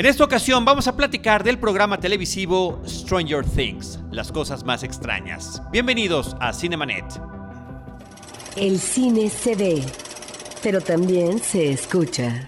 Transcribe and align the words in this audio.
En 0.00 0.06
esta 0.06 0.24
ocasión 0.24 0.64
vamos 0.64 0.88
a 0.88 0.96
platicar 0.96 1.44
del 1.44 1.58
programa 1.58 2.00
televisivo 2.00 2.80
Stranger 2.86 3.44
Things, 3.44 4.00
las 4.10 4.32
cosas 4.32 4.64
más 4.64 4.82
extrañas. 4.82 5.60
Bienvenidos 5.70 6.34
a 6.40 6.54
Cinemanet. 6.54 7.04
El 8.56 8.78
cine 8.78 9.28
se 9.28 9.54
ve, 9.54 9.84
pero 10.62 10.80
también 10.80 11.38
se 11.38 11.72
escucha. 11.72 12.46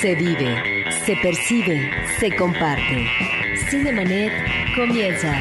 Se 0.00 0.16
vive, 0.16 0.84
se 1.06 1.14
percibe, 1.14 1.88
se 2.18 2.34
comparte. 2.34 3.06
Cinemanet 3.68 4.32
comienza. 4.74 5.32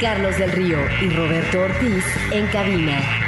Carlos 0.00 0.36
del 0.38 0.50
Río 0.50 0.78
y 1.02 1.08
Roberto 1.10 1.60
Ortiz 1.60 2.04
en 2.32 2.48
cabina 2.48 3.23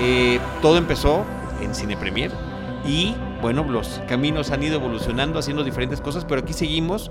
Eh, 0.00 0.40
todo 0.60 0.76
empezó 0.76 1.24
en 1.62 1.74
Cine 1.74 1.96
Premier 1.96 2.32
y 2.84 3.14
bueno, 3.40 3.64
los 3.64 4.00
caminos 4.08 4.50
han 4.50 4.62
ido 4.62 4.76
evolucionando, 4.76 5.38
haciendo 5.38 5.64
diferentes 5.64 6.00
cosas, 6.00 6.24
pero 6.24 6.40
aquí 6.40 6.52
seguimos 6.52 7.10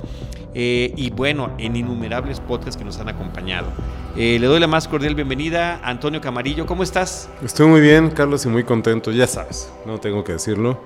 eh, 0.54 0.94
y 0.96 1.10
bueno, 1.10 1.52
en 1.58 1.76
innumerables 1.76 2.40
podcasts 2.40 2.78
que 2.78 2.86
nos 2.86 3.00
han 3.00 3.10
acompañado. 3.10 3.68
Eh, 4.16 4.38
le 4.40 4.48
doy 4.48 4.60
la 4.60 4.68
más 4.68 4.88
cordial 4.88 5.16
bienvenida 5.16 5.80
Antonio 5.84 6.22
Camarillo, 6.22 6.66
¿cómo 6.66 6.84
estás? 6.84 7.30
Estoy 7.44 7.68
muy 7.68 7.82
bien, 7.82 8.10
Carlos, 8.10 8.46
y 8.46 8.50
muy 8.50 8.64
contento, 8.64 9.12
ya 9.12 9.28
sabes, 9.28 9.72
no 9.86 10.00
tengo 10.00 10.24
que 10.24 10.34
decirlo. 10.34 10.82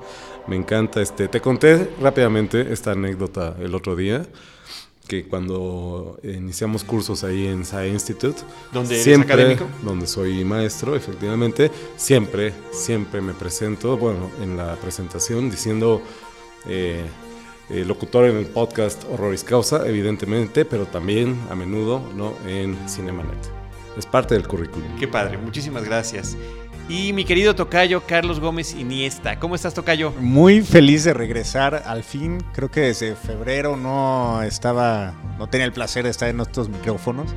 Me 0.46 0.58
encanta 0.58 1.02
este. 1.02 1.30
Te 1.30 1.40
conté 1.40 1.90
rápidamente 2.02 2.74
esta 2.74 2.92
anécdota 2.92 3.56
el 3.62 3.74
otro 3.76 3.96
día 3.96 4.26
que 5.08 5.26
cuando 5.26 6.20
iniciamos 6.24 6.84
cursos 6.84 7.24
ahí 7.24 7.48
en 7.48 7.66
SAE 7.66 7.90
Institute, 7.90 8.42
donde 8.72 9.02
siempre, 9.02 9.34
académico, 9.34 9.68
donde 9.84 10.08
soy 10.08 10.44
maestro, 10.46 10.96
efectivamente, 10.96 11.72
siempre, 11.98 12.54
siempre 12.72 13.22
me 13.22 13.34
presento, 13.34 13.98
bueno, 13.98 14.30
en 14.42 14.58
la 14.58 14.76
presentación 14.76 15.50
diciendo 15.50 16.02
eh, 16.66 17.04
eh, 17.70 17.86
locutor 17.86 18.26
en 18.26 18.38
el 18.38 18.46
podcast 18.46 19.04
Horroris 19.12 19.44
Causa, 19.44 19.88
evidentemente, 19.88 20.66
pero 20.66 20.86
también 20.86 21.40
a 21.50 21.56
menudo, 21.56 22.02
¿no? 22.16 22.34
En 22.48 22.78
Cinemanet. 22.88 23.40
Es 23.98 24.06
parte 24.06 24.36
del 24.36 24.48
currículum. 24.48 24.96
Qué 25.00 25.08
padre, 25.08 25.38
muchísimas 25.38 25.84
gracias. 25.84 26.36
Y 26.90 27.14
mi 27.14 27.24
querido 27.24 27.56
Tocayo, 27.56 28.04
Carlos 28.06 28.40
Gómez 28.40 28.74
Iniesta. 28.74 29.40
¿Cómo 29.40 29.56
estás, 29.56 29.74
Tocayo? 29.74 30.12
Muy 30.20 30.62
feliz 30.62 31.06
de 31.06 31.14
regresar 31.14 31.84
al 31.86 32.04
fin. 32.04 32.44
Creo 32.54 32.70
que 32.70 32.82
desde 32.82 33.16
febrero 33.16 33.78
no 33.78 34.44
estaba, 34.44 35.14
no 35.40 35.48
tenía 35.48 35.66
el 35.66 35.72
placer 35.72 36.04
de 36.04 36.10
estar 36.10 36.28
en 36.28 36.42
estos 36.42 36.68
micrófonos. 36.68 37.34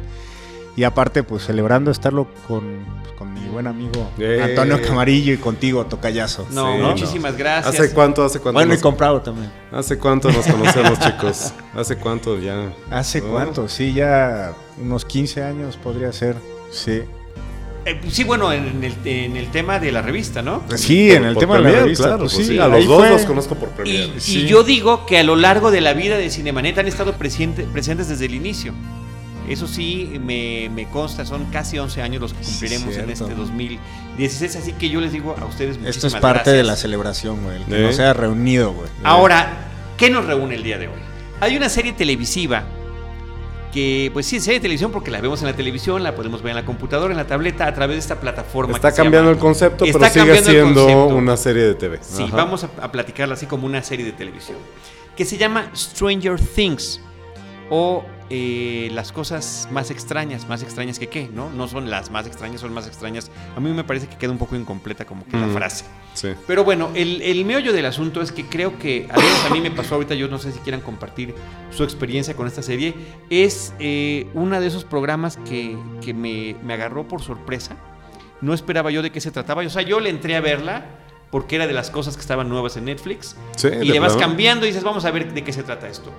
Y 0.74 0.82
aparte, 0.84 1.22
pues 1.22 1.44
celebrando 1.44 1.90
estarlo 1.90 2.26
con, 2.48 2.84
pues, 3.02 3.14
con 3.14 3.32
mi 3.32 3.48
buen 3.48 3.66
amigo 3.66 4.10
Eh. 4.18 4.42
Antonio 4.42 4.82
Camarillo 4.82 5.32
y 5.32 5.38
contigo, 5.38 5.86
Tocayazo. 5.86 6.46
No, 6.50 6.74
Sí, 6.74 6.82
muchísimas 6.82 7.36
gracias. 7.36 7.74
¿Hace 7.74 7.94
cuánto, 7.94 8.24
hace 8.24 8.40
cuánto? 8.40 8.58
Bueno, 8.58 8.72
y 8.72 8.76
nos, 8.76 8.82
comprado 8.82 9.22
también. 9.22 9.50
¿Hace 9.72 9.96
cuánto 9.96 10.30
nos 10.30 10.44
conocemos, 10.46 10.98
chicos? 10.98 11.54
¿Hace 11.74 11.96
cuánto 11.96 12.38
ya? 12.38 12.72
¿Hace 12.90 13.22
¿No? 13.22 13.28
cuánto? 13.28 13.68
Sí, 13.68 13.94
ya 13.94 14.52
unos 14.78 15.04
15 15.06 15.44
años 15.44 15.76
podría 15.78 16.12
ser. 16.12 16.36
Sí. 16.70 17.04
Eh, 17.86 18.00
sí, 18.10 18.24
bueno, 18.24 18.52
en 18.52 18.82
el, 18.82 18.94
en 19.04 19.36
el 19.36 19.50
tema 19.52 19.78
de 19.78 19.92
la 19.92 20.02
revista, 20.02 20.42
¿no? 20.42 20.64
Sí, 20.76 21.06
Por- 21.08 21.16
en 21.18 21.24
el 21.24 21.36
tema 21.36 21.56
de 21.58 21.62
la 21.62 21.70
revista. 21.82 22.04
claro, 22.04 22.18
pues 22.20 22.34
pues 22.34 22.46
sí, 22.48 22.52
sí, 22.54 22.58
a 22.58 22.66
los 22.66 22.76
ahí 22.78 22.84
dos 22.86 22.98
fue- 22.98 23.10
los 23.10 23.22
conozco 23.24 23.54
por 23.54 23.68
Y, 23.68 23.72
Premiere. 23.72 24.12
y 24.16 24.20
Sí. 24.20 24.46
yo 24.46 24.64
digo 24.64 25.06
que 25.06 25.18
a 25.18 25.22
lo 25.22 25.36
largo 25.36 25.70
de 25.70 25.80
la 25.80 25.92
vida 25.92 26.18
de 26.18 26.28
Cinemanet 26.28 26.76
han 26.78 26.88
estado 26.88 27.12
presente- 27.14 27.62
presentes 27.72 28.08
desde 28.08 28.26
el 28.26 28.34
inicio. 28.34 28.74
Eso 29.48 29.68
sí, 29.68 30.18
me, 30.20 30.68
me 30.74 30.88
consta, 30.88 31.24
son 31.24 31.44
casi 31.52 31.78
11 31.78 32.02
años 32.02 32.20
los 32.20 32.34
que 32.34 32.42
Sí, 32.42 32.50
cumpliremos 32.50 32.96
en 32.96 33.10
este 33.10 33.32
2016, 33.36 34.56
así 34.56 34.72
que 34.72 34.88
yo 34.88 35.00
les 35.00 35.12
digo 35.12 35.36
a 35.40 35.44
ustedes 35.44 35.78
muchísimas 35.78 35.94
Esto 35.96 36.06
es 36.08 36.14
parte 36.16 36.50
de 36.50 36.56
la 36.58 36.62
gracias. 36.64 36.80
celebración, 36.80 37.44
güey. 37.44 37.56
El 37.58 37.64
que 37.66 37.78
¿Eh? 37.78 37.82
no 37.86 37.92
se 37.92 38.02
haya 38.02 38.12
reunido, 38.14 38.72
güey. 38.72 38.88
Ahora, 39.04 39.68
¿qué 39.96 40.10
nos 40.10 40.24
reúne 40.24 40.56
el 40.56 40.64
día 40.64 40.78
de 40.78 40.88
hoy? 40.88 40.98
Hay 41.38 41.56
una 41.56 41.68
serie 41.68 41.92
televisiva 41.92 42.64
que, 43.72 44.10
pues 44.12 44.26
sí, 44.26 44.40
serie 44.40 44.58
de 44.58 44.62
televisión 44.62 44.90
porque 44.92 45.10
la 45.10 45.20
vemos 45.20 45.40
en 45.42 45.46
la 45.48 45.54
televisión, 45.56 46.02
la 46.02 46.14
podemos 46.14 46.42
ver 46.42 46.50
en 46.50 46.56
la 46.56 46.64
computadora, 46.64 47.12
en 47.12 47.16
la 47.18 47.26
tableta, 47.26 47.66
a 47.66 47.74
través 47.74 47.96
de 47.96 48.00
esta 48.00 48.20
plataforma. 48.20 48.74
Está 48.74 48.88
que 48.90 48.96
se 48.96 49.02
cambiando 49.02 49.30
llama- 49.30 49.36
el 49.36 49.42
concepto, 49.42 49.84
Está 49.84 50.10
pero 50.10 50.24
sigue 50.24 50.42
siendo 50.42 51.06
una 51.08 51.36
serie 51.36 51.62
de 51.64 51.74
TV. 51.74 51.98
Sí, 52.00 52.22
Ajá. 52.24 52.36
vamos 52.36 52.64
a, 52.64 52.70
a 52.80 52.90
platicarla 52.92 53.34
así 53.34 53.46
como 53.46 53.66
una 53.66 53.82
serie 53.82 54.04
de 54.06 54.12
televisión. 54.12 54.56
Que 55.16 55.24
se 55.24 55.36
llama 55.36 55.70
Stranger 55.74 56.38
Things. 56.40 57.00
O 57.70 58.04
eh, 58.28 58.90
las 58.92 59.12
cosas 59.12 59.68
más 59.70 59.90
extrañas. 59.90 60.48
Más 60.48 60.62
extrañas 60.62 60.98
que 60.98 61.08
qué, 61.08 61.28
¿no? 61.32 61.50
No 61.50 61.68
son 61.68 61.90
las 61.90 62.10
más 62.10 62.26
extrañas, 62.26 62.60
son 62.60 62.72
más 62.72 62.86
extrañas. 62.86 63.30
A 63.56 63.60
mí 63.60 63.70
me 63.70 63.84
parece 63.84 64.08
que 64.08 64.16
queda 64.16 64.32
un 64.32 64.38
poco 64.38 64.56
incompleta 64.56 65.04
como 65.04 65.24
que 65.26 65.36
la 65.36 65.48
frase. 65.48 65.84
Sí. 66.14 66.30
Pero 66.46 66.64
bueno, 66.64 66.90
el, 66.94 67.22
el 67.22 67.44
meollo 67.44 67.72
del 67.72 67.86
asunto 67.86 68.22
es 68.22 68.32
que 68.32 68.46
creo 68.46 68.78
que, 68.78 69.08
menos 69.14 69.44
a 69.44 69.50
mí 69.50 69.60
me 69.60 69.70
pasó 69.70 69.94
ahorita, 69.94 70.14
yo 70.14 70.28
no 70.28 70.38
sé 70.38 70.52
si 70.52 70.58
quieran 70.60 70.80
compartir 70.80 71.34
su 71.70 71.84
experiencia 71.84 72.34
con 72.34 72.46
esta 72.46 72.62
serie, 72.62 72.94
es 73.30 73.74
eh, 73.78 74.26
uno 74.34 74.60
de 74.60 74.66
esos 74.66 74.84
programas 74.84 75.36
que, 75.36 75.76
que 76.00 76.14
me, 76.14 76.56
me 76.64 76.74
agarró 76.74 77.06
por 77.06 77.22
sorpresa. 77.22 77.76
No 78.40 78.54
esperaba 78.54 78.90
yo 78.90 79.02
de 79.02 79.10
qué 79.10 79.20
se 79.20 79.30
trataba. 79.30 79.62
O 79.62 79.70
sea, 79.70 79.82
yo 79.82 80.00
le 80.00 80.10
entré 80.10 80.36
a 80.36 80.40
verla 80.40 80.84
porque 81.30 81.56
era 81.56 81.66
de 81.66 81.72
las 81.72 81.90
cosas 81.90 82.16
que 82.16 82.20
estaban 82.20 82.48
nuevas 82.48 82.76
en 82.76 82.86
Netflix. 82.86 83.36
Sí, 83.56 83.68
y 83.68 83.84
le 83.86 83.98
vas 83.98 84.16
cambiando 84.16 84.66
y 84.66 84.68
dices, 84.68 84.84
vamos 84.84 85.04
a 85.04 85.10
ver 85.10 85.32
de 85.32 85.42
qué 85.42 85.52
se 85.52 85.62
trata 85.62 85.88
esto. 85.88 86.12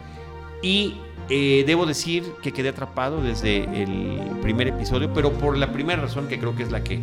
Y 0.62 0.98
eh, 1.30 1.64
debo 1.68 1.86
decir 1.86 2.24
que 2.42 2.52
quedé 2.54 2.70
atrapado 2.70 3.22
desde 3.22 3.64
el 3.82 4.20
primer 4.42 4.68
episodio, 4.70 5.12
pero 5.14 5.32
por 5.34 5.58
la 5.58 5.72
primera 5.72 6.02
razón 6.02 6.28
que 6.28 6.40
creo 6.40 6.56
que 6.56 6.64
es 6.64 6.72
la 6.72 6.84
que, 6.84 7.00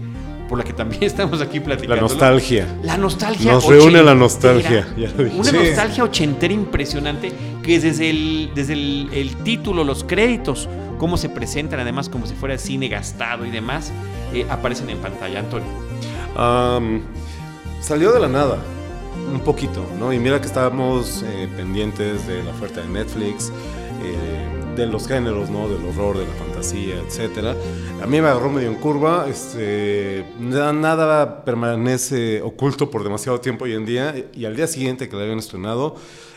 por 0.48 0.58
la 0.58 0.64
que 0.64 0.72
también 0.72 1.02
estamos 1.04 1.40
aquí 1.40 1.60
platicando. 1.60 1.96
La 1.96 2.00
nostalgia. 2.02 2.66
La 2.82 2.96
nostalgia. 2.96 3.52
Nos 3.52 3.66
reúne 3.66 4.02
la 4.02 4.14
nostalgia, 4.14 4.86
ya 4.96 5.08
lo 5.16 5.24
dije. 5.24 5.36
Una 5.36 5.50
Sí. 5.50 5.56
nostalgia 5.56 6.04
ochentera 6.04 6.54
impresionante 6.54 7.32
que 7.62 7.78
desde 7.80 8.10
el, 8.10 8.50
desde 8.54 8.72
el, 8.74 9.08
el 9.12 9.36
título, 9.44 9.84
los 9.84 10.04
créditos, 10.04 10.68
cómo 10.98 11.16
se 11.16 11.28
presentan, 11.28 11.80
además 11.80 12.08
como 12.08 12.26
si 12.26 12.34
fuera 12.34 12.56
cine 12.58 12.88
gastado 12.88 13.44
y 13.44 13.50
demás, 13.50 13.92
eh, 14.32 14.46
aparecen 14.48 14.88
en 14.90 14.98
pantalla. 14.98 15.40
Antonio. 15.40 15.68
Salió 17.80 18.12
de 18.12 18.20
la 18.20 18.28
nada, 18.28 18.58
un 19.32 19.40
poquito, 19.40 19.84
¿no? 19.98 20.12
Y 20.12 20.18
mira 20.18 20.40
que 20.40 20.46
estábamos 20.46 21.22
eh, 21.26 21.48
pendientes 21.56 22.26
de 22.26 22.42
la 22.42 22.50
oferta 22.50 22.80
de 22.80 22.88
Netflix, 22.88 23.52
eh, 24.06 24.74
de 24.76 24.86
los 24.86 25.06
géneros, 25.06 25.50
¿no? 25.50 25.68
Del 25.68 25.84
horror, 25.86 26.18
de 26.18 26.26
la 26.26 26.32
fantasía, 26.34 26.96
etcétera. 27.06 27.54
A 28.02 28.06
mí 28.06 28.20
me 28.20 28.28
agarró 28.28 28.50
medio 28.50 28.68
en 28.68 28.74
curva, 28.76 29.26
este, 29.28 30.24
na- 30.40 30.72
nada 30.72 31.44
permanece 31.44 32.42
oculto 32.42 32.90
por 32.90 33.04
demasiado 33.04 33.40
tiempo 33.40 33.64
hoy 33.64 33.74
en 33.74 33.84
día. 33.86 34.14
Y 34.34 34.44
al 34.44 34.56
día 34.56 34.66
siguiente 34.66 35.08
que 35.08 35.16
la 35.16 35.22
habían 35.22 35.38
estrenado, 35.38 35.94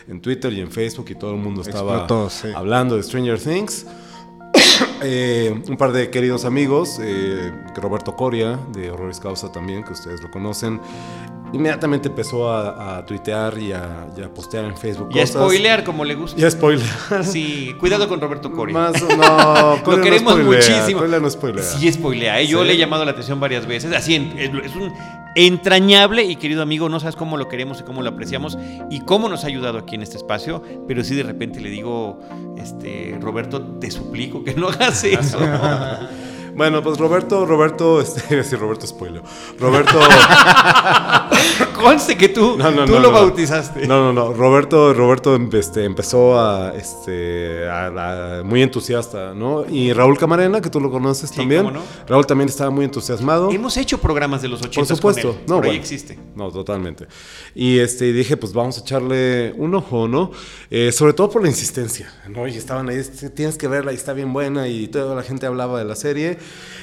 en 0.08 0.20
Twitter 0.22 0.52
y 0.52 0.60
en 0.60 0.70
Facebook 0.70 1.06
y 1.10 1.14
todo 1.16 1.32
el 1.32 1.38
mundo 1.38 1.60
estaba 1.62 1.98
Explotó, 1.98 2.30
sí. 2.30 2.48
hablando 2.54 2.96
de 2.96 3.02
Stranger 3.02 3.38
Things. 3.40 3.86
Eh, 5.02 5.54
un 5.68 5.76
par 5.76 5.92
de 5.92 6.10
queridos 6.10 6.44
amigos, 6.44 6.98
eh, 7.00 7.52
Roberto 7.76 8.16
Coria, 8.16 8.58
de 8.72 8.90
Horroris 8.90 9.20
Causa 9.20 9.50
también, 9.52 9.84
que 9.84 9.92
ustedes 9.92 10.20
lo 10.22 10.30
conocen, 10.30 10.80
inmediatamente 11.52 12.08
empezó 12.08 12.50
a, 12.50 12.98
a 12.98 13.06
tuitear 13.06 13.58
y 13.58 13.72
a, 13.72 14.06
y 14.16 14.22
a 14.22 14.28
postear 14.32 14.64
en 14.64 14.76
Facebook 14.76 15.08
Y 15.12 15.20
a 15.20 15.26
spoilear 15.26 15.84
como 15.84 16.04
le 16.04 16.14
gusta. 16.14 16.40
Y 16.40 16.44
a 16.44 16.50
spoiler. 16.50 16.86
Sí, 17.22 17.74
cuidado 17.78 18.08
con 18.08 18.20
Roberto 18.20 18.50
Coria. 18.52 18.72
Más, 18.74 19.00
no, 19.02 19.08
Coria 19.84 19.98
no 19.98 20.02
queremos 20.02 20.32
spoilea, 20.34 20.56
muchísimo. 20.58 21.00
Coria 21.00 21.20
no 21.20 21.30
spoilea. 21.30 21.62
Sí, 21.64 21.92
spoilea. 21.92 22.40
¿eh? 22.40 22.46
Yo 22.46 22.62
Sí. 22.62 22.66
le 22.68 22.72
he 22.74 22.76
llamado 22.76 23.04
la 23.04 23.10
atención 23.12 23.40
varias 23.40 23.66
veces. 23.66 23.92
Así, 23.94 24.14
en- 24.14 24.38
es, 24.38 24.50
es 24.64 24.76
un 24.76 24.92
entrañable 25.34 26.24
y 26.24 26.36
querido 26.36 26.62
amigo. 26.62 26.88
No 26.88 27.00
sabes 27.00 27.16
cómo 27.16 27.36
lo 27.36 27.48
queremos 27.48 27.80
y 27.80 27.84
cómo 27.84 28.02
lo 28.02 28.10
apreciamos 28.10 28.58
y 28.90 29.00
cómo 29.00 29.28
nos 29.28 29.44
ha 29.44 29.46
ayudado 29.46 29.78
aquí 29.78 29.94
en 29.94 30.02
este 30.02 30.16
espacio. 30.16 30.62
Pero 30.86 31.04
sí, 31.04 31.14
de 31.14 31.22
repente 31.22 31.60
le 31.60 31.70
digo, 31.70 32.20
este, 32.56 33.16
Roberto, 33.20 33.60
te 33.62 33.90
suplico 33.90 34.42
que 34.44 34.54
no 34.54 34.68
hagas 34.68 35.04
eso. 35.04 35.38
Bueno, 36.58 36.82
pues 36.82 36.98
Roberto, 36.98 37.46
Roberto, 37.46 38.00
este, 38.02 38.42
sí, 38.42 38.56
Roberto 38.56 38.84
spoiler. 38.84 39.22
Roberto, 39.60 39.96
Conste 41.80 42.16
que 42.16 42.28
tú, 42.28 42.56
No, 42.58 42.70
no, 42.70 42.84
tú 42.84 42.92
no, 42.92 43.00
lo 43.00 43.12
bautizaste. 43.12 43.86
No, 43.86 44.00
no, 44.00 44.12
no. 44.12 44.32
Roberto, 44.32 44.92
Roberto 44.94 45.36
este, 45.52 45.84
empezó 45.84 46.38
a, 46.38 46.74
este, 46.76 47.68
a- 47.68 48.38
a- 48.38 48.42
muy 48.42 48.62
entusiasta, 48.62 49.34
¿no? 49.34 49.64
Y 49.68 49.92
Raúl 49.92 50.18
Camarena, 50.18 50.60
que 50.60 50.70
tú 50.70 50.80
lo 50.80 50.90
conoces 50.90 51.30
Sí, 51.30 51.36
también. 51.36 51.62
cómo 51.64 51.78
no. 51.78 51.82
Raúl 52.08 52.26
también 52.26 52.48
estaba 52.48 52.70
muy 52.70 52.84
entusiasmado. 52.84 53.50
Hemos 53.50 53.76
hecho 53.76 53.98
programas 53.98 54.42
de 54.42 54.48
los 54.48 54.60
80 54.60 54.88
Por 54.88 54.96
supuesto. 54.96 55.28
Con 55.32 55.36
él. 55.38 55.44
No, 55.46 55.54
Por 55.56 55.64
ahí 55.64 55.70
bueno. 55.70 55.80
existe. 55.82 56.18
No, 56.34 56.50
totalmente. 56.50 57.06
Y 57.54 57.78
este, 57.78 58.06
y 58.08 58.12
dije, 58.12 58.36
pues 58.36 58.52
vamos 58.52 58.78
a 58.78 58.80
echarle 58.80 59.52
un 59.56 59.74
ojo, 59.74 60.08
¿no? 60.08 60.30
Eh, 60.70 60.92
sobre 60.92 61.12
todo 61.12 61.30
por 61.30 61.42
la 61.42 61.48
insistencia, 61.48 62.12
¿no? 62.28 62.46
Y 62.48 62.56
estaban 62.56 62.88
ahí, 62.88 62.96
"Este, 62.98 63.30
tienes 63.30 63.56
que 63.56 63.68
verla 63.68 63.92
y 63.92 63.96
está 63.96 64.12
bien 64.12 64.32
buena 64.32 64.68
y 64.68 64.88
toda 64.88 65.14
la 65.14 65.22
gente 65.22 65.46
hablaba 65.46 65.78
de 65.78 65.84
la 65.84 65.94
serie. 65.96 66.38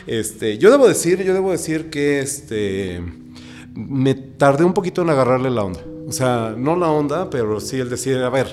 Este, 0.08 0.58
yo 0.58 0.72
debo 0.72 0.88
decir, 0.88 1.24
yo 1.24 1.34
debo 1.34 1.52
decir 1.52 1.90
que 1.90 2.20
este, 2.20 3.02
me 3.76 4.16
tardé 4.16 4.64
un 4.64 4.74
poquito 4.74 5.02
en 5.02 5.10
agarrarle 5.10 5.50
la 5.50 5.64
onda. 5.64 5.82
O 6.08 6.12
sea, 6.12 6.56
no 6.58 6.76
la 6.76 6.90
onda, 6.90 7.30
pero 7.30 7.60
sí 7.60 7.78
el 7.78 7.90
decir, 7.90 8.18
a 8.18 8.30
ver, 8.30 8.48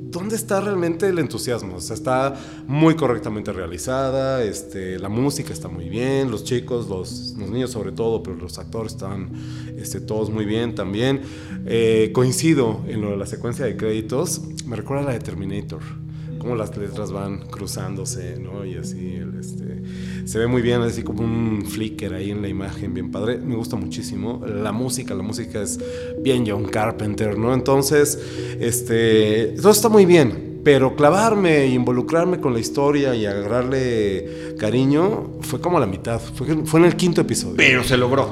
¿dónde 0.00 0.36
está 0.36 0.60
realmente 0.60 1.08
el 1.08 1.18
entusiasmo? 1.18 1.76
O 1.76 1.80
sea, 1.80 1.94
está 1.94 2.34
muy 2.66 2.94
correctamente 2.94 3.52
realizada, 3.52 4.42
este, 4.44 4.98
la 4.98 5.08
música 5.08 5.52
está 5.52 5.68
muy 5.68 5.88
bien, 5.88 6.30
los 6.30 6.44
chicos, 6.44 6.88
los, 6.88 7.34
niños 7.36 7.70
sobre 7.70 7.92
todo, 7.92 8.22
pero 8.22 8.36
los 8.36 8.58
actores 8.58 8.92
están 8.92 9.30
este, 9.76 10.00
todos 10.00 10.30
muy 10.30 10.44
bien 10.44 10.74
también. 10.74 11.22
Eh, 11.66 12.10
coincido 12.14 12.80
en 12.86 13.02
lo 13.02 13.10
de 13.10 13.16
la 13.16 13.26
secuencia 13.26 13.64
de 13.64 13.76
créditos, 13.76 14.42
me 14.66 14.76
recuerda 14.76 15.02
a 15.02 15.06
la 15.06 15.12
de 15.12 15.20
Terminator. 15.20 16.01
Cómo 16.42 16.56
las 16.56 16.76
letras 16.76 17.12
van 17.12 17.38
cruzándose, 17.38 18.36
¿no? 18.36 18.64
Y 18.64 18.74
así, 18.74 19.16
este, 19.38 19.80
se 20.24 20.40
ve 20.40 20.48
muy 20.48 20.60
bien, 20.60 20.82
así 20.82 21.04
como 21.04 21.22
un 21.22 21.64
flicker 21.64 22.14
ahí 22.14 22.32
en 22.32 22.42
la 22.42 22.48
imagen, 22.48 22.92
bien 22.92 23.12
padre. 23.12 23.38
Me 23.38 23.54
gusta 23.54 23.76
muchísimo. 23.76 24.44
La 24.44 24.72
música, 24.72 25.14
la 25.14 25.22
música 25.22 25.62
es 25.62 25.78
bien 26.18 26.44
John 26.44 26.64
Carpenter, 26.64 27.38
¿no? 27.38 27.54
Entonces, 27.54 28.18
este, 28.58 29.54
todo 29.62 29.70
está 29.70 29.88
muy 29.88 30.04
bien. 30.04 30.58
Pero 30.64 30.96
clavarme 30.96 31.58
e 31.58 31.68
involucrarme 31.68 32.40
con 32.40 32.54
la 32.54 32.58
historia 32.58 33.14
y 33.14 33.24
agarrarle 33.24 34.56
cariño 34.58 35.34
fue 35.42 35.60
como 35.60 35.76
a 35.76 35.80
la 35.80 35.86
mitad. 35.86 36.20
Fue, 36.20 36.66
fue 36.66 36.80
en 36.80 36.86
el 36.86 36.96
quinto 36.96 37.20
episodio. 37.20 37.54
Pero 37.56 37.84
se 37.84 37.96
logró. 37.96 38.28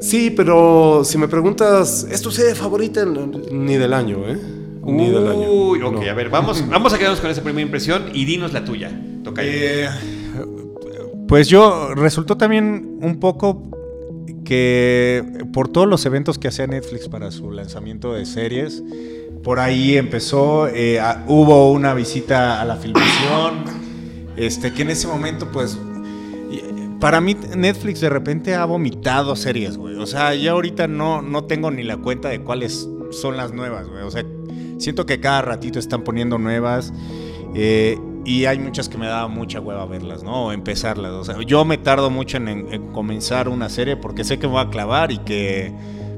Sí, 0.00 0.30
pero 0.30 1.02
si 1.04 1.18
me 1.18 1.26
preguntas, 1.26 2.06
¿es 2.08 2.22
tu 2.22 2.30
serie 2.30 2.54
favorita? 2.54 3.04
Ni 3.50 3.74
del 3.74 3.92
año, 3.92 4.18
¿eh? 4.28 4.61
Ni 4.84 5.08
del 5.10 5.28
año. 5.28 5.50
Uy, 5.50 5.82
ok, 5.82 5.92
No. 6.04 6.10
a 6.10 6.14
ver, 6.14 6.28
vamos, 6.30 6.66
vamos 6.68 6.92
a 6.92 6.98
quedarnos 6.98 7.20
con 7.20 7.30
esa 7.30 7.42
primera 7.42 7.62
impresión 7.62 8.04
y 8.12 8.24
dinos 8.24 8.52
la 8.52 8.64
tuya. 8.64 8.90
Toca 9.22 9.42
Eh, 9.44 9.88
pues 11.28 11.48
yo 11.48 11.94
resultó 11.94 12.36
también 12.36 12.98
un 13.00 13.18
poco 13.20 13.62
que 14.44 15.24
por 15.52 15.68
todos 15.68 15.86
los 15.88 16.04
eventos 16.04 16.38
que 16.38 16.48
hacía 16.48 16.66
Netflix 16.66 17.08
para 17.08 17.30
su 17.30 17.50
lanzamiento 17.52 18.12
de 18.12 18.26
series, 18.26 18.82
por 19.42 19.58
ahí 19.60 19.96
empezó, 19.96 20.68
eh, 20.68 21.00
a- 21.00 21.24
hubo 21.28 21.70
una 21.72 21.94
visita 21.94 22.60
a 22.60 22.64
la 22.64 22.76
filmación, 22.76 23.64
este, 24.36 24.72
que 24.72 24.82
en 24.82 24.90
ese 24.90 25.06
momento 25.08 25.48
pues... 25.52 25.78
Para 27.00 27.20
mí 27.20 27.36
Netflix 27.56 28.00
de 28.00 28.08
repente 28.10 28.54
ha 28.54 28.64
vomitado 28.64 29.34
series, 29.34 29.76
güey. 29.76 29.96
O 29.96 30.06
sea, 30.06 30.36
ya 30.36 30.52
ahorita 30.52 30.86
no, 30.86 31.20
no 31.20 31.44
tengo 31.46 31.72
ni 31.72 31.82
la 31.82 31.96
cuenta 31.96 32.28
de 32.28 32.42
cuáles 32.42 32.88
son 33.10 33.36
las 33.36 33.52
nuevas, 33.52 33.88
güey. 33.88 34.04
O 34.04 34.10
sea, 34.12 34.24
siento 34.82 35.06
que 35.06 35.20
cada 35.20 35.40
ratito 35.42 35.78
están 35.78 36.02
poniendo 36.04 36.38
nuevas. 36.38 36.92
eh, 37.54 37.98
y 38.24 38.44
hay 38.44 38.58
muchas 38.60 38.88
que 38.88 38.96
me 38.98 39.06
da 39.08 39.26
mucha 39.26 39.58
hueva 39.58 39.84
verlas, 39.84 40.22
¿no? 40.22 40.46
O 40.46 40.52
empezarlas. 40.52 41.10
O 41.10 41.24
sea, 41.24 41.36
yo 41.44 41.64
me 41.64 41.76
tardo 41.76 42.08
mucho 42.08 42.36
en, 42.36 42.46
en- 42.48 42.72
en 42.72 42.92
comenzar 42.92 43.48
una 43.48 43.68
serie 43.68 43.96
porque 43.96 44.22
sé 44.22 44.38
que 44.38 44.46
me 44.46 44.52
voy 44.52 44.62
a 44.64 44.70
clavar 44.70 45.10
y 45.10 45.18
que 45.18 45.72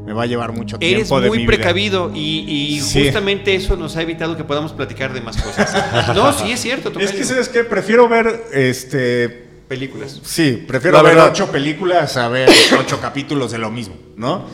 me 0.04 0.12
va 0.12 0.24
a 0.24 0.26
llevar 0.26 0.52
mucho 0.52 0.78
tiempo 0.78 0.96
Eres 0.98 1.08
de 1.22 1.28
muy 1.28 1.38
mi 1.38 1.44
vida. 1.46 1.56
precavido 1.56 2.12
y, 2.14 2.40
y 2.76 2.80
Sí. 2.82 3.04
justamente 3.04 3.54
eso 3.54 3.74
nos 3.76 3.96
ha 3.96 4.02
evitado 4.02 4.36
que 4.36 4.44
podamos 4.44 4.74
platicar 4.74 5.14
de 5.14 5.22
más 5.22 5.40
cosas. 5.42 5.74
No, 6.14 6.30
sí 6.34 6.52
es 6.52 6.60
cierto. 6.60 6.92
Es 7.00 7.10
que, 7.12 7.24
¿sabes 7.24 7.48
qué? 7.48 7.64
Prefiero 7.64 8.06
ver, 8.06 8.44
este... 8.52 9.30
películas. 9.66 10.20
Sí, 10.24 10.62
prefiero 10.68 11.02
ver 11.02 11.16
ocho 11.18 11.50
películas 11.50 12.18
a 12.18 12.28
ver 12.28 12.50
ocho 12.78 13.00
capítulos 13.00 13.50
de 13.50 13.56
lo 13.58 13.70
mismo, 13.70 13.94
¿no? 14.18 14.44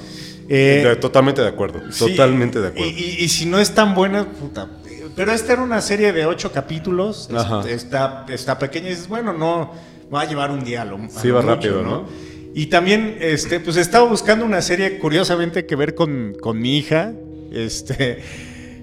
Eh, 0.52 0.96
totalmente 1.00 1.40
de 1.42 1.48
acuerdo. 1.48 1.80
Sí, 1.92 2.10
totalmente 2.10 2.60
de 2.60 2.68
acuerdo. 2.68 2.86
Y, 2.90 2.92
y- 3.20 3.24
y 3.24 3.28
si 3.28 3.46
no 3.46 3.58
es 3.60 3.72
tan 3.72 3.94
buena, 3.94 4.24
puta. 4.24 4.68
Pero 5.14 5.32
esta 5.32 5.52
era 5.52 5.62
una 5.62 5.80
serie 5.80 6.12
de 6.12 6.26
ocho 6.26 6.50
capítulos. 6.52 7.28
es- 7.64 7.66
está, 7.84 8.26
está 8.28 8.58
pequeña 8.58 8.88
y 8.88 8.90
dices, 8.90 9.08
bueno, 9.08 9.32
no. 9.32 9.72
Va 10.12 10.22
a 10.22 10.24
llevar 10.24 10.50
un 10.50 10.64
día 10.64 10.82
a 10.82 10.84
lo, 10.84 10.96
a 10.96 11.08
Sí, 11.08 11.30
va 11.30 11.40
mucho, 11.40 11.54
rápido, 11.54 11.82
¿no? 11.84 12.04
Y 12.52 12.66
también, 12.66 13.16
este, 13.20 13.60
pues 13.60 13.76
estaba 13.76 14.08
buscando 14.08 14.44
una 14.44 14.60
serie, 14.60 14.98
curiosamente, 14.98 15.66
que 15.66 15.76
ver 15.76 15.94
con, 15.94 16.34
con 16.40 16.60
mi 16.60 16.76
hija. 16.78 17.12
Este. 17.52 18.20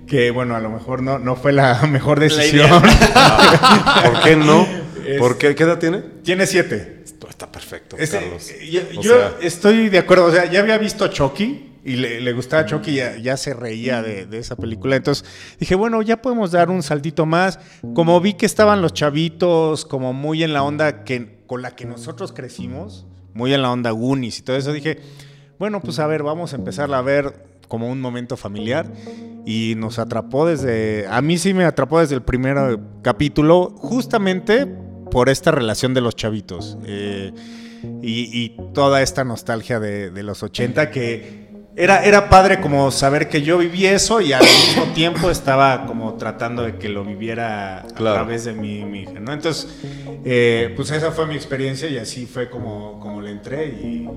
Que 0.08 0.32
bueno, 0.32 0.56
a 0.56 0.62
lo 0.62 0.70
mejor 0.70 1.02
no, 1.04 1.20
no 1.20 1.36
fue 1.36 1.52
la 1.52 1.82
mejor 1.86 2.22
decisión. 2.22 2.70
¿Por 2.82 4.22
qué 4.24 4.36
no? 4.38 4.66
¿Por 5.20 5.38
qué? 5.38 5.54
¿Qué 5.54 5.64
edad 5.64 5.80
tiene? 5.80 6.02
Tiene 6.24 6.46
siete. 6.48 6.97
Está 7.30 7.52
perfecto, 7.52 7.98
Carlos. 7.98 8.52
yo 8.70 8.82
O 8.98 9.02
yo 9.02 9.14
sea, 9.14 9.38
estoy 9.42 9.90
de 9.90 9.98
acuerdo, 9.98 10.26
o 10.26 10.32
sea, 10.32 10.46
ya 10.46 10.60
había 10.60 10.78
visto 10.78 11.08
Chucky 11.08 11.78
y 11.84 11.96
le, 11.96 12.20
le 12.20 12.34
gustaba 12.34 12.66
Chucky, 12.66 12.96
ya, 12.96 13.18
ya 13.18 13.38
se 13.38 13.54
reía 13.54 14.02
de, 14.02 14.26
de 14.26 14.38
esa 14.38 14.56
película. 14.56 14.98
Entonces 14.98 15.26
dije, 15.60 15.74
bueno, 15.76 16.02
ya 16.02 16.22
podemos 16.22 16.52
dar 16.52 16.70
un 16.70 16.84
saltito 16.84 17.26
más. 17.26 17.60
Como 17.96 18.20
vi 18.20 18.34
que 18.34 18.46
estaban 18.46 18.82
los 18.82 18.94
chavitos, 18.94 19.86
como 19.86 20.12
muy 20.12 20.44
en 20.44 20.54
la 20.54 20.64
onda 20.64 21.06
que, 21.06 21.40
con 21.48 21.62
la 21.62 21.76
que 21.76 21.86
nosotros 21.86 22.34
crecimos, 22.34 23.06
muy 23.34 23.54
en 23.54 23.62
la 23.62 23.72
onda 23.72 23.92
Goonies 23.92 24.40
y 24.40 24.42
todo 24.42 24.58
eso, 24.58 24.74
dije, 24.74 25.00
bueno, 25.60 25.82
pues 25.82 26.00
a 26.00 26.08
ver, 26.08 26.24
vamos 26.24 26.54
a 26.54 26.58
empezarla 26.58 26.98
a 26.98 27.02
ver 27.02 27.46
como 27.68 27.90
un 27.90 28.02
momento 28.02 28.38
familiar. 28.38 28.92
Y 29.46 29.76
nos 29.78 29.98
atrapó 29.98 30.46
desde. 30.46 31.08
A 31.10 31.22
mí 31.22 31.38
sí 31.38 31.54
me 31.54 31.64
atrapó 31.64 32.02
desde 32.02 32.16
el 32.16 32.22
primer 32.22 32.58
eh, 32.58 32.78
capítulo, 33.02 33.70
justamente 33.78 34.68
por 35.10 35.30
esta 35.30 35.52
relación 35.52 35.94
de 35.94 36.02
los 36.02 36.16
chavitos. 36.16 36.78
eh, 36.86 37.32
y, 38.02 38.44
y 38.44 38.58
toda 38.74 39.02
esta 39.04 39.24
nostalgia 39.24 39.80
de, 39.80 40.10
de 40.10 40.24
los 40.24 40.42
80 40.42 40.90
que 40.90 41.48
era, 41.76 42.04
era 42.04 42.28
padre 42.28 42.60
como 42.60 42.90
saber 42.90 43.30
que 43.30 43.44
yo 43.44 43.60
viví 43.60 43.86
eso 43.86 44.20
y 44.20 44.34
al 44.34 44.42
mismo 44.44 44.84
tiempo 44.96 45.30
estaba 45.30 45.86
como 45.86 46.16
tratando 46.16 46.64
de 46.64 46.78
que 46.78 46.90
lo 46.90 47.04
viviera 47.06 47.86
Claro. 47.96 48.16
a 48.16 48.20
través 48.24 48.46
de 48.46 48.54
mi, 48.54 48.84
mi 48.84 49.02
hija, 49.04 49.20
¿no? 49.20 49.32
Entonces, 49.32 49.68
eh, 50.26 50.74
pues 50.76 50.90
esa 50.90 51.12
fue 51.12 51.28
mi 51.28 51.36
experiencia 51.36 51.88
y 51.88 51.98
así 52.00 52.26
fue 52.26 52.50
como, 52.50 53.00
como 53.00 53.22
le 53.22 53.30
entré 53.30 53.68
y, 53.68 54.10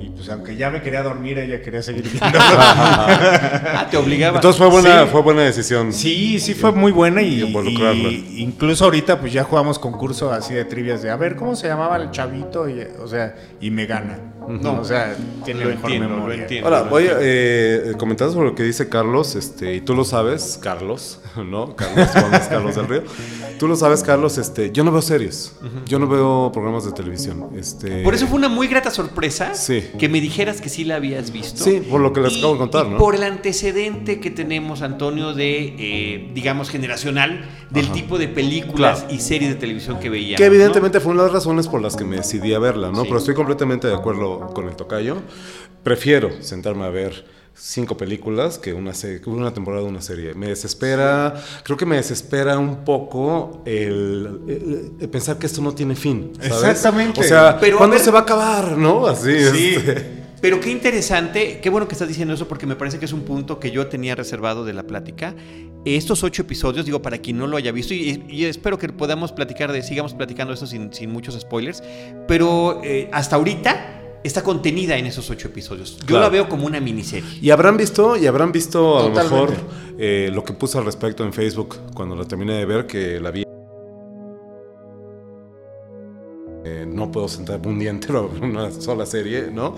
y, 0.00 0.08
pues 0.10 0.28
aunque 0.30 0.56
ya 0.56 0.70
me 0.70 0.82
quería 0.82 1.02
dormir, 1.02 1.38
ella 1.38 1.60
quería 1.62 1.82
seguir 1.82 2.04
viendo. 2.04 2.26
Ah, 2.38 3.86
te 3.90 3.96
obligaba. 3.96 4.36
Entonces 4.38 4.58
fue 4.58 4.68
buena, 4.70 5.02
Sí. 5.04 5.08
fue 5.10 5.22
buena 5.22 5.42
decisión. 5.42 5.92
Sí, 5.92 6.38
sí 6.40 6.54
fue 6.54 6.72
muy 6.72 6.92
buena 6.92 7.22
y, 7.22 7.40
Y 7.40 7.42
involucrarla. 7.44 8.08
y 8.08 8.34
incluso 8.38 8.84
ahorita 8.84 9.20
pues 9.20 9.32
ya 9.32 9.44
jugamos 9.44 9.78
concurso 9.78 10.32
así 10.32 10.54
de 10.54 10.64
trivias 10.64 11.02
de 11.02 11.10
a 11.10 11.16
ver 11.16 11.36
cómo 11.36 11.54
se 11.56 11.68
llamaba 11.68 11.96
el 11.96 12.10
chavito 12.10 12.68
y, 12.68 12.80
o 13.02 13.06
sea 13.08 13.34
y 13.60 13.70
me 13.70 13.86
gana. 13.86 14.18
No, 14.48 14.80
o 14.80 14.84
sea, 14.84 15.16
tiene 15.44 15.64
Lo 15.64 15.70
mejor 15.70 15.90
entiendo, 15.92 16.16
lo 16.26 16.32
entiendo. 16.32 16.68
Ahora, 16.68 16.82
voy 16.88 17.06
a 17.06 17.16
eh, 17.20 17.92
comentar 17.98 18.30
sobre 18.30 18.48
lo 18.48 18.54
que 18.54 18.62
dice 18.62 18.88
Carlos, 18.88 19.34
este, 19.36 19.74
y 19.74 19.80
tú 19.80 19.94
lo 19.94 20.04
sabes, 20.04 20.58
Carlos, 20.62 21.20
¿no? 21.36 21.74
Carlos, 21.76 22.08
Carlos 22.48 22.76
del 22.76 22.88
Río. 22.88 23.02
Tú 23.58 23.68
lo 23.68 23.76
sabes, 23.76 24.02
Carlos, 24.02 24.38
este, 24.38 24.72
yo 24.72 24.82
no 24.84 24.90
veo 24.92 25.02
series, 25.02 25.54
yo 25.86 25.98
no 25.98 26.06
veo 26.08 26.50
programas 26.52 26.84
de 26.84 26.92
televisión. 26.92 27.50
Este, 27.56 28.02
Por 28.02 28.14
eso 28.14 28.26
fue 28.26 28.36
una 28.38 28.48
muy 28.48 28.66
grata 28.66 28.90
sorpresa 28.90 29.54
Sí. 29.54 29.84
que 29.98 30.08
me 30.08 30.20
dijeras 30.20 30.60
que 30.60 30.68
sí 30.68 30.84
la 30.84 30.96
habías 30.96 31.30
visto. 31.32 31.62
Sí, 31.62 31.80
por 31.88 32.00
lo 32.00 32.12
que 32.12 32.20
les 32.20 32.32
Y- 32.34 32.38
acabo 32.38 32.54
de 32.54 32.58
contar, 32.58 32.86
¿no? 32.86 32.98
Por 32.98 33.14
el 33.14 33.22
antecedente 33.22 34.18
que 34.20 34.30
tenemos, 34.30 34.82
Antonio, 34.82 35.32
de, 35.34 35.74
eh, 35.78 36.30
digamos, 36.34 36.70
generacional, 36.70 37.44
del 37.70 37.86
Ajá. 37.86 37.94
tipo 37.94 38.18
de 38.18 38.28
películas 38.28 39.00
Claro. 39.00 39.14
y 39.14 39.18
series 39.20 39.50
de 39.50 39.56
televisión 39.56 39.98
que 40.00 40.10
veíamos. 40.10 40.38
Que 40.38 40.48
¿no? 40.48 40.54
evidentemente 40.54 41.00
fue 41.00 41.12
una 41.12 41.22
de 41.22 41.28
las 41.28 41.34
razones 41.34 41.68
por 41.68 41.80
las 41.80 41.96
que 41.96 42.04
me 42.04 42.16
decidí 42.16 42.52
a 42.54 42.58
verla, 42.58 42.88
¿no? 42.90 43.02
Sí. 43.02 43.06
Pero 43.08 43.18
estoy 43.18 43.34
completamente 43.34 43.86
de 43.88 43.94
acuerdo 43.94 44.31
con 44.54 44.68
el 44.68 44.76
tocayo. 44.76 45.16
Prefiero 45.82 46.30
sentarme 46.40 46.84
a 46.84 46.90
ver 46.90 47.24
cinco 47.54 47.96
películas 47.96 48.58
que 48.58 48.72
una, 48.72 48.92
una 49.26 49.52
temporada 49.52 49.82
de 49.84 49.88
una 49.90 50.00
serie. 50.00 50.32
Me 50.34 50.48
desespera, 50.48 51.34
creo 51.64 51.76
que 51.76 51.84
me 51.86 51.96
desespera 51.96 52.58
un 52.58 52.84
poco 52.84 53.62
el, 53.66 54.40
el- 54.48 54.92
el 55.00 55.08
pensar 55.08 55.38
que 55.38 55.46
esto 55.46 55.60
no 55.60 55.72
tiene 55.74 55.94
fin. 55.96 56.32
¿sabes? 56.40 56.52
Exactamente. 56.52 57.20
O 57.20 57.24
sea, 57.24 57.58
Pero, 57.60 57.78
¿cuándo 57.78 57.94
ver- 57.96 58.04
se 58.04 58.10
va 58.10 58.20
a 58.20 58.22
acabar? 58.22 58.78
¿No? 58.78 59.06
Así 59.06 59.32
Sí. 59.52 59.74
este. 59.76 60.22
Pero 60.40 60.58
qué 60.58 60.70
interesante, 60.72 61.60
qué 61.62 61.70
bueno 61.70 61.86
que 61.86 61.94
estás 61.94 62.08
diciendo 62.08 62.34
eso 62.34 62.48
porque 62.48 62.66
me 62.66 62.74
parece 62.74 62.98
que 62.98 63.04
es 63.04 63.12
un 63.12 63.20
punto 63.22 63.60
que 63.60 63.70
yo 63.70 63.86
tenía 63.86 64.16
reservado 64.16 64.64
de 64.64 64.72
la 64.72 64.82
plática. 64.84 65.36
Estos 65.84 66.24
ocho 66.24 66.42
episodios, 66.42 66.84
digo, 66.84 67.00
para 67.00 67.18
quien 67.18 67.38
no 67.38 67.46
lo 67.46 67.56
haya 67.56 67.70
visto, 67.70 67.94
y, 67.94 68.24
y 68.28 68.46
espero 68.46 68.76
que 68.76 68.88
podamos 68.88 69.30
platicar 69.30 69.70
de, 69.70 69.82
sigamos 69.84 70.14
platicando 70.14 70.52
esto 70.52 70.66
sin, 70.66 70.92
sin 70.92 71.10
muchos 71.12 71.38
spoilers, 71.38 71.80
pero 72.26 72.80
eh, 72.82 73.08
hasta 73.12 73.36
ahorita 73.36 74.01
está 74.24 74.42
contenida 74.42 74.96
en 74.96 75.06
esos 75.06 75.28
ocho 75.30 75.48
episodios. 75.48 75.98
Yo 76.00 76.06
Claro. 76.06 76.22
la 76.24 76.28
veo 76.30 76.48
como 76.48 76.66
una 76.66 76.80
miniserie. 76.80 77.28
Y 77.40 77.50
habrán 77.50 77.76
visto, 77.76 78.16
y 78.16 78.26
habrán 78.26 78.52
visto 78.52 78.98
a 78.98 79.02
lo 79.08 79.10
mejor 79.10 79.52
eh, 79.98 80.30
lo 80.32 80.44
que 80.44 80.52
puse 80.52 80.78
al 80.78 80.84
respecto 80.84 81.24
en 81.24 81.32
Facebook 81.32 81.76
cuando 81.94 82.14
la 82.16 82.24
terminé 82.24 82.54
de 82.54 82.64
ver, 82.66 82.86
que 82.86 83.18
la 83.20 83.30
vi 83.30 83.44
eh, 86.64 86.86
no 86.88 87.10
puedo 87.10 87.26
sentarme 87.28 87.66
un 87.68 87.78
día 87.80 87.90
entero 87.90 88.30
en 88.36 88.44
una 88.44 88.70
sola 88.70 89.04
serie, 89.04 89.48
¿no? 89.52 89.74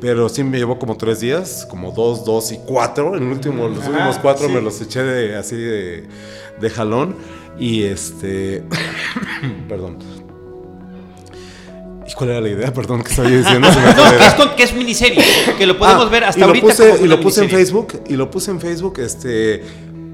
Pero 0.00 0.28
sí 0.28 0.42
me 0.42 0.56
llevó 0.58 0.78
como 0.78 0.96
tres 0.96 1.20
días, 1.20 1.66
como 1.68 1.92
dos, 1.92 2.24
dos 2.24 2.50
y 2.52 2.58
cuatro. 2.66 3.16
En 3.16 3.24
el 3.24 3.32
último, 3.32 3.68
los 3.68 3.80
Ajá, 3.80 3.90
últimos 3.90 4.18
cuatro 4.18 4.46
sí. 4.48 4.52
me 4.54 4.60
los 4.62 4.80
eché 4.80 5.02
de, 5.02 5.36
así 5.36 5.56
de, 5.56 6.04
de 6.60 6.70
jalón. 6.70 7.14
Y 7.58 7.82
este. 7.84 8.64
Perdón. 9.68 9.98
¿Y 12.06 12.12
cuál 12.12 12.30
era 12.30 12.40
la 12.40 12.48
idea? 12.48 12.72
Perdón, 12.74 13.02
que 13.02 13.10
estaba 13.10 13.28
diciendo. 13.28 13.68
No, 13.96 14.18
que 14.18 14.26
es, 14.26 14.34
con- 14.34 14.56
que 14.56 14.62
es 14.64 14.74
miniserie, 14.74 15.22
que 15.58 15.66
lo 15.66 15.78
podemos 15.78 16.06
Ah, 16.06 16.10
ver 16.10 16.24
hasta 16.24 16.38
y 16.38 16.42
lo 16.42 16.46
ahorita. 16.48 16.66
puse, 16.66 16.90
como 16.90 17.04
y 17.04 17.08
lo 17.08 17.20
puse 17.20 17.44
en. 17.44 17.50
Facebook 17.50 18.02
y 18.08 18.12
lo 18.16 18.30
puse 18.30 18.50
en 18.50 18.60
Facebook 18.60 18.98
este 18.98 19.62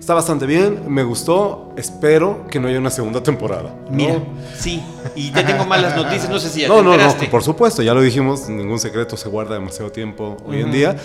está 0.00 0.14
bastante 0.14 0.47
bien 0.47 0.85
me 0.88 1.02
gustó 1.04 1.75
espero 1.76 2.47
que 2.50 2.59
no 2.59 2.68
haya 2.68 2.78
una 2.78 2.88
segunda 2.90 3.23
temporada 3.23 3.75
¿no? 3.90 3.97
Mira, 3.97 4.18
sí, 4.59 4.82
y 5.14 5.30
ya 5.30 5.44
tengo 5.47 5.66
malas 5.66 5.94
noticias, 5.94 6.30
no 6.30 6.38
sé 6.40 6.49
si 6.49 6.62
ya 6.62 6.68
no, 6.68 6.76
te 6.76 6.82
no, 6.82 6.88
no, 6.88 6.94
enteraste. 6.94 7.26
por 7.26 7.42
supuesto, 7.42 7.82
ya 7.82 7.92
lo 7.92 8.00
dijimos, 8.00 8.49
ningún 8.49 8.78
secreto 8.78 9.18
se 9.18 9.28
guarda 9.28 9.54
demasiado 9.54 9.92
tiempo 9.92 10.38
hoy 10.47 10.62
en 10.62 10.73
día. 10.73 10.97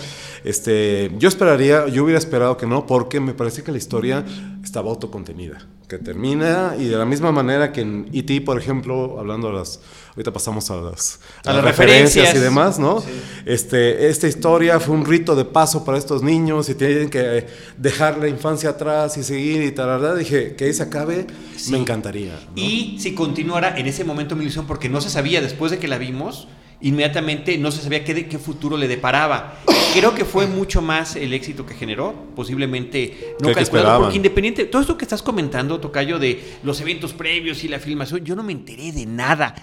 Este, 0.44 1.10
yo 1.18 1.28
esperaría, 1.28 1.86
yo 1.88 2.04
hubiera 2.04 2.18
esperado 2.18 2.56
que 2.56 2.66
no, 2.66 2.86
porque 2.86 3.20
me 3.20 3.34
parece 3.34 3.62
que 3.62 3.70
la 3.70 3.78
historia 3.78 4.24
estaba 4.64 4.88
autocontenida, 4.90 5.58
que 5.88 5.98
termina 5.98 6.74
y 6.78 6.84
de 6.86 6.96
la 6.96 7.04
misma 7.04 7.32
manera 7.32 7.72
que 7.72 7.82
en 7.82 8.08
E.T., 8.14 8.40
por 8.42 8.58
ejemplo, 8.58 9.16
hablando 9.18 9.48
a 9.48 9.52
las, 9.52 9.80
ahorita 10.16 10.32
pasamos 10.32 10.70
a 10.70 10.76
las, 10.76 11.20
A 11.44 11.52
las 11.52 11.62
referencias. 11.64 12.34
y 12.34 12.38
demás, 12.38 12.78
¿no? 12.78 13.02
Este, 13.44 14.08
esta 14.08 14.26
historia 14.26 14.80
fue 14.80 14.94
un 14.94 15.04
rito 15.04 15.36
de 15.36 15.44
paso 15.44 15.84
para 15.84 15.98
estos 15.98 16.22
niños 16.22 16.68
y 16.70 16.74
tienen 16.74 17.10
que 17.10 17.46
dejar 17.76 18.16
la 18.18 18.26
infancia 18.28 18.70
atrás 18.70 19.16
y 19.18 19.22
seguir 19.22 19.62
y 19.62 19.72
tal, 19.72 19.86
¿verdad? 19.88 20.16
Dije, 20.16 20.56
que 20.56 20.64
ahí 20.64 20.72
se 20.72 20.82
acabe, 20.82 21.26
Sí. 21.56 21.70
me 21.72 21.78
encantaría. 21.78 22.32
¿no? 22.46 22.52
Y 22.62 22.96
si 22.98 23.14
continuara 23.14 23.78
en 23.78 23.86
ese 23.86 24.04
momento 24.04 24.34
mi 24.36 24.42
ilusión, 24.42 24.66
porque 24.66 24.88
no 24.88 25.00
se 25.00 25.10
sabía 25.10 25.40
después 25.40 25.70
de 25.70 25.78
que 25.78 25.86
la 25.86 25.98
vimos, 25.98 26.48
inmediatamente 26.80 27.56
no 27.58 27.70
se 27.70 27.82
sabía 27.82 28.04
qué, 28.04 28.38
futuro 28.38 28.76
le 28.76 28.88
deparaba. 28.88 29.58
Creo 29.94 30.14
que 30.14 30.24
fue 30.26 30.46
mucho 30.46 30.82
más 30.82 31.16
el 31.16 31.32
éxito 31.32 31.64
que 31.64 31.74
generó, 31.74 32.14
posiblemente 32.34 33.34
no 33.40 33.48
¿Qué- 33.48 33.54
qué 33.54 33.60
calculado, 33.60 34.00
porque 34.02 34.16
independiente, 34.16 34.64
todo 34.66 34.82
esto 34.82 34.98
que 34.98 35.04
estás 35.06 35.22
comentando, 35.22 35.80
Tocayo, 35.80 36.18
de 36.18 36.42
los 36.62 36.80
eventos 36.82 37.12
previos 37.14 37.64
y 37.64 37.68
la 37.68 37.78
filmación, 37.78 38.24
yo 38.24 38.36
no 38.36 38.42
me 38.42 38.52
enteré 38.52 38.92
de 38.92 39.06
nada. 39.06 39.54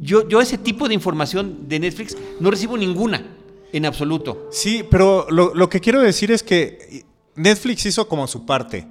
Yo, 0.00 0.28
yo 0.28 0.40
ese 0.40 0.58
tipo 0.58 0.88
de 0.88 0.94
información 0.94 1.68
de 1.68 1.80
Netflix 1.80 2.16
no 2.40 2.50
recibo 2.50 2.76
ninguna, 2.76 3.26
en 3.72 3.86
absoluto. 3.86 4.48
Sí, 4.50 4.84
pero 4.88 5.26
lo, 5.30 5.54
lo 5.54 5.68
que 5.68 5.80
quiero 5.80 6.00
decir 6.00 6.30
es 6.30 6.42
que 6.42 7.04
Netflix 7.34 7.86
hizo 7.86 8.08
como 8.08 8.26
su 8.26 8.44
parte, 8.46 8.86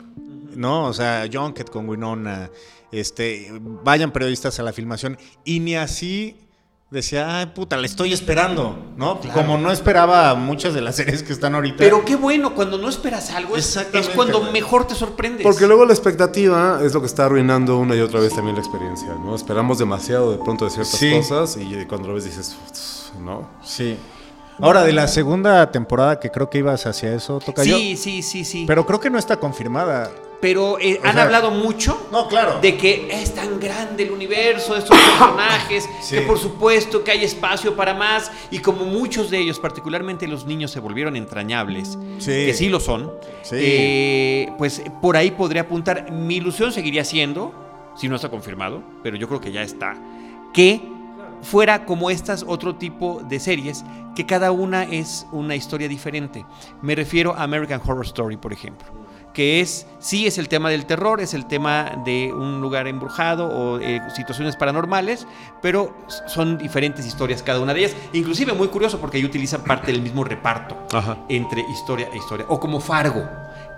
¿no? 0.56 0.86
O 0.86 0.94
sea, 0.94 1.28
Junket 1.32 1.70
con 1.70 1.88
Winona, 1.88 2.50
este, 2.92 3.52
vayan 3.84 4.12
periodistas 4.12 4.60
a 4.60 4.64
la 4.64 4.74
filmación 4.74 5.18
y 5.44 5.60
ni 5.60 5.76
así 5.76 6.36
decía, 6.90 7.40
ay, 7.40 7.48
puta, 7.48 7.76
le 7.78 7.86
estoy 7.86 8.14
esperando, 8.14 8.78
¿no? 8.96 9.20
Claro. 9.20 9.42
Como 9.42 9.58
no 9.58 9.72
esperaba 9.72 10.34
muchas 10.36 10.74
de 10.74 10.82
las 10.82 10.96
series 10.96 11.22
que 11.22 11.34
están 11.34 11.54
ahorita. 11.56 11.78
Pero 11.78 12.06
qué 12.06 12.16
bueno, 12.16 12.56
cuando 12.56 12.78
no 12.78 12.88
esperas 12.88 13.32
algo, 13.32 13.58
es, 13.58 13.78
cuando 14.16 14.52
mejor 14.52 14.88
te 14.88 14.96
sorprendes. 14.96 15.44
Porque 15.44 15.68
luego 15.68 15.86
la 15.86 15.94
expectativa 15.94 16.80
es 16.84 16.94
lo 16.94 17.02
que 17.02 17.08
está 17.08 17.26
arruinando 17.26 17.78
una 17.78 17.96
y 17.96 18.00
otra 18.00 18.20
vez 18.20 18.34
también 18.34 18.56
la 18.56 18.62
experiencia, 18.62 19.10
¿no? 19.16 19.36
Esperamos 19.36 19.80
demasiado 19.80 20.32
de 20.32 20.38
pronto 20.38 20.66
de 20.66 20.72
ciertas 20.72 20.98
Sí. 20.98 21.12
cosas 21.12 21.58
y 21.58 21.86
cuando 21.86 22.08
lo 22.10 22.14
ves 22.14 22.24
dices, 22.24 22.56
¿no? 23.20 23.50
Sí. 23.64 23.98
Ahora, 24.60 24.84
de 24.84 24.94
la 24.94 25.08
segunda 25.08 25.72
temporada, 25.72 26.20
que 26.20 26.32
creo 26.32 26.50
que 26.50 26.58
ibas 26.60 26.88
hacia 26.88 27.14
eso, 27.14 27.40
toca 27.40 27.64
yo. 27.64 27.78
Sí, 27.78 27.96
sí, 27.96 28.24
sí, 28.24 28.44
sí. 28.44 28.64
Pero 28.66 28.86
creo 28.88 29.00
que 29.00 29.10
no 29.10 29.20
está 29.20 29.38
confirmada. 29.38 30.10
Pero 30.40 30.78
eh, 30.80 31.00
han 31.04 31.14
sea- 31.14 31.24
hablado 31.24 31.50
mucho 31.50 32.08
No, 32.12 32.28
claro. 32.28 32.60
de 32.62 32.78
que 32.78 33.10
es 33.12 33.34
tan 33.34 33.60
grande 33.60 34.04
el 34.04 34.12
universo 34.12 34.74
de 34.74 34.80
estos 34.80 34.96
personajes, 35.20 35.90
Sí. 36.02 36.16
que 36.18 36.22
por 36.22 36.38
supuesto 36.38 37.04
que 37.04 37.12
hay 37.12 37.24
espacio 37.24 37.76
para 37.76 37.94
más, 37.96 38.32
y 38.52 38.60
como 38.60 38.86
muchos 38.86 39.32
de 39.32 39.40
ellos, 39.40 39.60
particularmente 39.60 40.28
los 40.28 40.46
niños, 40.46 40.70
se 40.72 40.80
volvieron 40.80 41.16
entrañables, 41.16 41.98
Sí. 42.20 42.32
que 42.46 42.54
sí 42.54 42.70
lo 42.70 42.80
son, 42.80 43.12
Sí. 43.42 43.56
eh, 43.60 44.54
pues 44.60 44.84
por 45.02 45.18
ahí 45.18 45.32
podría 45.32 45.64
apuntar. 45.64 46.12
Mi 46.12 46.36
ilusión 46.36 46.72
seguiría 46.72 47.04
siendo, 47.04 47.52
si 47.96 48.08
no 48.08 48.16
está 48.16 48.30
confirmado, 48.30 48.84
pero 49.02 49.18
yo 49.18 49.28
creo 49.28 49.42
que 49.42 49.52
ya 49.52 49.64
está, 49.64 49.96
que 50.54 50.82
fuera 51.42 51.86
como 51.86 52.10
estas 52.12 52.44
otro 52.48 52.76
tipo 52.76 53.22
de 53.28 53.40
series, 53.40 53.84
que 54.16 54.26
cada 54.28 54.52
una 54.52 54.84
es 54.84 55.26
una 55.32 55.56
historia 55.56 55.88
diferente. 55.88 56.46
Me 56.84 56.94
refiero 56.96 57.34
a 57.36 57.44
American 57.44 57.82
Horror 57.84 58.06
Story, 58.06 58.38
por 58.38 58.54
ejemplo 58.54 58.88
que 59.38 59.62
es, 59.62 59.86
sí 60.00 60.26
es 60.26 60.40
el 60.40 60.50
tema 60.50 60.72
del 60.72 60.88
terror, 60.88 61.22
es 61.22 61.36
el 61.36 61.46
tema 61.46 62.02
de 62.04 62.34
un 62.34 62.60
lugar 62.60 62.88
embrujado 62.88 63.46
o 63.48 63.80
eh, 63.80 64.02
situaciones 64.16 64.56
paranormales, 64.56 65.28
pero 65.62 65.96
son 66.26 66.58
diferentes 66.58 67.06
historias 67.06 67.44
cada 67.44 67.60
una 67.60 67.76
de 67.76 67.82
ellas. 67.82 67.96
Inclusive 68.14 68.54
muy 68.54 68.70
curioso 68.70 69.00
porque 69.00 69.18
ahí 69.18 69.26
utilizan 69.26 69.62
parte 69.62 69.92
del 69.92 70.02
mismo 70.02 70.24
reparto 70.24 70.76
Ajá. 70.92 71.20
entre 71.30 71.62
historia 71.70 72.10
e 72.12 72.18
historia. 72.18 72.48
O 72.50 72.60
como 72.60 72.80
Fargo, 72.80 73.30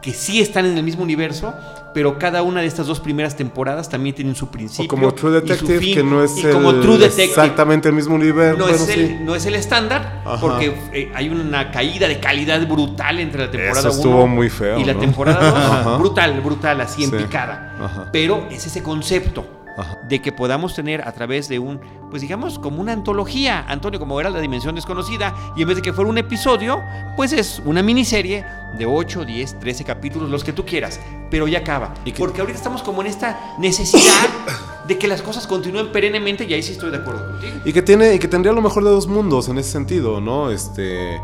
que 0.02 0.14
sí 0.14 0.40
están 0.40 0.66
en 0.66 0.78
el 0.78 0.84
mismo 0.84 1.04
universo, 1.04 1.54
pero 1.94 2.18
cada 2.20 2.42
una 2.44 2.62
de 2.62 2.68
estas 2.68 2.88
dos 2.88 3.00
primeras 3.00 3.36
temporadas 3.36 3.90
también 3.90 4.16
tienen 4.16 4.34
su 4.36 4.48
principio. 4.50 4.86
O 4.86 4.88
como 4.88 5.14
True 5.14 5.32
y 5.32 5.40
su 5.42 5.42
Detective, 5.48 5.80
fin, 5.80 5.96
que 5.96 6.04
no 6.04 6.24
es 6.24 6.38
y 6.38 6.44
como 6.44 6.70
el- 6.72 6.80
True 6.82 6.98
Detective, 7.00 7.24
exactamente 7.26 7.90
el 7.90 7.96
mismo 7.96 8.16
universo. 8.16 8.58
no, 8.58 8.66
bueno, 8.66 8.78
es 8.84 8.90
el, 8.90 9.08
sí. 9.08 9.18
no 9.22 9.36
es 9.36 9.46
el 9.46 9.56
estándar, 9.56 10.22
Ajá. 10.26 10.40
porque 10.40 10.74
eh, 10.94 11.12
hay 11.14 11.28
una 11.30 11.72
caída 11.72 12.08
de 12.08 12.20
calidad 12.20 12.66
brutal 12.68 13.20
entre 13.20 13.46
la 13.46 13.52
temporada 13.52 13.80
Eso 13.80 13.90
1 13.90 13.98
estuvo 13.98 14.28
muy 14.28 14.50
feo, 14.50 14.80
y 14.80 14.86
la 14.86 14.94
¿no? 14.94 15.00
temporada 15.00 15.52
2. 15.52 15.54
Ajá. 15.88 15.98
brutal, 15.98 16.40
brutal, 16.42 16.80
así 16.82 17.04
en 17.04 17.10
Sí. 17.12 17.18
picada. 17.18 17.76
Ajá. 17.82 18.10
Pero 18.12 18.48
es 18.50 18.66
ese 18.66 18.82
concepto 18.82 19.46
Ajá. 19.80 19.98
de 20.08 20.22
que 20.22 20.32
podamos 20.32 20.74
tener 20.76 21.08
a 21.08 21.12
través 21.12 21.48
de 21.50 21.60
un, 21.60 21.80
pues 22.10 22.22
digamos, 22.22 22.60
como 22.60 22.82
una 22.82 22.94
antología, 22.94 23.66
Antonio, 23.68 24.00
como 24.00 24.20
era 24.20 24.30
la 24.30 24.40
dimensión 24.42 24.76
desconocida, 24.76 25.34
y 25.56 25.62
en 25.62 25.68
vez 25.68 25.78
de 25.78 25.82
que 25.82 25.94
fuera 25.94 26.10
un 26.10 26.18
episodio, 26.18 26.82
pues 27.16 27.32
es 27.34 27.62
una 27.66 27.82
miniserie 27.84 28.46
de 28.78 28.86
8, 28.86 29.26
10, 29.26 29.60
13 29.60 29.84
capítulos, 29.84 30.30
los 30.30 30.44
que 30.44 30.54
tú 30.54 30.66
quieras, 30.66 31.00
pero 31.32 31.48
ya 31.48 31.60
acaba. 31.60 31.94
Y 32.06 32.12
que- 32.12 32.20
Porque 32.20 32.42
ahorita 32.42 32.58
estamos 32.58 32.84
como 32.84 33.02
en 33.02 33.08
esta 33.08 33.56
necesidad 33.58 34.28
de 34.88 34.98
que 34.98 35.08
las 35.08 35.22
cosas 35.22 35.46
continúen 35.48 35.92
perennemente, 35.92 36.46
y 36.46 36.54
ahí 36.54 36.62
sí 36.64 36.74
estoy 36.74 36.92
de 36.92 36.98
acuerdo 36.98 37.26
contigo. 37.32 37.54
Y 37.66 37.74
que 37.74 37.82
tiene 37.82 38.14
y 38.16 38.20
que 38.20 38.28
tendría 38.28 38.54
lo 38.54 38.62
mejor 38.62 38.84
de 38.84 38.90
dos 38.92 39.08
mundos 39.08 39.48
en 39.50 39.58
ese 39.58 39.72
sentido, 39.72 40.20
¿no? 40.22 40.50
Este 40.52 41.20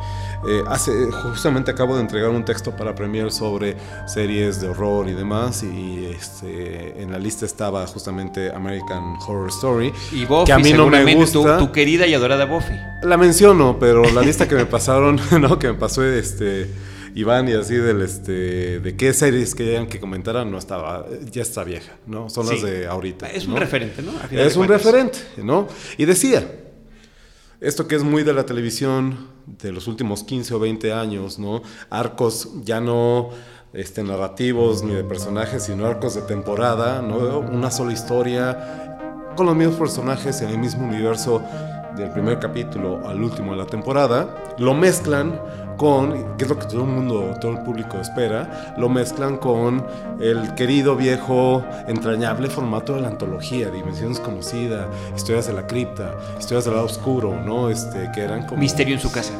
eh, 0.47 0.63
hace 0.67 0.91
justamente 1.11 1.71
acabo 1.71 1.95
de 1.95 2.01
entregar 2.01 2.29
un 2.29 2.45
texto 2.45 2.75
para 2.75 2.93
Premier 2.95 3.31
sobre 3.31 3.75
series 4.07 4.61
de 4.61 4.67
horror 4.69 5.07
y 5.09 5.13
demás 5.13 5.63
y 5.63 6.05
este 6.05 7.01
en 7.01 7.11
la 7.11 7.19
lista 7.19 7.45
estaba 7.45 7.85
justamente 7.87 8.51
American 8.53 9.15
Horror 9.25 9.49
Story 9.49 9.91
Y 10.11 10.25
Buffy, 10.25 10.45
que 10.45 10.53
a 10.53 10.57
mí 10.57 10.63
no 10.73 10.87
me 10.87 10.97
seguramente, 10.99 11.31
tu- 11.31 11.39
gusta. 11.39 11.57
Tu, 11.57 11.71
querida 11.71 12.05
y 12.07 12.13
adorada 12.13 12.45
Buffy. 12.45 12.73
La 13.03 13.17
menciono, 13.17 13.77
pero 13.79 14.03
la 14.11 14.21
lista 14.21 14.47
que 14.47 14.55
me 14.55 14.65
pasaron, 14.65 15.19
¿no? 15.41 15.57
Que 15.59 15.67
me 15.67 15.73
pasó 15.75 16.03
este 16.03 16.69
Iván 17.15 17.47
y 17.47 17.53
así 17.53 17.75
del 17.75 18.01
este 18.01 18.79
de 18.81 18.95
qué 18.97 19.13
series 19.13 19.55
querían 19.55 19.87
que 19.87 20.01
comentaran 20.01 20.51
no 20.51 20.57
estaba 20.57 21.05
ya 21.31 21.41
está 21.41 21.63
vieja, 21.63 21.93
¿no? 22.05 22.29
Son 22.29 22.45
las 22.47 22.61
de 22.61 22.87
ahorita. 22.87 23.31
Es 23.31 23.47
un 23.47 23.55
referente, 23.55 24.01
¿no? 24.01 24.11
Es 24.37 24.55
un 24.57 24.67
referente, 24.67 25.17
¿no? 25.37 25.67
Y 25.97 26.03
decía, 26.05 26.45
esto 27.61 27.87
que 27.87 27.95
es 27.95 28.03
muy 28.03 28.23
de 28.23 28.33
la 28.33 28.45
televisión 28.45 29.27
de 29.45 29.71
los 29.71 29.87
últimos 29.87 30.23
15 30.23 30.53
o 30.53 30.59
20 30.59 30.93
años, 30.93 31.39
¿no? 31.39 31.61
Arcos 31.89 32.49
ya 32.63 32.81
no 32.81 33.29
este, 33.73 34.03
narrativos 34.03 34.83
ni 34.83 34.93
de 34.93 35.03
personajes, 35.03 35.63
sino 35.63 35.85
arcos 35.85 36.15
de 36.15 36.21
temporada, 36.21 37.01
¿no? 37.01 37.39
Una 37.39 37.71
sola 37.71 37.93
historia 37.93 39.33
con 39.35 39.45
los 39.45 39.55
mismos 39.55 39.75
personajes 39.75 40.41
en 40.41 40.49
el 40.49 40.57
mismo 40.57 40.87
universo 40.87 41.41
del 41.95 42.09
primer 42.11 42.39
capítulo 42.39 43.07
al 43.07 43.21
último 43.21 43.51
de 43.51 43.57
la 43.57 43.65
temporada, 43.65 44.55
lo 44.57 44.73
mezclan 44.73 45.39
con, 45.77 46.37
que 46.37 46.43
es 46.45 46.49
lo 46.49 46.57
que 46.57 46.65
todo 46.67 46.81
el 46.81 46.87
mundo, 46.87 47.35
todo 47.39 47.51
el 47.51 47.59
público 47.59 47.97
espera, 47.97 48.73
lo 48.77 48.89
mezclan 48.89 49.37
con 49.37 49.85
el 50.19 50.53
querido 50.55 50.95
viejo 50.95 51.63
entrañable 51.87 52.49
formato 52.49 52.95
de 52.95 53.01
la 53.01 53.07
antología, 53.09 53.69
Dimensión 53.69 54.09
Desconocida, 54.13 54.87
Historias 55.15 55.47
de 55.47 55.53
la 55.53 55.67
Cripta, 55.67 56.13
Historias 56.39 56.65
del 56.65 56.73
lado 56.75 56.85
oscuro, 56.85 57.35
¿no? 57.45 57.69
Este, 57.69 58.09
que 58.13 58.21
eran 58.21 58.45
como... 58.45 58.59
Misterio 58.59 58.95
en 58.95 59.01
su 59.01 59.11
casa. 59.11 59.33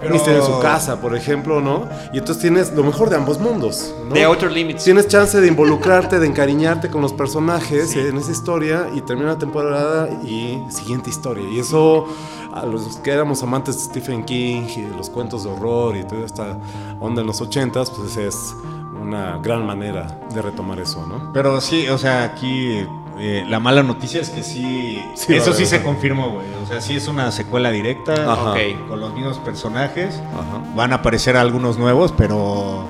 Pero- 0.00 0.14
Misterio 0.14 0.40
en 0.40 0.46
su 0.46 0.58
casa, 0.58 1.00
por 1.00 1.14
ejemplo, 1.14 1.60
¿no? 1.60 1.86
Y 2.12 2.18
entonces 2.18 2.42
tienes 2.42 2.72
lo 2.72 2.82
mejor 2.82 3.08
de 3.08 3.14
ambos 3.14 3.38
mundos, 3.38 3.94
¿no? 4.08 4.12
The 4.14 4.24
Outer 4.24 4.50
Limits. 4.50 4.82
Tienes 4.82 5.06
chance 5.06 5.40
de 5.40 5.46
involucrarte, 5.46 6.18
de 6.18 6.26
encariñarte 6.26 6.88
con 6.88 7.02
los 7.02 7.12
personajes 7.12 7.94
en 7.94 8.16
esa 8.16 8.32
historia 8.32 8.88
y 8.96 9.00
termina 9.02 9.28
la 9.28 9.38
temporada 9.38 10.08
y 10.24 10.58
siguiente 10.70 11.08
historia. 11.08 11.48
Y 11.48 11.60
eso, 11.60 12.06
a 12.52 12.66
los 12.66 12.96
que 12.98 13.10
éramos 13.10 13.42
amantes 13.42 13.76
de 13.76 13.82
Stephen 13.84 14.24
King 14.24 14.62
y 14.76 14.82
de 14.82 14.96
los 14.96 15.08
cuentos 15.10 15.44
de 15.44 15.50
horror 15.50 15.96
y 15.96 16.04
toda 16.04 16.24
esta 16.24 16.58
onda 17.00 17.20
en 17.22 17.26
los 17.26 17.40
ochentas, 17.40 17.90
pues 17.90 18.16
es 18.16 18.54
una 19.00 19.38
gran 19.38 19.66
manera 19.66 20.20
de 20.32 20.42
retomar 20.42 20.78
eso, 20.78 21.06
¿no? 21.06 21.32
Pero 21.32 21.60
sí, 21.60 21.88
o 21.88 21.98
sea, 21.98 22.24
aquí 22.24 22.86
eh, 23.18 23.44
la 23.48 23.58
mala 23.58 23.82
noticia 23.82 24.20
es 24.20 24.30
que 24.30 24.42
sí, 24.42 25.02
Sí, 25.14 25.34
eso 25.34 25.52
sí 25.52 25.66
se 25.66 25.82
confirmó, 25.82 26.30
güey. 26.30 26.46
O 26.62 26.66
sea, 26.66 26.80
sí 26.80 26.96
es 26.96 27.08
una 27.08 27.30
secuela 27.32 27.70
directa 27.70 28.12
Ajá. 28.32 28.52
Ok. 28.52 28.88
con 28.88 29.00
los 29.00 29.12
mismos 29.14 29.38
personajes. 29.38 30.20
Ajá. 30.34 30.62
Van 30.74 30.92
a 30.92 30.96
aparecer 30.96 31.36
algunos 31.36 31.78
nuevos, 31.78 32.12
pero 32.16 32.84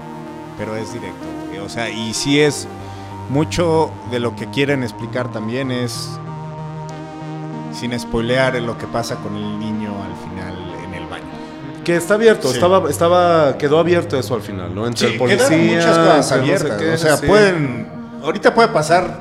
pero 0.59 0.77
es 0.77 0.93
directo. 0.93 1.25
O 1.65 1.69
sea, 1.69 1.89
y 1.89 2.13
sí 2.13 2.41
es 2.41 2.67
mucho 3.31 3.91
de 4.11 4.19
lo 4.19 4.35
que 4.37 4.47
quieren 4.47 4.83
explicar 4.83 5.31
también 5.31 5.71
es 5.71 6.11
sin 7.75 7.99
spoilear 7.99 8.61
lo 8.63 8.77
que 8.79 8.87
pasa 8.87 9.17
con 9.17 9.37
el 9.37 9.59
niño 9.59 9.91
al 10.03 10.29
final 10.29 10.85
en 10.85 10.95
el 10.95 11.07
baño. 11.07 11.25
Que 11.85 11.97
está 11.97 12.15
abierto, 12.15 12.49
Sí. 12.49 12.55
estaba, 12.55 12.89
estaba, 12.91 13.59
quedó 13.59 13.79
abierto 13.79 14.19
eso 14.19 14.35
al 14.35 14.43
final, 14.43 14.75
¿no? 14.75 14.87
Entre 14.87 15.09
el 15.09 15.19
policía, 15.19 15.57
muchas 15.57 15.99
cosas 15.99 15.99
entre 15.99 16.17
no 16.17 16.23
sé 16.23 16.35
abiertas. 16.35 16.81
qué, 16.83 16.93
o 16.93 16.99
sea, 16.99 17.17
sí. 17.17 17.27
pueden. 17.27 17.89
Ahorita 18.23 18.55
puede 18.55 18.69
pasar. 18.69 19.21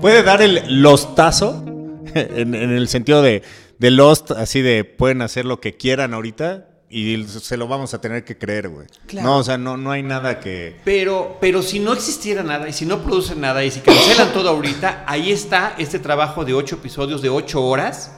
Puede 0.00 0.22
dar 0.22 0.42
el 0.42 0.82
lostazo. 0.82 1.62
En, 2.14 2.54
en 2.54 2.70
el 2.70 2.88
sentido 2.88 3.20
de, 3.20 3.42
de 3.78 3.90
Lost, 3.90 4.30
así 4.30 4.62
de 4.62 4.84
pueden 4.84 5.20
hacer 5.20 5.44
lo 5.44 5.60
que 5.60 5.76
quieran 5.76 6.14
ahorita. 6.14 6.66
Y 6.88 7.24
se 7.24 7.56
lo 7.56 7.66
vamos 7.66 7.94
a 7.94 8.00
tener 8.00 8.24
que 8.24 8.38
creer, 8.38 8.68
güey. 8.68 8.86
Claro. 9.06 9.28
No, 9.28 9.38
o 9.38 9.42
sea, 9.42 9.58
no, 9.58 9.76
no 9.76 9.90
hay 9.90 10.02
nada 10.02 10.38
que. 10.38 10.76
Pero, 10.84 11.36
pero 11.40 11.62
si 11.62 11.80
no 11.80 11.92
existiera 11.92 12.42
nada 12.42 12.68
y 12.68 12.72
si 12.72 12.86
no 12.86 13.02
producen 13.02 13.40
nada 13.40 13.64
y 13.64 13.70
si 13.70 13.80
cancelan 13.80 14.32
todo 14.32 14.50
ahorita, 14.50 15.04
ahí 15.06 15.32
está 15.32 15.74
este 15.78 15.98
trabajo 15.98 16.44
de 16.44 16.54
ocho 16.54 16.76
episodios 16.76 17.22
de 17.22 17.28
ocho 17.28 17.64
horas 17.64 18.12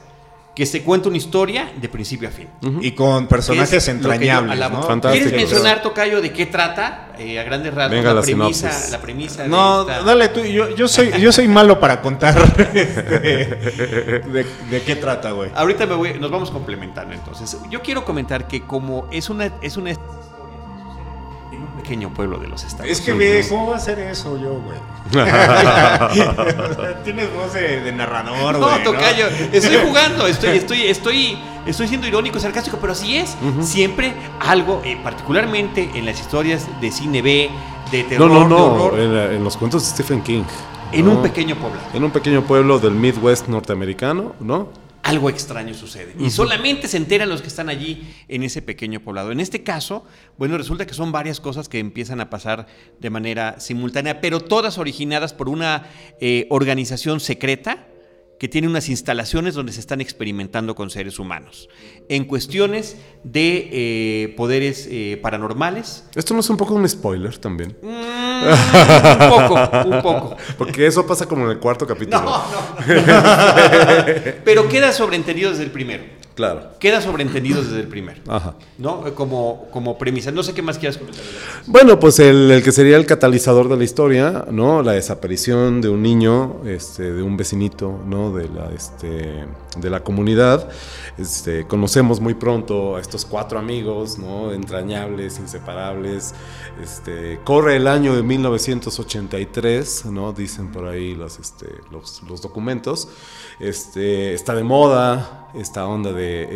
que 0.59 0.65
se 0.65 0.83
cuenta 0.83 1.07
una 1.07 1.15
historia 1.15 1.71
de 1.79 1.87
principio 1.87 2.27
a 2.27 2.31
fin. 2.33 2.49
Y 2.81 2.91
con 2.91 3.27
personajes 3.27 3.87
entrañables. 3.87 4.59
¿no? 4.59 4.83
Fantástico. 4.83 5.23
¿Quieres 5.29 5.49
mencionar, 5.49 5.81
Tocayo, 5.81 6.21
de 6.21 6.33
qué 6.33 6.47
trata 6.47 7.13
eh, 7.17 7.39
a 7.39 7.43
grandes 7.45 7.73
rasgos 7.73 7.95
Venga, 7.95 8.09
la, 8.09 8.15
la 8.15 8.21
premisa, 8.23 8.89
la 8.91 8.99
premisa? 8.99 9.43
de 9.43 9.47
No, 9.47 9.83
esta- 9.83 10.01
dale 10.03 10.27
tú. 10.27 10.41
Yo, 10.43 10.75
yo, 10.75 10.89
soy, 10.89 11.13
yo 11.17 11.31
soy 11.31 11.47
malo 11.47 11.79
para 11.79 12.01
contar 12.01 12.35
de, 12.57 12.75
de- 14.33 14.45
de 14.69 14.81
qué 14.81 14.97
trata, 14.97 15.31
güey. 15.31 15.49
Ahorita 15.55 15.85
me 15.85 15.95
voy- 15.95 16.19
nos 16.19 16.29
vamos 16.29 16.51
complementando 16.51 17.13
entonces. 17.13 17.57
Yo 17.69 17.81
quiero 17.81 18.03
comentar 18.03 18.45
que 18.45 18.63
como 18.63 19.07
es 19.11 19.29
una 19.29 19.53
es 19.61 19.77
una 19.77 19.91
pequeño 21.89 22.13
pueblo 22.13 22.37
de 22.37 22.47
los 22.47 22.63
Estados 22.63 22.91
Es 22.91 23.01
que, 23.01 23.13
Unidos. 23.13 23.33
ve, 23.33 23.45
¿cómo 23.49 23.71
va 23.71 23.77
a 23.77 23.79
ser 23.79 23.97
eso 23.97 24.37
yo, 24.37 24.53
güey? 24.61 24.77
Tienes 27.03 27.33
voz 27.33 27.51
de, 27.53 27.81
de 27.81 27.91
narrador, 27.91 28.59
No, 28.59 28.67
güey. 28.69 28.83
Tocayo, 28.83 29.25
estoy 29.51 29.77
jugando, 29.87 30.27
estoy, 30.27 30.57
estoy, 30.57 30.83
estoy, 30.83 31.37
estoy 31.65 31.87
siendo 31.87 32.05
irónico, 32.05 32.39
sarcástico, 32.39 32.77
pero 32.79 32.93
así 32.93 33.17
es. 33.17 33.35
Siempre 33.61 34.13
algo, 34.39 34.81
eh, 34.85 34.99
particularmente 35.03 35.89
en 35.95 36.05
las 36.05 36.19
historias 36.19 36.67
de 36.79 36.91
cine 36.91 37.23
B, 37.23 37.49
de 37.91 38.03
No, 38.03 38.09
terror, 38.09 38.29
no, 38.29 38.39
de 38.43 38.47
no, 38.49 38.65
horror, 38.83 38.99
en, 38.99 39.15
la- 39.15 39.25
en 39.33 39.43
los 39.43 39.57
cuentos 39.57 39.81
de 39.83 39.89
Stephen 39.89 40.21
King. 40.21 40.43
en 40.91 41.05
¿no? 41.05 41.13
un 41.13 41.21
pequeño 41.23 41.55
pueblo. 41.55 41.79
En 41.91 42.03
un 42.03 42.11
pequeño 42.11 42.43
pueblo 42.43 42.77
del 42.77 42.91
Midwest 42.93 43.47
norteamericano, 43.47 44.35
¿no? 44.39 44.67
Algo 45.09 45.29
extraño 45.29 45.73
sucede. 45.73 46.15
Y 46.19 46.29
solamente 46.29 46.87
se 46.87 46.97
enteran 46.97 47.29
los 47.29 47.41
que 47.41 47.47
están 47.47 47.69
allí 47.69 48.07
en 48.27 48.43
ese 48.43 48.61
pequeño 48.61 49.01
poblado. 49.01 49.31
En 49.31 49.39
este 49.39 49.63
caso, 49.63 50.05
bueno, 50.37 50.57
resulta 50.57 50.85
que 50.85 50.93
son 50.93 51.11
varias 51.11 51.39
cosas 51.39 51.67
que 51.67 51.79
empiezan 51.79 52.21
a 52.21 52.29
pasar 52.29 52.67
de 52.99 53.09
manera 53.09 53.59
simultánea, 53.59 54.21
pero 54.21 54.39
todas 54.39 54.77
originadas 54.77 55.33
por 55.33 55.49
una 55.49 55.87
eh, 56.21 56.47
organización 56.49 57.19
secreta 57.19 57.88
que 58.39 58.47
tiene 58.47 58.67
unas 58.67 58.87
instalaciones 58.87 59.53
donde 59.53 59.73
se 59.73 59.81
están 59.81 59.99
experimentando 59.99 60.73
con 60.73 60.89
seres 60.89 61.19
humanos. 61.19 61.69
En 62.07 62.23
cuestiones 62.23 62.95
de 63.23 63.69
eh, 63.71 64.33
poderes 64.37 64.87
eh, 64.89 65.19
paranormales. 65.21 66.05
Esto 66.15 66.33
no 66.33 66.39
es 66.39 66.49
un 66.49 66.55
poco 66.55 66.73
un 66.73 66.87
spoiler 66.87 67.37
también. 67.37 67.77
Mm, 67.81 67.87
un 69.23 69.29
poco, 69.29 69.87
un 69.89 70.01
poco. 70.01 70.37
Porque 70.57 70.87
eso 70.87 71.05
pasa 71.05 71.25
como 71.25 71.45
en 71.45 71.51
el 71.51 71.59
cuarto 71.59 71.85
capítulo. 71.85 72.21
No, 72.21 72.37
no. 72.37 72.85
Pero 74.45 74.69
queda 74.69 74.93
sobreentendido 74.93 75.51
desde 75.51 75.63
el 75.63 75.71
primero. 75.71 76.18
Claro. 76.39 76.69
Queda 76.79 77.01
sobreentendido 77.01 77.61
desde 77.61 77.81
el 77.81 77.89
primero. 77.89 78.21
Ajá. 78.29 78.55
¿no? 78.77 79.13
Como, 79.13 79.67
como 79.71 79.97
premisa. 79.97 80.31
No 80.31 80.41
sé 80.41 80.53
qué 80.53 80.61
más 80.61 80.77
quieras 80.77 80.97
comentar. 80.97 81.21
Bueno, 81.67 81.99
pues 81.99 82.17
el, 82.19 82.49
el 82.49 82.63
que 82.63 82.71
sería 82.71 82.95
el 82.95 83.05
catalizador 83.05 83.67
de 83.67 83.75
la 83.75 83.83
historia, 83.83 84.45
¿no? 84.49 84.81
La 84.81 84.93
desaparición 84.93 85.81
de 85.81 85.89
un 85.89 86.01
niño, 86.01 86.61
este, 86.65 87.11
de 87.11 87.21
un 87.23 87.35
vecinito, 87.35 87.99
¿no? 88.05 88.31
De 88.31 88.47
la, 88.47 88.71
este, 88.73 89.45
de 89.75 89.89
la 89.89 90.01
comunidad. 90.01 90.69
Este, 91.17 91.67
conocemos 91.67 92.21
muy 92.21 92.35
pronto 92.35 92.95
a 92.95 93.01
estos 93.01 93.25
cuatro 93.25 93.59
amigos, 93.59 94.17
¿no? 94.17 94.53
Entrañables, 94.53 95.39
inseparables. 95.39 96.33
Este, 96.81 97.41
corre 97.43 97.75
el 97.75 97.85
año 97.85 98.15
de 98.15 98.23
1983, 98.23 100.05
¿no? 100.05 100.31
Dicen 100.31 100.71
por 100.71 100.87
ahí 100.87 101.15
los, 101.15 101.37
este, 101.37 101.67
los, 101.91 102.23
los 102.29 102.41
documentos. 102.41 103.09
Este, 103.59 104.33
está 104.33 104.55
de 104.55 104.63
moda 104.63 105.48
esta 105.53 105.87
onda 105.87 106.11
de 106.13 106.47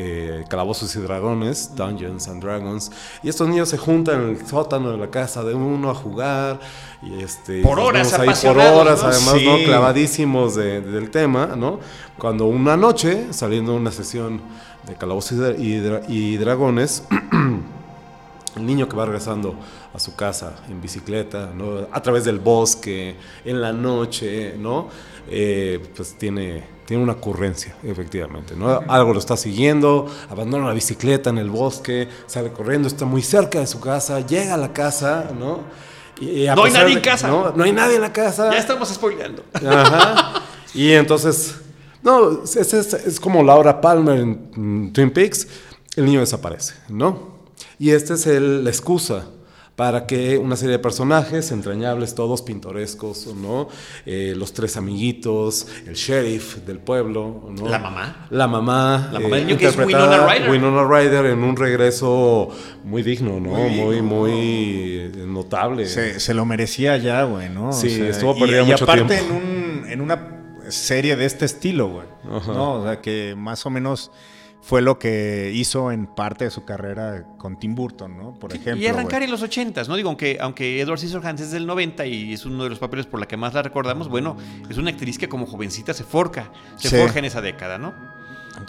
eh, 0.41 0.45
calabozos 0.49 0.95
y 0.95 0.99
dragones, 0.99 1.75
Dungeons 1.75 2.27
and 2.27 2.43
Dragons, 2.43 2.91
y 3.23 3.29
estos 3.29 3.47
niños 3.47 3.69
se 3.69 3.77
juntan 3.77 4.21
en 4.21 4.29
el 4.29 4.47
sótano 4.47 4.91
de 4.91 4.97
la 4.97 5.09
casa 5.09 5.43
de 5.43 5.53
uno 5.55 5.89
a 5.89 5.95
jugar 5.95 6.59
y 7.01 7.21
este 7.23 7.61
Por 7.61 7.79
horas, 7.79 8.13
ahí 8.13 8.29
por 8.29 8.57
horas, 8.57 9.01
¿no? 9.01 9.07
además, 9.09 9.33
Sí. 9.37 9.45
¿no? 9.45 9.57
clavadísimos 9.65 10.55
de- 10.55 10.81
del 10.81 11.09
tema, 11.09 11.47
¿no? 11.57 11.79
Cuando 12.17 12.45
una 12.45 12.77
noche, 12.77 13.27
saliendo 13.33 13.71
de 13.73 13.77
una 13.79 13.91
sesión 13.91 14.41
de 14.87 14.95
calabozos 14.95 15.57
y 15.57 15.77
dra- 15.79 16.03
y 16.07 16.37
dragones, 16.37 17.03
el 18.55 18.65
niño 18.65 18.87
que 18.87 18.95
va 18.95 19.05
regresando 19.05 19.55
a 19.93 19.99
su 19.99 20.15
casa 20.15 20.63
en 20.69 20.81
bicicleta, 20.81 21.51
¿no? 21.55 21.87
a 21.91 22.01
través 22.01 22.23
del 22.25 22.39
bosque, 22.39 23.15
en 23.45 23.61
la 23.61 23.71
noche, 23.73 24.55
¿no? 24.57 24.89
Eh, 25.29 25.79
pues 25.95 26.17
tiene, 26.17 26.63
tiene 26.85 27.01
una 27.01 27.13
ocurrencia, 27.13 27.75
efectivamente. 27.83 28.55
¿no? 28.55 28.81
Algo 28.87 29.13
lo 29.13 29.19
está 29.19 29.37
siguiendo, 29.37 30.07
abandona 30.29 30.67
la 30.67 30.73
bicicleta 30.73 31.29
en 31.29 31.37
el 31.37 31.49
bosque, 31.49 32.07
sale 32.27 32.51
corriendo, 32.51 32.87
está 32.87 33.05
muy 33.05 33.21
cerca 33.21 33.59
de 33.59 33.67
su 33.67 33.79
casa, 33.79 34.19
llega 34.19 34.53
a 34.53 34.57
la 34.57 34.73
casa, 34.73 35.31
¿no? 35.39 35.61
Y 36.19 36.45
No 36.55 36.63
hay 36.65 36.71
nadie 36.73 36.85
de- 36.89 36.93
en 36.93 37.01
casa. 37.01 37.27
No, 37.27 37.51
no 37.51 37.63
hay 37.63 37.71
nadie 37.71 37.95
en 37.95 38.01
la 38.01 38.13
casa. 38.13 38.51
Ya 38.51 38.59
estamos 38.59 38.87
spoileando. 38.89 39.43
Ajá. 39.53 40.41
Y 40.75 40.91
entonces, 40.91 41.55
no, 42.03 42.43
es, 42.43 42.55
es- 42.55 42.93
es 42.93 43.19
como 43.19 43.41
Laura 43.43 43.81
Palmer 43.81 44.19
en 44.19 44.91
Twin 44.93 45.09
Peaks, 45.11 45.47
el 45.95 46.05
niño 46.05 46.19
desaparece, 46.19 46.75
¿no? 46.89 47.32
Y 47.83 47.91
esta 47.91 48.13
es 48.13 48.25
el- 48.27 48.63
la 48.63 48.69
excusa 48.69 49.25
para 49.75 50.05
que 50.05 50.37
una 50.37 50.55
serie 50.55 50.73
de 50.73 50.79
personajes 50.79 51.51
entrañables, 51.51 52.13
todos 52.13 52.43
pintorescos, 52.43 53.27
¿no? 53.35 53.67
Eh, 54.05 54.35
los 54.37 54.53
tres 54.53 54.77
amiguitos, 54.77 55.67
el 55.87 55.95
sheriff 55.95 56.57
del 56.57 56.77
pueblo, 56.77 57.49
¿no? 57.59 57.67
La 57.67 57.79
mamá. 57.79 58.27
La 58.29 58.47
mamá. 58.47 59.09
La 59.11 59.19
mamá 59.19 59.37
niño 59.39 59.57
que 59.57 59.65
es 59.67 59.75
Winona 59.77 60.27
Ryder. 60.27 60.49
Winona 60.51 60.83
Ryder 60.87 61.25
en 61.25 61.43
un 61.43 61.57
regreso 61.57 62.49
muy 62.83 63.01
digno, 63.03 63.39
¿no? 63.39 63.49
Muy 63.49 64.01
Muy, 64.03 64.31
eh, 64.33 65.11
notable. 65.25 65.87
Se, 65.87 66.19
se 66.19 66.33
lo 66.35 66.45
merecía 66.45 66.95
ya, 66.97 67.23
güey, 67.23 67.49
¿no? 67.49 67.69
O 67.69 67.73
Sí, 67.73 67.89
sea, 67.89 68.09
estuvo 68.09 68.37
y- 68.37 68.39
perdida 68.41 68.61
y, 68.61 68.65
mucho 68.71 68.83
aparte 68.85 69.05
tiempo. 69.15 69.33
en, 69.35 69.41
un, 69.83 69.85
en 69.91 70.01
una 70.01 70.29
serie 70.69 71.15
de 71.15 71.25
este 71.25 71.45
estilo, 71.45 71.87
güey. 71.89 72.05
Ajá. 72.31 72.53
¿no? 72.53 72.73
O 72.75 72.83
sea, 72.85 73.01
que 73.01 73.33
más 73.35 73.65
o 73.65 73.69
menos 73.71 74.11
fue 74.65 74.81
lo 74.81 74.97
que 74.97 75.51
hizo 75.53 75.91
en 75.91 76.07
parte 76.07 76.45
de 76.45 76.49
su 76.49 76.63
carrera 76.63 77.25
con 77.37 77.59
Tim 77.59 77.75
Burton, 77.75 78.17
¿no? 78.17 78.33
Por 78.33 78.53
ejemplo. 78.55 78.81
y 78.81 78.87
arrancar 78.87 79.21
en 79.21 79.29
los 79.29 79.41
80 79.41 79.83
¿no? 79.83 79.95
Digo, 79.97 80.07
aunque, 80.07 80.37
aunque 80.39 80.79
Edward 80.79 80.99
Scissorhands 80.99 81.41
es 81.41 81.51
del 81.51 81.65
90 81.67 82.05
y 82.05 82.31
es 82.33 82.45
uno 82.45 82.63
de 82.63 82.69
los 82.69 82.79
papeles 82.79 83.05
por 83.05 83.19
la 83.19 83.27
que 83.27 83.35
más 83.35 83.53
la 83.53 83.61
recordamos, 83.61 84.07
bueno, 84.07 84.37
es 84.69 84.77
una 84.77 84.91
actriz 84.91 85.17
que 85.17 85.27
como 85.27 85.45
jovencita 85.45 85.93
se 85.93 86.05
forca, 86.05 86.49
se 86.77 86.87
Sí. 86.89 86.95
forja 86.95 87.19
en 87.19 87.25
esa 87.25 87.41
década, 87.41 87.77
¿no? 87.77 87.93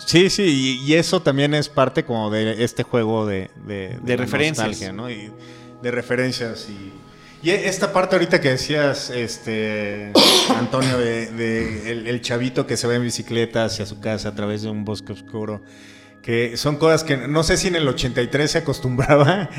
Sí, 0.04 0.30
sí, 0.30 0.80
y, 0.84 0.90
y 0.90 0.94
eso 0.94 1.22
también 1.22 1.54
es 1.54 1.68
parte 1.68 2.04
como 2.04 2.28
de 2.30 2.64
este 2.64 2.82
juego 2.82 3.24
de, 3.26 3.50
de, 3.64 3.98
De 4.02 4.16
la 4.16 4.24
referencias. 4.24 4.92
¿no? 4.92 5.08
Y 5.10 5.30
de 5.80 5.90
referencias 5.92 6.68
y... 6.68 6.92
Y 7.44 7.50
esta 7.50 7.92
parte 7.92 8.16
ahorita 8.16 8.40
que 8.40 8.48
decías, 8.48 9.10
este, 9.10 10.12
Antonio, 10.58 10.96
de, 10.96 11.26
de 11.26 11.90
el, 11.92 12.06
el 12.06 12.20
chavito 12.22 12.66
que 12.66 12.78
se 12.78 12.86
va 12.86 12.94
en 12.94 13.02
bicicleta 13.02 13.66
hacia 13.66 13.84
su 13.84 14.00
casa 14.00 14.30
a 14.30 14.34
través 14.34 14.62
de 14.62 14.70
un 14.70 14.86
bosque 14.86 15.12
oscuro, 15.12 15.60
que 16.22 16.56
son 16.56 16.76
cosas 16.76 17.04
que 17.04 17.18
no 17.18 17.42
sé 17.42 17.58
si 17.58 17.68
en 17.68 17.76
el 17.76 17.86
83 17.86 18.50
se 18.50 18.58
acostumbraba 18.58 19.50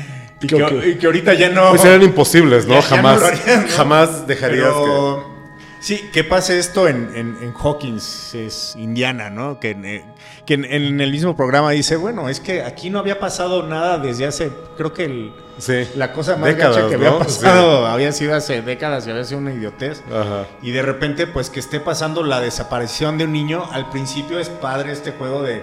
y 0.42 0.48
que, 0.48 0.56
Creo 0.56 0.80
que- 0.80 0.88
y 0.90 0.94
que 0.96 1.06
ahorita 1.06 1.34
ya 1.34 1.48
no... 1.50 1.70
Pues 1.70 1.84
eran 1.84 2.02
imposibles, 2.02 2.66
¿no? 2.66 2.74
Ya- 2.74 2.80
ya 2.80 2.88
no 2.90 2.96
jamás, 2.96 3.20
lo 3.20 3.26
harían, 3.28 3.62
¿no? 3.66 3.72
jamás 3.76 4.26
dejarías 4.26 4.66
Pero, 4.74 5.36
Sí, 5.78 6.00
que 6.12 6.24
pase 6.24 6.58
esto 6.58 6.88
en, 6.88 7.10
en, 7.14 7.36
en 7.40 7.52
Hawkins, 7.54 8.34
es 8.34 8.74
Indiana, 8.76 9.30
¿no? 9.30 9.60
Que, 9.60 9.70
eh, 9.70 10.04
que 10.46 10.54
en, 10.54 10.64
en 10.64 11.00
el 11.00 11.10
mismo 11.10 11.36
programa 11.36 11.72
dice, 11.72 11.96
bueno, 11.96 12.28
es 12.28 12.40
que 12.40 12.62
aquí 12.62 12.88
no 12.88 12.98
había 13.00 13.18
pasado 13.18 13.66
nada 13.66 13.98
desde 13.98 14.26
hace, 14.26 14.50
creo 14.76 14.92
que 14.94 15.04
el-. 15.04 15.32
Sí. 15.58 15.88
la 15.96 16.12
cosa 16.12 16.36
más 16.36 16.50
Décadas, 16.50 16.76
gacha 16.76 16.88
que 16.90 16.94
había 16.96 17.18
pasado 17.18 17.86
había 17.86 18.12
sido 18.12 18.34
hace 18.34 18.60
décadas 18.60 19.06
y 19.06 19.10
había 19.10 19.24
sido 19.24 19.40
una 19.40 19.52
idiotez. 19.52 20.02
Ajá. 20.12 20.46
Y 20.62 20.70
de 20.70 20.82
repente, 20.82 21.26
pues 21.26 21.48
que 21.50 21.60
esté 21.60 21.80
pasando 21.80 22.22
la 22.22 22.40
desaparición 22.40 23.16
de 23.18 23.24
un 23.24 23.32
niño, 23.32 23.64
al 23.72 23.88
principio 23.90 24.38
es 24.38 24.48
padre 24.50 24.92
este 24.92 25.12
juego 25.12 25.42
de 25.42 25.62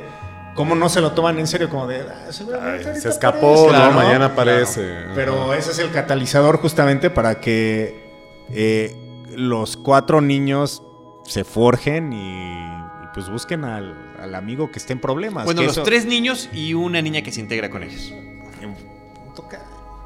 cómo 0.55 0.73
no 0.75 0.89
se 0.89 0.99
lo 0.99 1.11
toman 1.11 1.37
en 1.39 1.45
serio, 1.47 1.69
como 1.69 1.85
de, 1.87 2.01
"Ah, 2.01 2.31
seguramente 2.31 2.79
Ay, 2.79 2.85
ahorita 2.87 3.01
se 3.01 3.09
escapó, 3.09 3.69
aparece", 3.69 3.85
¿no? 3.89 3.91
Mañana 3.91 4.25
aparece. 4.25 4.81
claro. 4.81 5.11
Pero 5.15 5.53
ese 5.53 5.71
es 5.71 5.79
el 5.79 5.91
catalizador 5.91 6.57
justamente 6.57 7.09
para 7.11 7.39
que 7.39 8.03
eh, 8.51 8.95
los 9.35 9.77
cuatro 9.77 10.21
niños 10.21 10.81
se 11.25 11.43
forjen 11.43 12.11
y, 12.13 12.51
y, 12.51 13.07
pues 13.13 13.29
busquen 13.29 13.63
al, 13.63 13.95
al 14.23 14.35
amigo 14.35 14.71
que 14.71 14.79
esté 14.79 14.93
en 14.93 14.99
problemas. 14.99 15.45
Bueno, 15.45 15.61
que 15.61 15.67
los 15.67 15.75
eso- 15.77 15.83
tres 15.83 16.05
niños 16.05 16.49
y 16.53 16.73
una 16.73 17.01
niña 17.01 17.21
que 17.21 17.31
se 17.31 17.41
integra 17.41 17.69
con 17.69 17.83
ellos. 17.83 18.11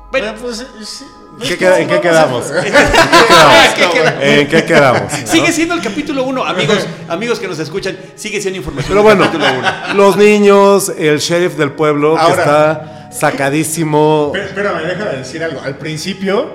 Bueno, 0.09 0.31
Bueno, 0.31 0.33
pues, 0.41 0.65
sí. 0.87 1.05
¿Qué 1.47 1.57
queda- 1.57 1.79
¿En 1.79 1.87
qué 1.87 1.99
quedamos? 2.01 2.45
¿Qué 3.75 3.89
queda? 3.93 4.23
¿En 4.23 4.47
qué 4.47 4.63
quedamos? 4.65 5.11
Sigue 5.25 5.51
siendo 5.51 5.75
el 5.75 5.81
capítulo 5.81 6.23
1, 6.23 6.43
amigos, 6.45 6.87
amigos 7.09 7.39
que 7.39 7.47
nos 7.47 7.59
escuchan, 7.59 7.95
sigue 8.15 8.41
siendo 8.41 8.57
información 8.57 8.89
Pero 8.89 9.03
bueno, 9.03 9.25
capítulo 9.25 9.45
1. 9.89 9.93
los 9.95 10.17
niños, 10.17 10.89
el 10.97 11.19
sheriff 11.19 11.55
del 11.57 11.73
pueblo 11.73 12.15
que 12.15 12.21
Ahora. 12.21 12.41
está 12.41 13.09
sacadísimo. 13.11 14.29
Pero, 14.33 14.45
espérame, 14.45 14.83
déjame 14.87 15.11
decir 15.17 15.43
algo. 15.43 15.61
Al 15.61 15.77
principio, 15.77 16.53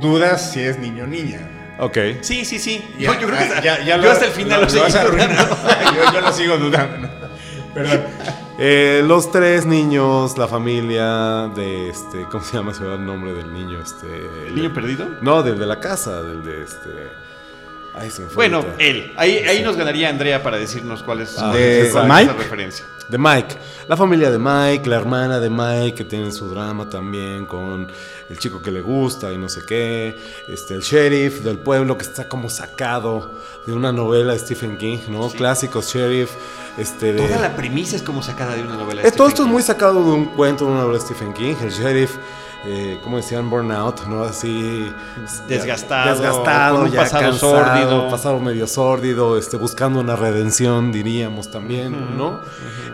dudas 0.00 0.50
si 0.52 0.60
es 0.60 0.78
niño 0.78 1.04
o 1.04 1.06
niña. 1.06 1.40
Ok. 1.78 1.98
Sí, 2.22 2.44
sí, 2.44 2.58
sí. 2.58 2.84
Ya, 2.98 3.12
yo, 3.14 3.20
yo 3.20 3.26
creo 3.28 3.38
que 3.38 3.48
ya- 3.62 3.84
ya 3.84 3.96
yo 3.96 4.02
lo- 4.02 4.10
hasta 4.10 4.24
el 4.26 4.32
final 4.32 4.60
lo, 4.60 4.64
lo 4.66 4.70
seguí 4.70 4.96
arruinar. 4.96 5.28
dudando. 5.28 5.56
yo, 5.96 6.12
yo 6.12 6.20
lo 6.20 6.32
sigo 6.32 6.56
dudando. 6.58 7.08
Perdón. 7.74 8.00
Eh, 8.58 9.02
los 9.06 9.30
tres 9.30 9.66
niños, 9.66 10.38
la 10.38 10.48
familia 10.48 11.48
de 11.54 11.90
este, 11.90 12.22
¿cómo 12.30 12.42
se 12.42 12.56
llama? 12.56 12.72
Se 12.72 12.80
me 12.82 12.88
va 12.88 12.94
el 12.94 13.04
nombre 13.04 13.34
del 13.34 13.52
niño, 13.52 13.80
este. 13.82 14.06
¿El 14.46 14.54
niño 14.54 14.72
perdido? 14.72 15.06
No, 15.20 15.42
del 15.42 15.58
de 15.58 15.66
la 15.66 15.78
casa, 15.78 16.22
del 16.22 16.42
de 16.42 16.62
este. 16.62 16.88
Ay, 17.96 18.10
se 18.10 18.22
me 18.22 18.26
fue. 18.28 18.34
Bueno, 18.36 18.58
ahorita. 18.58 18.76
él. 18.78 19.12
Ahí, 19.16 19.36
ahí 19.38 19.62
nos 19.62 19.76
ganaría 19.76 20.08
Andrea 20.10 20.42
para 20.42 20.58
decirnos 20.58 21.02
cuál 21.02 21.20
es 21.22 21.36
Ah, 21.38 21.52
¿De 21.52 21.88
cuál 21.90 22.04
es 22.04 22.10
Mike? 22.10 22.24
esa 22.24 22.32
referencia. 22.34 22.84
De 23.08 23.18
Mike. 23.18 23.56
La 23.88 23.96
familia 23.96 24.30
de 24.30 24.38
Mike, 24.38 24.88
la 24.88 24.96
hermana 24.96 25.38
de 25.40 25.48
Mike, 25.48 25.94
que 25.94 26.04
tiene 26.04 26.30
su 26.32 26.48
drama 26.48 26.90
también 26.90 27.46
con 27.46 27.86
el 28.28 28.38
chico 28.38 28.60
que 28.60 28.70
le 28.72 28.80
gusta 28.80 29.32
y 29.32 29.38
no 29.38 29.48
sé 29.48 29.62
qué. 29.64 30.16
Este, 30.48 30.74
el 30.74 30.80
sheriff 30.82 31.40
del 31.42 31.58
pueblo 31.58 31.96
que 31.96 32.04
está 32.04 32.28
como 32.28 32.50
sacado 32.50 33.30
de 33.64 33.72
una 33.72 33.92
novela 33.92 34.32
de 34.32 34.40
Stephen 34.40 34.76
King, 34.76 34.98
¿no? 35.08 35.30
Clásicos 35.30 35.86
sheriff. 35.94 36.30
Este, 36.76 37.12
de... 37.12 37.26
Toda 37.26 37.40
la 37.40 37.56
premisa 37.56 37.96
es 37.96 38.02
como 38.02 38.22
sacada 38.22 38.54
de 38.56 38.62
una 38.62 38.74
novela 38.76 39.02
de 39.02 39.08
Eh, 39.08 39.12
todo 39.12 39.28
Stephen 39.28 39.30
esto 39.30 39.42
es 39.44 39.48
muy 39.48 39.62
sacado 39.62 40.04
de 40.04 40.10
un 40.10 40.24
cuento, 40.34 40.64
de 40.66 40.72
una 40.72 40.80
novela 40.82 40.98
de 40.98 41.04
Stephen 41.04 41.32
King. 41.32 41.54
El 41.62 41.70
sheriff, 41.70 42.10
eh, 42.64 42.98
¿cómo 43.04 43.18
decían? 43.18 43.48
Burnout, 43.50 44.06
¿no? 44.06 44.24
Así. 44.24 44.90
Desgastado, 45.48 46.10
Desgastado, 46.10 46.86
ya 46.86 47.00
pasado 47.02 47.22
cansado, 47.22 47.64
sórdido. 47.64 48.10
Pasado 48.10 48.40
medio 48.40 48.66
sórdido, 48.66 49.38
este, 49.38 49.56
buscando 49.56 50.00
una 50.00 50.16
redención, 50.16 50.90
diríamos 50.92 51.50
también, 51.50 52.16
¿no? 52.16 52.40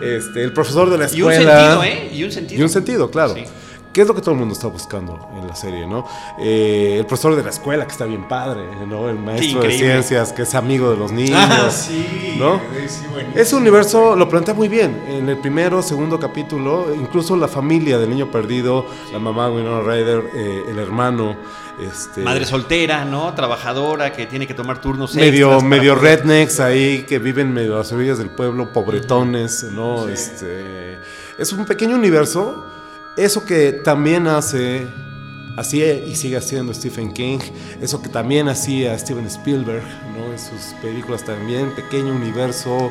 Este, 0.00 0.42
el 0.42 0.52
profesor 0.52 0.90
de 0.90 0.98
la 0.98 1.04
Y 1.12 1.22
un 1.22 1.32
escuela. 1.32 1.60
sentido, 1.60 1.84
¿eh? 1.84 2.10
Y 2.12 2.24
un 2.24 2.32
sentido. 2.32 2.60
Y 2.60 2.62
un 2.64 2.68
sentido, 2.70 3.10
claro. 3.10 3.34
Sí. 3.34 3.44
¿Qué 3.92 4.00
es 4.02 4.06
lo 4.08 4.14
que 4.14 4.20
todo 4.22 4.32
el 4.32 4.38
mundo 4.38 4.54
está 4.54 4.68
buscando 4.68 5.28
en 5.38 5.46
la 5.46 5.54
serie, 5.54 5.86
no? 5.86 6.06
Eh, 6.38 6.96
el 7.00 7.06
profesor 7.06 7.36
de 7.36 7.42
la 7.42 7.50
escuela, 7.50 7.84
que 7.86 7.92
está 7.92 8.04
bien 8.06 8.26
padre, 8.26 8.64
¿no? 8.86 9.08
El 9.08 9.18
maestro 9.18 9.60
de 9.60 9.72
ciencias, 9.76 10.32
que 10.32 10.42
es 10.42 10.54
amigo 10.54 10.90
de 10.90 10.96
los 10.96 11.12
niños. 11.12 11.38
Ah, 11.38 11.70
sí. 11.72 12.36
¿no? 12.38 12.60
Sí. 12.86 13.04
Ese 13.34 13.54
universo 13.56 14.16
lo 14.16 14.28
plantea 14.28 14.54
muy 14.54 14.68
bien. 14.68 15.04
En 15.08 15.28
el 15.28 15.36
primero, 15.38 15.82
segundo 15.82 16.18
capítulo, 16.18 16.86
incluso 16.94 17.36
la 17.36 17.48
familia 17.48 17.98
del 17.98 18.10
niño 18.10 18.30
perdido, 18.30 18.86
la 19.12 19.18
mamá 19.18 19.50
Winona 19.50 19.82
Ryder, 19.82 20.22
eh, 20.34 20.62
el 20.68 20.78
hermano, 20.78 21.36
este, 21.80 22.20
Madre 22.22 22.44
soltera, 22.44 23.04
¿no? 23.04 23.32
Trabajadora 23.34 24.12
que 24.12 24.26
tiene 24.26 24.46
que 24.46 24.54
tomar 24.54 24.80
turnos 24.80 25.14
medio, 25.14 25.58
poder- 25.58 25.98
rednecks 25.98 26.60
ahí 26.60 27.02
que 27.08 27.18
viven 27.18 27.52
medio 27.52 27.74
a 27.74 27.78
las 27.78 27.92
orillas 27.92 28.18
del 28.18 28.30
pueblo, 28.30 28.72
pobretones, 28.72 29.64
¿no? 29.64 30.08
Este, 30.08 30.98
es 31.38 31.52
un 31.52 31.64
pequeño 31.66 31.96
universo. 31.96 32.66
Eso 33.16 33.44
que 33.44 33.72
también 33.72 34.26
hace, 34.26 34.86
hacía 35.56 35.92
y 35.92 36.14
sigue 36.14 36.36
haciendo 36.38 36.72
Stephen 36.72 37.12
King, 37.12 37.40
eso 37.80 38.00
que 38.00 38.08
también 38.08 38.48
hacía 38.48 38.98
Steven 38.98 39.26
Spielberg, 39.26 39.84
¿no? 40.16 40.32
En 40.32 40.38
sus 40.38 40.74
películas 40.80 41.22
también, 41.24 41.74
pequeño 41.74 42.14
universo 42.14 42.90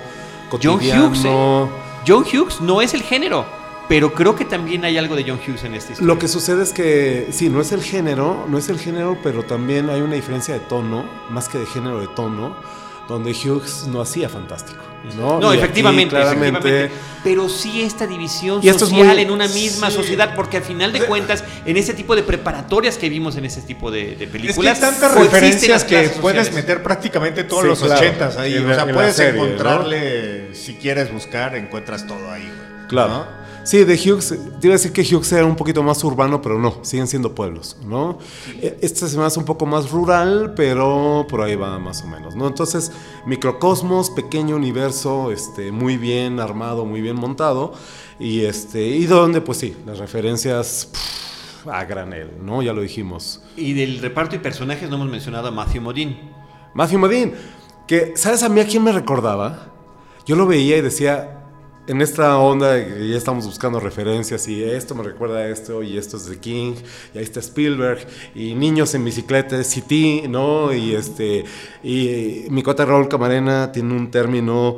John 0.52 0.76
cotidiano. 0.76 1.08
Hughes, 1.08 1.26
¿eh? 1.26 1.68
John 2.08 2.24
Hughes 2.24 2.62
no 2.62 2.82
es 2.82 2.94
el 2.94 3.02
género, 3.02 3.46
pero 3.90 4.14
creo 4.14 4.36
que 4.36 4.46
también 4.46 4.86
hay 4.86 4.98
algo 4.98 5.16
de 5.16 5.24
John 5.28 5.40
Hughes 5.40 5.64
en 5.64 5.74
historia. 5.74 6.02
Lo 6.02 6.20
que 6.20 6.28
sucede 6.28 6.62
es 6.62 6.72
que, 6.72 7.30
sí, 7.32 7.50
no 7.50 7.60
es 7.60 7.72
el 7.72 7.82
género, 7.82 8.46
no 8.48 8.60
es 8.60 8.70
el 8.70 8.78
género, 8.78 9.18
pero 9.24 9.44
también 9.44 9.90
hay 9.90 10.02
una 10.02 10.14
diferencia 10.14 10.54
de 10.54 10.60
tono, 10.60 11.04
más 11.32 11.50
que 11.50 11.58
de 11.58 11.66
género 11.66 12.00
de 12.00 12.08
tono, 12.10 12.56
donde 13.10 13.32
Hughes 13.32 13.88
no 13.88 14.02
hacía 14.02 14.30
fantástico. 14.30 14.91
No, 15.18 15.40
No, 15.40 15.50
aquí, 15.50 15.58
efectivamente, 15.60 16.16
efectivamente. 16.22 16.92
Pero 17.24 17.50
sí 17.50 17.84
esta 17.84 18.08
división 18.08 18.62
Y 18.64 18.70
esto 18.70 18.86
es 18.86 18.90
social 18.90 19.08
muy- 19.14 19.22
en 19.22 19.30
una 19.32 19.48
misma 19.48 19.90
sí. 19.90 19.96
sociedad, 19.96 20.34
porque 20.36 20.58
al 20.58 20.64
final 20.64 20.92
de 20.92 21.06
cuentas, 21.06 21.44
en 21.66 21.78
ese 21.78 21.94
tipo 21.94 22.16
de 22.16 22.24
preparatorias 22.24 22.98
que 22.98 23.10
vimos 23.10 23.36
en 23.36 23.46
ese 23.46 23.62
tipo 23.62 23.92
de, 23.92 24.04
de 24.04 24.12
Es 24.12 24.18
que 24.20 24.28
películas, 24.28 24.82
hay 24.82 24.90
tantas 24.92 25.14
referencias 25.14 25.84
que 25.84 26.10
puedes 26.22 26.48
sociales. 26.48 26.54
meter 26.54 26.82
prácticamente 26.84 27.44
todos 27.44 27.62
Sí, 27.64 27.68
los 27.70 27.80
claro. 27.80 27.96
ochentas 28.00 28.38
ahí. 28.38 28.56
En 28.56 28.70
o 28.70 28.74
sea, 28.74 28.88
puedes 28.92 29.16
serie, 29.16 29.40
¿no? 29.40 29.46
encontrarle, 29.46 30.56
si 30.56 30.76
quieres 30.76 31.12
buscar, 31.14 31.56
encuentras 31.56 32.08
todo 32.08 32.32
ahí, 32.32 32.42
güey. 32.44 32.88
Claro. 32.88 33.10
¿no? 33.10 33.41
Sí, 33.64 33.84
de 33.84 33.94
Hughes, 33.94 34.30
te 34.60 34.68
iba 34.68 34.74
a 34.74 34.78
decir 34.78 34.92
que 34.92 35.02
Hughes 35.04 35.32
era 35.34 35.46
un 35.46 35.56
poquito 35.56 35.84
más 35.84 36.04
urbano, 36.04 36.42
pero 36.42 36.58
no, 36.58 36.80
siguen 36.82 37.08
siendo 37.08 37.36
pueblos, 37.36 37.78
¿no? 37.86 38.18
E- 38.60 38.78
Este 38.82 39.08
se 39.08 39.18
me 39.18 39.24
hace 39.24 39.40
un 39.40 39.46
poco 39.46 39.66
más 39.68 39.92
rural, 39.92 40.54
pero 40.56 41.26
por 41.30 41.42
ahí 41.42 41.56
va 41.56 41.78
más 41.78 42.02
o 42.04 42.08
menos, 42.08 42.36
¿no? 42.36 42.48
Entonces, 42.48 42.92
microcosmos, 43.28 44.10
pequeño 44.10 44.56
universo, 44.56 45.32
este, 45.32 45.72
muy 45.72 45.98
bien 45.98 46.40
armado, 46.40 46.86
muy 46.86 47.02
bien 47.02 47.16
montado, 47.18 47.74
y 48.20 48.46
este, 48.46 48.84
y 48.88 49.06
donde, 49.06 49.42
pues 49.42 49.60
sí, 49.60 49.78
las 49.86 50.00
referencias 50.00 50.90
pff, 50.92 51.68
a 51.68 51.86
granel, 51.86 52.32
¿no? 52.44 52.64
Ya 52.64 52.74
lo 52.74 52.82
dijimos. 52.82 53.42
Y 53.56 53.74
del 53.74 54.00
reparto 54.00 54.36
y 54.36 54.40
personajes 54.40 54.90
no 54.90 54.96
hemos 54.96 55.10
mencionado 55.10 55.48
a 55.50 55.52
Matthew 55.52 55.84
Modine. 55.84 56.32
Matthew 56.74 56.98
Modine, 57.00 57.34
que, 57.88 58.14
¿sabes 58.16 58.42
a 58.42 58.50
mí 58.50 58.60
a 58.60 58.66
quién 58.66 58.84
me 58.84 58.92
recordaba? 58.92 59.68
Yo 60.26 60.36
lo 60.36 60.48
veía 60.48 60.78
y 60.78 60.82
decía, 60.82 61.41
en 61.92 62.02
esta 62.02 62.40
onda 62.40 62.72
de 62.72 63.10
ya 63.10 63.18
estamos 63.18 63.46
buscando 63.46 63.78
referencias 63.78 64.48
y 64.48 64.64
esto 64.64 64.96
me 64.96 65.04
recuerda 65.04 65.40
a 65.40 65.50
esto 65.50 65.84
y 65.84 65.98
esto 65.98 66.16
es 66.16 66.26
de 66.26 66.40
King 66.40 66.76
y 67.14 67.18
ahí 67.18 67.24
está 67.26 67.42
Spielberg 67.42 68.08
y 68.34 68.56
niños 68.56 68.96
en 68.96 69.04
bicicleta, 69.04 69.62
City, 69.66 70.24
¿no? 70.30 70.74
Y 70.74 70.96
este 70.96 71.44
y 71.84 72.46
mi 72.50 72.64
cota 72.64 72.86
Raúl 72.86 73.10
Camarena 73.10 73.74
tiene 73.74 73.94
un 73.94 74.10
término 74.10 74.78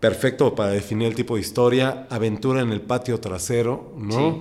perfecto 0.00 0.52
para 0.56 0.70
definir 0.70 1.06
el 1.06 1.14
tipo 1.14 1.36
de 1.36 1.42
historia, 1.42 2.08
aventura 2.10 2.62
en 2.62 2.72
el 2.72 2.80
patio 2.80 3.20
trasero, 3.20 3.94
¿no? 3.96 4.40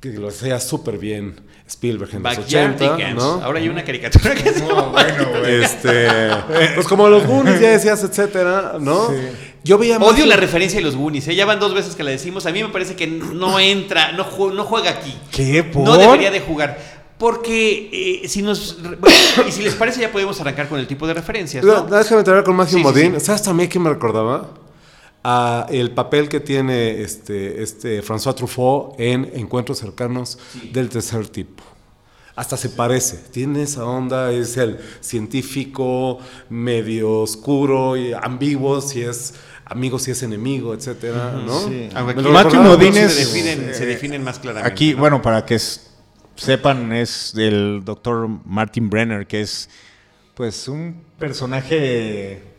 Que 0.00 0.10
lo 0.10 0.28
hacía 0.28 0.60
súper 0.60 0.96
bien 0.98 1.40
Spielberg 1.66 2.14
en 2.14 2.22
los 2.22 2.36
Backyardigans. 2.36 2.92
80, 2.92 3.14
¿no? 3.14 3.42
Ahora 3.44 3.58
hay 3.58 3.68
una 3.68 3.84
caricatura 3.84 4.32
que 4.34 4.52
se 4.52 4.60
No, 4.60 4.68
llama 4.68 4.82
bueno, 4.92 5.26
güey. 5.40 5.62
Este, 5.64 6.08
pues 6.76 6.86
como 6.86 7.08
los 7.08 7.26
Goonies 7.26 7.60
ya 7.60 7.70
decías, 7.70 8.02
etcétera, 8.04 8.74
¿no? 8.80 9.08
Yo 9.64 9.76
veía 9.76 9.98
más- 9.98 10.08
Odio 10.08 10.24
la 10.26 10.36
referencia 10.36 10.78
de 10.78 10.84
los 10.84 10.94
Goonies, 10.96 11.26
¿eh? 11.28 11.34
ya 11.34 11.44
van 11.46 11.58
dos 11.58 11.74
veces 11.74 11.96
que 11.96 12.04
la 12.04 12.10
decimos. 12.12 12.46
A 12.46 12.52
mí 12.52 12.62
me 12.62 12.68
parece 12.68 12.94
que 12.94 13.06
no 13.08 13.58
entra, 13.58 14.12
no, 14.12 14.24
ju- 14.24 14.52
no 14.54 14.64
juega 14.64 14.90
aquí. 14.90 15.14
¿Qué? 15.32 15.64
¿Por? 15.64 15.82
No 15.82 15.98
debería 15.98 16.30
de 16.30 16.40
jugar. 16.40 16.78
Porque 17.18 18.22
eh, 18.22 18.28
si 18.28 18.42
nos. 18.42 18.80
bueno, 18.80 19.16
y 19.48 19.50
si 19.50 19.62
les 19.62 19.74
parece, 19.74 20.00
ya 20.00 20.12
podemos 20.12 20.40
arrancar 20.40 20.68
con 20.68 20.78
el 20.78 20.86
tipo 20.86 21.04
de 21.08 21.14
referencias. 21.14 21.64
No, 21.64 21.84
¿no? 21.88 21.96
Déjame 21.98 22.22
terminar 22.22 22.44
con 22.44 22.54
Matthew 22.54 22.74
Sí, 22.78 22.78
sí, 22.78 22.84
Modine. 22.84 23.18
sí. 23.20 23.26
¿Sabes 23.26 23.42
también 23.42 23.68
que 23.68 23.80
me 23.80 23.90
recordaba? 23.90 24.48
A 25.30 25.66
el 25.68 25.90
papel 25.90 26.30
que 26.30 26.40
tiene 26.40 27.02
este, 27.02 27.62
este 27.62 28.02
François 28.02 28.34
Truffaut 28.34 28.94
en 28.98 29.30
Encuentros 29.34 29.78
cercanos 29.78 30.38
del 30.72 30.88
tercer 30.88 31.28
tipo. 31.28 31.62
Hasta 32.34 32.56
se 32.56 32.70
parece, 32.70 33.18
tiene 33.30 33.64
esa 33.64 33.84
onda, 33.84 34.32
es 34.32 34.56
el 34.56 34.78
científico 35.00 36.18
medio 36.48 37.20
oscuro 37.20 37.96
y 37.98 38.14
ambiguo, 38.14 38.80
si 38.80 39.02
es 39.02 39.34
amigo, 39.66 39.98
si 39.98 40.12
es 40.12 40.22
enemigo, 40.22 40.72
etcétera, 40.72 41.32
¿no? 41.44 41.58
sí. 41.68 41.90
Aunque 41.94 42.22
Me 42.22 42.38
aquí 42.38 42.56
se 42.92 43.08
definen, 43.08 43.68
eh, 43.68 43.74
se 43.74 43.84
definen 43.84 44.24
más 44.24 44.38
claramente. 44.38 44.72
Aquí, 44.72 44.92
¿no? 44.92 45.00
bueno, 45.00 45.20
para 45.20 45.44
que 45.44 45.58
sepan, 46.36 46.92
es 46.92 47.34
el 47.36 47.82
doctor 47.84 48.28
Martin 48.46 48.88
Brenner, 48.88 49.26
que 49.26 49.42
es 49.42 49.68
pues 50.34 50.68
un 50.68 51.02
personaje... 51.18 52.56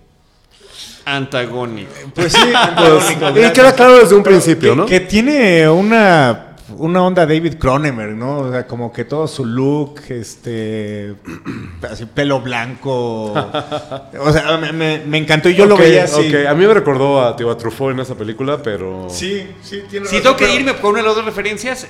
Antagónico. 1.06 1.92
Pues 2.14 2.34
sí, 2.34 2.40
Pues, 2.78 3.10
antagónico, 3.10 3.48
y 3.48 3.54
queda 3.54 3.74
claro 3.74 3.98
desde 4.00 4.16
un 4.16 4.24
principio, 4.24 4.72
que, 4.72 4.76
¿no? 4.76 4.86
que 4.86 5.00
tiene 5.02 5.68
una, 5.70 6.56
una 6.78 7.04
onda 7.04 7.26
David 7.26 7.56
Cronenberg, 7.60 8.16
¿no? 8.16 8.40
O 8.40 8.52
sea, 8.52 8.68
como 8.68 8.92
que 8.94 9.06
todo 9.06 9.28
su 9.28 9.46
look, 9.46 10.02
este, 10.10 11.16
así 11.90 12.06
pelo 12.06 12.42
blanco. 12.42 13.34
o 14.20 14.32
sea, 14.34 14.58
me, 14.58 14.72
me- 14.72 15.00
me 15.06 15.18
encantó 15.18 15.50
y 15.50 15.56
yo 15.56 15.66
lo 15.66 15.76
veía 15.78 16.04
así. 16.06 16.30
ok. 16.34 16.48
A 16.48 16.54
mí 16.54 16.66
me 16.66 16.74
recordó 16.74 17.22
a, 17.26 17.36
tío, 17.36 17.50
a 17.50 17.58
Truffaut 17.58 17.94
en 17.94 18.00
esa 18.02 18.16
película, 18.16 18.62
pero... 18.62 19.08
Sí, 19.10 19.48
sí, 19.62 19.84
tiene 19.90 20.06
Si 20.08 20.18
razón, 20.18 20.24
tengo 20.24 20.36
que 20.38 20.46
pero- 20.46 20.60
irme 20.60 20.76
con 20.76 20.92
una 20.92 21.00
de 21.02 21.08
las 21.08 21.16
dos 21.16 21.26
referencias, 21.26 21.88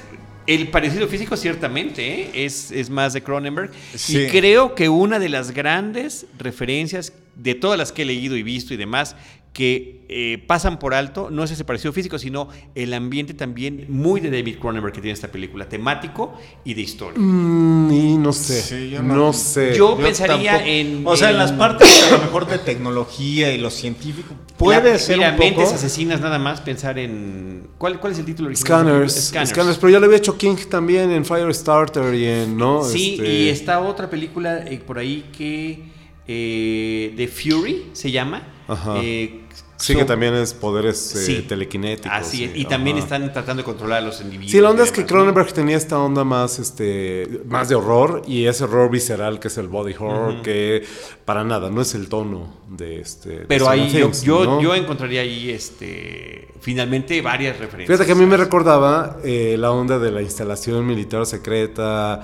el 0.49 0.69
parecido 0.69 1.07
físico 1.07 1.37
ciertamente 1.37 2.21
¿eh? 2.21 2.29
es, 2.33 2.71
es 2.71 2.89
más 2.89 3.13
de 3.13 3.21
Cronenberg. 3.21 3.71
Sí. 3.93 4.17
Y 4.17 4.27
creo 4.29 4.73
que 4.73 4.89
una 4.89 5.19
de 5.19 5.29
las 5.29 5.51
grandes 5.51 6.25
referencias 6.39 7.13
de 7.35 7.53
todas 7.53 7.77
las 7.77 7.91
que 7.91 8.01
he 8.01 8.05
leído 8.05 8.35
y 8.35 8.41
visto 8.41 8.73
y 8.73 8.77
demás, 8.77 9.15
que 9.53 9.99
eh, 10.11 10.43
pasan 10.47 10.79
por 10.79 10.93
alto, 10.93 11.29
no 11.29 11.43
es 11.43 11.51
ese 11.51 11.65
parecido 11.65 11.91
físico, 11.93 12.17
sino 12.17 12.49
el 12.75 12.93
ambiente 12.93 13.33
también 13.33 13.85
muy 13.89 14.19
de 14.21 14.31
David 14.31 14.57
Cronenberg 14.59 14.93
que 14.93 15.01
tiene 15.01 15.13
esta 15.13 15.27
película, 15.27 15.67
temático 15.69 16.33
y 16.63 16.73
de 16.75 16.81
historia. 16.81 17.19
Mm, 17.19 17.91
y 17.91 18.17
no 18.17 18.31
sé. 18.33 18.61
Sí, 18.61 18.89
yo 18.91 19.03
no, 19.03 19.15
no- 19.15 19.33
sé. 19.33 19.75
Yo 19.75 19.97
pensaría 19.97 20.53
tampoco- 20.53 20.69
en- 20.71 21.07
O 21.07 21.15
sea, 21.15 21.29
en 21.29 21.35
en- 21.35 21.39
las 21.39 21.51
partes 21.51 22.03
a 22.07 22.11
lo 22.11 22.19
mejor 22.23 22.47
de 22.47 22.57
tecnología 22.59 23.51
y 23.53 23.57
lo 23.59 23.69
científico. 23.69 24.33
Puede 24.57 24.93
La- 24.93 24.99
ser 24.99 25.17
mira, 25.17 25.29
un 25.31 25.35
poco. 25.37 25.45
mentes 25.49 25.73
asesinas 25.73 26.21
nada 26.21 26.39
más 26.39 26.61
pensar 26.61 26.97
en 26.97 27.67
¿cuál, 27.77 27.99
cuál 27.99 28.13
es 28.13 28.19
el 28.19 28.25
título 28.25 28.47
original? 28.49 28.65
Scanners, 28.81 29.25
Scanners. 29.27 29.49
Scanners, 29.51 29.77
pero 29.77 29.89
ya 29.91 29.99
lo 29.99 30.05
había 30.05 30.17
hecho 30.17 30.37
King 30.37 30.55
también 30.69 31.11
en 31.11 31.23
Firestarter 31.25 32.13
y 32.15 32.25
en, 32.25 32.57
¿no? 32.57 32.83
Sí, 32.83 33.13
Este, 33.19 33.33
y 33.33 33.49
está 33.49 33.79
otra 33.79 34.09
película 34.09 34.59
eh, 34.65 34.79
por 34.85 34.97
ahí 34.97 35.25
que 35.37 35.83
eh, 36.31 37.13
The 37.17 37.27
Fury 37.27 37.87
se 37.93 38.11
llama. 38.11 38.43
Ajá. 38.67 38.97
Eh, 39.01 39.41
Sí, 39.81 39.93
so- 39.93 39.99
que 39.99 40.03
también 40.03 40.33
es 40.35 40.53
poderes 40.53 41.15
eh, 41.15 41.25
Sí. 41.25 41.41
telequinéticos. 41.47 42.11
Así 42.11 42.43
es, 42.43 42.51
y 42.53 42.65
también 42.65 42.97
ajá. 42.97 43.05
están 43.05 43.31
tratando 43.31 43.61
de 43.61 43.65
controlar 43.65 43.99
a 43.99 44.05
los 44.05 44.19
individuos. 44.19 44.51
Sí, 44.51 44.59
la 44.59 44.71
onda 44.71 44.83
es 44.83 44.91
que. 44.91 45.05
Cronenberg 45.05 45.53
tenía 45.53 45.77
esta 45.77 45.97
onda 45.97 46.25
más, 46.25 46.59
este, 46.59 47.39
más 47.45 47.69
de 47.69 47.75
horror 47.75 48.21
y 48.27 48.45
ese 48.45 48.65
horror 48.65 48.91
visceral 48.91 49.39
que 49.39 49.47
es 49.47 49.57
el 49.57 49.69
body 49.69 49.93
horror, 49.97 50.41
que 50.41 50.83
para 51.23 51.45
nada, 51.45 51.69
no 51.69 51.79
es 51.81 51.95
el 51.95 52.09
tono 52.09 52.57
de 52.67 52.99
este. 52.99 53.29
de 53.29 53.45
Pero 53.45 53.69
ahí 53.69 53.89
yo 54.21 54.75
encontraría 54.75 55.21
ahí 55.21 55.49
este 55.49 56.49
finalmente 56.59 57.21
varias 57.21 57.57
referencias. 57.57 57.87
Fíjate 57.97 58.05
que 58.05 58.11
a 58.11 58.21
mí 58.21 58.25
me 58.29 58.35
recordaba 58.35 59.17
eh, 59.23 59.55
la 59.57 59.71
onda 59.71 59.97
de 59.97 60.11
la 60.11 60.21
instalación 60.21 60.85
militar 60.85 61.25
secreta, 61.25 62.21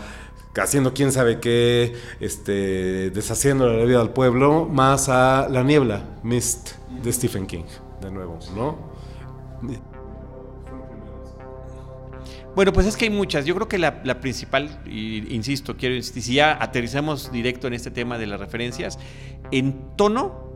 haciendo 0.61 0.93
quién 0.93 1.11
sabe 1.11 1.39
qué, 1.39 1.93
este, 2.19 3.09
deshaciendo 3.11 3.67
la 3.67 3.83
vida 3.83 4.01
al 4.01 4.11
pueblo, 4.11 4.65
más 4.65 5.09
a 5.09 5.47
La 5.49 5.63
Niebla, 5.63 6.03
Mist, 6.23 6.71
de 7.03 7.11
Stephen 7.11 7.45
King, 7.45 7.65
de 8.01 8.11
nuevo, 8.11 8.39
¿no? 8.55 8.77
Bueno, 12.55 12.71
pues 12.71 12.87
es 12.87 12.95
que 12.95 13.05
hay 13.05 13.11
muchas. 13.11 13.45
Yo 13.45 13.53
creo 13.55 13.67
que 13.67 13.77
la, 13.77 14.01
la 14.05 14.21
principal, 14.21 14.81
y 14.85 15.33
insisto, 15.35 15.75
quiero 15.75 15.93
insistir, 15.95 16.23
si 16.23 16.33
ya 16.35 16.57
aterrizamos 16.61 17.31
directo 17.31 17.67
en 17.67 17.73
este 17.73 17.91
tema 17.91 18.17
de 18.17 18.27
las 18.27 18.39
referencias, 18.39 18.97
en 19.51 19.95
tono 19.97 20.53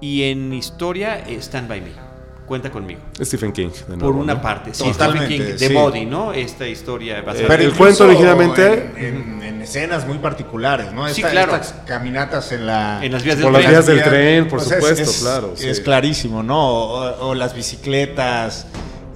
y 0.00 0.22
en 0.24 0.52
historia, 0.52 1.24
Stand 1.28 1.68
By 1.68 1.80
Me. 1.80 2.11
Cuenta 2.52 2.70
conmigo. 2.70 3.00
Stephen 3.18 3.50
King, 3.50 3.70
de 3.88 3.96
nuevo. 3.96 4.12
Por 4.12 4.14
una 4.22 4.34
¿no? 4.34 4.42
parte. 4.42 4.74
Sí, 4.74 4.84
Totalmente, 4.92 5.26
Stephen 5.26 5.46
King, 5.52 5.56
The 5.58 5.68
sí. 5.68 5.72
Body, 5.74 6.04
¿no? 6.04 6.34
Esta 6.34 6.68
historia 6.68 7.22
basada 7.22 7.48
Pero 7.48 7.62
en- 7.62 7.68
el 7.70 7.74
cuento 7.74 8.04
originalmente- 8.04 8.92
En, 8.98 9.04
en- 9.06 9.42
en 9.42 9.62
escenas 9.62 10.06
muy 10.06 10.18
particulares, 10.18 10.92
¿no? 10.92 11.08
Sí, 11.08 11.22
Esta- 11.22 11.30
claro. 11.30 11.54
Estas 11.56 11.72
caminatas 11.86 12.52
en 12.52 12.66
la. 12.66 13.02
En 13.02 13.10
las 13.10 13.22
vías 13.24 13.36
del 13.36 13.44
Por 13.44 13.52
las 13.54 13.62
tren. 13.62 13.70
vías 13.72 13.86
del 13.86 14.02
tren, 14.02 14.48
por 14.48 14.58
O 14.58 14.62
sea, 14.62 14.76
es- 14.76 14.84
supuesto, 14.84 15.10
es- 15.10 15.18
claro. 15.22 15.52
sí. 15.56 15.66
Es 15.66 15.80
clarísimo, 15.80 16.42
¿no? 16.42 16.58
O, 16.68 17.28
o 17.28 17.34
las 17.34 17.54
bicicletas. 17.54 18.66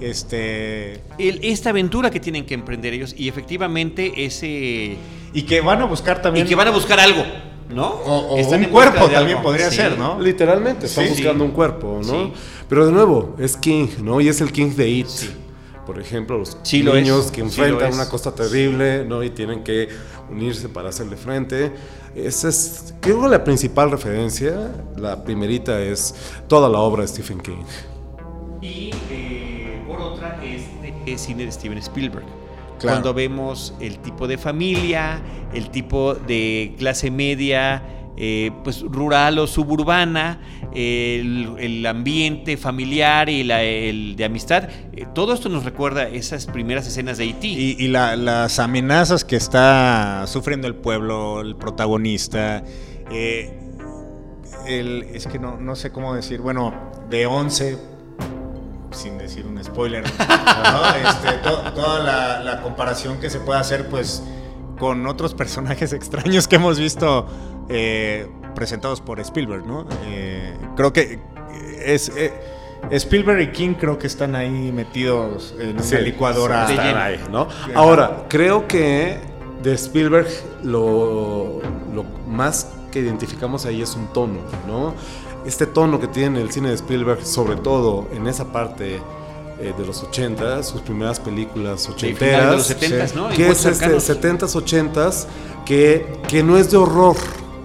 Este. 0.01 0.93
el- 1.19 1.39
esta 1.43 1.69
aventura 1.69 2.09
que 2.09 2.19
tienen 2.19 2.43
que 2.47 2.55
emprender 2.55 2.91
ellos 2.93 3.13
y 3.15 3.29
efectivamente 3.29 4.25
ese... 4.25 4.97
Y 5.33 5.41
que 5.43 5.61
van 5.61 5.81
a 5.81 5.85
buscar 5.85 6.17
Y 6.17 6.21
también. 6.23 6.47
que 6.47 6.55
van 6.55 6.67
a 6.69 6.71
buscar 6.71 6.99
algo, 6.99 7.23
¿no? 7.69 7.87
O, 7.87 8.35
o 8.35 8.37
Están 8.37 8.61
un 8.65 8.69
cuerpo 8.71 9.07
de 9.07 9.13
también 9.15 9.37
algo. 9.37 9.49
podría 9.49 9.69
Sí. 9.69 9.75
ser, 9.77 9.97
¿no? 9.97 10.19
Literalmente, 10.19 10.85
están 10.87 11.05
Sí, 11.05 11.09
buscando 11.11 11.43
sí. 11.43 11.49
un 11.49 11.55
cuerpo, 11.55 11.99
¿no? 12.03 12.11
Sí. 12.11 12.33
Pero 12.69 12.85
de 12.85 12.91
nuevo, 12.91 13.35
es 13.39 13.57
King, 13.57 13.87
¿no? 14.03 14.19
Y 14.21 14.27
es 14.29 14.41
el 14.41 14.51
King 14.51 14.71
de 14.75 14.89
It. 14.89 15.07
Sí. 15.07 15.29
Por 15.85 15.99
ejemplo, 16.01 16.37
los 16.37 16.57
Sí 16.63 16.83
lo 16.83 16.93
niños 16.95 17.27
es, 17.27 17.31
que 17.31 17.39
enfrentan 17.41 17.93
una 17.93 18.09
cosa 18.09 18.35
terrible, 18.35 19.05
¿no? 19.05 19.23
Y 19.23 19.29
tienen 19.29 19.63
que 19.63 19.87
unirse 20.29 20.67
para 20.67 20.89
hacerle 20.89 21.15
frente. 21.15 21.71
Esa 22.13 22.49
es, 22.49 22.93
creo 22.99 23.21
que 23.21 23.29
la 23.29 23.43
principal 23.43 23.89
referencia, 23.91 24.71
la 24.97 25.23
primerita 25.23 25.79
es 25.79 26.13
toda 26.47 26.67
la 26.67 26.79
obra 26.79 27.03
de 27.03 27.07
Stephen 27.07 27.39
King. 27.39 27.63
Y 28.61 28.91
eh, 29.11 29.81
por 29.87 30.01
otra 30.01 30.39
es 30.43 30.63
de 31.05 31.17
cine 31.17 31.45
de 31.45 31.51
Steven 31.53 31.77
Spielberg. 31.77 32.25
Claro. 32.79 32.95
Cuando 32.97 33.13
vemos 33.13 33.73
el 33.79 33.99
tipo 33.99 34.27
de 34.27 34.37
familia, 34.37 35.21
el 35.53 35.69
tipo 35.71 36.13
de 36.15 36.75
clase 36.77 37.09
media, 37.11 37.83
eh, 38.19 38.51
pues 38.63 38.81
rural 38.81 39.37
o 39.39 39.45
suburbana, 39.47 40.39
el, 40.73 41.55
el 41.59 41.85
ambiente 41.85 42.57
familiar 42.57 43.29
y 43.29 43.43
la, 43.43 43.61
el 43.63 44.15
de 44.15 44.25
amistad, 44.25 44.69
eh, 44.93 45.05
todo 45.13 45.33
esto 45.33 45.49
nos 45.49 45.63
recuerda 45.65 46.07
esas 46.07 46.45
primeras 46.47 46.87
escenas 46.87 47.17
de 47.17 47.25
E.T. 47.29 47.47
Y, 47.47 47.75
y 47.79 47.87
la- 47.89 48.15
las 48.15 48.57
amenazas 48.59 49.23
que 49.23 49.35
está 49.35 50.23
sufriendo 50.27 50.67
el 50.67 50.75
pueblo, 50.75 51.41
el 51.41 51.55
protagonista. 51.55 52.63
eh, 53.11 53.53
el- 54.65 55.03
es 55.13 55.27
que 55.27 55.39
no, 55.39 55.57
no 55.57 55.75
sé 55.75 55.91
cómo 55.91 56.13
decir. 56.13 56.41
Bueno, 56.41 56.73
de 57.09 57.25
11, 57.25 57.77
sin 58.91 59.17
decir 59.17 59.45
un 59.45 59.61
spoiler, 59.63 60.03
¿no? 60.03 61.09
Este, 61.09 61.37
to- 61.43 61.71
toda 61.73 61.99
la, 62.03 62.39
la 62.43 62.61
comparación 62.61 63.19
que 63.19 63.29
se 63.29 63.39
puede 63.39 63.59
hacer, 63.59 63.87
pues, 63.89 64.23
con 64.79 65.05
otros 65.07 65.33
personajes 65.33 65.93
extraños 65.93 66.47
que 66.47 66.55
hemos 66.57 66.79
visto 66.79 67.27
eh, 67.69 68.27
presentados 68.55 69.01
por 69.01 69.19
Spielberg, 69.19 69.65
¿no? 69.65 69.85
Eh, 70.05 70.55
creo 70.75 70.93
que 70.93 71.19
es. 71.83 72.09
eh, 72.15 72.33
Spielberg 72.91 73.41
y 73.41 73.51
King 73.51 73.73
creo 73.73 73.97
que 73.97 74.05
están 74.05 74.35
ahí 74.35 74.71
metidos 74.71 75.55
en 75.59 75.71
una 75.71 75.83
Sí, 75.83 75.97
licuadora. 75.97 76.67
sí, 76.67 76.73
Están 76.73 76.87
lleno. 76.87 76.99
ahí, 77.01 77.19
¿no? 77.31 77.47
Ahora, 77.73 78.25
creo 78.29 78.67
que 78.67 79.17
de 79.63 79.73
Spielberg 79.73 80.27
lo, 80.63 81.59
lo 81.93 82.03
más 82.27 82.71
que 82.91 82.99
identificamos 82.99 83.65
ahí 83.65 83.81
es 83.81 83.95
un 83.95 84.07
tono, 84.13 84.39
¿no? 84.67 84.93
Este 85.47 85.65
tono 85.65 85.99
que 85.99 86.07
tiene 86.07 86.41
el 86.41 86.51
cine 86.51 86.69
de 86.69 86.75
Spielberg, 86.75 87.25
sobre 87.25 87.55
todo 87.55 88.07
en 88.11 88.27
esa 88.27 88.51
parte 88.51 88.99
eh, 89.59 89.73
de 89.77 89.85
los 89.85 90.03
80, 90.03 90.61
sus 90.61 90.81
primeras 90.81 91.21
películas 91.21 91.87
ochenteras. 91.87 92.67
de 92.67 92.75
los 92.75 92.81
70s, 92.81 93.13
¿no? 93.15 93.29
que 93.29 93.49
es 93.49 93.65
este 93.65 93.99
cercanos. 94.01 94.53
70s, 94.53 94.93
80s, 94.93 95.25
que, 95.65 96.19
que 96.27 96.43
no 96.43 96.57
es 96.57 96.69
de 96.69 96.77
horror, 96.77 97.15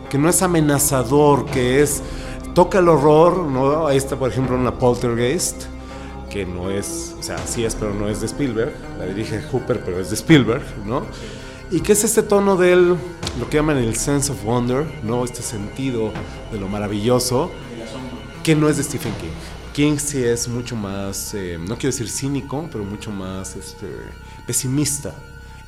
que 0.09 0.16
no 0.16 0.29
es 0.29 0.42
amenazador, 0.42 1.45
que 1.47 1.83
es 1.83 2.03
toca 2.55 2.79
el 2.79 2.88
horror, 2.88 3.38
¿no? 3.38 3.87
Ahí 3.87 3.97
está, 3.97 4.16
por 4.16 4.31
ejemplo, 4.31 4.57
una 4.57 4.79
Poltergeist, 4.79 5.64
que 6.31 6.47
no 6.47 6.71
es, 6.71 7.16
o 7.18 7.23
sea, 7.23 7.38
sí 7.38 7.64
es, 7.64 7.75
pero 7.75 7.92
no 7.92 8.09
es 8.09 8.21
de 8.21 8.27
Spielberg, 8.27 8.73
la 8.99 9.07
dirige 9.07 9.42
Hooper, 9.51 9.81
pero 9.85 10.01
es 10.01 10.09
de 10.09 10.14
Spielberg, 10.14 10.62
¿no? 10.87 11.03
Y 11.71 11.81
que 11.81 11.92
es 11.92 12.05
este 12.05 12.23
tono 12.23 12.57
del, 12.57 12.90
lo 12.90 13.49
que 13.51 13.57
llaman 13.57 13.79
el 13.79 13.97
sense 13.97 14.31
of 14.31 14.45
wonder, 14.45 14.87
¿no? 15.03 15.25
Este 15.25 15.42
sentido 15.42 16.12
de 16.53 16.61
lo 16.61 16.68
maravilloso, 16.68 17.51
que 18.42 18.55
no 18.55 18.68
es 18.68 18.76
de 18.76 18.83
Stephen 18.85 19.12
King. 19.14 19.31
King 19.72 19.96
sí 19.98 20.22
es 20.22 20.48
mucho 20.48 20.76
más, 20.76 21.33
eh, 21.35 21.57
no 21.59 21.76
quiero 21.76 21.92
decir 21.96 22.09
cínico, 22.11 22.68
pero 22.70 22.85
mucho 22.85 23.11
más 23.11 23.57
este, 23.57 23.87
pesimista. 24.46 25.14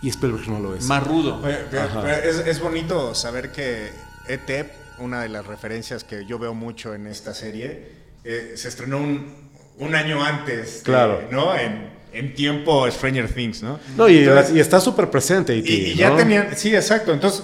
Y 0.03 0.09
Spielberg 0.09 0.49
no 0.49 0.59
lo 0.61 0.75
es. 0.75 0.85
Más 0.85 1.03
rudo. 1.07 1.41
Oye, 1.43 1.57
pero- 1.71 1.83
Ajá. 1.85 2.03
pero 2.03 2.17
es, 2.31 2.47
es 2.47 2.61
bonito 2.61 3.15
saber 3.15 3.51
que 3.53 3.91
ET, 4.29 4.71
una 4.99 5.23
de 5.23 5.31
las 5.31 5.47
referencias 5.47 6.05
que 6.05 6.27
yo 6.27 6.39
veo 6.39 6.53
mucho 6.53 6.95
en 6.95 7.07
esta 7.07 7.33
serie, 7.33 7.89
eh, 8.25 8.53
se 8.57 8.69
estrenó 8.69 8.99
un, 8.99 9.33
un 9.79 9.95
año 9.95 10.23
antes, 10.23 10.79
de- 10.79 10.83
Claro. 10.83 11.23
¿no? 11.31 11.57
En, 11.57 11.89
en 12.13 12.35
tiempo 12.35 12.89
Stranger 12.91 13.33
Things, 13.33 13.63
¿no? 13.63 13.81
No, 13.97 14.09
y, 14.09 14.19
Entonces- 14.19 14.55
y 14.55 14.61
está 14.61 14.79
súper 14.81 15.09
presente. 15.11 15.57
E.T., 15.57 15.71
y, 15.73 15.75
y 15.93 15.95
ya 15.95 16.15
tenían, 16.15 16.51
sí, 16.55 16.75
exacto. 16.77 17.13
Entonces, 17.15 17.43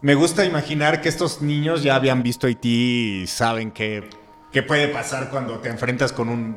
me 0.00 0.14
gusta 0.14 0.44
imaginar 0.44 1.00
que 1.00 1.08
estos 1.08 1.42
niños 1.42 1.82
ya 1.82 1.96
habían 1.96 2.22
visto 2.22 2.46
IT 2.48 2.64
y 2.64 3.26
saben 3.26 3.72
qué, 3.72 4.08
qué 4.56 4.62
puede 4.62 4.88
pasar 4.88 5.28
cuando 5.28 5.58
te 5.58 5.68
enfrentas 5.68 6.14
con 6.14 6.30
un 6.30 6.56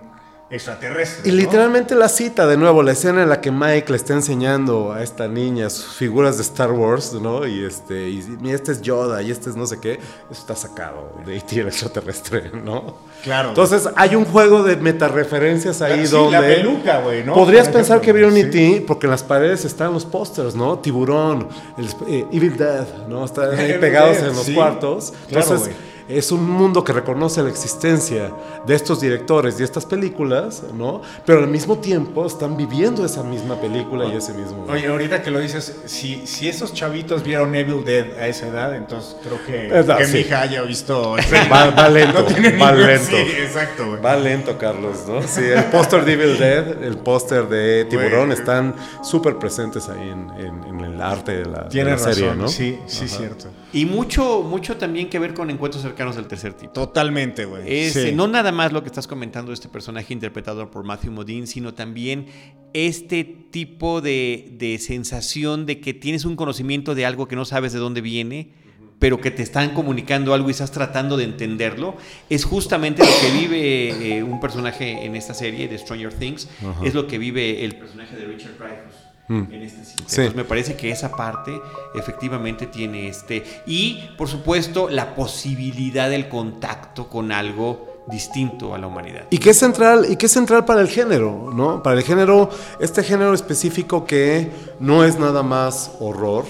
extraterrestre. 0.50 1.30
Y 1.30 1.34
¿no? 1.34 1.42
literalmente 1.42 1.96
la 1.96 2.08
cita, 2.08 2.48
de 2.48 2.56
nuevo, 2.56 2.82
la 2.82 2.94
escena 2.94 3.24
en 3.24 3.28
la 3.28 3.42
que 3.42 3.52
Mike 3.52 3.92
le 3.92 3.98
está 3.98 4.14
enseñando 4.14 4.94
a 4.94 5.04
esta 5.04 5.28
niña 5.28 5.70
sus 5.70 5.98
figuras 5.98 6.38
de 6.38 6.44
Star 6.44 6.72
Wars, 6.72 7.12
¿no? 7.12 7.46
Y 7.46 7.66
este, 7.66 8.08
y 8.10 8.24
mira, 8.40 8.56
este 8.56 8.72
es 8.72 8.82
Yoda 8.82 9.22
y 9.22 9.32
este 9.32 9.50
es 9.50 9.58
no 9.58 9.68
sé 9.68 9.82
qué, 9.82 9.96
eso 9.96 10.40
está 10.40 10.56
sacado 10.56 11.12
de 11.26 11.36
E.T. 11.36 11.60
el 11.60 11.68
extraterrestre, 11.68 12.52
¿no? 12.64 12.96
Claro. 13.22 13.50
Entonces 13.50 13.90
hay 13.98 14.16
un 14.16 14.24
juego 14.24 14.64
de 14.64 14.78
metareferencias 14.78 15.82
ahí 15.82 16.08
Sí, 16.08 16.14
donde... 16.14 16.40
la 16.40 16.40
peluca, 16.40 17.02
güey, 17.02 17.26
¿no? 17.26 17.34
Podrías 17.34 17.68
pensar 17.68 18.00
que 18.00 18.14
vieron 18.14 18.34
sí. 18.34 18.40
E.T. 18.40 18.86
porque 18.88 19.08
en 19.08 19.12
las 19.12 19.24
paredes 19.24 19.66
están 19.66 19.92
los 19.92 20.06
pósters, 20.06 20.56
¿no? 20.56 20.80
Tiburón, 20.80 21.50
el, 21.78 21.90
eh, 22.08 22.26
Evil 22.32 22.56
Dead, 22.56 22.88
¿no? 23.10 23.26
Están 23.26 23.60
ahí 23.60 23.74
pegados 23.82 24.20
en 24.20 24.28
los 24.28 24.44
sí. 24.44 24.54
cuartos. 24.54 25.12
Claro, 25.28 25.44
Entonces, 25.44 25.76
güey. 25.76 25.89
Es 26.10 26.32
un 26.32 26.50
mundo 26.50 26.84
que 26.84 26.92
reconoce 26.92 27.42
la 27.44 27.50
existencia 27.50 28.32
de 28.66 28.76
estos 28.76 29.00
directores 29.00 29.60
y 29.60 29.64
estas 29.64 29.86
películas, 29.86 30.64
¿no? 30.74 31.02
Pero 31.26 31.40
al 31.40 31.48
mismo 31.48 31.78
tiempo 31.78 32.26
están 32.26 32.58
viviendo 32.58 33.06
esa 33.06 33.22
misma 33.24 33.62
película 33.62 34.06
y 34.06 34.16
ese 34.18 34.34
mismo... 34.34 34.66
Oye, 34.68 34.88
ahorita 34.88 35.22
que 35.22 35.30
lo 35.30 35.40
dices, 35.40 35.82
si, 35.86 36.26
si 36.26 36.50
esos 36.50 36.74
chavitos 36.74 37.24
vieron 37.24 37.54
Evil 37.56 37.86
Dead 37.86 38.18
a 38.20 38.28
esa 38.28 38.48
edad, 38.48 38.76
entonces 38.76 39.16
creo 39.24 39.38
que, 39.46 39.70
que 39.98 40.06
sí. 40.06 40.14
mi 40.14 40.20
hija 40.22 40.42
haya 40.42 40.62
visto. 40.64 41.16
Va, 41.52 41.70
va 41.70 41.88
lento, 41.90 42.22
No 42.22 42.26
tiene 42.26 42.58
va 42.58 42.72
ningún- 42.72 42.88
lento. 42.88 43.06
Sí, 43.12 43.32
exacto, 43.42 43.88
güey. 43.88 44.02
Va 44.02 44.16
lento, 44.18 44.58
Carlos, 44.58 45.06
¿no? 45.08 45.22
Sí, 45.28 45.42
el 45.44 45.66
póster 45.66 46.06
de 46.06 46.14
Evil 46.14 46.38
Dead, 46.40 46.84
el 46.84 46.98
póster 46.98 47.48
de 47.48 47.86
Tiburón 47.86 48.28
Güey. 48.30 48.40
están 48.40 48.74
súper 49.04 49.38
presentes 49.38 49.88
ahí 49.90 50.10
en, 50.10 50.30
en- 50.40 50.64
en 50.64 50.80
el 50.82 51.02
arte 51.02 51.38
de 51.38 51.46
la, 51.46 51.64
de 51.64 51.70
Tienes 51.70 52.02
la 52.04 52.14
serie, 52.14 52.30
razón, 52.30 52.42
¿no? 52.42 52.48
sí, 52.48 52.80
sí, 52.88 53.08
cierto. 53.08 53.46
Y 53.74 53.86
mucho, 53.86 54.42
mucho 54.42 54.78
también 54.78 55.08
que 55.10 55.20
ver 55.20 55.36
con 55.36 55.52
encuentros 55.52 55.84
cercanos 55.84 55.99
mexicanos 56.00 56.16
del 56.16 56.28
tercer 56.28 56.54
tipo. 56.54 56.72
Totalmente, 56.72 57.46
güey. 57.46 57.90
Sí. 57.90 58.12
no 58.14 58.28
nada 58.28 58.52
más 58.52 58.72
lo 58.72 58.82
que 58.82 58.88
estás 58.88 59.08
comentando 59.08 59.52
de 59.52 59.56
este 59.56 59.68
personaje 59.68 60.14
interpretado 60.14 60.72
por 60.72 60.84
Matthew 60.84 61.12
Modine, 61.12 61.46
sino 61.46 61.74
también 61.74 62.28
este 62.74 63.24
tipo 63.24 64.00
de, 64.00 64.50
de 64.54 64.78
sensación 64.80 65.66
de 65.66 65.82
que 65.82 65.94
tienes 65.94 66.26
un 66.26 66.36
conocimiento 66.36 66.96
de 66.96 67.06
algo 67.06 67.28
que 67.28 67.36
no 67.36 67.44
sabes 67.44 67.74
de 67.74 67.80
dónde 67.80 68.02
viene, 68.02 68.54
pero 69.00 69.20
que 69.20 69.32
te 69.32 69.44
están 69.44 69.74
comunicando 69.74 70.34
algo 70.34 70.48
y 70.50 70.52
estás 70.52 70.72
tratando 70.72 71.18
de 71.18 71.26
entenderlo. 71.26 71.98
Es 72.30 72.46
justamente 72.46 73.04
lo 73.04 73.12
que 73.22 73.38
vive 73.38 74.18
eh, 74.18 74.24
un 74.24 74.40
personaje 74.40 75.06
en 75.06 75.16
esta 75.16 75.34
serie 75.34 75.68
de 75.68 75.78
Stranger 75.78 76.14
Things, 76.14 76.48
es 76.84 76.94
lo 76.94 77.08
que 77.08 77.18
vive 77.18 77.66
el 77.66 77.76
personaje 77.76 78.16
de 78.16 78.26
Richard 78.26 78.58
Dreyfuss. 78.58 79.09
Mm. 79.30 79.44
En 79.52 79.70
cinta. 79.70 79.86
Sí. 79.86 80.22
Entonces 80.22 80.36
me 80.36 80.44
parece 80.44 80.76
que 80.76 80.92
esa 80.92 81.16
parte 81.16 81.62
efectivamente 81.96 82.68
tiene 82.68 83.08
este. 83.08 83.44
Y 83.66 84.10
por 84.18 84.28
supuesto, 84.28 84.90
la 84.90 85.16
posibilidad 85.16 86.10
del 86.10 86.28
contacto 86.28 87.08
con 87.08 87.32
algo 87.32 88.04
distinto 88.08 88.74
a 88.74 88.78
la 88.78 88.88
humanidad. 88.88 89.26
Y 89.30 89.38
que 89.38 89.52
es 89.52 89.60
central, 89.60 90.08
y 90.10 90.16
que 90.16 90.26
es 90.26 90.32
central 90.32 90.66
para 90.66 90.82
el 90.82 90.88
género, 90.88 91.52
¿no? 91.54 91.82
Para 91.84 91.98
el 91.98 92.04
género, 92.04 92.50
este 92.80 93.04
género 93.04 93.34
específico 93.34 94.06
que 94.06 94.52
no 94.80 95.04
es 95.04 95.20
nada 95.20 95.44
más 95.44 95.92
horror, 96.00 96.46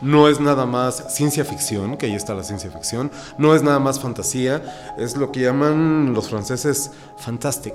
no 0.00 0.28
es 0.28 0.40
nada 0.40 0.66
más 0.66 1.14
ciencia 1.14 1.44
ficción, 1.44 1.96
que 1.96 2.06
ahí 2.06 2.14
está 2.14 2.34
la 2.34 2.42
ciencia 2.42 2.70
ficción, 2.70 3.10
no 3.38 3.54
es 3.54 3.62
nada 3.62 3.78
más 3.78 4.00
fantasía, 4.00 4.94
es 4.98 5.16
lo 5.16 5.32
que 5.32 5.40
llaman 5.40 6.12
los 6.12 6.28
franceses 6.28 6.90
fantastic, 7.18 7.74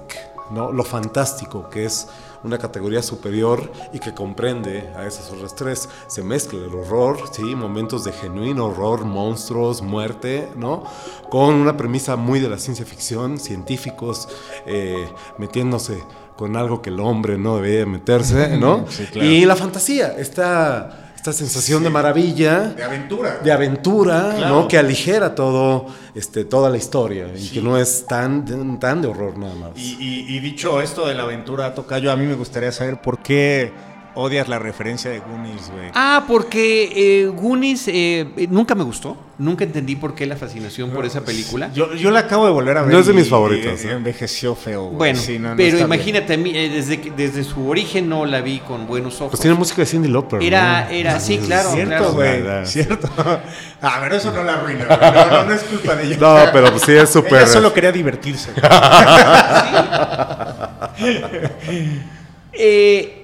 ¿no? 0.52 0.72
Lo 0.72 0.84
fantástico, 0.84 1.70
que 1.70 1.86
es 1.86 2.08
una 2.44 2.58
categoría 2.58 3.02
superior 3.02 3.72
y 3.94 4.00
que 4.00 4.14
comprende 4.14 4.90
a 4.96 5.06
esas 5.06 5.32
otras 5.32 5.56
tres. 5.56 5.90
Se 6.08 6.24
mezcla 6.24 6.60
el 6.60 6.74
horror, 6.74 7.20
¿sí? 7.32 7.44
Momentos 7.56 8.04
de 8.04 8.12
genuino 8.12 8.68
horror, 8.68 9.06
monstruos, 9.06 9.82
muerte, 9.82 10.50
¿no? 10.56 10.84
Con 11.30 11.56
una 11.56 11.78
premisa 11.78 12.16
muy 12.16 12.40
de 12.40 12.50
la 12.50 12.58
ciencia 12.58 12.86
ficción, 12.86 13.38
científicos 13.38 14.28
eh, 14.66 15.10
metiéndose 15.38 16.04
con 16.36 16.56
algo 16.56 16.82
que 16.82 16.90
el 16.90 17.00
hombre 17.00 17.38
no 17.38 17.58
debería 17.58 17.86
meterse, 17.86 18.58
¿no? 18.58 18.86
Sí, 18.90 19.06
claro. 19.06 19.30
Y 19.30 19.46
la 19.46 19.56
fantasía, 19.56 20.18
esta, 20.18 21.11
esta 21.22 21.34
sensación 21.34 21.84
de 21.84 21.92
maravilla 21.92 22.70
De 22.70 22.84
aventura. 22.84 23.38
de 23.44 23.52
aventura, 23.52 24.34
Claro. 24.38 24.56
¿no? 24.62 24.68
Que 24.68 24.80
aligera 24.80 25.36
todo, 25.36 25.86
este, 26.16 26.46
toda 26.46 26.68
la 26.72 26.78
historia 26.78 27.28
y 27.38 27.48
que 27.50 27.62
no 27.62 27.78
es 27.78 28.08
tan, 28.08 28.80
tan 28.80 29.04
de 29.04 29.08
horror 29.08 29.38
nada 29.38 29.54
más. 29.54 29.70
Y, 29.76 29.98
y- 30.00 30.36
y 30.36 30.40
dicho 30.40 30.82
esto 30.82 31.06
de 31.08 31.14
la 31.14 31.22
aventura, 31.22 31.76
Tocayo, 31.76 32.12
a 32.12 32.16
mí 32.16 32.26
me 32.26 32.34
gustaría 32.34 32.72
saber 32.72 33.02
por 33.02 33.20
qué 33.20 33.72
odias 34.16 34.48
la 34.48 34.60
referencia 34.60 35.12
de 35.12 35.20
Goonies, 35.20 35.72
güey. 35.72 35.90
Ah, 35.94 36.24
porque 36.28 36.92
eh, 36.96 37.28
Goonies 37.28 37.88
eh, 37.88 38.28
eh, 38.38 38.48
nunca 38.50 38.76
me 38.76 38.84
gustó. 38.84 39.18
Nunca 39.38 39.64
entendí 39.64 39.96
por 39.96 40.14
qué 40.14 40.28
la 40.28 40.36
fascinación 40.36 40.92
por 40.92 41.04
esa 41.04 41.22
película. 41.22 41.72
Yo, 41.74 41.96
yo 41.96 42.12
la 42.12 42.20
acabo 42.20 42.46
de 42.46 42.52
volver 42.52 42.78
a 42.78 42.84
ver. 42.84 42.94
No 42.94 43.00
es 43.00 43.08
de 43.08 43.14
mis 43.14 43.28
y 43.28 43.34
¿eh? 43.34 43.92
envejeció 43.92 44.54
feo, 44.54 44.84
güey. 44.84 44.98
Bueno, 44.98 45.20
Sí, 45.20 45.40
no, 45.40 45.50
no 45.50 45.56
pero 45.56 45.80
imagínate, 45.80 46.36
eh, 46.36 46.70
desde, 46.70 46.98
desde 47.18 47.44
su 47.44 47.68
origen 47.68 48.08
no 48.08 48.28
la 48.28 48.42
vi 48.42 48.60
con 48.60 48.86
buenos 48.86 49.16
ojos. 49.16 49.32
Pues 49.32 49.42
tiene 49.42 49.58
música 49.58 49.82
de 49.82 49.88
Cindy 49.88 50.10
Lauper. 50.10 50.44
Era- 50.44 50.86
¿no? 50.86 50.90
era- 50.92 51.20
sí, 51.20 51.40
claro, 51.40 51.72
Cierto, 51.72 52.14
güey. 52.14 52.66
Cierto. 52.66 53.10
Ah, 53.84 53.98
pero 54.04 54.16
eso 54.16 54.32
no 54.32 54.44
la 54.44 54.54
arruina. 54.54 54.86
güey. 54.86 55.00
No, 55.00 55.26
no, 55.32 55.44
no 55.46 55.54
es 55.54 55.64
culpa 55.64 55.96
de 55.96 56.06
ella. 56.06 56.18
No, 56.20 56.52
pero 56.54 56.70
pues 56.70 56.84
sí 56.84 56.92
es 56.92 57.10
súper. 57.10 57.34
Ella 57.34 57.48
solo 57.48 57.74
quería 57.74 57.92
divertirse. 57.92 58.52
Eh, 62.54 63.21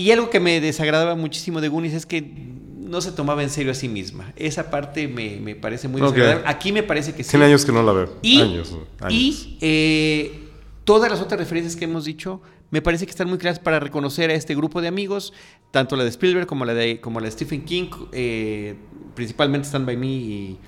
y 0.00 0.10
algo 0.12 0.30
que 0.30 0.40
me 0.40 0.62
desagradaba 0.62 1.14
muchísimo 1.14 1.60
de 1.60 1.68
Goonies 1.68 1.92
es 1.92 2.06
que 2.06 2.22
no 2.78 3.02
se 3.02 3.12
tomaba 3.12 3.42
en 3.42 3.50
serio 3.50 3.70
a 3.70 3.74
sí 3.74 3.86
misma. 3.86 4.32
Esa 4.34 4.70
parte 4.70 5.06
me, 5.08 5.38
me 5.40 5.54
parece 5.54 5.88
muy 5.88 6.00
Ok. 6.00 6.14
desagradable. 6.14 6.48
Aquí 6.48 6.72
me 6.72 6.82
parece 6.82 7.14
que 7.14 7.22
sí. 7.22 7.28
Tiene 7.28 7.44
años 7.44 7.66
que 7.66 7.72
no 7.72 7.82
la 7.82 7.92
veo. 7.92 8.16
Y, 8.22 8.40
años. 8.40 8.74
años. 8.98 9.12
y, 9.12 9.58
eh, 9.60 10.48
todas 10.84 11.10
las 11.10 11.20
otras 11.20 11.38
referencias 11.38 11.76
que 11.76 11.84
hemos 11.84 12.06
dicho 12.06 12.40
me 12.70 12.80
parece 12.80 13.04
que 13.04 13.10
están 13.10 13.28
muy 13.28 13.36
claras 13.36 13.58
para 13.58 13.78
reconocer 13.78 14.30
a 14.30 14.32
este 14.32 14.54
grupo 14.54 14.80
de 14.80 14.88
amigos, 14.88 15.34
tanto 15.70 15.96
la 15.96 16.04
de 16.04 16.08
Spielberg 16.08 16.46
como 16.46 16.64
la 16.64 16.72
de, 16.72 16.98
como 17.02 17.20
la 17.20 17.26
de 17.26 17.32
Stephen 17.32 17.66
King, 17.66 17.90
eh, 18.12 18.76
principalmente 19.14 19.68
Stand 19.68 19.84
By 19.84 19.98
Me 19.98 20.06
y, 20.06 20.58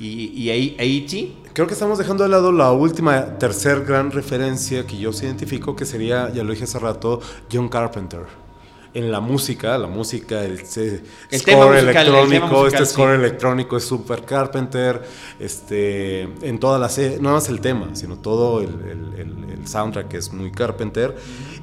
y, 0.00 0.48
E.T. 0.48 1.32
Creo 1.52 1.66
que 1.66 1.74
estamos 1.74 1.98
dejando 1.98 2.24
de 2.24 2.30
lado 2.30 2.50
la 2.50 2.72
última, 2.72 3.36
tercer 3.36 3.84
gran 3.84 4.10
referencia 4.10 4.86
que 4.86 4.96
yo 4.96 5.12
sí 5.12 5.26
identifico, 5.26 5.76
que 5.76 5.84
sería, 5.84 6.32
ya 6.32 6.44
lo 6.44 6.52
dije 6.52 6.64
hace 6.64 6.78
rato, 6.78 7.20
John 7.52 7.68
Carpenter. 7.68 8.49
En 8.92 9.12
la 9.12 9.20
música, 9.20 9.78
la 9.78 9.86
música, 9.86 10.44
el, 10.44 10.58
score 11.38 11.68
musical, 11.84 12.06
electrónico, 12.08 12.46
musical, 12.46 12.64
este 12.82 12.86
score 12.86 13.14
electrónico 13.14 13.76
es 13.76 13.84
super 13.84 14.24
Carpenter, 14.24 15.02
este, 15.38 16.22
en 16.22 16.58
toda 16.58 16.78
la 16.78 16.88
serie, 16.88 17.18
no 17.20 17.32
más 17.32 17.48
el 17.48 17.60
tema, 17.60 17.90
sino 17.94 18.16
todo 18.18 18.60
el, 18.60 18.68
el- 18.68 19.20
el- 19.20 19.50
el 19.60 19.66
soundtrack 19.68 20.08
que 20.08 20.16
es 20.16 20.32
muy 20.32 20.50
Carpenter. 20.50 21.16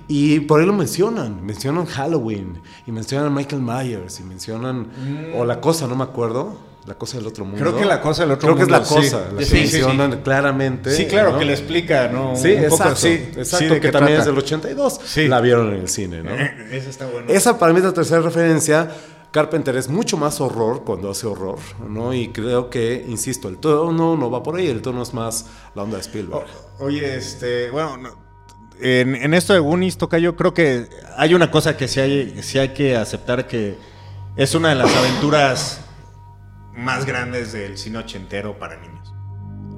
Y 0.08 0.40
por 0.42 0.62
ahí 0.62 0.66
lo 0.66 0.74
mencionan, 0.74 1.46
mencionan 1.46 1.86
Halloween, 1.86 2.62
y 2.86 2.92
mencionan 2.92 3.34
Michael 3.34 3.62
Myers, 3.62 4.20
y 4.20 4.24
mencionan, 4.24 4.88
o 5.36 5.44
La 5.44 5.60
Cosa, 5.60 5.86
no 5.88 5.96
me 5.96 6.04
acuerdo, 6.04 6.58
La 6.88 6.96
Cosa 6.96 7.18
del 7.18 7.28
Otro 7.28 7.44
Mundo. 7.46 7.60
Creo 7.60 7.78
que 7.78 7.86
La 7.86 8.02
Cosa 8.02 8.24
del 8.24 8.32
Otro 8.32 8.56
Creo 8.56 8.56
que 8.56 8.64
es 8.64 8.70
Mundo, 8.70 8.80
La 8.80 8.86
sí. 9.04 9.12
Cosa, 9.12 9.28
la 9.32 9.38
que 9.40 9.46
Sí, 9.46 9.52
sí, 9.58 9.68
sí. 9.68 9.74
mencionan 9.84 10.22
claramente. 10.22 10.90
Sí, 10.92 11.06
claro, 11.06 11.34
¿no? 11.34 11.40
que 11.40 11.46
le 11.46 11.54
explica, 11.54 12.08
¿no? 12.08 12.36
Sí, 12.36 12.54
Un 12.54 12.64
poco 12.70 12.76
exacto. 12.76 12.94
así. 12.94 13.10
exacto, 13.36 13.76
Sí, 13.76 13.80
que 13.82 13.92
también 13.92 14.20
es 14.20 14.26
del 14.26 14.38
82. 14.38 15.02
Sí. 15.06 15.28
La 15.28 15.42
vieron 15.42 15.68
en 15.74 15.82
el 15.82 15.90
cine, 15.90 16.24
¿no? 16.24 16.32
Esa 16.34 16.90
está 16.90 17.06
buena. 17.08 17.32
Esa 17.32 17.60
para 17.60 17.74
mí 17.74 17.80
es 17.80 17.86
la 17.86 17.94
tercera 17.94 18.22
referencia. 18.22 18.90
Carpenter 19.32 19.76
es 19.76 19.90
mucho 19.90 20.16
más 20.16 20.40
horror 20.40 20.84
cuando 20.86 21.12
hace 21.12 21.28
horror, 21.28 21.60
¿no? 21.88 22.14
Y 22.14 22.30
creo 22.30 22.70
que, 22.70 23.04
insisto, 23.08 23.50
el 23.50 23.58
tono 23.58 24.16
no 24.16 24.32
va 24.32 24.42
por 24.42 24.56
ahí, 24.56 24.68
el 24.68 24.82
tono 24.82 25.04
es 25.04 25.14
más 25.14 25.46
la 25.76 25.84
onda 25.84 25.98
de 25.98 26.02
Spielberg. 26.02 26.46
O- 26.80 26.86
oye, 26.86 27.18
este, 27.18 27.70
bueno, 27.70 27.98
no, 27.98 28.10
en, 28.80 29.14
en 29.16 29.34
esto 29.34 29.52
de 29.54 29.60
Goonies, 29.60 29.98
toca 29.98 30.18
yo 30.18 30.36
creo 30.38 30.54
que 30.54 30.88
hay 31.18 31.34
una 31.34 31.52
cosa 31.52 31.76
que 31.76 31.90
sí 31.90 32.00
hay, 32.00 32.42
sí 32.42 32.58
hay 32.58 32.70
que 32.70 32.96
aceptar 32.96 33.48
que 33.48 33.76
es 34.38 34.56
una 34.56 34.70
de 34.70 34.76
las 34.76 34.96
aventuras 34.96 35.82
más 36.78 37.06
grandes 37.06 37.52
del 37.52 37.78
cine 37.78 37.98
ochentero 38.00 38.58
para 38.58 38.78
niños. 38.78 39.14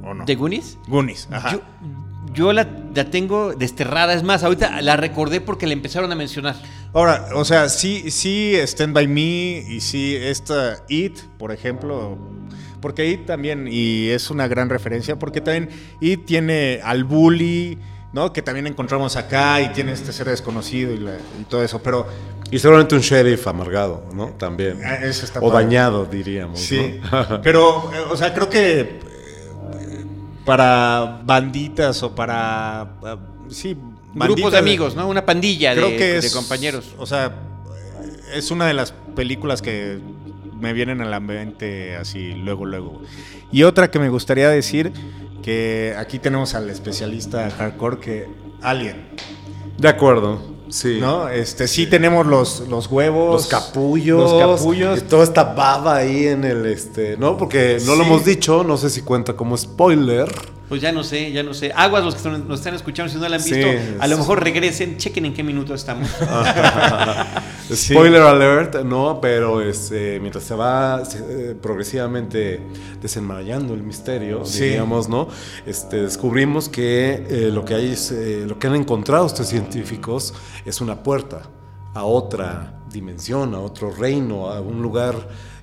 ¿O 0.04 0.14
no? 0.14 0.26
¿De 0.26 0.36
Goonies? 0.36 0.78
Goonies, 0.88 1.28
ajá. 1.32 1.52
Yo, 1.54 1.62
yo 2.34 2.54
la, 2.54 2.68
la 2.96 3.10
tengo 3.10 3.54
desterrada. 3.54 4.14
Es 4.14 4.24
más, 4.24 4.44
ahorita 4.44 4.82
la 4.82 4.96
recordé 4.98 5.42
porque 5.42 5.66
la 5.68 5.74
empezaron 5.74 6.12
a 6.12 6.16
mencionar. 6.16 6.56
Ahora, 6.94 7.30
o 7.36 7.44
sea, 7.46 7.70
sí, 7.70 8.12
sí, 8.12 8.54
Stand 8.56 8.94
By 8.94 9.08
Me 9.08 9.22
y 9.68 9.80
sí, 9.82 10.16
esta 10.16 10.84
It, 10.88 11.20
por 11.38 11.52
ejemplo, 11.52 12.18
porque 12.82 13.08
It 13.10 13.26
también, 13.26 13.68
y 13.70 14.08
es 14.10 14.30
una 14.30 14.48
gran 14.48 14.70
referencia, 14.70 15.18
porque 15.20 15.42
también 15.42 15.70
It 16.02 16.26
tiene 16.26 16.80
al 16.84 17.04
bully, 17.04 17.78
¿no? 18.14 18.34
Que 18.34 18.42
también 18.42 18.66
encontramos 18.68 19.16
acá 19.18 19.62
y 19.62 19.70
tiene 19.70 19.92
este 19.92 20.12
ser 20.14 20.28
desconocido 20.30 20.92
y, 20.94 20.98
la- 20.98 21.18
y 21.40 21.44
todo 21.44 21.64
eso, 21.64 21.84
pero 21.84 22.08
Y 22.52 22.60
seguramente 22.60 22.96
un 22.96 23.02
sheriff 23.02 23.48
amargado, 23.48 24.04
¿no? 24.14 24.30
También. 24.30 24.82
Ah, 24.84 24.96
eso 24.96 25.26
está 25.26 25.40
o 25.40 25.52
padre. 25.52 25.66
dañado, 25.66 26.06
diríamos. 26.06 26.60
sí, 26.60 27.00
¿no? 27.12 27.42
pero, 27.44 27.92
eh, 27.94 28.06
o 28.10 28.18
sea, 28.18 28.34
creo 28.34 28.50
que 28.50 28.80
eh, 28.80 29.00
para 30.46 31.22
banditas 31.24 32.02
o 32.04 32.16
para, 32.16 32.94
eh, 33.06 33.16
sí, 33.50 33.78
Grupos 34.14 34.54
de 34.54 34.58
amigos, 34.58 34.96
¿no? 34.96 35.08
Una 35.08 35.24
pandilla 35.26 35.74
creo 35.74 35.90
de, 35.90 35.98
que 35.98 36.06
de 36.14 36.18
es, 36.18 36.34
compañeros. 36.34 36.96
O 36.98 37.06
sea, 37.06 37.36
es 38.34 38.50
una 38.50 38.66
de 38.66 38.74
las 38.74 38.92
películas 39.16 39.62
que 39.62 40.00
me 40.60 40.74
vienen 40.74 41.02
a 41.02 41.06
la 41.06 41.20
mente 41.20 41.96
así 41.96 42.34
luego, 42.34 42.66
luego. 42.66 43.02
Y 43.52 43.64
otra 43.64 43.92
que 43.92 44.00
me 44.00 44.10
gustaría 44.10 44.50
decir, 44.50 44.92
que 45.44 45.96
aquí 45.98 46.20
tenemos 46.20 46.56
al 46.56 46.70
especialista 46.70 47.50
hardcore 47.52 48.00
que 48.00 48.28
Alien, 48.62 49.08
De 49.78 49.88
acuerdo, 49.88 50.42
sí. 50.70 50.98
¿no? 51.02 51.28
Este, 51.30 51.68
sí 51.68 51.88
tenemos 51.88 52.26
los, 52.26 52.62
los 52.70 52.88
huevos. 52.88 53.34
Los 53.34 53.48
capullos, 53.48 54.32
Los 54.32 54.58
capullos. 54.60 55.00
y 55.00 55.02
toda 55.02 55.24
esta 55.24 55.44
baba 55.44 55.96
ahí 55.98 56.28
en 56.28 56.44
el 56.46 56.66
este, 56.66 57.18
¿no? 57.18 57.38
Porque 57.38 57.78
no 57.86 57.96
lo 57.96 58.04
hemos 58.04 58.26
dicho, 58.26 58.64
no 58.64 58.78
sé 58.78 58.90
si 58.90 59.02
cuenta 59.02 59.34
como 59.34 59.58
spoiler. 59.58 60.30
Pues 60.70 60.82
ya 60.82 60.92
no 60.92 61.04
sé, 61.04 61.32
ya 61.32 61.42
no 61.42 61.54
sé. 61.56 61.72
Aguas 61.76 62.04
los 62.04 62.14
que 62.14 62.20
están- 62.20 62.48
nos 62.48 62.60
están 62.60 62.76
escuchando, 62.76 63.12
si 63.12 63.18
no 63.18 63.28
la 63.28 63.38
han 63.38 63.42
Sí, 63.42 63.56
visto, 63.56 63.70
a 64.00 64.08
lo 64.08 64.18
mejor 64.18 64.44
regresen, 64.44 64.98
chequen 64.98 65.26
en 65.26 65.34
qué 65.34 65.42
minuto 65.44 65.74
estamos. 65.74 66.08
Sí. 67.76 67.94
Spoiler 67.94 68.22
alert, 68.22 68.76
no, 68.84 69.20
pero 69.22 69.62
este, 69.62 70.20
mientras 70.20 70.44
se 70.44 70.56
va 70.56 71.02
eh, 71.04 71.56
progresivamente 71.62 72.62
desenmarañando 73.02 73.74
el 73.74 73.84
misterio, 73.84 74.44
Sí. 74.46 74.64
diríamos, 74.66 75.08
¿no? 75.08 75.28
Este, 75.66 76.02
descubrimos 76.02 76.68
que 76.70 77.26
eh, 77.30 77.50
lo 77.54 77.64
que 77.66 77.76
hay 77.76 77.92
es, 77.92 78.12
eh, 78.12 78.46
lo 78.48 78.58
que 78.58 78.68
han 78.68 78.76
encontrado 78.76 79.26
estos 79.26 79.48
científicos 79.48 80.34
es 80.66 80.82
una 80.82 81.04
puerta 81.04 81.44
a 81.94 82.04
otra 82.04 82.82
dimensión, 82.92 83.54
a 83.54 83.60
otro 83.60 83.92
reino, 83.92 84.50
a 84.50 84.62
un 84.62 84.82
lugar 84.82 85.16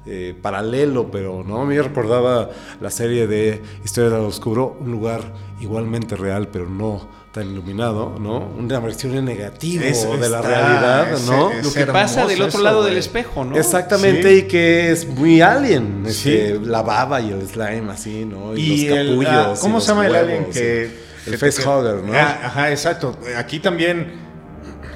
eh, 0.09 0.37
paralelo, 0.41 1.11
pero 1.11 1.43
no 1.43 1.65
me 1.65 1.81
recordaba 1.83 2.51
la 2.81 2.91
serie 2.91 3.27
de 3.27 3.61
Historia 3.85 4.11
del 4.11 4.21
Oscuro, 4.27 4.77
un 4.81 4.93
lugar 4.93 5.35
igualmente 5.61 6.15
real, 6.15 6.49
pero 6.49 6.69
no 6.69 7.09
tan 7.37 7.53
iluminado, 7.53 8.17
¿no? 8.19 8.39
Una 8.59 8.81
versión 8.81 9.15
en 9.17 9.27
negativo 9.27 9.85
Es- 9.85 10.09
de 10.21 10.29
la 10.29 10.41
realidad, 10.43 11.13
es- 11.13 11.27
¿no? 11.27 11.53
es- 11.53 11.65
Lo 11.65 11.73
que 11.73 11.87
pasa 11.87 12.27
del 12.27 12.41
otro 12.41 12.49
eso, 12.49 12.63
lado 12.63 12.79
güey. 12.79 12.89
del 12.91 12.99
espejo, 12.99 13.45
¿no? 13.45 13.57
Exactamente, 13.57 14.29
Sí. 14.31 14.39
y 14.39 14.43
que 14.49 14.91
es 14.91 15.07
muy 15.07 15.41
alien. 15.43 16.05
este, 16.07 16.57
Sí. 16.59 16.61
La 16.65 16.83
baba 16.83 17.21
y 17.21 17.31
el 17.31 17.47
slime 17.47 17.93
así, 17.93 18.25
¿no? 18.25 18.57
Y 18.57 18.87
los 18.89 18.99
el, 18.99 19.07
capullos. 19.09 19.31
ah, 19.33 19.55
y 19.57 19.61
¿Cómo 19.61 19.75
los 19.75 19.85
se 19.85 19.89
llama 19.93 20.07
el 20.07 20.15
alien 20.17 20.45
que... 20.51 20.83
El 21.27 21.33
que- 21.33 21.39
facehugger, 21.39 21.97
¿no? 22.05 22.13
Ah, 22.15 22.41
ajá, 22.45 22.71
exacto. 22.71 23.17
Aquí 23.37 23.61
también... 23.61 24.25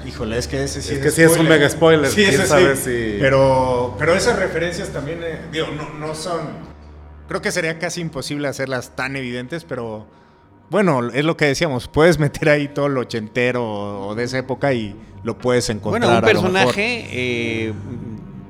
Híjole, 0.07 0.39
es 0.39 0.49
que 0.49 0.65
ese 0.65 0.81
sí 0.81 0.95
Es 0.95 0.99
que 1.01 1.11
sí 1.11 1.23
es 1.23 1.37
un 1.37 1.47
mega 1.47 1.69
spoiler, 1.69 2.11
Sí, 2.11 2.23
ese 2.25 2.47
sabe 2.47 2.75
sí. 2.75 2.83
si- 2.85 3.17
Pero, 3.21 3.95
pero 3.99 4.15
esas 4.15 4.39
referencias 4.39 4.89
también, 4.89 5.21
eh, 5.23 5.41
digo, 5.53 5.67
no, 5.77 5.91
no 6.07 6.15
son... 6.15 6.41
Creo 7.29 7.43
que 7.43 7.53
sería 7.53 7.79
casi 7.79 8.01
imposible 8.01 8.49
hacerlas 8.49 8.97
tan 8.97 9.15
evidentes, 9.17 9.65
pero... 9.65 10.07
Bueno, 10.71 11.11
es 11.13 11.25
lo 11.25 11.37
que 11.37 11.47
decíamos, 11.47 11.89
puedes 11.89 12.19
meter 12.19 12.49
ahí 12.49 12.69
todo 12.69 12.89
lo 12.89 13.01
ochentero 13.01 14.07
o 14.07 14.15
de 14.15 14.25
esa 14.25 14.39
época 14.39 14.73
y 14.73 14.95
lo 15.25 15.37
puedes 15.37 15.69
encontrar. 15.69 16.23
Bueno, 16.23 16.41
un 16.41 16.51
personaje 16.53 17.09
eh, 17.11 17.73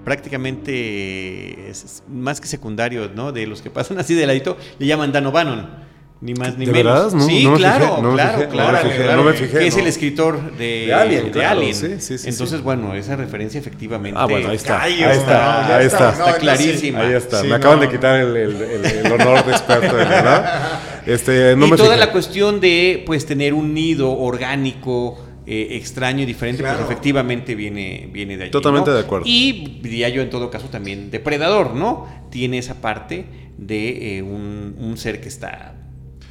prácticamente 0.05 1.71
es 1.71 2.03
más 2.09 2.41
que 2.41 2.47
secundario, 2.47 3.09
¿no? 3.09 3.33
De 3.33 3.47
los 3.47 3.63
que 3.63 3.71
pasan 3.71 3.99
así 3.99 4.15
de 4.15 4.27
ladito, 4.27 4.59
le 4.79 4.87
llaman 4.87 5.13
Dan 5.13 5.27
O'Bannon. 5.27 5.90
Ni 6.23 6.35
más 6.35 6.59
ni 6.59 6.67
¿De 6.67 6.73
menos. 6.73 7.15
No- 7.15 7.25
sí, 7.27 7.45
no 7.45 7.53
me 7.53 7.57
claro, 7.57 7.87
fijé, 7.87 8.03
no 8.03 8.09
me 8.11 8.15
claro, 8.15 8.39
fijé, 8.39 8.47
no 8.49 8.51
me 8.51 8.55
claro. 8.71 8.79
fijé, 8.89 9.03
claro, 9.03 9.17
no 9.17 9.25
me 9.25 9.33
fijé, 9.33 9.59
Que 9.59 9.67
es 9.69 9.77
el 9.79 9.87
escritor 9.87 10.57
de, 10.59 10.65
De 10.87 10.93
Alien, 10.95 11.25
de 11.25 11.31
claro, 11.31 11.61
Alien. 11.61 11.75
sí, 11.75 11.87
sí, 11.99 12.19
sí, 12.19 12.29
Entonces, 12.29 12.59
sí. 12.59 12.63
bueno, 12.63 12.95
esa 12.95 13.17
referencia 13.17 13.59
efectivamente 13.59 14.19
Ah, 14.21 14.27
bueno, 14.27 14.51
ahí 14.51 14.57
está. 14.57 14.83
Ahí 14.83 15.03
está, 15.03 15.77
ahí 15.79 15.87
está, 15.87 16.11
está. 16.11 16.37
clarísima. 16.37 17.01
Ahí 17.01 17.15
está. 17.15 17.41
Sí, 17.41 17.47
me 17.49 17.55
acaban 17.55 17.81
de 17.81 17.89
quitar 17.89 18.21
el, 18.21 18.37
el- 18.37 18.63
el- 18.63 18.85
el 18.85 19.13
honor 19.13 19.45
de 19.47 19.53
experto, 19.53 19.97
de 19.97 20.05
¿verdad? 20.05 20.81
Este, 21.07 21.57
no 21.57 21.67
y 21.67 21.71
me 21.71 21.77
toda 21.79 21.95
fijé. 21.95 22.01
la 22.01 22.13
cuestión 22.13 22.61
de 22.61 23.03
pues 23.07 23.25
tener 23.25 23.55
un 23.55 23.73
nido 23.73 24.13
orgánico 24.19 25.27
eh, 25.47 25.69
extraño 25.79 26.23
y 26.23 26.27
diferente, 26.27 26.63
Claro. 26.63 26.81
pues 26.81 26.91
efectivamente 26.91 27.55
viene, 27.55 28.09
viene 28.13 28.37
de 28.37 28.43
allí. 28.45 28.51
Totalmente 28.53 28.91
¿no? 28.91 28.97
de 28.97 29.03
acuerdo. 29.03 29.25
Y 29.27 29.79
diría 29.83 30.11
yo 30.11 30.21
en 30.21 30.29
todo 30.29 30.51
caso 30.51 30.67
también 30.69 31.11
depredador, 31.11 31.75
¿no? 31.75 32.07
Tiene 32.31 32.59
esa 32.59 32.81
parte 32.83 33.25
de 33.57 34.19
eh, 34.19 34.23
un, 34.23 34.77
un 34.79 34.97
ser 34.99 35.21
que 35.23 35.29
está 35.29 35.75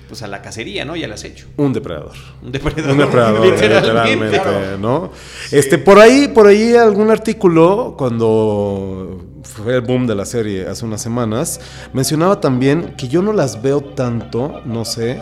pues 0.10 0.24
a 0.24 0.28
la 0.28 0.42
cacería, 0.42 0.84
¿no? 0.84 0.96
Y 0.96 1.04
al 1.04 1.14
acecho. 1.14 1.48
Un 1.56 1.72
depredador. 1.72 2.16
Un 2.42 2.52
depredador. 2.52 2.92
Un 2.92 2.98
depredador, 2.98 3.46
literalmente. 3.46 4.26
literalmente, 4.26 4.78
¿no? 4.80 5.12
Este, 5.52 5.78
por 5.78 6.00
ahí, 6.00 6.28
por 6.28 6.48
ahí 6.48 6.76
algún 6.76 7.12
artículo, 7.12 7.96
cuando 7.98 9.24
fue 9.44 9.76
el 9.76 9.82
boom 9.82 10.08
de 10.08 10.16
la 10.16 10.26
serie 10.26 10.68
hace 10.68 10.84
unas 10.84 11.02
semanas, 11.02 11.62
mencionaba 11.94 12.42
también 12.42 12.96
que 12.98 13.08
yo 13.08 13.22
no 13.22 13.32
las 13.32 13.62
veo 13.62 13.82
tanto, 13.82 14.62
no 14.66 14.84
sé, 14.84 15.22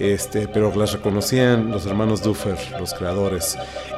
este, 0.00 0.48
pero 0.48 0.74
las 0.74 0.92
reconocían 0.92 1.70
los 1.70 1.86
hermanos 1.86 2.22
Duffer, 2.22 2.58
los 2.78 2.92
creadores, 2.94 3.56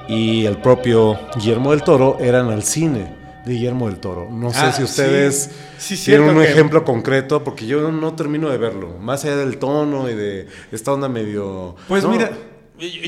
y 0.08 0.44
el 0.44 0.58
propio 0.58 1.18
Guillermo 1.36 1.70
del 1.70 1.82
Toro 1.82 2.18
eran 2.20 2.50
al 2.50 2.62
cine 2.62 3.17
de 3.48 3.54
Guillermo 3.54 3.88
del 3.88 3.98
Toro. 3.98 4.28
No 4.30 4.50
sé 4.52 4.58
Ah, 4.60 4.72
si 4.72 4.82
ustedes 4.84 5.50
sí. 5.78 5.96
Sí, 5.96 6.04
tienen 6.10 6.30
un 6.36 6.42
que- 6.42 6.50
ejemplo 6.50 6.84
concreto, 6.84 7.42
porque 7.42 7.66
yo 7.66 7.90
no 7.90 8.14
termino 8.14 8.48
de 8.50 8.58
verlo, 8.58 8.96
más 9.00 9.24
allá 9.24 9.36
del 9.36 9.58
tono 9.58 10.08
y 10.08 10.14
de 10.14 10.46
esta 10.70 10.92
onda 10.92 11.08
medio... 11.08 11.74
Pues 11.88 12.04
¿no? 12.04 12.10
mira, 12.10 12.30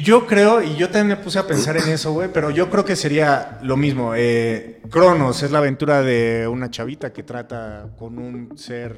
yo 0.03 0.27
creo, 0.27 0.63
y 0.63 0.75
yo 0.77 0.89
también 0.89 1.09
me 1.09 1.17
puse 1.25 1.39
a 1.39 1.47
pensar 1.47 1.77
en 1.77 1.89
eso, 1.91 2.13
güey, 2.13 2.29
pero 2.33 2.51
yo 2.51 2.71
creo 2.71 2.85
que 2.85 2.97
sería 2.97 3.61
lo 3.63 3.77
mismo. 3.77 4.15
Eh, 4.17 4.81
Cronos 4.91 5.45
es 5.45 5.53
la 5.53 5.59
aventura 5.59 6.03
de 6.03 6.49
una 6.51 6.71
chavita 6.71 7.13
que 7.13 7.23
trata 7.23 7.87
con 7.97 8.19
un 8.19 8.59
ser 8.59 8.97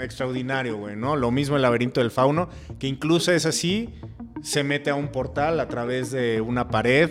extraordinario, 0.00 0.76
güey, 0.76 0.96
¿no? 0.96 1.14
Lo 1.16 1.30
mismo 1.30 1.56
el 1.56 1.62
laberinto 1.62 2.00
del 2.00 2.10
fauno, 2.10 2.48
que 2.78 2.86
incluso 2.88 3.30
es 3.32 3.46
así, 3.46 3.94
se 4.42 4.64
mete 4.64 4.90
a 4.90 4.94
un 4.96 5.08
portal 5.08 5.60
a 5.60 5.68
través 5.68 6.10
de 6.10 6.40
una 6.40 6.68
pared, 6.68 7.10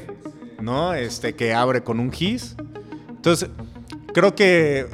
¿no? 0.61 0.93
Este, 0.93 1.33
que 1.33 1.53
abre 1.53 1.81
con 1.83 1.99
un 1.99 2.11
gis. 2.11 2.55
Entonces, 3.21 3.49
creo 4.15 4.33
que 4.33 4.87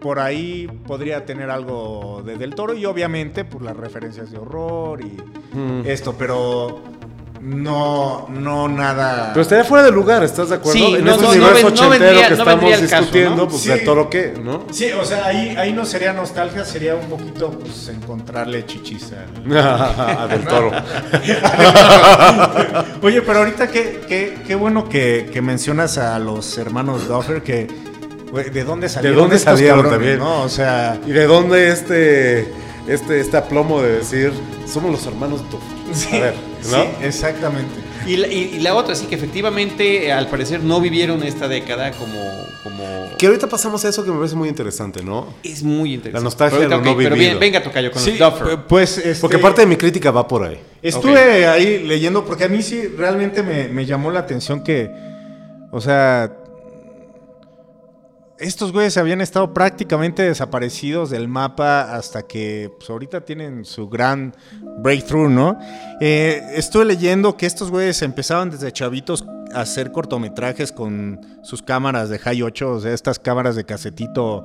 por 0.00 0.18
ahí 0.18 0.66
podría 0.86 1.24
tener 1.24 1.48
algo 1.48 2.22
de 2.22 2.36
Del 2.36 2.54
Toro 2.54 2.74
y 2.74 2.84
obviamente 2.84 3.42
por 3.46 3.62
las 3.62 3.74
referencias 3.74 4.30
de 4.30 4.36
horror 4.36 5.00
y 5.00 5.16
Mm. 5.56 5.86
esto, 5.86 6.14
pero 6.18 6.82
no, 7.46 8.26
no 8.30 8.68
nada. 8.68 9.30
Pero 9.34 9.42
estaría 9.42 9.64
fuera 9.64 9.84
de 9.84 9.90
lugar, 9.90 10.24
¿estás 10.24 10.48
de 10.48 10.54
acuerdo? 10.54 10.78
Sí, 10.78 10.94
en 10.94 11.04
no, 11.04 11.10
este 11.10 11.22
no, 11.24 11.28
universo 11.30 11.70
no 11.70 11.90
ven- 11.90 12.00
vendría- 12.00 12.28
que 12.28 12.34
estamos 12.34 12.70
caso, 12.70 12.82
discutiendo, 12.82 13.48
pues 13.48 13.62
Sí. 13.62 13.68
del 13.68 13.84
toro 13.84 14.08
qué, 14.08 14.34
¿no? 14.42 14.64
Sí, 14.72 14.90
o 14.92 15.04
sea, 15.04 15.26
ahí, 15.26 15.54
ahí 15.58 15.72
no 15.74 15.84
sería 15.84 16.14
nostalgia, 16.14 16.64
sería 16.64 16.94
un 16.94 17.06
poquito 17.08 17.50
pues 17.50 17.88
encontrarle 17.88 18.64
chichis 18.64 19.12
al- 19.12 19.56
A 19.58 20.26
del 20.26 20.44
toro. 20.46 20.70
Oye, 23.02 23.22
pero 23.22 23.38
ahorita 23.40 23.68
qué, 23.68 24.00
qué, 24.08 24.38
qué 24.46 24.54
bueno 24.54 24.88
que, 24.88 25.28
que 25.32 25.42
mencionas 25.42 25.98
a 25.98 26.18
los 26.18 26.56
hermanos 26.58 27.08
Duffer, 27.08 27.42
que 27.42 27.66
¿de 28.52 28.64
dónde 28.64 28.88
salieron? 28.88 29.18
dónde 29.18 29.36
estos 29.36 29.54
salieron 29.54 29.82
cabrones, 29.82 29.98
también? 29.98 30.18
¿no? 30.18 30.42
O 30.42 30.48
sea, 30.48 30.98
¿Y 31.06 31.10
de 31.10 31.26
dónde 31.26 31.68
este, 31.70 32.48
este, 32.88 33.20
este 33.20 33.36
aplomo 33.36 33.80
de 33.82 33.98
decir, 33.98 34.32
somos 34.66 34.90
los 34.90 35.06
hermanos 35.06 35.42
Duffer? 35.50 35.94
sí, 35.94 36.16
A 36.16 36.20
ver, 36.20 36.34
sí, 36.60 36.70
¿no? 36.72 37.06
exactamente. 37.06 37.72
Y 38.06 38.16
la, 38.18 38.26
y- 38.28 38.56
y 38.56 38.60
la 38.60 38.74
otra, 38.74 38.94
sí 38.94 39.06
que 39.06 39.14
efectivamente, 39.14 40.06
eh, 40.06 40.12
al 40.12 40.28
parecer, 40.28 40.62
no 40.62 40.78
vivieron 40.80 41.22
esta 41.22 41.48
década 41.48 41.90
como. 41.92 42.18
como 42.62 42.84
Que 43.16 43.26
ahorita 43.28 43.48
pasamos 43.48 43.82
a 43.84 43.88
eso 43.88 44.04
que 44.04 44.10
me 44.10 44.16
parece 44.18 44.36
muy 44.36 44.48
interesante, 44.50 45.02
¿no? 45.02 45.28
es 45.42 45.62
muy 45.62 45.94
interesante. 45.94 46.18
La 46.20 46.24
nostalgia 46.24 46.58
Pero 46.58 46.68
de 46.68 46.68
lo 46.68 46.74
ahorita, 46.76 46.90
no 46.90 46.96
ok, 46.96 47.02
Pero 47.02 47.14
vivido. 47.14 47.30
bien, 47.30 47.40
venga, 47.40 47.62
Tocayo, 47.62 47.90
con 47.90 48.02
Sí, 48.02 48.16
los 48.18 48.38
Duffer. 48.38 48.58
pues 48.68 48.98
este, 48.98 49.20
Porque 49.22 49.38
parte 49.38 49.62
de 49.62 49.66
mi 49.66 49.76
crítica 49.76 50.10
va 50.10 50.28
por 50.28 50.42
ahí. 50.44 50.58
Estuve 50.82 51.46
ahí 51.46 51.82
leyendo, 51.86 52.26
porque 52.26 52.44
a 52.44 52.48
mí 52.48 52.62
sí 52.62 52.82
realmente 52.88 53.42
me, 53.42 53.68
me 53.68 53.86
llamó 53.86 54.10
la 54.10 54.20
atención 54.20 54.62
que, 54.62 54.90
o 55.70 55.80
sea, 55.80 56.30
estos 58.44 58.72
güeyes 58.72 58.96
habían 58.96 59.20
estado 59.20 59.52
prácticamente 59.54 60.22
desaparecidos 60.22 61.10
del 61.10 61.28
mapa 61.28 61.94
hasta 61.94 62.22
que 62.22 62.70
pues, 62.78 62.88
ahorita 62.90 63.22
tienen 63.22 63.64
su 63.64 63.88
gran 63.88 64.34
breakthrough, 64.78 65.28
¿no? 65.30 65.58
Eh, 66.00 66.42
estuve 66.54 66.84
leyendo 66.84 67.36
que 67.36 67.46
estos 67.46 67.70
güeyes 67.70 68.02
empezaban 68.02 68.50
desde 68.50 68.70
chavitos 68.72 69.24
a 69.54 69.60
hacer 69.60 69.92
cortometrajes 69.92 70.72
con 70.72 71.20
sus 71.42 71.62
cámaras 71.62 72.08
de 72.08 72.18
High 72.18 72.42
8, 72.42 72.70
o 72.72 72.80
sea, 72.80 72.92
estas 72.92 73.18
cámaras 73.18 73.56
de 73.56 73.64
casetito 73.64 74.44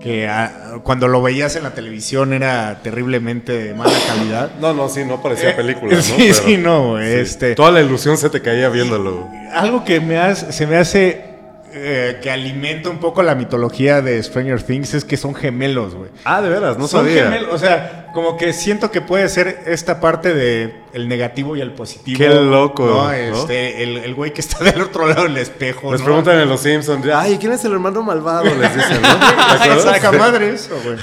que 0.00 0.28
ah, 0.28 0.80
cuando 0.82 1.08
lo 1.08 1.22
veías 1.22 1.56
en 1.56 1.62
la 1.62 1.70
televisión 1.72 2.32
era 2.34 2.80
terriblemente 2.82 3.52
de 3.52 3.74
mala 3.74 3.96
calidad. 4.06 4.50
No, 4.60 4.74
no, 4.74 4.88
sí, 4.90 5.04
no 5.06 5.22
parecía 5.22 5.50
Eh, 5.50 5.54
película, 5.54 5.94
¿no? 5.96 6.02
sí, 6.02 6.14
Pero- 6.18 6.34
sí, 6.34 6.56
no, 6.58 6.98
sí. 6.98 7.04
este- 7.06 7.54
Toda 7.54 7.70
la 7.70 7.80
ilusión 7.80 8.16
se 8.18 8.28
te 8.28 8.42
caía 8.42 8.68
viéndolo. 8.68 9.26
Algo 9.54 9.84
que 9.84 10.00
me 10.00 10.18
hace, 10.18 10.52
se 10.52 10.66
me 10.66 10.76
hace 10.76 11.35
eh, 11.78 12.18
que 12.22 12.30
alimenta 12.30 12.88
un 12.88 12.98
poco 12.98 13.22
la 13.22 13.34
mitología 13.34 14.00
de 14.00 14.22
Stranger 14.22 14.62
Things 14.62 14.94
es 14.94 15.04
que 15.04 15.16
son 15.16 15.34
gemelos, 15.34 15.94
güey. 15.94 16.10
Ah, 16.24 16.40
de 16.40 16.48
veras, 16.48 16.78
no 16.78 16.88
son 16.88 17.04
sabía. 17.04 17.24
gemelos, 17.24 17.52
o 17.52 17.58
sea, 17.58 18.10
como 18.14 18.38
que 18.38 18.54
siento 18.54 18.90
que 18.90 19.02
puede 19.02 19.28
ser 19.28 19.64
esta 19.66 20.00
parte 20.00 20.32
de 20.32 20.74
el 20.94 21.06
negativo 21.08 21.54
y 21.54 21.60
el 21.60 21.72
positivo. 21.72 22.16
Qué 22.16 22.28
loco, 22.30 22.86
¿no? 22.86 23.04
¿no? 23.04 23.12
Este, 23.12 23.82
el, 23.82 23.98
el 23.98 24.14
güey 24.14 24.32
que 24.32 24.40
está 24.40 24.64
del 24.64 24.80
otro 24.80 25.06
lado 25.06 25.24
del 25.24 25.36
espejo. 25.36 25.92
Les 25.92 26.00
¿no? 26.00 26.06
preguntan 26.06 26.38
en 26.40 26.48
Los 26.48 26.60
Simpsons, 26.60 27.06
ay, 27.14 27.36
¿quién 27.38 27.52
es 27.52 27.64
el 27.64 27.72
hermano 27.72 28.02
malvado? 28.02 28.44
Les 28.44 28.74
dicen, 28.74 29.02
¿no? 29.02 29.80
Saca 29.80 30.12
madre 30.12 30.54
eso, 30.54 30.74
güey. 30.82 30.96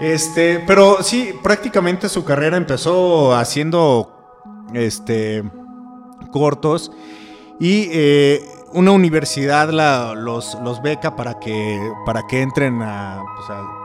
Este, 0.00 0.64
pero 0.66 1.02
sí, 1.02 1.34
prácticamente 1.42 2.08
su 2.08 2.24
carrera 2.24 2.56
empezó 2.56 3.34
haciendo 3.34 4.16
este 4.72 5.44
cortos 6.32 6.92
y 7.60 7.88
eh, 7.92 8.42
una 8.72 8.92
universidad 8.92 9.70
la- 9.70 10.14
los, 10.14 10.56
los 10.62 10.80
beca 10.82 11.16
para 11.16 11.38
que, 11.38 11.80
para 12.06 12.26
que 12.26 12.42
entren 12.42 12.80
a, 12.82 13.22
pues, 13.36 13.50
a- 13.50 13.76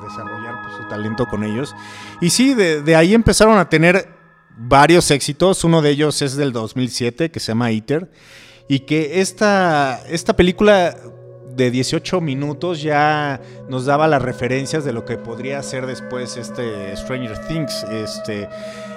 desarrollar 0.00 0.62
pues, 0.62 0.76
su 0.76 0.88
talento 0.88 1.26
con 1.26 1.44
ellos. 1.44 1.74
Y 2.20 2.30
sí, 2.30 2.54
de, 2.54 2.96
ahí 2.96 3.12
empezaron 3.14 3.58
a 3.58 3.68
tener 3.68 4.08
varios 4.56 5.10
éxitos. 5.10 5.62
Uno 5.64 5.82
de 5.82 5.90
ellos 5.90 6.22
es 6.22 6.36
del 6.36 6.52
2007, 6.52 7.30
que 7.30 7.40
se 7.40 7.48
llama 7.48 7.70
Iter. 7.70 8.10
Y 8.68 8.80
que 8.80 9.20
esta, 9.20 10.00
esta 10.08 10.34
película 10.36 10.96
de 11.54 11.70
18 11.70 12.20
minutos 12.20 12.80
ya 12.80 13.40
nos 13.68 13.84
daba 13.84 14.06
las 14.08 14.22
referencias 14.22 14.84
de 14.84 14.92
lo 14.92 15.04
que 15.04 15.18
podría 15.18 15.62
ser 15.62 15.86
después 15.86 16.36
este 16.36 16.96
Stranger 16.96 17.46
Things. 17.46 17.84
Este, 17.90 18.48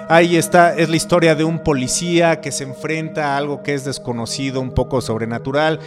ahí 0.08 0.36
está, 0.36 0.74
es 0.74 0.88
la 0.88 0.96
historia 0.96 1.34
de 1.34 1.44
un 1.44 1.58
policía 1.58 2.40
que 2.40 2.52
se 2.52 2.64
enfrenta 2.64 3.34
a 3.34 3.36
algo 3.36 3.62
que 3.62 3.74
es 3.74 3.84
desconocido, 3.84 4.60
un 4.60 4.72
poco 4.72 5.00
sobrenatural, 5.00 5.80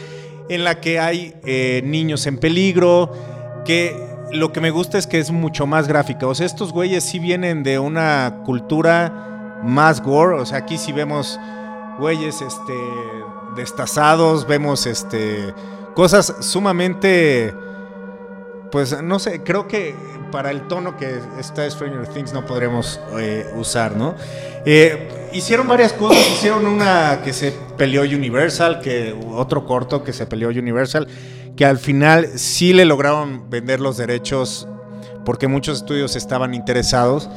en 0.49 0.63
la 0.63 0.79
que 0.79 0.99
hay 0.99 1.35
eh, 1.45 1.81
niños 1.83 2.25
en 2.27 2.37
peligro, 2.37 3.11
que 3.65 3.95
lo 4.31 4.51
que 4.51 4.61
me 4.61 4.71
gusta 4.71 4.97
es 4.97 5.07
que 5.07 5.19
es 5.19 5.31
mucho 5.31 5.65
más 5.65 5.87
gráfica. 5.87 6.27
O 6.27 6.35
sea, 6.35 6.45
estos 6.45 6.71
güeyes 6.73 7.03
sí 7.03 7.19
vienen 7.19 7.63
de 7.63 7.79
una 7.79 8.41
cultura 8.45 9.59
más 9.63 10.01
gore, 10.01 10.39
o 10.39 10.45
sea, 10.45 10.59
aquí 10.59 10.77
sí 10.77 10.91
vemos 10.91 11.39
güeyes 11.99 12.41
este 12.41 12.73
destazados, 13.55 14.47
vemos 14.47 14.85
este 14.85 15.53
cosas 15.95 16.35
sumamente 16.41 17.55
pues 18.71 19.01
no 19.01 19.19
sé, 19.19 19.41
creo 19.43 19.67
que 19.67 19.95
para 20.31 20.51
el 20.51 20.67
tono 20.67 20.97
que 20.97 21.19
está 21.39 21.69
Stranger 21.69 22.07
Things 22.07 22.33
no 22.33 22.45
podremos 22.45 22.99
eh, 23.19 23.45
usar, 23.55 23.95
¿no? 23.95 24.15
Eh, 24.65 25.29
hicieron 25.33 25.67
varias 25.67 25.93
cosas, 25.93 26.25
hicieron 26.29 26.65
una 26.65 27.21
que 27.23 27.33
se 27.33 27.53
peleó 27.77 28.01
Universal, 28.01 28.81
que 28.81 29.15
otro 29.31 29.65
corto 29.65 30.03
que 30.03 30.13
se 30.13 30.25
peleó 30.25 30.49
Universal, 30.49 31.07
que 31.55 31.65
al 31.65 31.77
final 31.77 32.27
sí 32.35 32.73
le 32.73 32.85
lograron 32.85 33.49
vender 33.49 33.79
los 33.79 33.97
derechos 33.97 34.67
porque 35.25 35.47
muchos 35.47 35.79
estudios 35.79 36.15
estaban 36.15 36.53
interesados 36.53 37.29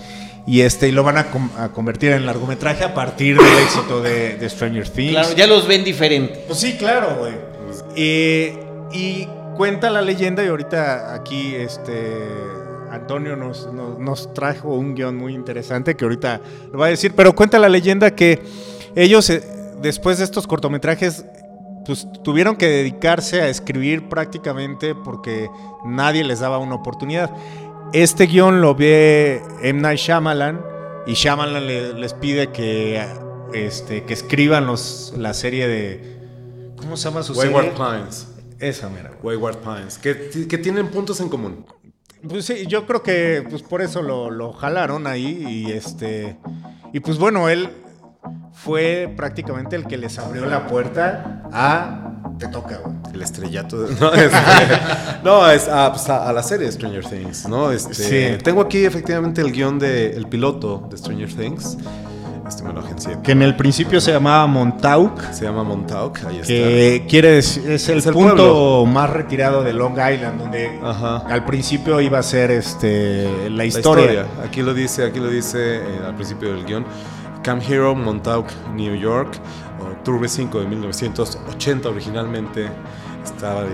y 0.47 0.63
este 0.63 0.89
y 0.89 0.93
lo 0.93 1.03
van 1.03 1.19
a, 1.19 1.27
convertir 1.73 2.13
en 2.13 2.27
largometraje 2.27 2.85
a 2.85 2.95
partir 2.95 3.37
del 3.37 3.59
éxito 3.59 4.03
de, 4.03 4.49
Stranger 4.49 4.89
Things. 4.89 5.13
Claro, 5.13 5.33
ya 5.37 5.47
los 5.47 5.67
ven 5.67 5.85
diferentes. 5.85 6.39
Pues 6.47 6.59
sí, 6.59 6.77
claro, 6.77 7.17
güey. 7.19 7.35
y 8.93 9.29
cuenta 9.57 9.91
la 9.91 10.01
leyenda 10.01 10.43
y 10.43 10.49
ahorita 10.49 11.15
aquí 11.15 11.55
este 11.55 12.27
Antonio 12.91 13.37
nos, 13.37 13.73
nos, 13.73 14.35
trajo 14.35 14.75
un 14.75 14.95
guion 14.95 15.17
muy 15.17 15.35
interesante 15.35 15.97
que 15.97 16.05
ahorita 16.05 16.41
lo 16.73 16.79
va 16.79 16.87
a 16.87 16.91
decir, 16.91 17.13
pero 17.15 17.35
cuenta 17.35 17.59
la 17.59 17.69
leyenda 17.69 18.15
que 18.15 18.43
ellos 18.97 19.31
eh, 19.31 19.43
después 19.81 20.19
de 20.19 20.25
estos 20.25 20.47
cortometrajes 20.47 21.25
pues 21.87 22.07
tuvieron 22.23 22.57
que 22.57 22.67
dedicarse 22.69 23.41
a 23.41 23.49
escribir 23.49 24.09
prácticamente 24.09 24.95
porque 24.95 25.49
nadie 25.85 26.25
les 26.25 26.41
daba 26.41 26.59
una 26.59 26.75
oportunidad. 26.75 27.31
Este 27.93 28.27
guion 28.27 28.61
lo 28.61 28.75
ve 28.75 29.43
M. 29.63 29.81
Night 29.81 29.99
Shyamalan 29.99 30.61
y 31.07 31.15
Shyamalan 31.15 31.67
les 32.01 32.15
pide 32.15 32.49
que, 32.53 33.05
este, 33.55 34.05
que 34.05 34.13
escriban 34.13 34.67
los, 34.67 35.15
la 35.17 35.35
serie 35.35 35.67
de... 35.67 36.21
¿Cómo 36.77 36.97
se 36.97 37.09
llama 37.09 37.23
su 37.23 37.33
Wayward 37.33 37.75
Pines. 37.75 38.29
Esa, 38.61 38.89
mira. 38.89 39.11
Wayward 39.23 39.59
Pines. 39.59 39.99
Que, 39.99 40.47
que, 40.47 40.59
tienen 40.59 40.89
puntos 40.89 41.21
en 41.21 41.29
común. 41.29 41.65
Pues 42.29 42.45
sí, 42.45 42.67
yo 42.67 42.87
creo 42.87 43.03
que 43.03 43.45
pues 43.49 43.63
por 43.63 43.83
eso 43.83 44.03
lo, 44.03 44.31
lo 44.31 44.53
jalaron 44.53 45.07
ahí 45.07 45.45
y 45.49 45.73
este... 45.73 46.39
Y 46.93 47.01
pues 47.01 47.19
bueno, 47.19 47.49
él 47.49 47.71
fue 48.53 49.13
prácticamente 49.17 49.77
el 49.77 49.87
que 49.87 49.97
les 49.97 50.19
abrió 50.19 50.45
la 50.47 50.67
puerta 50.67 51.43
a 51.53 52.11
te 52.41 52.49
toca, 52.49 52.79
güey. 52.79 52.97
El 53.15 53.23
estrellato. 53.23 53.87
No, 55.23 55.51
es, 55.51 55.69
ah, 55.69 55.91
pues, 55.93 56.09
a, 56.09 56.33
la 56.33 56.43
serie 56.43 56.73
Stranger 56.73 57.05
Things, 57.05 57.47
¿no? 57.47 57.71
Este, 57.71 57.95
sí. 57.95 58.43
Tengo 58.43 58.63
aquí 58.63 58.85
efectivamente 58.85 59.43
el 59.43 59.53
guion 59.53 59.79
del 59.79 60.27
piloto 60.27 60.89
de 60.91 60.97
Stranger 60.97 61.33
Things. 61.33 61.77
Que 63.23 63.33
en 63.33 63.43
el 63.43 63.57
principio 63.57 64.01
se 64.01 64.13
llamaba 64.13 64.47
Montauk. 64.47 65.21
Se 65.33 65.45
llama 65.45 65.63
Montauk, 65.63 66.19
ahí 66.27 66.37
está. 66.37 66.47
Que 66.47 67.07
quiere 67.09 67.33
decir, 67.33 67.71
es 67.71 67.89
el, 67.89 68.03
punto 68.13 68.87
más 68.87 69.11
retirado 69.11 69.63
de 69.63 69.73
Long 69.73 69.93
Island, 69.93 70.41
donde 70.41 70.79
al 70.83 71.45
principio 71.45 72.01
iba 72.01 72.19
a 72.19 72.23
ser 72.23 72.51
este, 72.51 73.51
la 73.51 73.65
historia. 73.65 74.27
Aquí 74.45 74.63
lo 74.63 74.75
dice, 74.75 75.05
aquí 75.05 75.21
lo 75.21 75.29
dice 75.29 75.77
eh, 75.77 76.01
al 76.07 76.15
principio 76.15 76.53
del 76.53 76.65
guion. 76.65 76.85
Camp 77.43 77.63
Hero, 77.67 77.95
Montauk, 77.95 78.47
New 78.75 78.95
York, 78.95 79.39
octubre 79.81 80.29
5 80.29 80.61
de 80.61 80.67
1980 80.67 81.89
originalmente 81.89 82.69
estaba, 83.25 83.65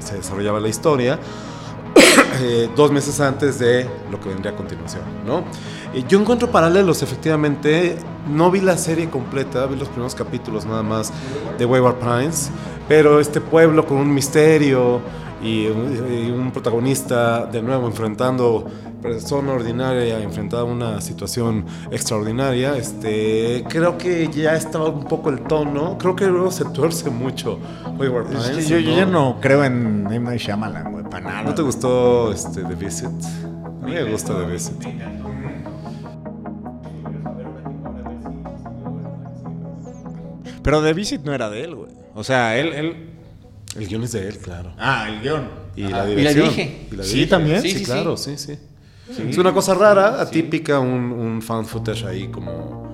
se 0.00 0.16
desarrollaba 0.16 0.60
la 0.60 0.68
historia, 0.68 1.18
eh, 2.40 2.68
dos 2.76 2.90
meses 2.90 3.20
antes 3.20 3.58
de 3.58 3.88
lo 4.10 4.20
que 4.20 4.28
vendría 4.28 4.52
a 4.52 4.56
continuación, 4.56 5.02
¿no? 5.26 5.44
yo 6.08 6.20
encuentro 6.20 6.50
paralelos, 6.52 7.02
efectivamente, 7.02 7.96
no 8.28 8.50
vi 8.50 8.60
la 8.60 8.78
serie 8.78 9.10
completa, 9.10 9.66
vi 9.66 9.76
los 9.76 9.88
primeros 9.88 10.14
capítulos 10.14 10.64
nada 10.64 10.84
más 10.84 11.12
de 11.58 11.66
Wayward 11.66 11.96
Pines, 11.96 12.50
pero 12.88 13.18
este 13.18 13.40
pueblo 13.40 13.84
con 13.86 13.98
un 13.98 14.14
misterio, 14.14 15.00
y 15.42 15.66
un, 15.66 16.50
protagonista 16.52 17.46
de 17.46 17.62
nuevo 17.62 17.86
enfrentando 17.86 18.66
persona 19.00 19.52
ordinaria 19.52 20.20
enfrentada 20.20 20.62
a 20.62 20.64
una 20.66 21.00
situación 21.00 21.64
extraordinaria 21.90 22.76
este 22.76 23.64
creo 23.68 23.96
que 23.96 24.28
ya 24.28 24.54
estaba 24.54 24.90
un 24.90 25.04
poco 25.04 25.30
el 25.30 25.40
tono 25.42 25.96
creo 25.96 26.14
que 26.14 26.26
luego 26.26 26.50
se 26.50 26.66
tuerce 26.66 27.08
mucho 27.08 27.58
yo, 28.68 28.78
ya 28.78 29.06
no 29.06 29.38
creo 29.40 29.64
en. 29.64 30.04
Night 30.04 30.40
Shyamalan 30.40 31.08
para 31.08 31.20
nada 31.20 31.42
¿no 31.42 31.54
te 31.54 31.62
gustó 31.62 32.32
este, 32.32 32.62
The 32.62 32.74
Visit? 32.74 33.08
a 33.08 33.86
mí 33.86 33.92
me 33.92 34.04
gusta 34.04 34.36
The 34.36 34.44
Visit 34.44 34.86
pero 40.62 40.82
The 40.82 40.92
Visit 40.92 41.22
no 41.22 41.32
era 41.32 41.48
de 41.48 41.64
él 41.64 41.74
güey 41.74 41.92
o 42.14 42.24
sea 42.24 42.58
él, 42.58 42.74
él 42.74 43.09
el 43.76 43.86
guion 43.86 44.02
es 44.02 44.12
de 44.12 44.28
él, 44.28 44.38
claro. 44.38 44.72
Ah, 44.78 45.06
el 45.08 45.20
guion. 45.20 45.48
Y 45.76 45.82
la 45.82 46.06
dirección. 46.06 46.50
Y 46.90 46.96
la 46.96 47.04
Sí, 47.04 47.26
también. 47.26 47.62
Sí, 47.62 47.82
claro, 47.82 48.16
sí, 48.16 48.36
sí. 48.36 48.58
Es 49.28 49.38
una 49.38 49.52
cosa 49.52 49.74
rara, 49.74 50.20
atípica, 50.20 50.78
un, 50.78 51.12
un 51.12 51.42
fan 51.42 51.66
footage 51.66 52.04
ahí 52.06 52.28
como... 52.28 52.88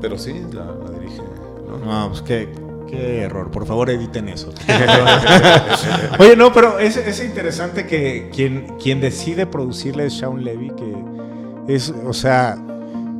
Pero 0.00 0.18
sí, 0.18 0.32
la, 0.52 0.66
dirige. 0.98 1.22
¿no? 1.66 2.08
pues 2.08 2.22
qué, 2.22 2.48
qué 2.88 3.22
error. 3.22 3.50
Por 3.50 3.66
favor, 3.66 3.88
editen 3.88 4.28
eso. 4.28 4.52
Oye, 6.18 6.36
no, 6.36 6.52
pero 6.52 6.78
es, 6.78 6.96
es 6.96 7.24
interesante 7.24 7.86
que 7.86 8.30
quien, 8.34 8.76
quien 8.82 9.00
decide 9.00 9.46
producirle 9.46 10.06
es 10.06 10.14
Sean 10.14 10.44
Levy, 10.44 10.70
que 10.70 11.74
es, 11.74 11.94
o 12.04 12.12
sea, 12.12 12.58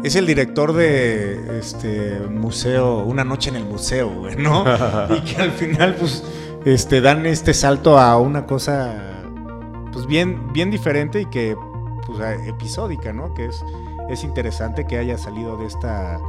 es 0.02 0.16
el 0.16 0.26
director 0.26 0.72
de 0.72 1.58
este 1.60 2.18
museo, 2.28 2.98
Una 3.04 3.24
noche 3.24 3.50
en 3.50 3.56
el 3.56 3.64
museo, 3.64 4.10
güey, 4.10 4.36
¿no? 4.36 4.64
y 5.16 5.20
que 5.20 5.40
al 5.40 5.52
final, 5.52 5.94
pues 5.94 6.22
este, 6.64 7.00
dan 7.00 7.26
este 7.26 7.54
salto 7.54 7.98
a 7.98 8.18
una 8.18 8.46
cosa 8.46 9.22
pues 9.92 10.06
bien, 10.06 10.52
bien 10.52 10.70
diferente 10.70 11.20
y 11.20 11.26
que 11.26 11.56
pues 12.06 12.18
episódica, 12.46 13.12
¿no? 13.12 13.34
Que 13.34 13.46
es, 13.46 13.64
es 14.08 14.24
interesante 14.24 14.86
que 14.86 14.98
haya 14.98 15.18
salido 15.18 15.56
de 15.56 15.66
esta... 15.66 16.20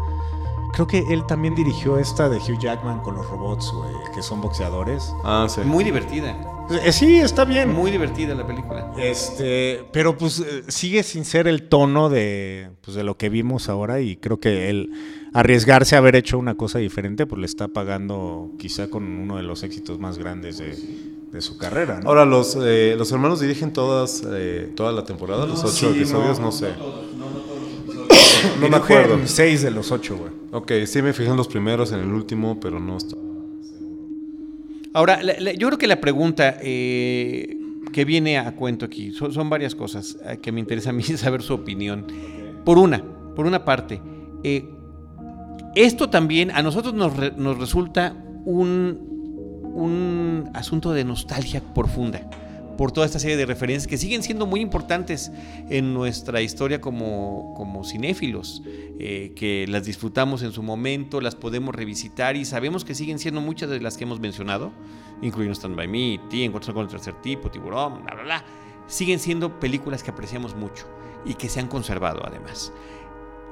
Creo 0.73 0.87
que 0.87 1.03
él 1.11 1.25
también 1.27 1.53
dirigió 1.53 1.99
esta 1.99 2.29
de 2.29 2.37
Hugh 2.37 2.59
Jackman 2.59 3.01
con 3.01 3.15
los 3.15 3.29
robots, 3.29 3.71
güey, 3.71 3.93
que 4.15 4.23
son 4.23 4.41
boxeadores. 4.41 5.13
Ah, 5.23 5.45
sí. 5.47 5.61
Muy 5.61 5.83
divertida. 5.83 6.35
Eh, 6.83 6.91
sí, 6.91 7.17
está 7.17 7.45
bien. 7.45 7.71
Muy 7.71 7.91
divertida 7.91 8.33
la 8.33 8.47
película. 8.47 8.91
Este, 8.97 9.85
pero 9.91 10.17
pues 10.17 10.39
eh, 10.39 10.63
sigue 10.69 11.03
sin 11.03 11.25
ser 11.25 11.47
el 11.47 11.69
tono 11.69 12.09
de, 12.09 12.71
pues, 12.81 12.95
de 12.95 13.03
lo 13.03 13.17
que 13.17 13.29
vimos 13.29 13.69
ahora 13.69 13.99
y 13.99 14.15
creo 14.15 14.39
que 14.39 14.71
él 14.71 15.22
arriesgarse 15.33 15.95
a 15.95 15.97
haber 15.97 16.15
hecho 16.15 16.37
una 16.37 16.55
cosa 16.55 16.79
diferente, 16.79 17.25
pues 17.25 17.39
le 17.39 17.45
está 17.45 17.67
pagando 17.67 18.51
quizá 18.57 18.89
con 18.89 19.03
uno 19.03 19.37
de 19.37 19.43
los 19.43 19.63
éxitos 19.63 19.99
más 19.99 20.17
grandes 20.17 20.59
de, 20.59 21.41
su 21.41 21.57
carrera. 21.57 21.99
Ahora, 22.05 22.25
los, 22.25 22.55
eh, 22.61 22.93
los 22.95 23.11
hermanos 23.11 23.39
dirigen 23.39 23.73
todas, 23.73 24.23
eh, 24.31 24.71
toda 24.75 24.91
la 24.91 25.03
temporada, 25.03 25.47
los 25.47 25.63
ocho 25.63 25.89
episodios, 25.89 26.39
no, 26.39 26.51
sé. 26.51 26.69
No, 28.59 28.69
me 28.69 28.75
acuerdo. 28.75 29.19
Seis 29.25 29.63
de 29.63 29.71
los 29.71 29.91
ocho, 29.91 30.17
güey. 30.17 30.31
Ok, 30.51 30.71
sí 30.85 31.01
me 31.01 31.13
fijé 31.13 31.29
en 31.31 31.37
los 31.37 31.47
primeros, 31.47 31.91
en 31.91 32.01
el 32.01 32.09
último, 32.09 32.59
pero 32.59 32.79
no 32.79 32.97
está. 32.97 33.15
Ahora, 34.93 35.21
yo 35.23 35.67
creo 35.69 35.77
que 35.79 35.87
la 35.87 35.99
pregunta 35.99 36.57
eh, 36.61 37.57
que 37.91 38.05
viene 38.05 38.37
a 38.37 38.55
cuento 38.55 38.85
aquí 38.85 39.11
son, 39.11 39.49
varias 39.49 39.73
cosas 39.73 40.19
que 40.41 40.51
me 40.51 40.59
interesa 40.59 40.91
a 40.91 40.93
mí 40.93 41.03
saber 41.17 41.41
su 41.41 41.55
opinión. 41.55 42.05
Por 42.63 42.77
una, 42.77 43.03
por 43.35 43.47
una 43.47 43.65
parte, 43.65 44.01
esto 45.75 46.09
también 46.09 46.51
a 46.51 46.61
nosotros 46.61 46.93
nos, 46.93 47.13
nos 47.37 47.57
resulta 47.57 48.15
un, 48.45 49.13
un 49.73 50.49
asunto 50.53 50.93
de 50.93 51.03
nostalgia 51.03 51.61
profunda 51.73 52.29
por 52.77 52.91
toda 52.91 53.05
esta 53.05 53.19
serie 53.19 53.37
de 53.37 53.45
referencias 53.45 53.87
que 53.87 53.97
siguen 53.97 54.23
siendo 54.23 54.45
muy 54.45 54.59
importantes 54.61 55.31
en 55.69 55.93
nuestra 55.93 56.41
historia 56.41 56.81
como, 56.81 57.53
como 57.55 57.83
cinéfilos, 57.83 58.63
eh, 58.99 59.31
que 59.35 59.65
las 59.67 59.85
disfrutamos 59.85 60.41
en 60.43 60.51
su 60.51 60.63
momento, 60.63 61.21
las 61.21 61.35
podemos 61.35 61.75
revisitar 61.75 62.35
y 62.35 62.45
sabemos 62.45 62.83
que 62.83 62.95
siguen 62.95 63.19
siendo 63.19 63.41
muchas 63.41 63.69
de 63.69 63.79
las 63.79 63.97
que 63.97 64.05
hemos 64.05 64.19
mencionado, 64.19 64.71
incluyendo 65.21 65.53
Stand 65.55 65.75
By 65.75 65.87
Me, 65.87 66.19
T, 66.29 66.43
Encuentro 66.43 66.73
con 66.73 66.83
el 66.83 66.89
Tercer 66.89 67.13
Tipo, 67.21 67.49
Tiburón, 67.49 68.03
bla, 68.03 68.15
bla, 68.15 68.23
bla. 68.23 68.45
Siguen 68.87 69.19
siendo 69.19 69.59
películas 69.59 70.03
que 70.03 70.11
apreciamos 70.11 70.55
mucho 70.55 70.85
y 71.25 71.35
que 71.35 71.49
se 71.49 71.59
han 71.59 71.67
conservado 71.67 72.21
además. 72.25 72.73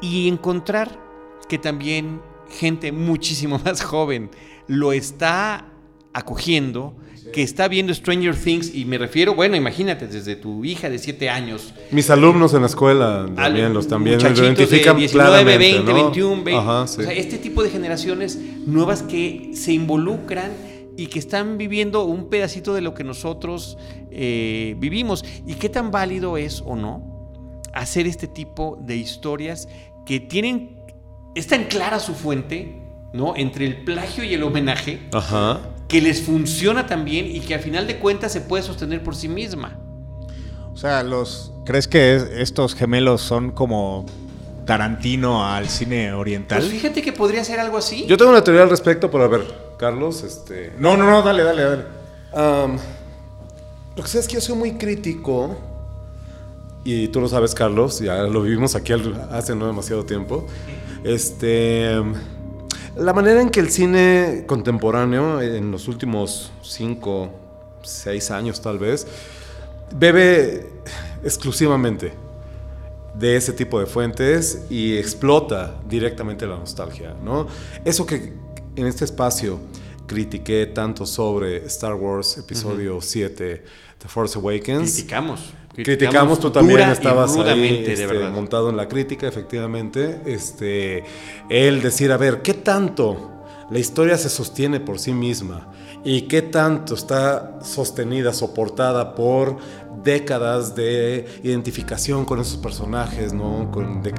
Y 0.01 0.27
encontrar 0.27 1.10
que 1.51 1.57
también 1.57 2.21
gente 2.49 2.93
muchísimo 2.93 3.59
más 3.65 3.81
joven 3.81 4.31
lo 4.67 4.93
está 4.93 5.65
acogiendo, 6.13 6.95
que 7.33 7.43
está 7.43 7.67
viendo 7.67 7.93
Stranger 7.93 8.33
Things, 8.33 8.73
y 8.73 8.85
me 8.85 8.97
refiero, 8.97 9.35
bueno, 9.35 9.57
imagínate, 9.57 10.07
desde 10.07 10.37
tu 10.37 10.63
hija 10.63 10.89
de 10.89 10.97
7 10.97 11.29
años. 11.29 11.73
Mis 11.91 12.09
alumnos 12.09 12.53
en 12.53 12.61
la 12.61 12.67
escuela 12.67 13.29
también 13.35 13.73
los 13.73 13.89
también 13.89 14.21
identifican 14.21 14.95
de 14.95 15.01
19, 15.01 15.57
20, 15.57 15.93
21, 15.93 16.43
20. 16.43 17.19
este 17.19 17.37
tipo 17.37 17.63
de 17.63 17.69
generaciones 17.69 18.39
nuevas 18.65 19.03
que 19.03 19.51
se 19.53 19.73
involucran 19.73 20.53
y 20.95 21.07
que 21.07 21.19
están 21.19 21.57
viviendo 21.57 22.05
un 22.05 22.29
pedacito 22.29 22.73
de 22.73 22.79
lo 22.79 22.93
que 22.93 23.03
nosotros 23.03 23.77
eh, 24.09 24.75
vivimos. 24.79 25.25
¿Y 25.45 25.55
qué 25.55 25.67
tan 25.67 25.91
válido 25.91 26.37
es 26.37 26.63
o 26.65 26.77
no 26.77 27.11
hacer 27.73 28.07
este 28.07 28.27
tipo 28.27 28.77
de 28.81 28.95
historias 28.95 29.67
que 30.05 30.19
tienen 30.19 30.80
es 31.35 31.47
tan 31.47 31.65
clara 31.65 31.99
su 31.99 32.13
fuente, 32.13 32.81
¿no? 33.13 33.35
Entre 33.35 33.65
el 33.65 33.83
plagio 33.83 34.23
y 34.23 34.33
el 34.33 34.43
homenaje, 34.43 35.09
que 35.87 36.01
les 36.01 36.21
funciona 36.21 36.85
también 36.87 37.25
y 37.33 37.39
que 37.41 37.53
al 37.55 37.59
final 37.61 37.87
de 37.87 37.97
cuentas 37.99 38.31
se 38.31 38.41
puede 38.41 38.63
sostener 38.63 39.03
por 39.03 39.15
sí 39.15 39.27
misma. 39.27 39.77
sea, 40.75 41.03
los 41.03 41.51
¿crees 41.65 41.87
que 41.87 42.15
es- 42.15 42.23
estos 42.23 42.75
gemelos 42.75 43.21
son 43.21 43.51
como 43.51 44.05
Tarantino 44.65 45.45
al 45.45 45.67
cine 45.67 46.13
oriental? 46.13 46.59
Pues 46.61 46.71
fíjate 46.71 47.01
que 47.01 47.11
podría 47.11 47.43
ser 47.43 47.59
algo 47.59 47.77
así. 47.77 48.05
Yo 48.07 48.15
tengo 48.17 48.31
una 48.31 48.43
teoría 48.43 48.63
al 48.63 48.69
respecto, 48.69 49.11
pero 49.11 49.25
a 49.25 49.27
ver, 49.27 49.43
Carlos, 49.77 50.23
este... 50.23 50.73
no, 50.79 50.95
no, 50.95 51.05
no, 51.09 51.21
dale, 51.21 51.43
dale, 51.43 51.61
dale. 51.63 51.83
Am, 52.33 52.77
lo 53.97 54.03
que 54.03 54.09
sé 54.09 54.19
es 54.19 54.27
que 54.27 54.35
yo 54.35 54.41
soy 54.41 54.55
muy 54.55 54.71
crítico, 54.73 55.57
y 56.83 57.09
tú 57.09 57.19
lo 57.21 57.27
sabes, 57.27 57.53
Carlos, 57.53 57.99
ya 57.99 58.23
lo 58.23 58.41
vivimos 58.41 58.73
aquí 58.75 58.93
hace 59.31 59.53
no 59.55 59.67
demasiado 59.67 60.05
tiempo. 60.05 60.47
Este, 61.03 61.95
la 62.95 63.13
manera 63.13 63.41
en 63.41 63.49
que 63.49 63.59
el 63.59 63.69
cine 63.69 64.43
contemporáneo, 64.47 65.41
en 65.41 65.71
los 65.71 65.87
últimos 65.87 66.51
5, 66.61 67.29
6 67.81 68.31
años 68.31 68.61
tal 68.61 68.77
vez, 68.77 69.07
bebe 69.95 70.67
exclusivamente 71.23 72.13
de 73.13 73.35
ese 73.35 73.53
tipo 73.53 73.79
de 73.79 73.85
fuentes 73.85 74.65
y 74.69 74.97
explota 74.97 75.75
directamente 75.87 76.45
la 76.45 76.57
nostalgia, 76.57 77.15
¿no? 77.23 77.47
Eso 77.83 78.05
que 78.05 78.33
en 78.75 78.87
este 78.87 79.05
espacio 79.05 79.59
critiqué 80.15 80.65
tanto 80.65 81.05
sobre 81.05 81.65
Star 81.67 81.93
Wars 81.95 82.37
Episodio 82.37 82.99
7, 82.99 83.63
The 83.97 84.07
Force 84.09 84.37
Awakens. 84.37 84.91
Criticamos. 84.93 85.53
Criticamos, 85.73 86.37
tú 86.41 86.51
también 86.51 86.81
estabas 86.89 87.33
ahí 87.37 87.83
de 87.85 87.93
este, 87.93 88.29
montado 88.29 88.69
en 88.69 88.75
la 88.75 88.89
crítica, 88.89 89.25
efectivamente. 89.29 90.21
Este, 90.25 91.05
el 91.49 91.81
decir, 91.81 92.11
a 92.11 92.17
ver, 92.17 92.41
¿qué 92.41 92.53
tanto 92.55 93.45
la 93.69 93.79
historia 93.79 94.17
se 94.17 94.27
sostiene 94.27 94.81
por 94.81 94.99
sí 94.99 95.13
misma? 95.13 95.71
¿Y 96.03 96.23
qué 96.23 96.41
tanto 96.41 96.93
está 96.95 97.59
sostenida, 97.63 98.33
soportada 98.33 99.15
por 99.15 99.55
décadas 100.03 100.75
de 100.75 101.25
identificación 101.43 102.25
con 102.25 102.41
esos 102.41 102.57
personajes, 102.57 103.31
¿no? 103.31 103.71
Con, 103.71 104.01
de- 104.03 104.13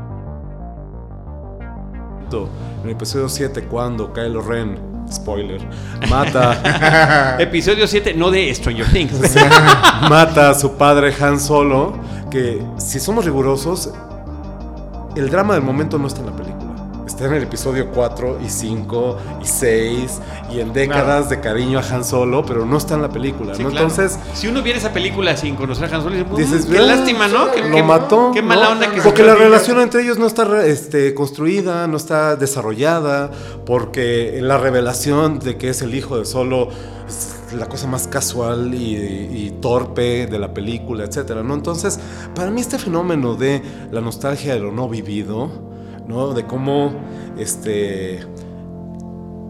en 2.32 2.84
el 2.86 2.90
episodio 2.92 3.28
7, 3.28 3.64
cuando 3.64 4.10
Kylo 4.14 4.40
Ren, 4.40 4.78
spoiler, 5.10 5.60
mata 6.08 7.36
Episodio 7.40 7.86
7, 7.86 8.14
no 8.14 8.30
de 8.30 8.54
Stranger 8.54 8.86
Things. 8.92 9.12
mata 10.08 10.50
a 10.50 10.54
su 10.54 10.72
padre 10.72 11.14
Han 11.20 11.38
Solo, 11.40 11.94
que 12.30 12.62
si 12.78 13.00
somos 13.00 13.24
rigurosos, 13.24 13.90
el 15.16 15.28
drama 15.30 15.54
del 15.54 15.62
momento 15.62 15.98
no 15.98 16.06
está 16.06 16.20
en 16.20 16.26
la 16.26 16.32
película. 16.32 16.51
Está 17.06 17.26
en 17.26 17.34
el 17.34 17.42
episodio 17.42 17.88
4 17.92 18.38
y 18.44 18.48
5 18.48 19.18
y 19.42 19.46
6 19.46 20.20
y 20.52 20.60
en 20.60 20.72
décadas 20.72 21.28
de 21.28 21.40
cariño 21.40 21.78
a 21.78 21.82
Han 21.82 22.04
Solo, 22.04 22.44
pero 22.46 22.64
no 22.64 22.76
está 22.78 22.94
en 22.94 23.02
la 23.02 23.08
película, 23.10 23.54
Sí, 23.54 23.62
¿no? 23.64 23.70
claro. 23.70 23.88
Entonces, 23.88 24.18
si 24.34 24.46
uno 24.48 24.62
viera 24.62 24.78
esa 24.78 24.92
película 24.92 25.36
sin 25.36 25.56
conocer 25.56 25.92
a 25.92 25.96
Han 25.96 26.02
Solo, 26.04 26.16
dice, 26.16 26.54
dices, 26.54 26.68
"Mm, 26.68 26.72
qué 26.72 26.78
"Ah, 26.78 26.82
lástima, 26.82 27.28
¿no? 27.28 27.50
Qué, 27.50 27.60
Lo 27.68 27.84
mató. 27.84 28.30
Qué 28.32 28.40
mala 28.40 28.66
¿no? 28.66 28.72
onda 28.72 28.90
que 28.90 28.96
se 28.98 29.02
Porque 29.02 29.22
la 29.22 29.32
perdió". 29.32 29.48
relación 29.48 29.80
entre 29.80 30.02
ellos 30.02 30.18
no 30.18 30.26
está 30.26 30.64
este, 30.64 31.12
construida, 31.12 31.86
no 31.88 31.96
está 31.96 32.36
desarrollada, 32.36 33.30
porque 33.66 34.38
la 34.40 34.56
revelación 34.58 35.38
de 35.40 35.56
que 35.58 35.70
es 35.70 35.82
el 35.82 35.94
hijo 35.94 36.18
de 36.18 36.24
Solo 36.24 36.68
es 37.08 37.52
la 37.52 37.68
cosa 37.68 37.86
más 37.88 38.06
casual 38.06 38.74
y, 38.74 38.96
y 38.96 39.50
torpe 39.60 40.26
de 40.26 40.38
la 40.38 40.54
película, 40.54 41.04
etcétera, 41.04 41.42
¿no? 41.42 41.54
Entonces, 41.54 41.98
para 42.34 42.50
mí 42.50 42.60
este 42.60 42.78
fenómeno 42.78 43.34
de 43.34 43.60
la 43.90 44.00
nostalgia 44.00 44.54
de 44.54 44.60
lo 44.60 44.72
no 44.72 44.88
vivido, 44.88 45.50
¿no? 46.06 46.34
De 46.34 46.46
cómo 46.46 46.92
este 47.38 48.20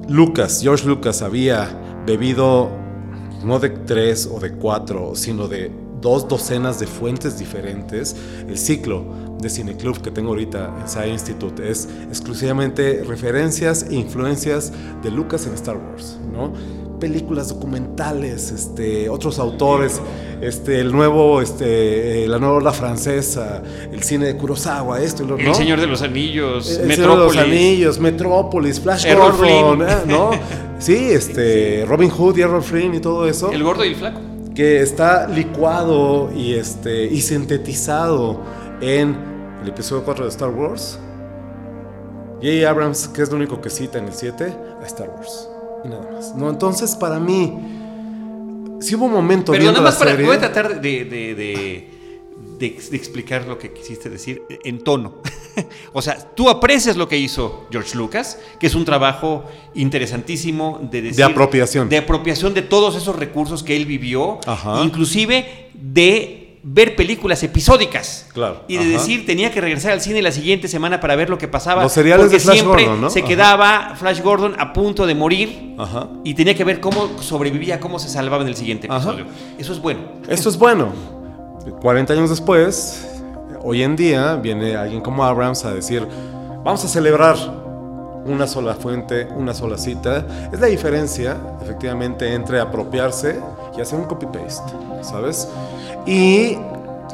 Lucas, 0.09 0.61
George 0.63 0.87
Lucas 0.87 1.23
había 1.23 1.69
bebido 2.07 2.71
no 3.45 3.59
de 3.59 3.71
tres 3.71 4.29
o 4.33 4.41
de 4.41 4.53
cuatro, 4.53 5.15
sino 5.15 5.49
de 5.49 5.71
dos 6.01 6.29
docenas 6.29 6.79
de 6.81 6.87
fuentes 6.87 7.39
diferentes. 7.39 8.15
El 8.47 8.59
ciclo 8.59 9.05
de 9.41 9.49
Cineclub 9.49 10.03
que 10.03 10.11
tengo 10.11 10.31
ahorita 10.31 10.77
en 10.81 10.89
SAI 10.89 11.11
Institute 11.13 11.69
es 11.69 11.89
exclusivamente 12.09 13.05
referencias 13.05 13.85
e 13.89 13.95
influencias 13.95 14.73
de 15.03 15.11
Lucas 15.11 15.47
en 15.47 15.55
Star 15.55 15.77
Wars, 15.77 16.19
¿no? 16.33 16.53
Películas 17.03 17.49
documentales, 17.49 18.53
este, 18.53 19.09
otros 19.09 19.41
autores, 19.41 20.01
este, 20.41 20.79
el 20.79 20.93
nuevo, 20.93 21.43
este, 21.43 22.23
eh, 22.23 22.29
la 22.29 22.39
nueva 22.39 22.59
ola 22.59 22.73
francesa, 22.73 23.61
el 23.91 24.05
cine 24.05 24.27
de 24.27 24.37
Kurosawa, 24.37 25.01
esto 25.01 25.25
y 25.25 25.27
lo 25.27 25.37
El 25.37 25.47
¿no? 25.47 25.53
Señor 25.53 25.81
de 25.81 25.89
los 25.89 26.01
Anillos, 26.01 26.79
El 26.79 26.95
Señor 26.95 27.11
de 27.11 27.25
los. 27.25 27.37
Anillos, 27.37 27.99
Metrópolis, 27.99 28.79
Flash 28.79 29.07
Errol 29.07 29.33
Gordon. 29.33 29.83
¿eh? 29.83 29.95
¿no? 30.07 30.31
Sí, 30.79 30.95
este, 30.95 31.85
Robin 31.89 32.09
Hood 32.09 32.37
y 32.39 32.43
Errol 32.43 32.63
Flynn 32.63 32.95
y 32.95 33.01
todo 33.01 33.27
eso, 33.29 33.51
El 33.51 33.65
gordo 33.65 33.85
y 33.85 33.89
el 33.89 33.97
flaco. 33.97 34.21
que 34.55 34.81
está 34.81 35.27
licuado 35.27 36.31
y, 36.33 36.55
este, 36.55 37.05
y 37.07 37.21
sintetizado 37.21 38.41
en 38.81 39.17
el 39.61 39.69
episodio 39.69 40.05
4 40.05 40.25
de 40.25 40.31
Star 40.31 40.51
Wars. 40.51 41.01
J. 42.41 42.69
Abrams, 42.71 43.09
que 43.09 43.23
es 43.23 43.31
lo 43.31 43.39
único 43.39 43.61
que 43.61 43.71
cita 43.71 43.99
en 43.99 44.07
el 44.07 44.15
7, 44.15 44.55
a 44.81 44.87
Star 44.87 45.11
Wars. 45.11 45.49
Y 45.85 45.89
nada 45.89 46.09
más. 46.13 46.35
No, 46.37 46.51
entonces 46.51 46.95
para 46.97 47.19
mí, 47.19 47.53
si 48.81 48.95
hubo 48.95 49.07
un 49.07 49.13
momento 49.13 49.53
Pero 49.53 49.65
nada 49.67 49.81
más 49.81 49.97
para. 49.97 50.13
serie- 50.13 50.27
Voy 50.27 50.37
a 50.37 50.41
tratar 50.41 50.81
de, 50.81 51.05
de- 51.05 51.35
de- 51.35 51.89
de 52.59 52.67
ex- 52.67 52.91
de 52.91 52.97
explicar 52.97 53.47
lo 53.47 53.59
que 53.59 53.73
quisiste 53.73 54.09
decir 54.09 54.43
en 54.65 54.83
tono. 54.85 55.15
o 55.93 56.01
sea, 56.03 56.17
tú 56.35 56.49
aprecias 56.49 56.97
lo 56.97 57.09
que 57.09 57.19
hizo 57.19 57.67
George 57.71 57.97
Lucas, 57.97 58.39
que 58.61 58.67
es 58.69 58.75
un 58.75 58.85
trabajo 58.85 59.45
interesantísimo 59.75 60.79
de 60.91 61.03
decir. 61.03 61.17
De 61.17 61.25
apropiación. 61.25 61.89
De 61.89 61.99
apropiación 61.99 62.55
de 62.55 62.63
todos 62.63 62.97
esos 62.97 63.17
recursos 63.17 63.63
que 63.63 63.77
él 63.77 63.87
vivió, 63.87 64.39
Ajá. 64.47 64.83
inclusive 64.85 65.71
de 65.75 66.42
ver 66.65 66.95
películas 66.95 67.43
episódicas. 67.43 68.27
Claro, 68.33 68.63
Y 68.69 68.77
de 68.77 68.85
ajá. 68.85 68.93
decir, 68.93 69.27
tenía 69.27 69.51
que 69.51 69.61
regresar 69.61 69.93
al 69.93 70.01
cine 70.01 70.23
la 70.23 70.31
siguiente 70.31 70.69
semana 70.69 71.01
para 71.01 71.17
ver 71.17 71.29
lo 71.29 71.37
que 71.39 71.49
pasaba. 71.49 71.83
Los 71.83 71.93
seriales 71.93 72.25
porque 72.27 72.37
de 72.37 72.41
Flash 72.43 72.55
siempre 72.61 72.85
Gordon, 72.85 73.01
¿no? 73.01 73.11
se 73.11 73.19
Ajá. 73.21 73.29
quedaba 73.29 73.95
Flash 73.97 74.21
Gordon 74.23 74.55
a 74.59 74.73
punto 74.73 75.07
de 75.07 75.15
morir. 75.15 75.75
Ajá. 75.79 76.09
Y 76.25 76.35
tenía 76.35 76.55
que 76.55 76.65
ver 76.65 76.79
cómo 76.81 77.21
sobrevivía, 77.21 77.81
cómo 77.81 77.99
se 77.99 78.09
salvaba 78.09 78.43
en 78.43 78.49
el 78.49 78.57
siguiente 78.57 78.87
episodio. 78.87 79.27
Eso 79.59 79.73
es 79.73 79.81
bueno. 79.81 80.01
Esto 80.29 80.49
es 80.49 80.57
bueno. 80.57 80.93
40 81.81 82.13
años 82.13 82.31
después, 82.31 83.07
hoy 83.63 83.83
en 83.83 83.97
día, 83.97 84.37
viene 84.37 84.77
alguien 84.77 85.01
como 85.01 85.25
Abrams 85.25 85.65
a 85.65 85.73
decir, 85.75 86.07
vamos 86.65 86.85
a 86.85 86.89
celebrar 86.89 87.37
una 88.25 88.47
sola 88.47 88.75
fuente, 88.75 89.27
una 89.37 89.53
sola 89.55 89.77
cita. 89.79 90.25
Es 90.53 90.61
la 90.61 90.67
diferencia, 90.69 91.37
efectivamente, 91.61 92.33
entre 92.35 92.61
apropiarse 92.61 93.41
y 93.77 93.81
hacer 93.81 93.99
un 93.99 94.05
copy-paste, 94.07 94.73
¿sabes? 95.03 95.49
Y 96.07 96.57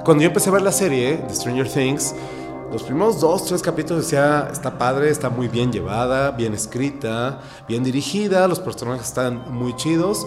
cuando 0.04 0.22
yo 0.22 0.28
empecé 0.28 0.48
a 0.48 0.52
ver 0.52 0.62
la 0.62 0.72
serie 0.72 1.18
de 1.18 1.34
Stranger 1.34 1.68
Things, 1.68 2.14
los 2.72 2.82
primeros 2.82 3.20
dos, 3.20 3.46
tres 3.46 3.62
capítulos 3.62 4.04
decía, 4.04 4.48
está 4.52 4.76
padre, 4.76 5.10
está 5.10 5.30
muy 5.30 5.48
bien 5.48 5.72
llevada, 5.72 6.30
bien 6.32 6.52
escrita, 6.54 7.40
bien 7.66 7.82
dirigida, 7.82 8.46
los 8.46 8.60
personajes 8.60 9.06
están 9.06 9.50
muy 9.50 9.74
chidos, 9.76 10.26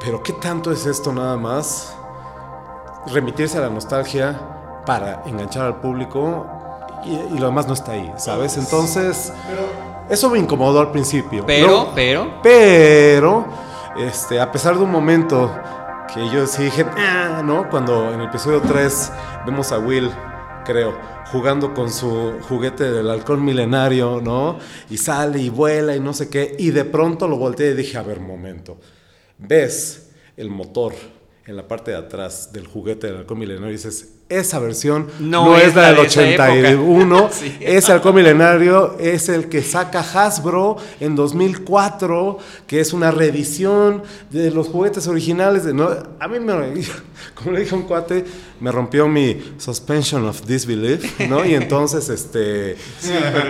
pero 0.00 0.22
¿qué 0.22 0.32
tanto 0.32 0.72
es 0.72 0.86
esto 0.86 1.12
nada 1.12 1.36
más? 1.36 1.94
Remitirse 3.12 3.58
a 3.58 3.62
la 3.62 3.70
nostalgia 3.70 4.82
para 4.86 5.22
enganchar 5.26 5.66
al 5.66 5.80
público 5.80 6.46
y, 7.04 7.34
y 7.34 7.38
lo 7.38 7.46
demás 7.46 7.68
no 7.68 7.74
está 7.74 7.92
ahí, 7.92 8.12
¿sabes? 8.16 8.56
Entonces, 8.56 9.32
eso 10.08 10.30
me 10.30 10.38
incomodó 10.38 10.80
al 10.80 10.90
principio. 10.90 11.44
Pero, 11.46 11.90
pero. 11.94 12.40
pero, 12.42 13.44
este, 13.98 14.40
a 14.40 14.50
pesar 14.50 14.76
de 14.76 14.82
un 14.82 14.90
momento 14.90 15.50
que 16.12 16.28
yo 16.30 16.46
sí 16.46 16.64
dije, 16.64 16.84
"Ah", 16.96 17.42
¿no? 17.44 17.68
Cuando 17.68 18.12
en 18.12 18.20
el 18.20 18.28
episodio 18.28 18.60
3 18.60 19.12
vemos 19.46 19.72
a 19.72 19.78
Will, 19.78 20.10
creo, 20.64 20.98
jugando 21.30 21.74
con 21.74 21.90
su 21.90 22.38
juguete 22.48 22.90
del 22.90 23.10
halcón 23.10 23.44
milenario, 23.44 24.20
¿no? 24.22 24.58
Y 24.90 24.98
sale 24.98 25.38
y 25.38 25.50
vuela 25.50 25.94
y 25.94 26.00
no 26.00 26.12
sé 26.12 26.28
qué. 26.28 26.54
Y 26.58 26.70
de 26.70 26.84
pronto 26.84 27.28
lo 27.28 27.36
volteé 27.36 27.70
y 27.72 27.74
dije, 27.74 27.98
a 27.98 28.02
ver, 28.02 28.20
momento. 28.20 28.78
¿Ves 29.38 30.10
el 30.36 30.50
motor 30.50 30.92
en 31.48 31.56
la 31.56 31.66
parte 31.66 31.92
de 31.92 31.96
atrás 31.96 32.50
del 32.52 32.66
juguete 32.66 33.06
del 33.06 33.16
halcón 33.16 33.38
milenario? 33.38 33.70
Y 33.70 33.72
dices, 33.72 34.10
esa 34.28 34.58
versión 34.58 35.08
No 35.18 35.46
no, 35.46 35.56
es 35.56 35.74
la 35.74 35.92
del 35.92 35.96
de 35.96 36.02
esa 36.02 36.20
81. 36.20 37.30
Sí. 37.38 37.56
Ese 37.60 37.92
halcón 37.92 38.14
milenario 38.14 38.98
es 38.98 39.30
el 39.30 39.48
que 39.48 39.62
saca 39.62 40.00
Hasbro 40.00 40.76
en 41.00 41.16
2004, 41.16 42.38
que 42.66 42.80
es 42.80 42.92
una 42.92 43.10
reedición 43.10 44.02
de 44.30 44.50
los 44.50 44.68
juguetes 44.68 45.06
originales. 45.06 45.64
De, 45.64 45.72
¿no? 45.72 45.88
A 46.20 46.28
mí, 46.28 46.38
me, 46.38 46.52
como 47.34 47.52
le 47.52 47.60
dije 47.60 47.74
a 47.74 47.78
un 47.78 47.84
cuate, 47.84 48.26
me 48.60 48.70
rompió 48.70 49.08
mi 49.08 49.54
suspension 49.56 50.26
of 50.26 50.44
disbelief, 50.44 51.18
¿no? 51.20 51.46
Y 51.46 51.54
entonces, 51.54 52.10
este, 52.10 52.76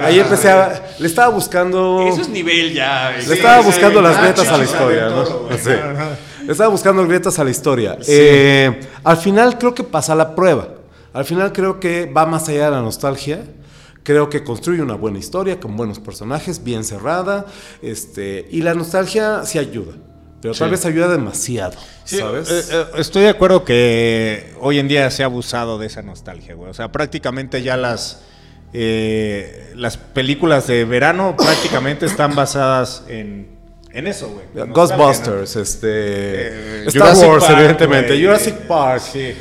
ahí 0.05 0.21
empecé 0.21 0.51
a... 0.51 0.95
Le 1.01 1.07
estaba 1.09 1.35
buscando... 1.35 2.07
Eso 2.09 2.21
es 2.21 2.29
nivel 2.29 2.73
ya. 2.73 3.11
Le 3.17 3.23
Sí, 3.23 3.33
estaba 3.33 3.61
sí. 3.61 3.67
buscando 3.67 4.01
las 4.01 4.17
ah, 4.17 4.21
grietas 4.21 4.47
a 4.47 4.57
la 4.57 4.65
historia, 4.65 5.09
¿no? 5.09 5.25
todo. 5.25 5.49
Sí. 5.59 5.71
Estaba 6.53 6.69
buscando 6.71 7.07
grietas 7.07 7.39
a 7.39 7.45
la 7.45 7.51
historia. 7.51 7.99
Eh, 8.07 8.81
al 9.05 9.17
final 9.17 9.59
creo 9.59 9.75
que 9.75 9.85
pasa 9.85 10.15
la 10.15 10.35
prueba. 10.35 10.69
Al 11.13 11.25
final 11.25 11.53
creo 11.53 11.81
que 11.81 12.07
va 12.07 12.27
más 12.27 12.49
allá 12.49 12.67
de 12.67 12.71
la 12.73 12.81
nostalgia. 12.83 13.45
Creo 14.03 14.31
que 14.31 14.43
construye 14.43 14.81
una 14.81 14.95
buena 14.95 15.19
historia 15.19 15.61
con 15.61 15.77
buenos 15.77 15.99
personajes, 16.01 16.65
bien 16.65 16.85
cerrada. 16.85 17.47
Este, 17.83 18.47
y 18.51 18.63
la 18.63 18.75
nostalgia 18.75 19.45
sí 19.45 19.59
ayuda. 19.59 19.93
pero 20.41 20.55
tal 20.55 20.71
vez 20.71 20.87
ayuda 20.87 21.09
demasiado, 21.09 21.75
Sí, 22.05 22.19
¿sabes? 22.19 22.49
eh, 22.51 22.63
eh, 22.71 22.85
estoy 22.97 23.23
de 23.25 23.29
acuerdo 23.31 23.65
que 23.65 24.55
hoy 24.61 24.79
en 24.79 24.89
día 24.89 25.11
se 25.11 25.23
ha 25.25 25.27
abusado 25.27 25.79
de 25.79 25.87
esa 25.89 26.01
nostalgia, 26.03 26.55
güey. 26.55 26.71
O 26.71 26.75
sea, 26.75 26.91
prácticamente 26.93 27.63
ya 27.63 27.77
las 27.77 28.23
eh, 28.73 29.73
las 29.75 29.97
películas 29.97 30.67
de 30.67 30.85
verano 30.85 31.35
prácticamente 31.37 32.07
están 32.07 32.35
basadas 32.35 33.03
en, 33.09 33.58
en 33.93 34.07
eso, 34.07 34.29
güey. 34.31 34.69
Ghostbusters, 34.69 35.57
este. 35.57 35.89
Eh, 35.89 36.85
Star 36.87 37.09
Jurassic 37.09 37.29
Wars, 37.29 37.45
Park, 37.45 37.59
evidentemente. 37.59 38.23
Jurassic 38.23 38.55
Park. 38.67 39.03
Sí. 39.13 39.33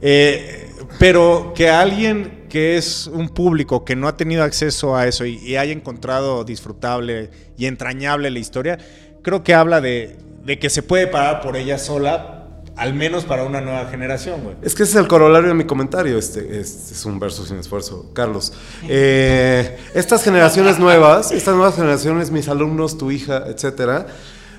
Eh, 0.00 0.70
pero 0.98 1.52
que 1.54 1.70
alguien 1.70 2.46
que 2.48 2.76
es 2.76 3.06
un 3.06 3.28
público 3.28 3.84
que 3.84 3.96
no 3.96 4.08
ha 4.08 4.16
tenido 4.16 4.42
acceso 4.42 4.96
a 4.96 5.06
eso 5.06 5.24
y, 5.26 5.36
y 5.38 5.56
haya 5.56 5.72
encontrado 5.72 6.44
disfrutable 6.44 7.30
y 7.56 7.66
entrañable 7.66 8.30
la 8.30 8.38
historia, 8.38 8.78
creo 9.22 9.42
que 9.42 9.54
habla 9.54 9.80
de, 9.80 10.16
de 10.44 10.58
que 10.58 10.70
se 10.70 10.82
puede 10.82 11.08
parar 11.08 11.40
por 11.40 11.56
ella 11.56 11.76
sola, 11.76 12.35
al 12.76 12.92
menos 12.92 13.24
para 13.24 13.44
una 13.44 13.60
nueva 13.60 13.86
generación, 13.86 14.42
güey. 14.42 14.56
Es 14.62 14.74
que 14.74 14.82
ese 14.82 14.92
es 14.92 14.98
el 14.98 15.08
corolario 15.08 15.48
de 15.48 15.54
mi 15.54 15.64
comentario. 15.64 16.18
Este, 16.18 16.60
este 16.60 16.94
es 16.94 17.04
un 17.06 17.18
verso 17.18 17.46
sin 17.46 17.58
esfuerzo, 17.58 18.10
Carlos. 18.12 18.52
Eh, 18.88 19.78
estas 19.94 20.22
generaciones 20.22 20.78
nuevas, 20.78 21.32
estas 21.32 21.54
nuevas 21.54 21.74
generaciones, 21.74 22.30
mis 22.30 22.48
alumnos, 22.48 22.98
tu 22.98 23.10
hija, 23.10 23.44
etcétera, 23.46 24.06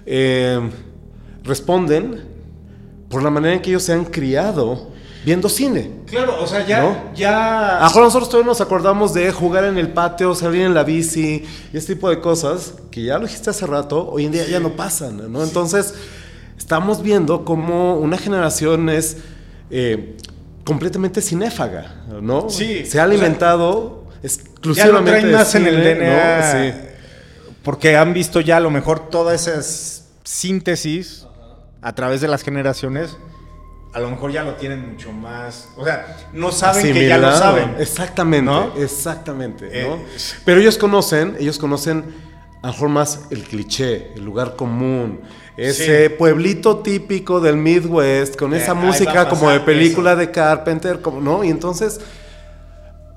eh, 0.06 0.60
responden 1.44 2.26
por 3.10 3.22
la 3.22 3.30
manera 3.30 3.54
en 3.54 3.62
que 3.62 3.70
ellos 3.70 3.84
se 3.84 3.94
han 3.94 4.06
criado 4.06 4.92
viendo 5.24 5.48
cine. 5.50 5.92
Claro, 6.08 6.42
o 6.42 6.48
sea, 6.48 6.66
ya, 6.66 6.82
¿No? 6.82 7.14
ya. 7.14 7.78
A 7.78 7.82
lo 7.82 7.86
mejor 7.88 8.04
nosotros 8.04 8.30
todavía 8.30 8.48
nos 8.48 8.62
acordamos 8.62 9.14
de 9.14 9.32
jugar 9.32 9.66
en 9.66 9.78
el 9.78 9.90
patio, 9.90 10.34
salir 10.34 10.62
en 10.62 10.74
la 10.74 10.84
bici 10.84 11.46
y 11.74 11.78
este 11.78 11.96
tipo 11.96 12.10
de 12.10 12.20
cosas 12.20 12.74
que 12.90 13.04
ya 13.04 13.18
lo 13.18 13.26
dijiste 13.26 13.50
hace 13.50 13.68
rato, 13.68 14.10
hoy 14.10 14.26
en 14.26 14.32
día 14.32 14.48
ya 14.48 14.60
no 14.60 14.76
pasan, 14.76 15.32
¿no? 15.32 15.44
Entonces, 15.44 15.94
estamos 16.58 17.02
viendo 17.02 17.46
cómo 17.46 17.96
una 17.98 18.18
generación 18.18 18.90
es 18.90 19.18
eh, 19.70 20.18
completamente 20.64 21.22
cinéfaga, 21.22 22.04
¿no? 22.22 22.50
Sí, 22.50 22.78
Se 22.78 22.82
ha 22.82 22.84
o 22.84 22.86
sea, 22.92 23.04
alimentado 23.04 24.04
ya 24.06 24.22
lo 24.22 24.28
exclusivamente 24.28 25.12
traen 25.12 25.32
más 25.32 25.56
en 25.56 25.68
el 25.68 25.84
DNA. 25.84 26.38
¿no? 26.38 26.72
Sí. 26.72 26.78
Porque 27.64 27.96
han 27.98 28.14
visto 28.14 28.42
ya 28.42 28.58
a 28.58 28.60
lo 28.60 28.70
mejor 28.70 29.10
toda 29.10 29.34
esa 29.34 29.62
síntesis 30.24 31.26
a 31.82 31.94
través 31.94 32.22
de 32.22 32.28
las 32.28 32.44
generaciones. 32.44 33.18
A 33.94 34.00
lo 34.00 34.10
mejor 34.12 34.32
ya 34.32 34.44
lo 34.44 34.56
tienen 34.56 34.92
mucho 34.92 35.12
más. 35.12 35.70
O 35.78 35.86
sea, 35.86 36.18
no 36.34 36.52
saben 36.52 36.94
que 36.94 37.08
ya 37.08 37.18
lo 37.18 37.36
saben. 37.36 37.76
Exactamente, 37.80 38.46
¿No? 38.46 38.74
exactamente. 38.78 39.66
¿no? 39.66 39.96
Eh, 39.96 40.06
Pero 40.46 40.60
ellos 40.60 40.78
conocen, 40.78 41.36
ellos 41.40 41.58
conocen 41.58 42.04
a 42.68 42.72
lo 42.72 42.74
mejor 42.74 42.90
más 42.90 43.22
el 43.30 43.44
cliché, 43.44 44.12
el 44.16 44.26
lugar 44.26 44.58
común, 44.58 45.22
ese 45.56 46.10
Sí. 46.10 46.14
pueblito 46.18 46.80
típico 46.80 47.40
del 47.40 47.56
Midwest, 47.56 48.36
con 48.36 48.54
Eh, 48.54 48.58
esa 48.58 48.74
música 48.74 49.30
como 49.30 49.50
de 49.50 49.62
película 49.62 50.18
de 50.18 50.30
Carpenter, 50.32 51.02
como, 51.02 51.22
¿no? 51.22 51.46
Y 51.46 51.50
entonces, 51.50 52.02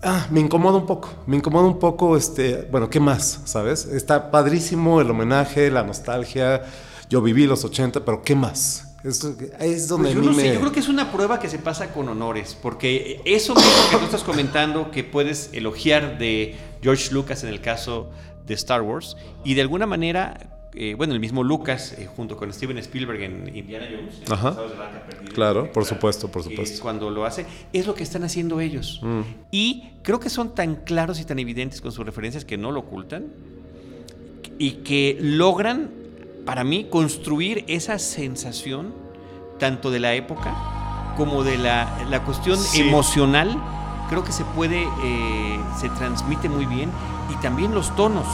ah, 0.04 0.28
me 0.30 0.38
incomoda 0.38 0.78
un 0.78 0.86
poco, 0.86 1.10
me 1.26 1.36
incomoda 1.36 1.66
un 1.66 1.80
poco, 1.80 2.16
este, 2.16 2.68
bueno, 2.70 2.88
¿qué 2.88 3.00
más? 3.00 3.40
¿Sabes? 3.44 3.86
Está 3.86 4.30
padrísimo 4.30 5.00
el 5.00 5.10
homenaje, 5.10 5.68
la 5.68 5.82
nostalgia, 5.82 6.62
yo 7.08 7.20
viví 7.20 7.44
los 7.46 7.64
80, 7.64 8.04
pero 8.04 8.22
¿qué 8.22 8.36
más? 8.36 8.86
Es, 9.02 9.24
es 9.58 9.88
donde 9.88 10.12
Pues 10.12 10.14
yo 10.14 10.20
a 10.20 10.22
mí 10.22 10.26
no 10.28 10.34
sé, 10.34 10.52
yo 10.54 10.60
creo 10.60 10.72
que 10.72 10.78
es 10.80 10.88
una 10.88 11.10
prueba 11.10 11.40
que 11.40 11.48
se 11.48 11.58
pasa 11.58 11.92
con 11.92 12.08
honores, 12.08 12.56
porque 12.62 13.20
eso 13.24 13.56
mismo 13.56 13.70
que 13.90 13.96
tú 13.96 14.04
estás 14.04 14.22
comentando, 14.22 14.92
que 14.92 15.02
puedes 15.02 15.50
elogiar 15.52 16.18
de 16.18 16.54
George 16.82 17.10
Lucas 17.12 17.42
en 17.42 17.48
el 17.48 17.60
caso 17.60 18.10
de 18.46 18.54
Star 18.54 18.82
Wars, 18.82 19.16
y 19.44 19.54
de 19.54 19.60
alguna 19.62 19.86
manera, 19.86 20.36
eh, 20.74 20.94
bueno, 20.96 21.14
el 21.14 21.20
mismo 21.20 21.42
Lucas, 21.44 21.94
eh, 21.98 22.08
junto 22.16 22.36
con 22.36 22.52
Steven 22.52 22.78
Spielberg 22.78 23.22
en 23.22 23.56
Indiana 23.56 23.86
Jones, 23.90 24.22
en 24.26 24.32
Ajá. 24.32 24.50
De 24.52 25.32
Claro, 25.32 25.70
por 25.72 25.82
eh, 25.82 25.86
supuesto, 25.86 26.28
por 26.30 26.42
eh, 26.42 26.44
supuesto. 26.44 26.82
cuando 26.82 27.10
lo 27.10 27.24
hace, 27.24 27.46
es 27.72 27.86
lo 27.86 27.94
que 27.94 28.02
están 28.02 28.24
haciendo 28.24 28.60
ellos. 28.60 29.00
Mm. 29.02 29.20
Y 29.50 29.90
creo 30.02 30.20
que 30.20 30.30
son 30.30 30.54
tan 30.54 30.76
claros 30.76 31.20
y 31.20 31.24
tan 31.24 31.38
evidentes 31.38 31.80
con 31.80 31.92
sus 31.92 32.04
referencias 32.04 32.44
que 32.44 32.56
no 32.58 32.70
lo 32.72 32.80
ocultan 32.80 33.26
y 34.58 34.72
que 34.84 35.16
logran, 35.20 35.90
para 36.44 36.64
mí, 36.64 36.86
construir 36.90 37.64
esa 37.68 37.98
sensación 37.98 38.92
tanto 39.58 39.90
de 39.90 40.00
la 40.00 40.14
época 40.14 41.14
como 41.16 41.44
de 41.44 41.58
la, 41.58 42.04
la 42.08 42.22
cuestión 42.24 42.56
Sí. 42.58 42.80
emocional. 42.80 43.56
Creo 44.08 44.24
que 44.24 44.32
se 44.32 44.44
puede, 44.44 44.84
se 45.80 45.88
transmite 45.90 46.48
muy 46.48 46.66
bien 46.66 46.90
y 47.32 47.36
también 47.42 47.74
los 47.74 47.94
tonos 47.96 48.26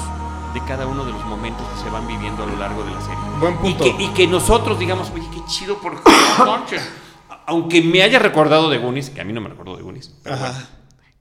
de 0.54 0.60
cada 0.64 0.86
uno 0.86 1.04
de 1.04 1.12
los 1.12 1.24
momentos 1.26 1.66
que 1.68 1.84
se 1.84 1.90
van 1.90 2.06
viviendo 2.06 2.42
a 2.42 2.46
lo 2.46 2.56
largo 2.56 2.82
de 2.84 2.90
la 2.92 3.00
serie. 3.00 3.18
Buen 3.40 3.54
Y 3.54 3.56
punto. 3.74 3.84
que, 3.84 4.02
y 4.04 4.08
que 4.08 4.26
nosotros 4.26 4.78
digamos, 4.78 5.10
oye, 5.14 5.26
qué 5.32 5.40
chido 5.46 5.78
por. 5.78 6.00
Aunque 7.46 7.82
me 7.82 8.02
haya 8.02 8.18
recordado 8.18 8.68
de 8.70 8.78
Goonies, 8.78 9.10
que 9.10 9.20
a 9.20 9.24
mí 9.24 9.32
no 9.32 9.40
me 9.40 9.48
recordó 9.48 9.76
de 9.76 9.82
Goonies. 9.82 10.14
pero 10.22 10.36
bueno, 10.38 10.54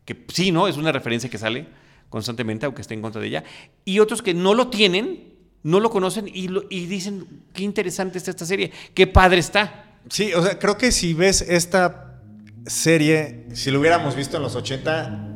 que 0.06 0.26
sí, 0.30 0.52
¿no? 0.52 0.68
Es 0.68 0.78
una 0.78 0.92
referencia 0.92 1.30
que 1.30 1.38
sale 1.38 1.68
constantemente, 2.10 2.66
aunque 2.66 2.82
esté 2.82 2.94
en 2.94 3.02
contra 3.02 3.22
de 3.22 3.28
ella. 3.28 3.44
Y 3.84 4.00
otros 4.00 4.22
que 4.22 4.34
no 4.34 4.54
lo 4.54 4.70
tienen, 4.70 5.34
no 5.64 5.80
lo 5.80 5.90
conocen 5.90 6.30
y, 6.32 6.48
lo- 6.48 6.64
y 6.70 6.86
dicen, 6.86 7.44
qué 7.54 7.64
interesante 7.64 8.18
está 8.18 8.32
esta 8.32 8.46
serie, 8.46 8.72
qué 8.94 9.06
padre 9.08 9.40
está. 9.40 9.98
Sí, 10.10 10.34
o 10.34 10.42
sea, 10.44 10.58
creo 10.60 10.78
que 10.78 10.92
si 10.92 11.14
ves 11.14 11.42
esta 11.42 12.22
serie, 12.66 13.48
si 13.54 13.70
lo 13.72 13.80
hubiéramos 13.80 14.16
visto 14.16 14.38
en 14.38 14.44
los 14.44 14.56
80, 14.56 15.28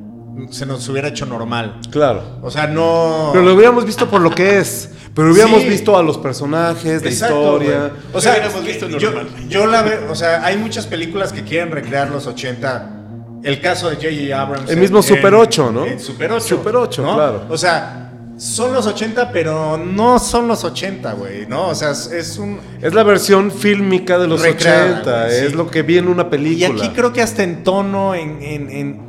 se 0.52 0.66
nos 0.66 0.88
hubiera 0.90 1.08
hecho 1.10 1.26
normal. 1.26 1.80
Claro. 1.92 2.22
O 2.42 2.50
sea, 2.52 2.68
no. 2.68 3.30
Pero 3.34 3.44
lo 3.46 3.54
hubiéramos 3.56 3.86
visto 3.86 4.10
por 4.10 4.22
lo 4.22 4.30
que 4.32 4.60
es. 4.60 4.90
Pero 5.16 5.32
hubiéramos 5.32 5.62
Sí. 5.64 5.70
visto 5.70 5.98
a 5.98 6.04
los 6.04 6.18
personajes, 6.18 7.04
la 7.04 7.10
Exacto, 7.10 7.36
historia. 7.60 7.92
O 8.14 8.22
sea, 8.22 8.34
hubiéramos 8.34 8.64
visto 8.64 8.88
yo, 8.90 9.12
normal. 9.12 9.28
yo 9.50 9.66
la 9.68 9.82
veo, 9.82 10.12
o 10.12 10.16
sea, 10.16 10.46
hay 10.46 10.56
muchas 10.58 10.86
películas 10.88 11.34
que 11.34 11.44
quieren 11.44 11.72
recrear 11.72 12.10
los 12.10 12.28
80. 12.28 12.96
El 13.44 13.60
caso 13.62 13.90
de 13.90 13.96
J.J. 13.96 14.40
Abrams. 14.40 14.70
El 14.70 14.78
mismo 14.78 14.98
en- 14.98 15.04
Super 15.04 15.34
8, 15.34 15.72
¿no? 15.72 15.86
Super 16.00 16.32
8. 16.34 16.46
Super 16.58 16.76
8, 16.76 17.02
¿no? 17.04 17.16
claro. 17.16 17.46
O 17.50 17.58
sea, 17.58 18.12
son 18.38 18.74
los 18.74 18.86
80, 18.86 19.32
pero 19.32 19.78
no 19.78 20.20
son 20.20 20.48
los 20.48 20.64
80, 20.64 21.14
güey, 21.14 21.46
¿no? 21.48 21.68
O 21.70 21.76
sea, 21.76 21.92
es, 21.92 22.38
un. 22.38 22.60
Es 22.82 22.94
la 22.94 23.04
versión 23.04 23.52
fílmica 23.52 24.18
de 24.20 24.28
los 24.28 24.42
Recreada, 24.42 24.86
80. 25.02 25.24
güey, 25.26 25.40
sí. 25.40 25.46
Es 25.48 25.54
lo 25.56 25.70
que 25.70 25.82
vi 25.82 25.98
en 25.98 26.08
una 26.08 26.24
Y 26.24 26.26
película. 26.26 26.84
aquí 26.86 26.94
creo 26.96 27.12
que 27.12 27.22
hasta 27.22 27.44
en 27.44 27.64
tono, 27.64 28.14
en, 28.16 28.42
en- 28.42 28.70
en- 28.70 29.09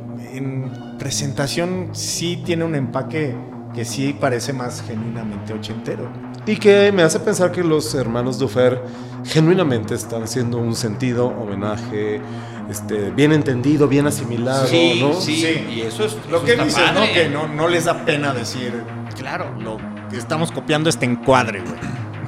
presentación, 1.01 1.89
sí 1.93 2.39
tiene 2.45 2.63
un 2.63 2.75
empaque 2.75 3.35
que 3.73 3.85
sí 3.85 4.13
parece 4.13 4.53
más 4.53 4.83
genuinamente 4.87 5.51
ochentero. 5.51 6.07
Y 6.45 6.57
que 6.57 6.91
me 6.91 7.01
hace 7.01 7.19
pensar 7.19 7.51
que 7.51 7.63
los 7.63 7.95
hermanos 7.95 8.37
Dufer 8.37 8.79
genuinamente 9.25 9.95
están 9.95 10.21
haciendo 10.21 10.59
un 10.59 10.75
sentido, 10.75 11.25
homenaje, 11.25 12.21
este, 12.69 13.09
bien 13.09 13.31
entendido, 13.31 13.87
bien 13.87 14.05
asimilado, 14.05 14.61
¿no? 14.99 15.13
sí, 15.19 15.41
Sí. 15.41 15.67
y 15.75 15.81
eso 15.81 16.05
es 16.05 16.15
Lo 16.29 16.37
eso 16.37 16.45
que 16.45 16.55
dices, 16.55 16.83
¿no? 16.93 16.99
padre. 16.99 17.13
Que 17.13 17.29
no, 17.29 17.47
no 17.47 17.67
les 17.67 17.85
da 17.85 18.05
pena 18.05 18.31
decir, 18.31 18.71
claro, 19.17 19.55
lo 19.59 19.77
que 20.07 20.17
estamos 20.17 20.51
copiando 20.51 20.87
este 20.87 21.07
encuadre, 21.07 21.61
güey. 21.61 21.79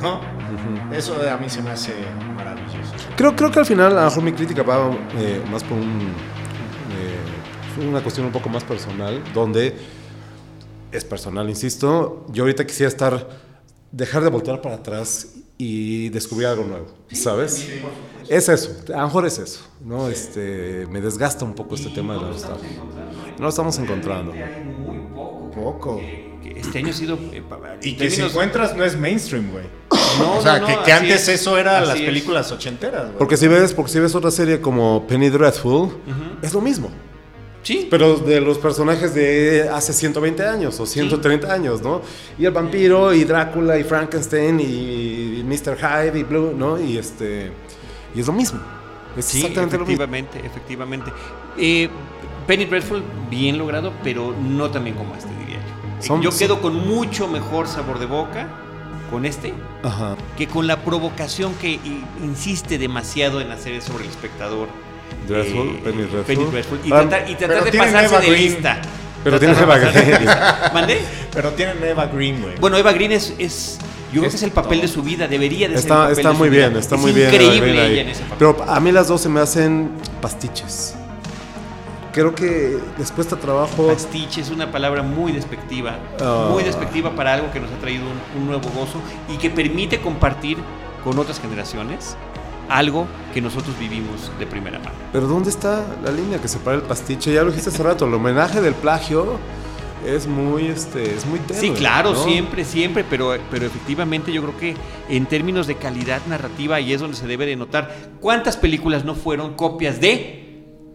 ¿No? 0.01 0.19
Eso 0.91 1.15
a 1.32 1.38
mí 1.38 1.47
se 1.47 1.61
me 1.61 1.69
hace 1.69 1.93
maravilloso. 2.36 2.91
Creo, 3.15 3.36
creo 3.36 3.51
que 3.51 3.59
al 3.59 3.65
final, 3.67 3.95
a 3.95 4.01
lo 4.01 4.05
mejor 4.05 4.24
mi 4.24 4.32
crítica 4.32 4.63
va 4.63 4.89
eh, 5.15 5.43
más 5.51 5.63
por 5.63 5.78
un, 5.78 6.11
una 7.78 8.01
cuestión 8.01 8.26
un 8.26 8.32
poco 8.32 8.49
más 8.49 8.63
personal, 8.63 9.21
donde 9.34 9.76
es 10.91 11.03
personal, 11.05 11.49
insisto. 11.49 12.26
Yo 12.30 12.43
ahorita 12.43 12.65
quisiera 12.65 12.88
estar, 12.89 13.28
dejar 13.91 14.24
de 14.24 14.30
voltear 14.30 14.61
para 14.61 14.76
atrás 14.76 15.30
y 15.57 16.09
descubrir 16.09 16.47
algo 16.47 16.63
nuevo, 16.65 16.88
¿sabes? 17.11 17.67
Es 18.28 18.49
eso, 18.49 18.76
a 18.93 18.97
lo 19.01 19.03
mejor 19.05 19.26
es 19.26 19.38
eso, 19.39 19.61
¿no? 19.84 20.07
Este, 20.09 20.88
me 20.89 21.01
desgasta 21.01 21.45
un 21.45 21.53
poco 21.55 21.76
este 21.76 21.89
tema 21.89 22.15
de 22.15 22.21
la 22.21 22.28
nostalgia. 22.30 22.69
No 23.38 23.43
lo 23.43 23.49
estamos 23.49 23.78
encontrando. 23.80 24.34
Poco. 25.55 25.97
Que 25.97 26.59
Este 26.59 26.80
año 26.80 26.89
ha 26.89 26.93
sido... 26.93 27.15
eh, 27.32 27.41
Y 27.84 27.95
que 27.95 28.09
si 28.09 28.21
enconentras 28.21 28.76
no 28.76 28.84
es 28.84 28.97
mainstream, 28.97 29.51
güey. 29.51 29.65
No, 30.19 30.38
o 30.38 30.41
sea, 30.43 30.59
no, 30.59 30.67
que, 30.67 30.74
no, 30.76 30.84
que 30.84 30.91
así 30.91 31.05
antes 31.05 31.21
es. 31.28 31.41
eso 31.41 31.57
era 31.57 31.80
Así 31.80 31.88
las 31.88 31.97
es. 31.97 32.03
películas 32.05 32.51
ochenteras, 32.51 33.05
güey. 33.05 33.17
Porque 33.17 33.36
si 33.36 33.47
ves, 33.47 33.74
porque 33.74 33.91
si 33.91 33.99
ves 33.99 34.13
otra 34.13 34.30
serie 34.30 34.61
como 34.61 35.07
Penny 35.07 35.30
Dreadful, 35.30 35.89
es 36.43 36.53
lo 36.53 36.61
mismo. 36.61 36.89
Sí, 37.64 37.88
Pero 37.89 38.18
de 38.18 38.41
los 38.41 38.57
personajes 38.57 39.16
de 39.16 39.70
hace 39.70 39.93
120 39.93 40.45
años 40.45 40.80
o 40.80 40.86
130 40.86 41.51
años, 41.51 41.82
¿no? 41.82 42.01
Y 42.38 42.45
el 42.45 42.51
vampiro, 42.51 43.14
y 43.14 43.24
Drácula, 43.24 43.80
y 43.80 43.84
Frankenstein, 43.86 44.59
y 44.59 45.43
Mr. 45.45 45.78
Hyde, 45.78 46.20
y 46.20 46.24
Blue, 46.24 46.53
¿no? 46.55 46.80
Y 46.80 46.97
este. 46.97 47.51
Y 48.14 48.20
es 48.20 48.28
lo 48.28 48.34
mismo. 48.34 48.59
Es 49.18 49.26
Sí, 49.26 49.38
exactamente 49.39 49.78
lo 49.78 49.86
mismo. 49.86 50.03
efectivamente, 50.03 50.45
efectivamente. 50.45 51.11
Eh, 51.57 51.89
Penny 52.47 52.66
Dreadful, 52.66 53.01
bien 53.30 53.57
logrado, 53.57 53.93
pero 54.03 54.36
no 54.38 54.70
tan 54.70 54.84
bien 54.84 54.97
como 54.97 55.16
este, 55.16 55.30
diría 55.39 55.57
yo. 55.57 56.05
Son- 56.05 56.22
yo 56.22 56.32
quedo 56.38 56.61
con 56.61 56.76
mucho 56.86 57.28
mejor 57.30 57.68
sabor 57.68 57.97
de 57.99 58.05
boca 58.07 58.49
con 59.09 59.26
este 59.26 59.53
Ajá. 59.84 60.18
que 60.38 60.47
con 60.47 60.68
la 60.68 60.82
provocación 60.84 61.53
que 61.61 61.70
i- 61.74 62.03
insiste 62.24 62.78
demasiado 62.78 63.39
en 63.39 63.51
hacer 63.51 63.82
sobre 63.82 64.03
el 64.03 64.09
espectador. 64.09 64.68
Dreadful, 65.28 65.68
eh, 65.68 65.82
Penny 65.84 66.01
Dreadful. 66.04 66.24
Penny 66.26 66.45
Dreadful. 66.51 66.80
Y 66.84 66.91
Ah, 66.91 66.99
tratar, 67.01 67.30
y 67.30 67.36
tratar 67.36 67.47
pero 67.49 67.66
de 67.66 67.72
tiene 67.72 67.86
pasarse 67.86 68.06
Eva 68.16 68.20
de 68.22 68.28
Green. 68.30 68.43
lista. 68.43 68.82
Pero 69.24 69.39
tiene 69.39 69.54
Eva 69.60 69.78
Green. 69.78 70.26
¿Mandé? 70.74 71.01
Pero 71.34 71.51
tienen 71.51 71.84
Eva 71.84 72.06
Green, 72.08 72.41
güey. 72.41 72.56
Bueno, 72.60 72.78
Eva 72.78 72.91
Green 72.91 73.12
es, 73.14 73.34
es- 73.39 73.80
Yo 74.12 74.20
creo 74.20 74.30
que 74.30 74.36
es 74.36 74.43
el 74.43 74.51
papel 74.51 74.82
de 74.82 74.88
su 74.88 75.01
vida, 75.01 75.28
debería 75.28 75.68
de 75.70 75.76
ser 75.76 75.78
el 75.78 75.80
Está, 75.80 75.95
papel 75.95 76.12
está 76.18 76.30
de 76.30 76.36
su 76.36 76.39
muy 76.39 76.49
vida. 76.49 76.68
bien, 76.68 76.78
está 76.80 76.95
Es 76.95 77.01
muy 77.01 77.12
bien. 77.14 77.34
increíble 77.34 77.88
ella 77.88 78.01
en 78.01 78.10
ese 78.10 78.24
papel. 78.24 78.38
Pero 78.38 78.66
a 78.72 78.80
mí 78.80 78.91
las 78.91 79.08
dos 79.08 79.22
se 79.22 79.30
me 79.30 79.39
hacen 79.39 79.91
pastiches. 80.22 80.95
Creo 82.12 82.36
que 82.36 82.78
les 82.99 83.12
cuesta 83.12 83.38
trabajo. 83.38 83.88
Pastiche 83.88 84.41
es 84.41 84.51
una 84.51 84.72
palabra 84.72 85.01
muy 85.01 85.32
despectiva, 85.32 85.97
Ah. 86.22 86.49
muy 86.51 86.64
despectiva 86.64 87.16
para 87.16 87.34
algo 87.34 87.49
que 87.51 87.60
nos 87.60 87.72
ha 87.72 87.78
traído 87.80 88.04
un, 88.04 88.41
un 88.41 88.47
nuevo 88.47 88.70
gozo 88.70 89.01
y 89.34 89.38
que 89.38 89.49
permite 89.49 89.99
compartir 89.99 90.58
con 91.04 91.18
otras 91.18 91.39
generaciones 91.39 92.16
algo 92.78 93.07
que 93.34 93.41
nosotros 93.41 93.78
vivimos 93.80 94.32
de 94.39 94.45
primera 94.45 94.80
mano. 94.80 94.95
Pero 95.11 95.28
¿dónde 95.28 95.49
está 95.49 95.86
la 96.03 96.11
línea 96.11 96.39
que 96.39 96.47
separa 96.47 96.78
el 96.78 96.84
pastiche? 96.84 97.34
Ya 97.34 97.43
lo 97.43 97.49
dijiste 97.51 97.69
hace 97.69 97.84
rato, 97.84 98.05
el 98.05 98.13
homenaje 98.13 98.61
del 98.61 98.74
plagio 98.74 99.39
es 100.05 100.28
muy, 100.28 100.67
este, 100.67 101.15
es 101.15 101.26
muy 101.26 101.39
tenue. 101.39 101.61
Sí, 101.61 101.69
claro, 101.71 102.11
¿no? 102.13 102.24
siempre, 102.24 102.65
siempre, 102.65 103.05
pero, 103.09 103.38
pero 103.49 103.65
efectivamente 103.65 104.34
yo 104.34 104.41
creo 104.41 104.57
que 104.57 104.76
en 105.09 105.26
términos 105.28 105.67
de 105.67 105.76
calidad 105.76 106.21
narrativa 106.28 106.76
ahí 106.76 106.91
es 106.93 106.99
donde 106.99 107.15
se 107.15 107.26
debe 107.28 107.45
de 107.45 107.55
notar 107.55 107.95
cuántas 108.19 108.57
películas 108.57 109.05
no 109.05 109.15
fueron 109.15 109.53
copias 109.53 110.01
de 110.01 110.41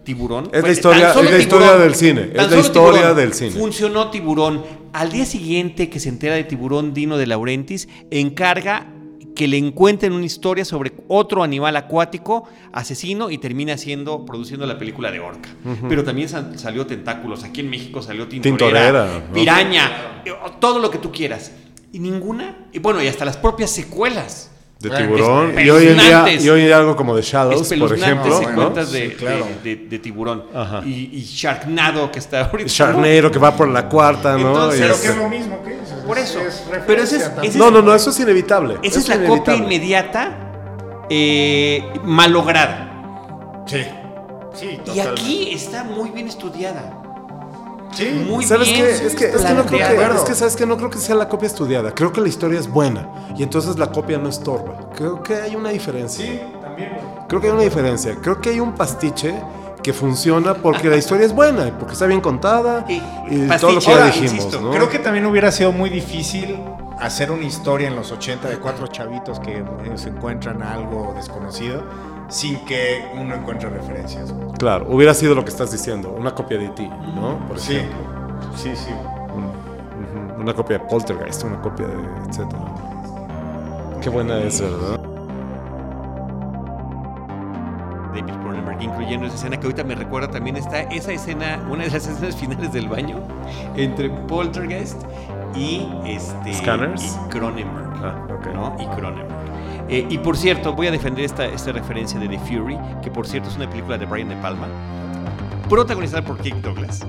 Tiburón. 0.04 0.50
Es 0.52 0.62
la 0.62 0.70
historia- 0.72 1.04
tan 1.06 1.14
solo 1.14 1.28
es 1.28 1.34
la 1.34 1.40
historia 1.40 1.76
del 1.76 1.94
cine, 1.94 2.30
es 2.34 2.50
la 2.50 2.58
historia 2.58 3.14
del 3.14 3.32
cine. 3.34 3.50
Funcionó 3.52 4.10
Tiburón. 4.10 4.62
Al 4.92 5.10
día 5.12 5.26
siguiente 5.26 5.88
que 5.90 6.00
se 6.00 6.08
entera 6.08 6.34
de 6.34 6.44
Tiburón, 6.44 6.92
Dino 6.94 7.16
de 7.18 7.26
Laurentiis 7.26 7.88
encarga 8.10 8.86
que 9.38 9.46
le 9.48 9.56
encuentren 9.56 10.12
una 10.12 10.26
historia 10.26 10.64
sobre 10.64 10.92
otro 11.06 11.44
animal 11.44 11.76
acuático 11.76 12.48
asesino 12.72 13.30
y 13.30 13.38
termina 13.38 13.78
siendo 13.78 14.26
produciendo 14.26 14.66
la 14.66 14.76
película 14.76 15.12
de 15.12 15.20
Orca. 15.20 15.48
Pero 15.88 16.02
también 16.02 16.28
sal- 16.28 16.58
salió 16.58 16.84
Tentáculos, 16.86 17.44
aquí 17.44 17.60
en 17.60 17.70
México 17.70 18.02
salió 18.02 18.26
Tintorera, 18.26 18.58
Tintorera, 18.58 19.20
¿no? 19.28 19.32
Piraña, 19.32 20.22
eh, 20.24 20.32
todo 20.60 20.80
lo 20.80 20.90
que 20.90 20.98
tú 20.98 21.12
quieras. 21.12 21.52
Y 21.92 22.00
ninguna, 22.00 22.66
y 22.72 22.80
bueno, 22.80 23.00
y 23.00 23.06
hasta 23.06 23.24
las 23.24 23.36
propias 23.36 23.70
secuelas. 23.70 24.50
De 24.80 24.90
tiburón. 24.90 25.54
Y 25.58 25.70
hoy, 25.70 25.88
en 25.88 25.98
día, 25.98 26.32
y 26.40 26.48
hoy 26.48 26.60
en 26.60 26.66
día 26.66 26.76
algo 26.78 26.94
como 26.94 27.14
de 27.16 27.22
Shadows, 27.22 27.68
por 27.78 27.94
ejemplo. 27.96 28.40
¿no? 28.54 28.70
de, 28.70 28.86
Sí, 28.86 29.14
claro. 29.16 29.46
de- 29.64 29.74
de- 29.76 29.86
de 29.88 29.98
tiburón. 29.98 30.44
Ajá. 30.54 30.82
Y, 30.84 31.10
y 31.14 31.22
Sharknado 31.22 32.12
que 32.12 32.18
está 32.20 32.44
ahorita. 32.46 32.70
Charnero 32.70 33.28
que 33.30 33.38
va 33.40 33.56
por 33.56 33.68
la 33.68 33.88
cuarta, 33.88 34.32
¿no? 34.36 34.48
Entonces, 34.48 34.80
Pero 34.80 34.94
este- 34.94 35.06
que 35.06 35.12
es 35.14 35.18
lo 35.18 35.28
mismo 35.28 35.62
que 35.64 35.74
eso. 35.74 35.97
Por 36.08 36.18
eso. 36.18 36.40
Es 36.40 36.64
Pero 36.86 37.02
ese 37.02 37.18
es- 37.18 37.30
ese 37.42 37.58
No, 37.58 37.70
no, 37.70 37.82
no, 37.82 37.94
eso 37.94 38.10
es 38.10 38.18
inevitable. 38.18 38.74
Esa 38.82 38.86
eso 38.86 38.98
es 38.98 39.08
la 39.08 39.14
inevitable. 39.16 39.38
copia 39.40 39.54
inmediata 39.56 40.36
eh, 41.10 41.84
malograda. 42.04 43.62
Sí. 43.66 43.84
Sí, 44.54 44.70
Y 44.72 44.76
totalmente. 44.78 45.10
aquí 45.20 45.50
está 45.52 45.84
muy 45.84 46.10
bien 46.10 46.26
estudiada. 46.28 46.94
Sí. 47.92 48.24
Muy 48.28 48.44
¿Sabes 48.44 48.68
bien. 48.72 48.84
qué? 48.84 48.90
Es 48.90 49.14
que, 49.14 49.24
es 49.26 49.36
que 49.36 49.54
no 49.54 49.64
creo 49.64 49.78
que, 49.78 50.14
es 50.16 50.20
que, 50.24 50.34
¿sabes 50.34 50.56
qué? 50.56 50.66
No 50.66 50.76
creo 50.76 50.90
que 50.90 50.98
sea 50.98 51.14
la 51.14 51.28
copia 51.28 51.46
estudiada. 51.46 51.94
Creo 51.94 52.12
que 52.12 52.20
la 52.20 52.28
historia 52.28 52.58
es 52.60 52.68
buena. 52.68 53.08
Y 53.36 53.42
entonces 53.42 53.78
la 53.78 53.90
copia 53.90 54.18
no 54.18 54.28
estorba. 54.28 54.90
Creo 54.94 55.22
que 55.22 55.34
hay 55.36 55.56
una 55.56 55.70
diferencia. 55.70 56.24
Sí, 56.26 56.40
también. 56.60 56.96
Creo 57.28 57.40
que 57.40 57.46
hay 57.48 57.52
una 57.52 57.62
diferencia. 57.62 58.16
Creo 58.22 58.40
que 58.40 58.50
hay 58.50 58.60
un 58.60 58.74
pastiche 58.74 59.34
que 59.88 59.94
funciona 59.94 60.52
porque 60.52 60.90
la 60.90 60.96
historia 60.98 61.24
es 61.24 61.32
buena, 61.34 61.72
porque 61.78 61.94
está 61.94 62.04
bien 62.04 62.20
contada 62.20 62.84
Y- 62.86 63.00
todo 63.58 63.72
lo 63.72 63.80
que 63.80 63.86
ya 63.86 64.04
dijimos, 64.04 64.32
insisto, 64.34 64.60
¿no? 64.60 64.70
Creo 64.70 64.90
que 64.90 64.98
también 64.98 65.24
hubiera 65.24 65.50
sido 65.50 65.72
muy 65.72 65.88
difícil 65.88 66.58
hacer 66.98 67.30
una 67.30 67.44
historia 67.46 67.88
en 67.88 67.96
los 67.96 68.12
80 68.12 68.50
de 68.50 68.58
cuatro 68.58 68.86
chavitos 68.88 69.40
que 69.40 69.56
eh, 69.60 69.64
se 69.94 70.10
encuentran 70.10 70.62
algo 70.62 71.14
desconocido 71.16 71.84
sin 72.28 72.62
que 72.66 73.02
uno 73.18 73.34
encuentre 73.34 73.70
referencias. 73.70 74.34
Claro, 74.58 74.84
hubiera 74.90 75.14
sido 75.14 75.34
lo 75.34 75.42
que 75.42 75.48
estás 75.48 75.72
diciendo, 75.72 76.10
una 76.10 76.34
copia 76.34 76.58
de 76.58 76.68
ti, 76.68 76.86
¿no? 77.14 77.38
Por 77.48 77.58
Sí, 77.58 77.76
ejemplo. 77.76 77.96
sí, 78.56 78.72
sí. 78.76 78.90
Ujú, 78.92 80.42
Una 80.42 80.52
copia 80.52 80.80
de 80.80 80.84
Poltergeist, 80.84 81.44
una 81.44 81.62
copia 81.62 81.86
de 81.86 81.94
etcétera. 82.28 82.60
Qué 84.02 84.10
buena 84.10 84.38
es, 84.42 84.60
¿verdad? 84.60 84.97
Incluyendo 89.08 89.28
esa 89.28 89.36
escena 89.36 89.56
que 89.58 89.66
ahorita 89.66 89.84
me 89.84 89.94
recuerda 89.94 90.30
también 90.30 90.58
está 90.58 90.82
esa 90.82 91.12
escena, 91.12 91.66
una 91.70 91.84
de 91.84 91.90
las 91.90 92.06
escenas 92.06 92.36
finales 92.36 92.74
del 92.74 92.90
baño 92.90 93.22
entre 93.74 94.10
Poltergeist 94.10 95.02
y 95.56 95.86
este 96.04 96.52
Scanners. 96.52 97.16
y 97.26 97.30
Cronenberg, 97.30 97.88
Ah. 98.04 98.76
Y 98.78 98.84
Cronenberg. 98.94 99.28
Eh, 99.88 100.06
y 100.10 100.18
por 100.18 100.36
cierto, 100.36 100.74
voy 100.74 100.88
a 100.88 100.90
defender 100.90 101.24
esta, 101.24 101.46
esta 101.46 101.72
referencia 101.72 102.20
de 102.20 102.28
The 102.28 102.38
Fury, 102.40 102.78
que 103.02 103.10
por 103.10 103.26
cierto 103.26 103.48
es 103.48 103.56
una 103.56 103.70
película 103.70 103.96
de 103.96 104.04
Brian 104.04 104.28
De 104.28 104.36
Palma, 104.36 104.66
protagonizada 105.70 106.22
por 106.22 106.36
Kirk 106.42 106.60
Douglas, 106.60 107.06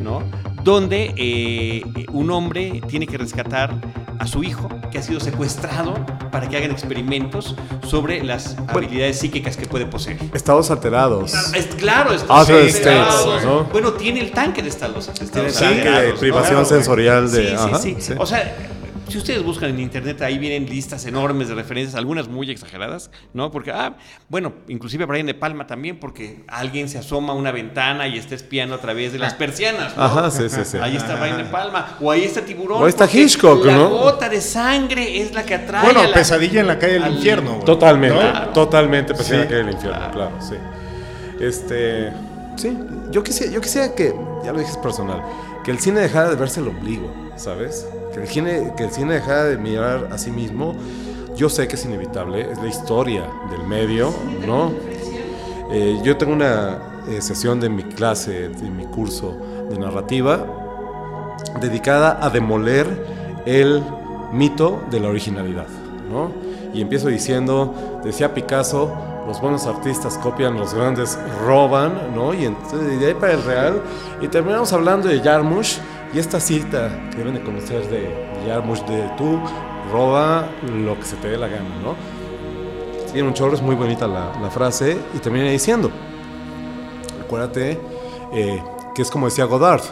¿no? 0.00 0.22
Donde 0.64 1.12
eh, 1.18 1.82
un 2.12 2.30
hombre 2.30 2.80
tiene 2.88 3.06
que 3.06 3.18
rescatar 3.18 3.74
a 4.22 4.26
su 4.28 4.44
hijo, 4.44 4.68
que 4.92 4.98
ha 4.98 5.02
sido 5.02 5.18
secuestrado 5.18 5.94
para 6.30 6.48
que 6.48 6.56
hagan 6.56 6.70
experimentos 6.70 7.56
sobre 7.84 8.22
las 8.22 8.56
habilidades 8.68 9.18
psíquicas 9.18 9.56
que 9.56 9.66
puede 9.66 9.84
poseer. 9.84 10.16
Estados 10.32 10.70
alterados. 10.70 11.34
Es 11.54 11.66
claro, 11.74 12.12
Other 12.28 12.70
sí, 12.70 12.76
states, 12.78 13.14
claro. 13.16 13.40
¿no? 13.44 13.64
Bueno, 13.64 13.94
tiene 13.94 14.20
el 14.20 14.30
tanque 14.30 14.62
de 14.62 14.68
estados. 14.68 15.08
estados 15.08 15.58
de 15.58 15.66
alterados, 15.66 16.14
¿no? 16.14 16.20
privación 16.20 16.50
Claro, 16.60 16.64
sensorial 16.66 17.32
de- 17.32 17.48
Sí, 17.48 17.54
ajá, 17.54 17.78
sí, 17.80 17.96
sí, 17.98 18.02
sí. 18.02 18.14
O 18.16 18.24
sea, 18.24 18.56
si 19.12 19.18
ustedes 19.18 19.42
buscan 19.44 19.70
en 19.70 19.78
internet, 19.80 20.20
ahí 20.22 20.38
vienen 20.38 20.68
listas 20.68 21.04
enormes 21.06 21.48
de 21.48 21.54
referencias, 21.54 21.94
algunas 21.94 22.28
muy 22.28 22.50
exageradas, 22.50 23.10
¿no? 23.34 23.50
Porque, 23.50 23.70
ah, 23.70 23.96
bueno, 24.28 24.52
inclusive 24.68 25.04
Brian 25.04 25.26
De 25.26 25.34
Palma 25.34 25.66
también, 25.66 26.00
porque 26.00 26.44
alguien 26.48 26.88
se 26.88 26.98
asoma 26.98 27.32
a 27.32 27.36
una 27.36 27.52
ventana 27.52 28.08
y 28.08 28.18
está 28.18 28.34
espiando 28.34 28.74
a 28.74 28.78
través 28.78 29.12
de 29.12 29.18
las 29.18 29.34
persianas, 29.34 29.96
¿no? 29.96 30.02
Ajá, 30.02 30.30
sí, 30.30 30.48
sí, 30.48 30.60
sí. 30.64 30.78
Ahí 30.80 30.96
está 30.96 31.16
Brian 31.16 31.36
De 31.36 31.44
Palma, 31.44 31.96
o 32.00 32.10
ahí 32.10 32.24
está 32.24 32.40
Tiburón. 32.44 32.82
O 32.82 32.84
ahí 32.84 32.88
está 32.90 33.06
Hitchcock, 33.12 33.64
la 33.64 33.76
¿no? 33.76 33.88
gota 33.90 34.28
de 34.28 34.40
sangre 34.40 35.20
es 35.20 35.32
la 35.34 35.44
que 35.44 35.54
atrae 35.54 35.84
Bueno, 35.84 36.00
a 36.00 36.06
la- 36.08 36.14
pesadilla 36.14 36.60
en 36.60 36.66
la 36.66 36.78
calle 36.78 36.94
del 36.94 37.02
al- 37.04 37.12
infierno. 37.14 37.58
Totalmente, 37.64 38.18
Claro. 38.18 38.50
totalmente 38.52 39.14
pues 39.14 39.26
Sí. 39.28 39.34
que 39.48 39.60
el 39.60 39.70
infierno, 39.70 40.10
claro, 40.10 40.32
sí. 40.40 40.54
Este, 41.40 42.12
sí, 42.56 42.76
yo 43.10 43.22
quisiera, 43.22 43.52
yo 43.52 43.60
quisiera 43.60 43.94
que, 43.94 44.14
ya 44.44 44.52
lo 44.52 44.58
dije 44.58 44.70
es 44.70 44.76
personal, 44.78 45.22
que 45.64 45.70
el 45.70 45.78
cine 45.78 46.00
dejara 46.00 46.30
de 46.30 46.36
verse 46.36 46.60
el 46.60 46.68
ombligo, 46.68 47.12
¿sabes? 47.36 47.86
Que 48.12 48.22
el 48.22 48.28
cine, 48.28 48.72
que 48.76 48.84
el 48.84 48.90
cine 48.90 49.14
dejara 49.14 49.44
de 49.44 49.56
mirar 49.56 50.08
a 50.12 50.18
sí 50.18 50.30
mismo. 50.30 50.74
Yo 51.36 51.48
sé 51.48 51.66
que 51.66 51.76
es 51.76 51.84
inevitable, 51.84 52.52
es 52.52 52.58
la 52.58 52.68
historia 52.68 53.26
del 53.50 53.66
medio, 53.66 54.12
¿no? 54.46 54.72
Eh, 55.70 55.98
yo 56.04 56.16
tengo 56.18 56.34
una 56.34 56.78
eh, 57.08 57.22
sesión 57.22 57.58
de 57.58 57.70
mi 57.70 57.82
clase, 57.84 58.50
de 58.50 58.70
mi 58.70 58.84
curso 58.84 59.34
de 59.70 59.78
narrativa, 59.78 60.46
dedicada 61.60 62.18
a 62.24 62.28
demoler 62.28 62.86
el 63.46 63.82
mito 64.32 64.82
de 64.90 65.00
la 65.00 65.08
originalidad, 65.08 65.66
¿no? 66.10 66.30
Y 66.74 66.80
empiezo 66.80 67.08
diciendo, 67.08 68.00
decía 68.04 68.34
Picasso, 68.34 68.92
los 69.26 69.40
buenos 69.40 69.66
artistas 69.66 70.18
copian, 70.18 70.56
los 70.56 70.74
grandes 70.74 71.18
roban, 71.46 72.14
¿no? 72.14 72.34
Y 72.34 72.44
entonces, 72.44 73.00
de 73.00 73.06
ahí 73.06 73.14
para 73.14 73.32
el 73.32 73.42
real, 73.42 73.82
y 74.20 74.28
terminamos 74.28 74.72
hablando 74.72 75.08
de 75.08 75.20
Jarmusch, 75.20 75.78
y 76.14 76.18
esta 76.18 76.40
cita 76.40 77.08
que 77.10 77.18
deben 77.18 77.34
de 77.34 77.42
conocer 77.42 77.88
de, 77.88 78.08
Jarmusch, 78.46 78.82
de 78.84 79.08
tú 79.16 79.40
roba 79.90 80.48
lo 80.62 80.98
que 80.98 81.04
se 81.04 81.16
te 81.16 81.28
dé 81.28 81.38
la 81.38 81.48
gana, 81.48 81.76
¿no? 81.82 81.96
Tiene 83.12 83.28
un 83.28 83.34
chorro, 83.34 83.54
es 83.54 83.62
muy 83.62 83.74
bonita 83.74 84.06
la, 84.06 84.32
la 84.40 84.50
frase, 84.50 84.98
y 85.14 85.18
termina 85.18 85.48
diciendo, 85.50 85.90
acuérdate 87.22 87.78
eh, 88.32 88.62
que 88.94 89.02
es 89.02 89.10
como 89.10 89.26
decía 89.26 89.44
Godard, 89.44 89.82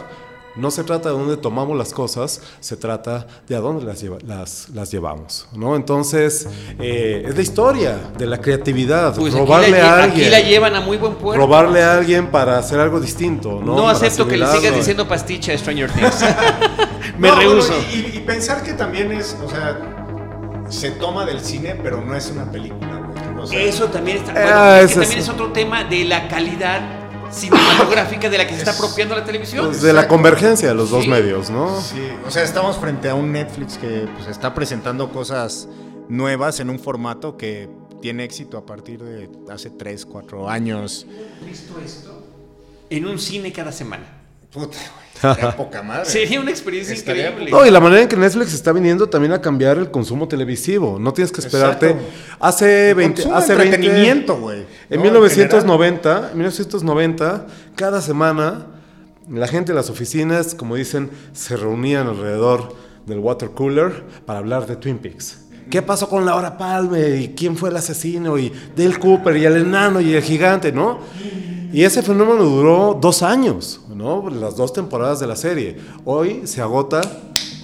no 0.55 0.69
se 0.71 0.83
trata 0.83 1.09
de 1.09 1.15
dónde 1.17 1.37
tomamos 1.37 1.77
las 1.77 1.93
cosas, 1.93 2.41
se 2.59 2.75
trata 2.75 3.25
de 3.47 3.55
a 3.55 3.59
dónde 3.59 3.85
las, 3.85 4.01
lleva- 4.03 4.17
las, 4.25 4.67
las 4.69 4.91
llevamos, 4.91 5.47
¿no? 5.53 5.75
Entonces, 5.75 6.47
eh, 6.79 7.23
es 7.27 7.35
la 7.35 7.41
historia 7.41 7.97
de 8.17 8.25
la 8.27 8.37
creatividad, 8.39 9.15
Pues 9.15 9.33
aquí 9.33 9.43
robarle 9.43 9.71
la 9.71 9.77
a 9.93 9.97
aquí 10.03 10.11
alguien. 10.11 10.31
la 10.31 10.39
llevan 10.41 10.75
a 10.75 10.81
muy 10.81 10.97
buen 10.97 11.15
puerto. 11.15 11.41
Robarle 11.41 11.81
a 11.83 11.93
alguien 11.93 12.27
para 12.31 12.57
hacer 12.57 12.79
algo 12.79 12.99
distinto, 12.99 13.61
¿no? 13.63 13.75
No, 13.75 13.89
acepto 13.89 14.27
que 14.27 14.37
le 14.37 14.45
sigas 14.47 14.75
diciendo 14.75 15.07
pastiche 15.07 15.53
a 15.53 15.57
Stranger 15.57 15.89
Things. 15.91 16.25
Me 17.17 17.29
No, 17.29 17.35
rehuso. 17.35 17.67
bueno, 17.73 17.83
y, 17.93 18.17
y 18.17 18.19
pensar 18.21 18.63
que 18.63 18.73
también 18.73 19.11
es, 19.11 19.37
o 19.45 19.49
sea, 19.49 19.77
se 20.69 20.91
toma 20.91 21.25
del 21.25 21.39
cine, 21.41 21.75
pero 21.81 22.01
no 22.01 22.15
es 22.15 22.29
una 22.31 22.49
película, 22.51 22.97
güey. 22.97 23.43
O 23.43 23.45
sea, 23.47 23.59
Eso 23.61 23.85
también 23.85 24.17
está. 24.17 24.31
Ah, 24.33 24.69
Bueno, 24.71 24.85
es 24.85 24.93
que 24.93 24.99
también 25.01 25.19
es 25.19 25.29
otro 25.29 25.51
tema 25.51 25.83
de 25.83 26.05
la 26.05 26.27
calidad 26.27 27.00
cinematográfica 27.31 28.29
de 28.29 28.37
la 28.37 28.47
que 28.47 28.53
se 28.53 28.59
está 28.59 28.71
apropiando 28.71 29.15
la 29.15 29.23
televisión. 29.23 29.67
Pues 29.67 29.81
de 29.81 29.93
la 29.93 30.07
convergencia 30.07 30.67
de 30.67 30.75
los 30.75 30.89
dos 30.89 31.07
medios, 31.07 31.49
¿no? 31.49 31.81
Sí, 31.81 32.01
o 32.25 32.31
sea, 32.31 32.43
estamos 32.43 32.77
frente 32.77 33.09
a 33.09 33.15
un 33.15 33.31
Netflix 33.31 33.77
que 33.77 34.07
pues, 34.15 34.27
está 34.27 34.53
presentando 34.53 35.11
cosas 35.11 35.67
nuevas 36.09 36.59
en 36.59 36.69
un 36.69 36.79
formato 36.79 37.37
que 37.37 37.69
tiene 38.01 38.23
éxito 38.23 38.57
a 38.57 38.65
partir 38.65 39.01
de 39.03 39.29
hace 39.51 39.69
3, 39.69 40.05
4 40.05 40.49
años. 40.49 41.05
visto 41.45 41.79
esto 41.83 42.21
en 42.89 43.05
un 43.05 43.17
cine 43.17 43.51
cada 43.51 43.71
semana. 43.71 44.03
Puta, 44.51 44.77
güey. 44.77 45.35
Sería 45.35 45.51
poca 45.57 45.81
madre. 45.81 46.05
Sería 46.05 46.41
una 46.41 46.51
experiencia 46.51 46.93
Estaría 46.93 47.29
increíble. 47.29 47.51
No, 47.51 47.65
y 47.65 47.71
la 47.71 47.79
manera 47.79 48.01
en 48.01 48.09
que 48.09 48.17
Netflix 48.17 48.53
está 48.53 48.73
viniendo 48.73 49.07
también 49.07 49.31
a 49.31 49.41
cambiar 49.41 49.77
el 49.77 49.89
consumo 49.89 50.27
televisivo. 50.27 50.99
No 50.99 51.13
tienes 51.13 51.31
que 51.31 51.39
esperarte. 51.39 51.91
Exacto. 51.91 52.11
Hace 52.39 52.93
20, 52.93 53.21
Consumo 53.21 53.37
hace 53.37 53.55
20 53.55 53.75
entretenimiento, 53.75 54.37
güey. 54.37 54.65
En 54.91 54.97
¿no? 54.97 55.03
1990, 55.03 56.31
en 56.31 56.37
1990, 56.37 57.47
cada 57.75 58.01
semana 58.01 58.67
la 59.29 59.47
gente 59.47 59.71
de 59.71 59.75
las 59.77 59.89
oficinas, 59.89 60.53
como 60.53 60.75
dicen, 60.75 61.09
se 61.31 61.55
reunían 61.55 62.07
alrededor 62.07 62.75
del 63.05 63.19
water 63.19 63.51
cooler 63.51 64.03
para 64.25 64.39
hablar 64.39 64.67
de 64.67 64.75
Twin 64.75 64.97
Peaks. 64.97 65.45
¿qué 65.69 65.81
pasó 65.81 66.09
con 66.09 66.25
Laura 66.25 66.57
Palme? 66.57 67.15
¿Y 67.15 67.29
quién 67.29 67.55
fue 67.55 67.69
el 67.69 67.77
asesino? 67.77 68.37
Y 68.37 68.51
Dale 68.75 68.99
Cooper 68.99 69.37
y 69.37 69.45
el 69.45 69.55
enano 69.55 70.01
y 70.01 70.13
el 70.13 70.21
gigante, 70.21 70.73
¿no? 70.73 70.99
Y 71.71 71.83
ese 71.83 72.01
fenómeno 72.01 72.43
duró 72.43 72.97
dos 72.99 73.23
años, 73.23 73.79
¿no? 73.95 74.29
Las 74.29 74.57
dos 74.57 74.73
temporadas 74.73 75.21
de 75.21 75.27
la 75.27 75.37
serie. 75.37 75.77
Hoy 76.03 76.41
se 76.43 76.61
agota 76.61 76.99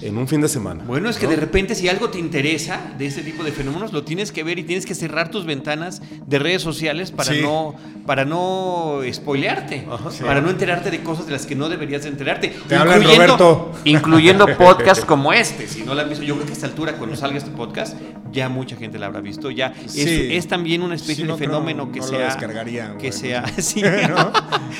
en 0.02 0.16
un 0.18 0.28
fin 0.28 0.40
de 0.40 0.48
semana. 0.48 0.84
Bueno, 0.86 1.08
es 1.08 1.16
que 1.18 1.26
de 1.26 1.36
repente 1.36 1.74
si 1.74 1.88
algo 1.88 2.08
te 2.10 2.18
interesa 2.18 2.80
de 2.98 3.06
este 3.06 3.22
tipo 3.22 3.42
de 3.44 3.52
fenómenos, 3.52 3.92
lo 3.92 4.04
tienes 4.04 4.32
que 4.32 4.42
ver 4.44 4.58
y 4.58 4.64
tienes 4.64 4.86
que 4.86 4.94
cerrar 4.94 5.30
tus 5.30 5.44
ventanas 5.44 6.00
de 6.26 6.38
redes 6.38 6.62
sociales 6.62 7.10
para 7.10 7.32
Sí. 7.32 7.40
no 7.42 7.74
para 8.06 8.24
no 8.24 9.00
spoilearte, 9.12 9.86
para 10.24 10.40
no 10.40 10.48
enterarte 10.48 10.90
de 10.90 11.02
cosas 11.02 11.26
de 11.26 11.32
las 11.32 11.44
que 11.44 11.54
no 11.54 11.68
deberías 11.68 12.04
de 12.04 12.08
enterarte. 12.08 12.54
Te 12.66 12.74
hablan, 12.74 13.02
Roberto. 13.04 13.72
Incluyendo 13.84 14.46
podcasts 14.56 15.04
como 15.04 15.32
este. 15.34 15.66
Si 15.68 15.82
no 15.82 15.94
lo 15.94 16.00
han 16.00 16.08
visto, 16.08 16.24
yo 16.24 16.34
creo 16.36 16.46
que 16.46 16.52
a 16.52 16.54
esta 16.54 16.66
altura, 16.66 16.94
cuando 16.94 17.16
salga 17.16 17.36
este 17.36 17.50
podcast, 17.50 17.98
ya 18.32 18.48
mucha 18.48 18.76
gente 18.76 18.98
la 18.98 19.06
habrá 19.06 19.20
visto. 19.20 19.50
Ya 19.50 19.74
es, 19.84 19.92
Sí. 19.92 20.28
es 20.30 20.48
también 20.48 20.80
una 20.80 20.94
especie 20.94 21.26
de 21.26 21.34
fenómeno 21.36 21.92
que 21.92 22.00
no 22.00 22.06
lo 22.06 22.12
sea. 22.12 22.24
descargarían, 22.26 22.92
que 22.96 23.10
güey. 23.10 23.12
sea. 23.12 23.44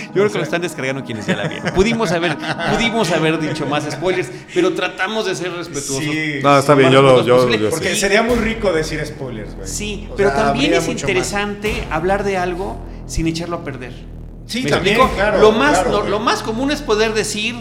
Yo 0.07 0.13
creo 0.15 0.31
que 0.33 0.39
lo 0.39 0.45
están 0.45 0.63
descargando 0.63 1.05
quienes 1.05 1.27
ya 1.27 1.37
la 1.37 1.49
vieron. 1.49 1.73
Pudimos 1.75 2.11
haber, 2.13 2.37
pudimos 2.75 3.11
haber 3.13 3.39
dicho 3.39 3.67
más 3.67 3.85
spoilers, 3.91 4.31
pero 4.55 4.73
tratamos 4.73 5.08
de 5.27 5.35
ser 5.35 5.53
respetuosos. 5.53 6.05
Sí. 6.05 6.41
No, 6.43 6.59
está 6.59 6.75
bien, 6.75 6.91
yo 6.91 7.03
lo. 7.03 7.25
Yo, 7.25 7.49
Porque 7.71 7.95
sí. 7.95 8.01
sería 8.01 8.23
muy 8.23 8.37
rico 8.37 8.73
decir 8.73 9.05
spoilers, 9.05 9.55
güey. 9.55 9.67
Sí, 9.69 10.09
O 10.11 10.15
pero 10.15 10.31
sea, 10.31 10.45
también 10.45 10.75
es 10.75 10.89
interesante 10.89 11.85
hablar 11.91 12.25
de 12.25 12.37
algo 12.37 12.79
sin 13.07 13.27
echarlo 13.27 13.57
a 13.57 13.65
perder. 13.65 13.93
Sí, 14.47 14.63
¿Me 14.63 14.71
también, 14.71 14.97
explico? 14.97 15.17
claro, 15.17 15.41
Lo 15.41 15.53
más, 15.53 15.81
claro, 15.81 16.09
lo, 16.09 16.21
más 16.21 16.43
común 16.43 16.71
es 16.71 16.81
poder 16.81 17.13
decir 17.13 17.55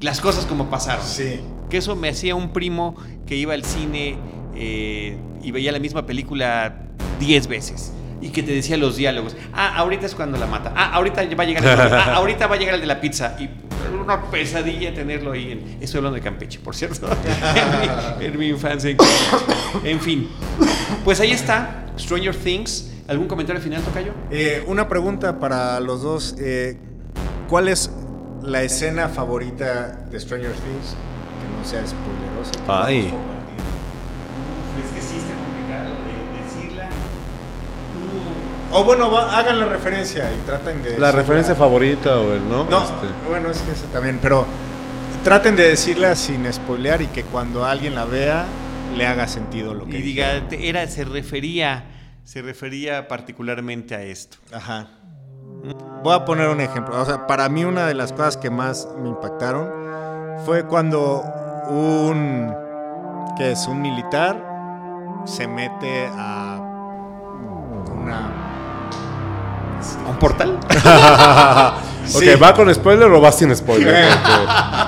las 0.00 0.20
cosas 0.20 0.46
como 0.46 0.70
pasaron. 0.70 1.04
Sí. 1.04 1.40
Que 1.68 1.78
eso 1.78 1.96
me 1.96 2.08
hacía 2.08 2.34
un 2.34 2.52
primo 2.52 2.94
que 3.26 3.34
iba 3.36 3.54
al 3.54 3.64
cine 3.64 4.16
eh, 4.54 5.16
y 5.42 5.50
veía 5.50 5.72
la 5.72 5.80
misma 5.80 6.06
película 6.06 6.82
10 7.18 7.48
veces. 7.48 7.92
Y 8.20 8.30
que 8.30 8.42
te 8.42 8.52
decía 8.52 8.76
los 8.76 8.96
diálogos. 8.96 9.36
Ah, 9.52 9.76
ahorita 9.76 10.06
es 10.06 10.14
cuando 10.14 10.38
la 10.38 10.46
mata. 10.46 10.72
Ah, 10.74 10.90
ahorita 10.94 11.22
va 11.36 11.44
a 11.44 11.46
llegar 11.46 11.64
el 11.64 11.70
ah, 11.70 12.14
ahorita 12.14 12.46
va 12.46 12.56
a 12.56 12.58
llegar 12.58 12.74
el 12.74 12.80
de 12.80 12.86
la 12.86 13.00
pizza. 13.00 13.36
Y 13.38 13.48
una 14.02 14.22
pesadilla 14.30 14.92
tenerlo 14.92 15.32
ahí. 15.32 15.52
En, 15.52 15.78
estoy 15.80 15.98
hablando 15.98 16.16
de 16.16 16.22
Campeche, 16.22 16.58
por 16.58 16.74
cierto. 16.74 17.08
en, 18.18 18.18
mi, 18.18 18.24
en 18.24 18.38
mi 18.38 18.48
infancia 18.48 18.96
en 19.84 20.00
fin. 20.00 20.28
Pues 21.04 21.20
ahí 21.20 21.32
está. 21.32 21.86
Stranger 21.98 22.34
Things. 22.34 22.90
¿Algún 23.06 23.26
comentario 23.26 23.60
final, 23.62 23.82
Tocayo? 23.82 24.12
Eh, 24.30 24.62
una 24.66 24.88
pregunta 24.88 25.38
para 25.38 25.80
los 25.80 26.02
dos. 26.02 26.34
eh, 26.38 26.76
¿Cuál 27.48 27.68
es 27.68 27.90
la 28.42 28.62
escena 28.62 29.08
favorita 29.08 30.06
de 30.10 30.20
Stranger 30.20 30.50
Things? 30.52 30.94
Que 31.40 31.58
no 31.58 31.64
sea 31.64 31.82
spoilerosa. 31.86 32.84
Ay. 32.84 33.12
O 38.72 38.84
bueno, 38.84 39.10
va- 39.10 39.38
hagan 39.38 39.58
la 39.58 39.66
referencia 39.66 40.24
y 40.32 40.46
traten 40.46 40.82
de... 40.82 40.98
La 40.98 41.10
referencia 41.12 41.54
favorita 41.54 42.18
o 42.20 42.32
el, 42.34 42.48
¿no? 42.48 42.64
No, 42.64 42.82
Este, 42.82 43.06
bueno, 43.28 43.50
es 43.50 43.58
que 43.62 43.72
eso 43.72 43.86
también, 43.92 44.18
pero 44.20 44.44
traten 45.24 45.56
de 45.56 45.68
decirla 45.70 46.14
sin 46.14 46.50
spoilear 46.52 47.00
y 47.02 47.06
que 47.06 47.22
cuando 47.24 47.64
alguien 47.64 47.94
la 47.94 48.04
vea 48.04 48.44
le 48.96 49.06
haga 49.06 49.26
sentido 49.26 49.72
lo 49.74 49.86
que 49.86 49.98
Y 49.98 50.02
diga. 50.02 50.42
era, 50.50 50.86
se 50.86 51.04
refería, 51.04 51.84
se 52.24 52.42
refería 52.42 53.08
particularmente 53.08 53.94
a 53.94 54.02
esto. 54.02 54.36
Ajá. 54.52 54.88
Voy 56.02 56.14
a 56.14 56.24
poner 56.24 56.48
un 56.48 56.60
ejemplo. 56.60 57.00
O 57.00 57.04
sea, 57.04 57.26
para 57.26 57.48
mí 57.48 57.64
una 57.64 57.86
de 57.86 57.94
las 57.94 58.12
cosas 58.12 58.36
que 58.36 58.50
más 58.50 58.86
me 58.98 59.08
impactaron 59.08 59.68
fue 60.44 60.64
cuando 60.66 61.22
un 61.70 62.54
que 63.36 63.52
es 63.52 63.66
un 63.66 63.80
militar 63.82 65.22
se 65.26 65.46
mete 65.48 66.06
a 66.16 66.56
una 67.92 68.47
¿A 70.06 70.10
un 70.10 70.16
portal? 70.18 70.58
Ok, 72.14 72.22
Sí. 72.22 72.34
¿va 72.42 72.54
con 72.54 72.74
spoiler 72.74 73.06
o 73.12 73.20
va 73.20 73.30
sin 73.30 73.54
spoiler? 73.54 73.94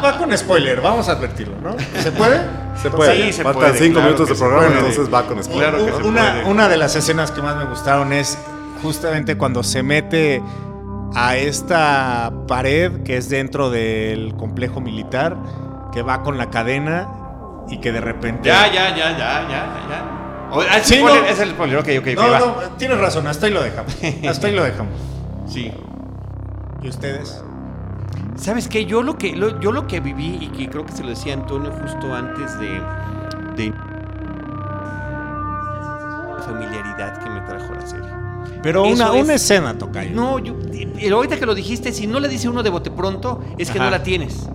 Va 0.03 0.16
con 0.16 0.34
spoiler, 0.38 0.80
vamos 0.80 1.07
a 1.07 1.12
advertirlo, 1.12 1.55
¿no? 1.62 1.76
¿Se 2.01 2.12
puede? 2.12 2.41
se 2.80 2.88
puede. 2.88 3.24
Sí, 3.26 3.32
se 3.34 3.43
Faltan 3.43 3.61
puede, 3.72 3.78
cinco 3.78 3.93
claro 3.97 4.07
minutos 4.07 4.28
de 4.30 4.34
programa, 4.36 4.66
puede. 4.68 4.78
entonces 4.78 5.12
va 5.12 5.22
con 5.26 5.45
spoiler. 5.45 5.68
Claro 5.70 5.84
que 5.84 5.93
se 6.03 6.09
una, 6.09 6.32
puede. 6.32 6.45
una 6.47 6.68
de 6.70 6.76
las 6.78 6.97
escenas 6.97 7.30
que 7.30 7.43
más 7.43 7.57
me 7.57 7.64
gustaron 7.66 8.14
es 8.14 8.38
justamente 8.82 9.36
cuando 9.36 9.62
se 9.62 9.82
mete 9.82 10.43
a 11.14 11.36
esta 11.36 12.32
pared 12.49 13.03
que 13.03 13.18
es 13.18 13.28
dentro 13.28 13.68
del 13.68 14.34
complejo 14.38 14.80
militar, 14.80 15.36
que 15.93 16.01
va 16.01 16.22
con 16.22 16.38
la 16.38 16.49
cadena 16.49 17.07
y 17.68 17.80
que 17.80 17.93
de 17.93 18.01
repente... 18.01 18.49
Ya, 18.49 18.66
ya, 18.72 18.97
ya, 18.97 19.11
ya, 19.11 19.43
ya, 19.47 19.66
ya. 19.91 20.05
Ah, 20.53 20.78
Sí, 20.82 21.01
no. 21.03 21.09
Es 21.14 21.38
el 21.40 21.51
spoiler, 21.51 21.78
ok, 21.78 21.88
ok, 22.01 22.07
No, 22.16 22.30
va. 22.30 22.38
no, 22.38 22.55
tienes 22.78 22.98
razón, 22.98 23.26
hasta 23.26 23.46
ahí 23.46 23.53
lo 23.53 23.62
dejamos. 23.62 23.96
Hasta 24.28 24.46
ahí 24.48 24.55
lo 24.55 24.64
dejamos. 24.64 24.92
Sí. 25.46 25.72
¿Y 26.82 26.88
ustedes? 26.88 27.42
¿Sabes 28.36 28.68
qué? 28.68 28.84
Yo 28.86 29.03
lo 29.03 29.18
que, 29.18 29.34
lo- 29.34 29.59
yo 29.61 29.72
lo 29.72 29.86
que 29.88 29.98
viví, 30.01 30.38
y 30.40 30.46
que 30.48 30.68
creo 30.70 30.86
que 30.86 30.92
se 30.92 31.03
lo 31.03 31.09
decía 31.11 31.34
Antonio 31.34 31.72
justo 31.72 32.14
antes 32.14 32.59
de, 32.61 32.80
de 33.57 33.72
la 36.36 36.42
familiaridad 36.42 37.18
que 37.22 37.28
me 37.30 37.40
trajo 37.42 37.74
la 37.74 37.86
serie. 37.86 38.09
Pero 38.62 38.84
Eso 38.84 38.94
una, 38.94 39.16
es- 39.18 39.24
una 39.24 39.34
escena, 39.34 39.76
Tocayo. 39.78 40.14
No, 40.14 40.38
yo, 40.38 40.55
eh, 40.72 41.11
ahorita 41.11 41.36
que 41.38 41.46
lo 41.46 41.55
dijiste, 41.55 41.92
si 41.92 42.07
no 42.07 42.20
le 42.20 42.28
dice 42.28 42.48
uno 42.48 42.62
de 42.62 42.70
bote 42.70 42.90
pronto, 42.90 43.42
es 43.59 43.70
que 43.70 43.78
Ajá. 43.78 43.84
no 43.86 43.90
la 43.90 44.03
tienes. 44.03 44.48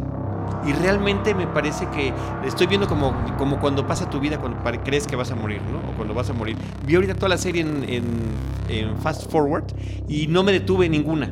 Y 0.66 0.74
realmente 0.74 1.34
me 1.36 1.48
parece 1.48 1.88
que 1.88 2.14
estoy 2.46 2.68
viendo 2.68 2.88
como, 2.88 3.14
como 3.38 3.60
cuando 3.60 3.86
pasa 3.86 4.10
tu 4.10 4.20
vida, 4.20 4.38
cuando 4.40 4.58
crees 4.84 5.06
que 5.08 5.16
vas 5.16 5.32
a 5.32 5.36
morir, 5.36 5.62
¿no? 5.72 5.78
O 5.92 5.96
cuando 5.96 6.14
vas 6.14 6.30
a 6.30 6.34
morir. 6.34 6.58
Vi 6.86 6.96
ahorita 6.96 7.14
toda 7.16 7.30
la 7.30 7.38
serie 7.38 7.62
en, 7.62 7.86
en- 7.88 8.56
en 8.68 8.98
Fast 8.98 9.30
Forward 9.32 9.66
y 10.08 10.28
no 10.28 10.44
me 10.44 10.52
detuve 10.52 10.88
en 10.88 10.94
ninguna. 10.94 11.30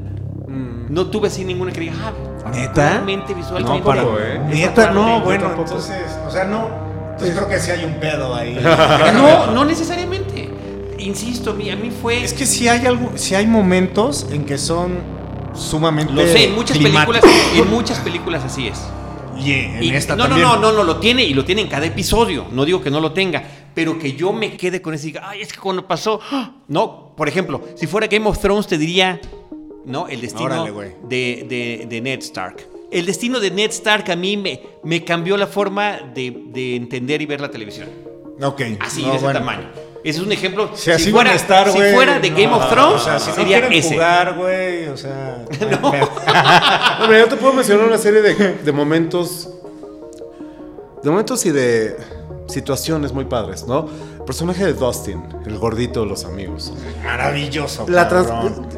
No 0.89 1.07
tuve 1.07 1.27
así 1.29 1.43
ninguna 1.43 1.71
que 1.71 1.79
diga, 1.79 1.93
ah, 2.45 2.49
¿Neta? 2.53 2.89
realmente, 2.91 3.33
visualmente. 3.33 3.79
No, 3.79 3.83
para- 3.83 4.03
¿eh? 4.03 4.41
Neta, 4.47 4.91
no, 4.91 5.01
padre. 5.05 5.21
bueno, 5.23 5.51
entonces, 5.57 5.97
o 6.27 6.29
sea, 6.29 6.43
no. 6.43 6.67
Entonces 7.13 7.35
creo 7.35 7.47
que 7.49 7.59
sí 7.59 7.71
hay 7.71 7.85
un 7.85 7.93
pedo 7.95 8.35
ahí. 8.35 8.59
No, 9.13 9.51
no 9.51 9.65
necesariamente. 9.65 10.49
Insisto, 10.99 11.51
a 11.51 11.53
mí, 11.53 11.69
a 11.71 11.75
mí 11.75 11.89
fue. 11.89 12.23
Es 12.23 12.33
que 12.33 12.45
sí 12.45 12.67
hay 12.67 12.85
algo, 12.85 13.11
sí 13.15 13.33
hay 13.33 13.47
momentos 13.47 14.27
en 14.31 14.45
que 14.45 14.57
son 14.59 14.97
sumamente 15.53 16.11
lo 16.13 16.21
sé, 16.23 16.45
en 16.49 16.55
muchas 16.55 16.77
películas, 16.77 17.23
en 17.55 17.69
muchas 17.69 17.99
películas 17.99 18.43
así 18.43 18.67
es. 18.67 18.79
Y 19.37 19.51
en 19.51 19.83
Y- 19.83 19.89
esta 19.95 20.15
no, 20.15 20.23
también. 20.27 20.47
no, 20.47 20.55
no, 20.55 20.71
no, 20.71 20.77
no, 20.79 20.83
lo 20.83 20.97
tiene 20.97 21.23
y 21.23 21.33
lo 21.33 21.43
tiene 21.45 21.61
en 21.61 21.67
cada 21.67 21.85
episodio. 21.85 22.45
No 22.51 22.65
digo 22.65 22.81
que 22.81 22.89
no 22.91 22.99
lo 22.99 23.11
tenga, 23.13 23.43
pero 23.73 23.97
que 23.97 24.13
yo 24.13 24.33
me 24.33 24.55
quede 24.57 24.81
con 24.81 24.93
ese 24.93 25.07
y 25.07 25.11
diga, 25.11 25.29
ay, 25.29 25.41
es 25.41 25.51
que 25.53 25.59
cuando 25.59 25.87
pasó. 25.87 26.19
¡ah! 26.31 26.55
No, 26.67 27.13
por 27.15 27.27
ejemplo, 27.27 27.61
si 27.75 27.87
fuera 27.87 28.07
Game 28.07 28.27
of 28.27 28.39
Thrones, 28.39 28.67
te 28.67 28.77
diría, 28.77 29.19
no, 29.85 30.07
el 30.07 30.21
destino 30.21 30.45
Órale, 30.45 30.95
de, 31.03 31.45
de- 31.47 31.85
de 31.89 32.01
Ned 32.01 32.19
Stark. 32.19 32.67
El 32.91 33.05
destino 33.07 33.39
de 33.39 33.49
Ned 33.49 33.71
Stark 33.71 34.11
a 34.11 34.15
mí 34.15 34.37
me, 34.37 34.61
me 34.83 35.03
cambió 35.03 35.35
la 35.35 35.47
forma 35.47 35.97
de, 36.13 36.43
de 36.49 36.75
entender 36.75 37.21
y 37.21 37.25
ver 37.25 37.41
la 37.41 37.49
televisión. 37.49 37.89
Ok. 38.41 38.61
Así, 38.79 39.01
no, 39.01 39.09
de 39.09 39.15
ese 39.15 39.23
bueno. 39.25 39.39
tamaño. 39.39 39.67
Ese 40.03 40.19
es 40.19 40.25
un 40.25 40.31
ejemplo. 40.31 40.69
Si 40.75 40.91
así 40.91 41.11
fuera, 41.11 41.33
estar, 41.33 41.71
si 41.71 41.77
fuera 41.93 42.19
de 42.19 42.29
no, 42.29 42.35
Game 42.37 42.53
of 42.53 42.69
Thrones, 42.69 42.95
o 43.01 43.05
sea, 43.05 43.19
si 43.19 43.29
no 43.29 43.35
sería 43.35 43.59
quieren 43.61 43.79
ese. 43.79 43.93
jugar, 43.93 44.35
güey, 44.35 44.87
o 44.87 44.97
sea, 44.97 45.45
no. 45.81 45.91
No, 47.07 47.13
yo 47.17 47.27
te 47.27 47.35
puedo 47.37 47.53
mencionar 47.53 47.87
una 47.87 47.97
serie 47.97 48.21
de, 48.21 48.33
de 48.55 48.71
momentos. 48.71 49.49
De 51.01 51.09
momentos 51.09 51.45
y 51.45 51.51
de 51.51 51.97
situaciones 52.47 53.11
muy 53.13 53.25
padres, 53.25 53.65
¿no? 53.67 53.87
El 54.19 54.25
personaje 54.25 54.63
de 54.65 54.73
Dustin, 54.73 55.21
el 55.45 55.57
gordito 55.57 56.01
de 56.01 56.05
los 56.07 56.23
amigos. 56.25 56.73
Maravilloso. 57.03 57.85
La 57.89 58.07
trans- 58.07 58.29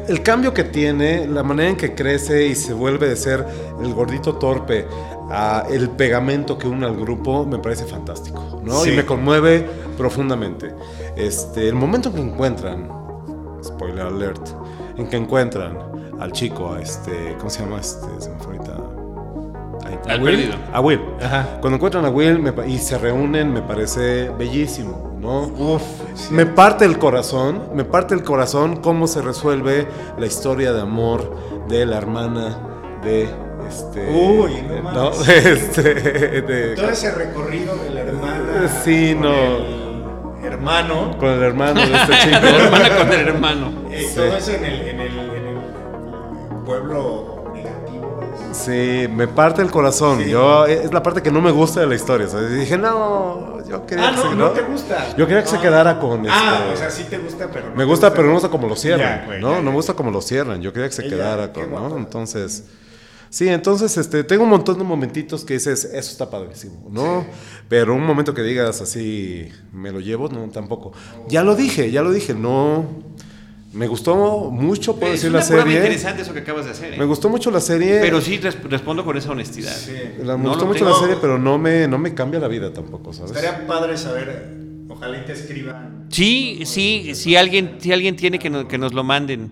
el 0.08 0.22
cambio 0.22 0.52
que 0.54 0.64
tiene, 0.64 1.26
la 1.26 1.42
manera 1.44 1.70
en 1.70 1.76
que 1.76 1.94
crece 1.94 2.46
y 2.46 2.54
se 2.56 2.72
vuelve 2.72 3.08
de 3.08 3.16
ser 3.16 3.44
el 3.82 3.94
gordito 3.94 4.34
torpe 4.36 4.86
a 5.30 5.64
el 5.68 5.90
pegamento 5.90 6.56
que 6.58 6.68
une 6.68 6.86
al 6.86 6.96
grupo, 6.96 7.44
me 7.44 7.58
parece 7.58 7.84
fantástico, 7.84 8.60
¿no? 8.62 8.80
Sí. 8.80 8.90
Y 8.90 8.96
me 8.96 9.04
conmueve 9.04 9.68
profundamente. 9.96 10.74
Este, 11.16 11.68
el 11.68 11.74
momento 11.74 12.08
en 12.10 12.14
que 12.14 12.20
encuentran, 12.22 12.88
spoiler 13.64 14.06
alert, 14.06 14.48
en 14.96 15.08
que 15.08 15.16
encuentran 15.16 15.78
al 16.20 16.32
chico, 16.32 16.72
a 16.72 16.80
este, 16.80 17.34
¿cómo 17.38 17.50
se 17.50 17.62
llama? 17.62 17.80
Este, 17.80 18.06
se 18.18 18.30
me 18.30 18.38
fue 18.38 18.56
ahorita. 18.56 18.72
A- 20.08 20.16
Will. 20.16 20.24
perdido. 20.24 20.54
A 20.72 20.80
Will. 20.80 21.00
Ajá. 21.22 21.58
Cuando 21.60 21.76
encuentran 21.76 22.04
a 22.04 22.10
Will 22.10 22.38
me 22.40 22.52
y 22.68 22.78
se 22.78 22.96
reúnen, 22.98 23.52
me 23.52 23.62
parece 23.62 24.30
bellísimo, 24.30 25.16
¿no? 25.20 25.42
Uf. 25.46 25.82
sí. 26.14 26.32
Me 26.34 26.46
parte 26.46 26.84
el 26.84 26.98
corazón, 26.98 27.62
me 27.74 27.84
parte 27.84 28.14
el 28.14 28.22
corazón 28.24 28.76
cómo 28.76 29.06
se 29.06 29.22
resuelve 29.22 29.86
la 30.18 30.26
historia 30.26 30.72
de 30.72 30.80
amor 30.80 31.30
de 31.68 31.86
la 31.86 31.98
hermana 31.98 32.58
de 33.02 33.28
este. 33.68 34.08
Uy, 34.10 34.62
no 34.62 34.82
mames. 34.82 35.28
Este, 35.28 35.94
de- 36.42 36.74
Todo 36.76 36.90
ese 36.90 37.10
recorrido 37.12 37.76
de 37.76 37.90
la 37.90 38.00
hermana. 38.00 38.68
Sí, 38.84 39.12
con 39.14 39.22
no. 39.22 39.32
el 39.34 40.44
hermano. 40.44 41.16
con 41.18 41.28
el 41.30 41.42
hermano 41.42 41.80
de 41.80 41.94
este 41.94 42.12
chico. 42.22 42.46
Hermana 42.46 42.96
con 42.98 43.12
el 43.12 43.28
hermano. 43.28 43.72
eh, 43.90 44.06
Sí. 44.08 44.14
Todo 44.16 44.36
eso 44.36 44.52
en 44.52 44.64
el, 44.64 44.80
en 44.88 45.00
el, 45.00 45.18
en 45.18 45.46
el 45.46 46.64
pueblo 46.64 47.44
negativo. 47.54 48.20
es- 48.50 48.56
Sí, 48.56 49.06
me 49.12 49.28
parte 49.28 49.62
el 49.62 49.70
corazón. 49.70 50.18
Sí. 50.22 50.30
Yo 50.30 50.66
es 50.66 50.92
la 50.92 51.02
parte 51.02 51.22
que 51.22 51.30
no 51.30 51.40
me 51.40 51.50
gusta 51.50 51.80
de 51.80 51.86
la 51.86 51.94
historia. 51.94 52.26
o 52.26 52.30
sea, 52.30 52.40
dije, 52.40 52.78
no, 52.78 53.58
yo 53.68 53.84
quería 53.86 54.08
Ah, 54.08 54.10
que 54.12 54.16
no, 54.16 54.30
se, 54.30 54.36
no 54.36 54.50
te 54.50 54.62
gusta. 54.62 55.06
Yo 55.16 55.26
quería 55.26 55.42
que 55.42 55.48
se 55.48 55.56
Ah. 55.56 55.60
quedara 55.60 55.98
con 55.98 56.26
Ah, 56.28 56.60
este- 56.62 56.74
o 56.74 56.76
sea, 56.76 56.90
sí 56.90 57.04
te 57.10 57.18
gusta, 57.18 57.48
pero 57.52 57.70
Me 57.70 57.78
te 57.78 57.84
gusta, 57.84 58.10
pero 58.10 58.22
no 58.22 58.28
me 58.28 58.34
gusta 58.34 58.48
como 58.48 58.68
lo 58.68 58.76
cierran, 58.76 59.20
Ya, 59.20 59.26
güey, 59.26 59.40
¿no? 59.40 59.50
ya, 59.52 59.56
No 59.58 59.70
me 59.70 59.76
gusta 59.76 59.94
como 59.94 60.10
lo 60.10 60.20
cierran. 60.22 60.60
Yo 60.62 60.72
quería 60.72 60.88
que 60.88 60.94
se 60.94 61.02
Ella, 61.06 61.16
quedara 61.16 61.52
con, 61.52 61.70
¿no? 61.70 61.96
Entonces, 61.96 62.64
sí, 63.30 63.48
entonces, 63.48 63.96
este, 63.96 64.24
tengo 64.24 64.44
un 64.44 64.50
montón 64.50 64.78
de 64.78 64.84
momentitos 64.84 65.44
que 65.44 65.54
dices, 65.54 65.84
eso 65.84 66.10
está 66.10 66.30
padrísimo, 66.30 66.88
¿no? 66.90 67.26
Pero 67.68 67.94
un 67.94 68.04
momento 68.06 68.32
que 68.34 68.42
digas 68.42 68.80
así, 68.80 69.48
me 69.72 69.90
lo 69.92 70.00
llevo, 70.00 70.28
no, 70.28 70.48
tampoco. 70.50 70.92
Ya 71.28 71.42
lo 71.42 71.54
dije, 71.56 71.90
ya 71.90 72.02
lo 72.02 72.10
dije, 72.12 72.34
no. 72.34 73.04
Me 73.72 73.88
gustó 73.88 74.50
mucho, 74.50 74.96
puedo 74.96 75.12
es 75.12 75.20
decir 75.20 75.28
una 75.30 75.40
la 75.40 75.44
serie. 75.44 75.76
interesante 75.76 76.22
eso 76.22 76.32
que 76.32 76.38
acabas 76.40 76.64
de 76.64 76.70
hacer. 76.70 76.94
¿eh? 76.94 76.96
Me 76.98 77.04
gustó 77.04 77.28
mucho 77.28 77.50
la 77.50 77.60
serie. 77.60 77.98
Pero 78.00 78.22
sí 78.22 78.38
res- 78.38 78.56
respondo 78.62 79.04
con 79.04 79.18
esa 79.18 79.32
honestidad. 79.32 79.76
La- 80.24 80.38
me 80.38 80.44
No 80.44 80.50
gustó 80.50 80.64
mucho 80.64 80.78
tengo- 80.84 80.92
la 80.92 80.98
serie, 80.98 81.16
pero 81.20 81.38
no 81.38 81.58
me, 81.58 81.86
no 81.86 81.98
me 81.98 82.14
cambia 82.14 82.40
la 82.40 82.48
vida 82.48 82.72
tampoco, 82.72 83.12
¿sabes? 83.12 83.32
Estaría 83.32 83.66
padre 83.66 83.98
saber, 83.98 84.54
ojalá 84.88 85.18
y 85.18 85.26
te 85.26 85.32
escriban. 85.32 86.06
Sí, 86.10 86.62
sí, 86.64 87.14
si 87.14 87.36
alguien, 87.36 87.76
si 87.80 87.92
alguien 87.92 88.16
tiene 88.16 88.38
que, 88.38 88.48
no- 88.48 88.66
que 88.66 88.78
nos 88.78 88.94
lo 88.94 89.04
manden. 89.04 89.50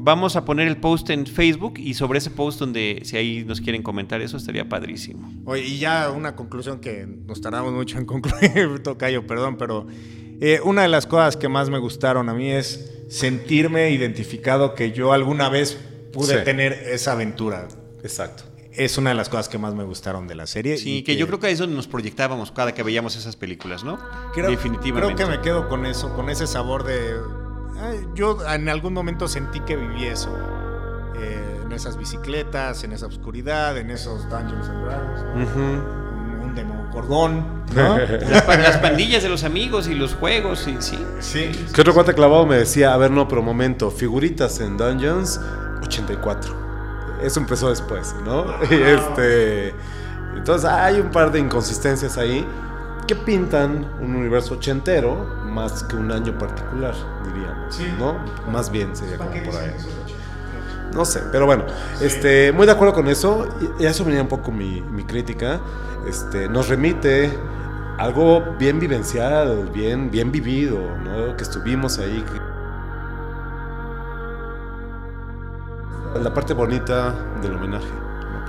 Vamos 0.00 0.36
a 0.36 0.44
poner 0.44 0.68
el 0.68 0.76
post 0.76 1.10
en 1.10 1.26
Facebook 1.26 1.74
y 1.78 1.94
sobre 1.94 2.18
ese 2.18 2.30
post 2.30 2.60
donde 2.60 3.02
si 3.04 3.16
ahí 3.16 3.44
nos 3.44 3.60
quieren 3.60 3.82
comentar 3.82 4.20
eso 4.22 4.36
estaría 4.36 4.68
padrísimo. 4.68 5.30
Oye, 5.44 5.64
y 5.64 5.78
ya 5.78 6.10
una 6.10 6.36
conclusión 6.36 6.80
que 6.80 7.06
nos 7.26 7.40
tardamos 7.40 7.72
mucho 7.72 7.98
en 7.98 8.06
concluir, 8.06 8.78
Tocayo, 8.82 9.26
perdón, 9.26 9.56
pero 9.58 9.86
eh, 10.40 10.60
una 10.64 10.82
de 10.82 10.88
las 10.88 11.06
cosas 11.06 11.36
que 11.36 11.48
más 11.48 11.68
me 11.68 11.78
gustaron 11.78 12.28
a 12.28 12.34
mí 12.34 12.50
es 12.50 12.92
sentirme 13.08 13.90
identificado 13.90 14.74
que 14.74 14.92
yo 14.92 15.12
alguna 15.12 15.48
vez 15.48 15.76
pude 16.12 16.38
Sí. 16.38 16.44
tener 16.44 16.72
esa 16.72 17.12
aventura. 17.12 17.68
Exacto. 18.02 18.44
Es 18.72 18.96
una 18.96 19.10
de 19.10 19.16
las 19.16 19.28
cosas 19.28 19.48
que 19.48 19.58
más 19.58 19.74
me 19.74 19.82
gustaron 19.82 20.28
de 20.28 20.36
la 20.36 20.46
serie. 20.46 20.78
Sí, 20.78 20.98
y 20.98 21.02
que 21.02 21.16
yo 21.16 21.26
creo 21.26 21.40
que 21.40 21.48
ahí 21.48 21.54
es 21.54 21.58
donde 21.58 21.74
nos 21.74 21.88
proyectábamos 21.88 22.52
cada 22.52 22.72
que 22.72 22.84
veíamos 22.84 23.16
esas 23.16 23.34
películas, 23.34 23.82
¿no? 23.82 23.98
Creo, 24.32 24.48
Definitivamente. 24.50 25.14
Creo 25.16 25.28
que 25.30 25.36
me 25.36 25.42
quedo 25.42 25.68
con 25.68 25.84
eso, 25.84 26.14
con 26.14 26.30
ese 26.30 26.46
sabor 26.46 26.84
de... 26.84 27.14
yo 28.14 28.38
en 28.52 28.68
algún 28.68 28.92
momento 28.94 29.28
sentí 29.28 29.60
que 29.60 29.76
viví 29.76 30.06
eso. 30.06 30.30
eh, 31.16 31.60
en 31.64 31.72
esas 31.72 31.96
bicicletas, 31.98 32.82
en 32.84 32.92
esa 32.92 33.06
oscuridad, 33.06 33.76
en 33.76 33.90
esos 33.90 34.28
Dungeons 34.30 34.68
and 34.68 34.84
Dragons. 34.84 35.48
Ujú. 35.50 35.60
Un, 35.60 36.40
un 36.44 36.54
demogorgón, 36.54 37.64
¿no? 37.74 37.98
Las, 38.30 38.42
pa- 38.42 38.56
las 38.56 38.76
pandillas 38.78 39.22
de 39.22 39.28
los 39.28 39.44
amigos 39.44 39.86
y 39.88 39.94
los 39.94 40.14
juegos, 40.14 40.66
y, 40.66 40.76
sí. 40.80 40.98
sí. 41.20 41.50
¿Qué 41.74 41.80
otro 41.82 41.92
cuate 41.94 42.14
clavado 42.14 42.46
me 42.46 42.56
decía? 42.56 42.94
A 42.94 42.96
ver, 42.96 43.10
no, 43.10 43.28
pero 43.28 43.42
momento, 43.42 43.90
figuritas 43.90 44.60
en 44.60 44.76
Dungeons, 44.78 45.40
84. 45.82 46.54
Eso 47.22 47.40
empezó 47.40 47.68
después, 47.68 48.14
¿no? 48.24 48.46
Y 48.70 48.74
este. 48.74 49.74
Entonces 50.36 50.70
hay 50.70 51.00
un 51.00 51.10
par 51.10 51.32
de 51.32 51.40
inconsistencias 51.40 52.16
ahí 52.16 52.46
que 53.08 53.16
pintan 53.16 53.90
un 54.00 54.14
universo 54.14 54.54
ochentero 54.54 55.16
más 55.46 55.82
que 55.82 55.96
un 55.96 56.12
año 56.12 56.38
particular, 56.38 56.94
diríamos, 57.24 57.74
Sí. 57.74 57.92
¿no? 57.98 58.16
Más 58.52 58.70
bien 58.70 58.94
sería 58.94 59.16
como 59.16 59.30
¿Para 59.30 59.42
qué 59.42 59.50
por 59.50 59.60
ahí. 59.60 59.74
No 60.94 61.04
sé, 61.04 61.20
pero 61.32 61.46
bueno, 61.46 61.64
este, 62.00 62.52
muy 62.52 62.66
de 62.66 62.72
acuerdo 62.72 62.94
con 62.94 63.08
eso. 63.08 63.46
Y 63.78 63.86
a 63.86 63.90
eso 63.90 64.04
venía 64.04 64.22
un 64.22 64.28
poco 64.28 64.52
mi, 64.52 64.80
mi 64.80 65.04
crítica. 65.04 65.60
Este, 66.06 66.48
nos 66.48 66.68
remite 66.68 67.30
algo 67.98 68.54
bien 68.58 68.78
vivenciado, 68.78 69.64
bien, 69.64 70.10
bien 70.10 70.30
vivido, 70.30 70.78
¿no? 70.98 71.36
Que 71.36 71.42
estuvimos 71.42 71.98
ahí. 71.98 72.24
La 76.22 76.32
parte 76.32 76.54
bonita 76.54 77.14
del 77.42 77.54
homenaje. 77.54 78.07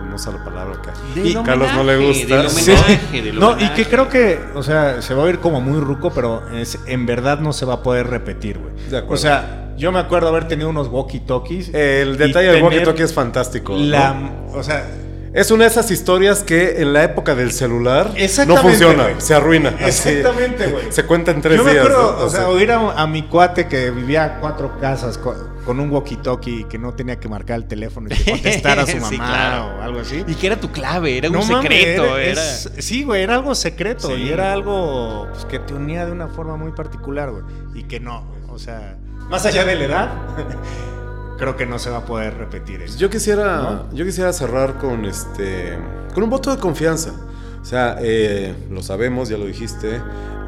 No, 0.09 0.31
la 0.31 0.43
palabra 0.43 0.75
acá. 0.75 0.93
Y 1.15 1.33
Carlos 1.35 1.69
no 1.73 1.83
le 1.83 1.97
gusta. 1.97 2.37
del 2.37 2.49
Sí. 2.49 2.71
homenaje, 2.71 3.21
del 3.23 3.39
No, 3.39 3.59
y 3.59 3.69
que 3.69 3.85
creo 3.85 4.09
que, 4.09 4.39
o 4.55 4.63
sea, 4.63 5.01
se 5.01 5.13
va 5.13 5.21
a 5.23 5.25
oír 5.25 5.39
como 5.39 5.61
muy 5.61 5.79
ruco, 5.79 6.11
pero 6.13 6.43
es- 6.53 6.79
en 6.87 7.05
verdad 7.05 7.39
no 7.39 7.53
se 7.53 7.65
va 7.65 7.75
a 7.75 7.83
poder 7.83 8.07
repetir, 8.07 8.57
güey. 8.59 8.73
De 8.89 8.97
acuerdo. 8.97 9.13
O 9.13 9.17
sea, 9.17 9.73
yo 9.77 9.91
me 9.91 9.99
acuerdo 9.99 10.27
haber 10.27 10.47
tenido 10.47 10.69
unos 10.69 10.89
walkie-talkies. 10.89 11.73
El 11.73 12.17
detalle 12.17 12.51
del 12.51 12.63
walkie-talkie 12.63 13.01
es 13.03 13.13
fantástico. 13.13 13.73
o 13.75 14.63
sea, 14.63 14.85
Es 15.31 15.51
una 15.51 15.65
de 15.65 15.69
esas 15.69 15.91
historias 15.91 16.41
que 16.43 16.81
en 16.81 16.91
la 16.91 17.03
época 17.03 17.35
del 17.35 17.51
celular 17.51 18.11
no 18.47 18.57
funciona, 18.57 19.09
se 19.19 19.35
arruina. 19.35 19.75
Exactamente, 19.79 20.67
güey. 20.71 20.85
Se 20.91 21.03
cuenta 21.05 21.29
en 21.29 21.41
tres 21.41 21.57
yo 21.57 21.63
me 21.63 21.71
días. 21.73 21.85
acuerdo, 21.85 22.15
¿no? 22.19 22.25
o 22.25 22.29
sea, 22.29 22.49
oír 22.49 22.71
a, 22.71 22.93
a 22.99 23.05
mi 23.05 23.21
cuate 23.21 23.67
que 23.67 23.91
vivía 23.91 24.23
a 24.25 24.39
cuatro 24.39 24.79
casas 24.81 25.19
con, 25.65 25.79
un 25.79 25.91
walkie-talkie 25.91 26.67
que 26.67 26.77
no 26.77 26.93
tenía 26.93 27.19
que 27.19 27.27
marcar 27.29 27.57
el 27.57 27.65
teléfono 27.67 28.07
y 28.09 28.15
que 28.15 28.31
contestar 28.31 28.79
a 28.79 28.85
su 28.85 28.95
mamá 28.97 29.09
Sí, 29.09 29.15
claro. 29.17 29.77
o 29.77 29.81
algo 29.81 29.99
así. 29.99 30.23
Y 30.27 30.35
que 30.35 30.47
era 30.47 30.59
tu 30.59 30.71
clave, 30.71 31.17
era 31.17 31.29
un 31.29 31.35
No 31.35 31.41
mames, 31.45 31.61
secreto. 31.71 32.17
era- 32.17 32.31
Era, 32.31 32.41
es- 32.51 32.71
sí, 32.79 33.03
güey, 33.03 33.23
era 33.23 33.35
algo 33.35 33.53
secreto 33.55 34.07
Sí. 34.07 34.13
y 34.23 34.29
era 34.29 34.51
algo 34.53 35.27
pues, 35.31 35.45
que 35.45 35.59
te 35.59 35.73
unía 35.73 36.05
de 36.05 36.11
una 36.11 36.27
forma 36.27 36.55
muy 36.57 36.71
particular, 36.71 37.31
güey. 37.31 37.43
Y 37.75 37.83
que 37.83 37.99
no, 37.99 38.23
o 38.49 38.57
sea, 38.59 38.97
más 39.29 39.45
allá 39.45 39.63
de 39.65 39.75
la 39.75 39.83
edad, 39.85 40.09
creo 41.37 41.55
que 41.55 41.65
no 41.65 41.79
se 41.79 41.89
va 41.89 41.97
a 41.99 42.05
poder 42.05 42.35
repetir 42.37 42.81
eso. 42.81 42.97
Yo 42.97 43.09
quisiera, 43.09 43.57
¿No? 43.89 43.93
yo 43.93 44.05
quisiera 44.05 44.33
cerrar 44.33 44.77
con 44.77 45.05
este, 45.05 45.77
con 46.13 46.23
un 46.23 46.29
voto 46.29 46.53
de 46.53 46.59
confianza. 46.61 47.13
O 47.61 47.65
sea, 47.65 47.97
eh, 48.01 48.53
lo 48.71 48.81
sabemos, 48.81 49.29
ya 49.29 49.37
lo 49.37 49.45
dijiste, 49.45 50.01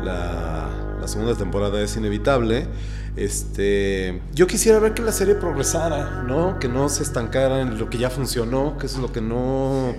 la, 0.03 0.69
la 0.99 1.07
segunda 1.07 1.35
temporada 1.35 1.81
es 1.81 1.95
inevitable. 1.97 2.67
Este, 3.15 4.21
yo 4.33 4.47
quisiera 4.47 4.79
ver 4.79 4.93
que 4.93 5.01
la 5.01 5.11
serie 5.11 5.35
progresara, 5.35 6.23
¿no? 6.23 6.59
Que 6.59 6.69
no 6.69 6.87
se 6.87 7.03
estancara 7.03 7.61
en 7.61 7.77
lo 7.77 7.89
que 7.89 7.97
ya 7.97 8.09
funcionó, 8.09 8.77
que 8.77 8.85
es 8.85 8.97
lo 8.97 9.11
que 9.11 9.19
no, 9.19 9.93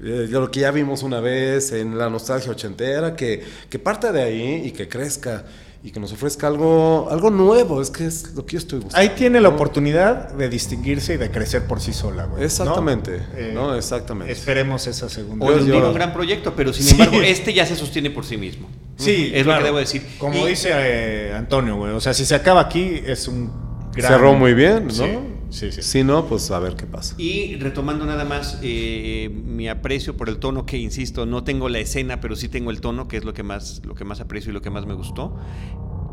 eh, 0.00 0.28
lo 0.30 0.50
que 0.50 0.60
ya 0.60 0.70
vimos 0.70 1.02
una 1.02 1.20
vez 1.20 1.72
en 1.72 1.98
la 1.98 2.08
nostalgia 2.08 2.52
ochentera, 2.52 3.16
que, 3.16 3.42
que 3.68 3.78
parte 3.78 4.12
de 4.12 4.22
ahí 4.22 4.62
y 4.66 4.70
que 4.70 4.88
crezca 4.88 5.44
y 5.84 5.90
que 5.90 5.98
nos 5.98 6.12
ofrezca 6.12 6.46
algo, 6.46 7.08
algo 7.10 7.30
nuevo. 7.30 7.82
Es 7.82 7.90
que 7.90 8.06
es 8.06 8.34
lo 8.34 8.46
que 8.46 8.52
yo 8.52 8.58
estoy 8.58 8.78
buscando. 8.80 8.98
Ahí 8.98 9.16
tiene 9.16 9.40
la 9.40 9.48
oportunidad 9.48 10.32
de 10.32 10.48
distinguirse 10.48 11.14
y 11.14 11.16
de 11.16 11.30
crecer 11.30 11.66
por 11.66 11.80
sí 11.80 11.92
sola, 11.92 12.24
güey. 12.26 12.40
¿no? 12.40 12.44
Exactamente, 12.46 13.16
Eh, 13.34 13.50
¿no? 13.52 13.74
Exactamente. 13.74 14.32
Esperemos 14.32 14.86
esa 14.86 15.08
segunda. 15.08 15.44
Hoy 15.44 15.58
Yo- 15.66 15.72
tiene 15.72 15.86
un 15.88 15.94
gran 15.94 16.12
proyecto, 16.12 16.54
pero 16.54 16.72
sin 16.72 16.84
Sí. 16.86 16.92
embargo, 16.92 17.20
este 17.22 17.52
ya 17.52 17.66
se 17.66 17.74
sostiene 17.74 18.10
por 18.10 18.24
sí 18.24 18.36
mismo. 18.36 18.68
Sí, 18.96 19.32
es 19.34 19.42
claro. 19.42 19.58
lo 19.60 19.64
que 19.64 19.68
debo 19.70 19.78
decir. 19.78 20.06
Como 20.18 20.46
Y- 20.46 20.50
dice 20.50 20.70
eh, 20.72 21.34
Antonio, 21.34 21.76
güey. 21.76 21.92
O 21.92 22.00
sea, 22.00 22.14
si 22.14 22.24
se 22.26 22.34
acaba 22.36 22.60
aquí, 22.60 23.02
es 23.04 23.26
un 23.26 23.50
gran. 23.92 24.12
Cerró 24.12 24.34
muy 24.34 24.54
bien, 24.54 24.86
¿no? 24.86 24.92
Sí, 24.92 25.18
sí, 25.52 25.72
sí. 25.72 25.82
Si 25.82 26.02
no, 26.04 26.26
pues 26.26 26.50
a 26.50 26.58
ver 26.58 26.74
qué 26.74 26.86
pasa. 26.86 27.14
Y 27.18 27.56
retomando 27.56 28.04
nada 28.06 28.24
más 28.24 28.58
eh, 28.62 29.30
mi 29.30 29.68
aprecio 29.68 30.16
por 30.16 30.28
el 30.28 30.38
tono, 30.38 30.66
que 30.66 30.78
insisto, 30.78 31.26
no 31.26 31.44
tengo 31.44 31.68
la 31.68 31.78
escena, 31.78 32.20
pero 32.20 32.36
sí 32.36 32.48
tengo 32.48 32.70
el 32.70 32.80
tono, 32.80 33.08
que 33.08 33.16
es 33.16 33.24
lo 33.24 33.34
que 33.34 33.42
más, 33.42 33.82
lo 33.84 33.94
que 33.94 34.04
más 34.04 34.20
aprecio 34.20 34.50
y 34.50 34.54
lo 34.54 34.62
que 34.62 34.70
más 34.70 34.86
me 34.86 34.94
gustó. 34.94 35.36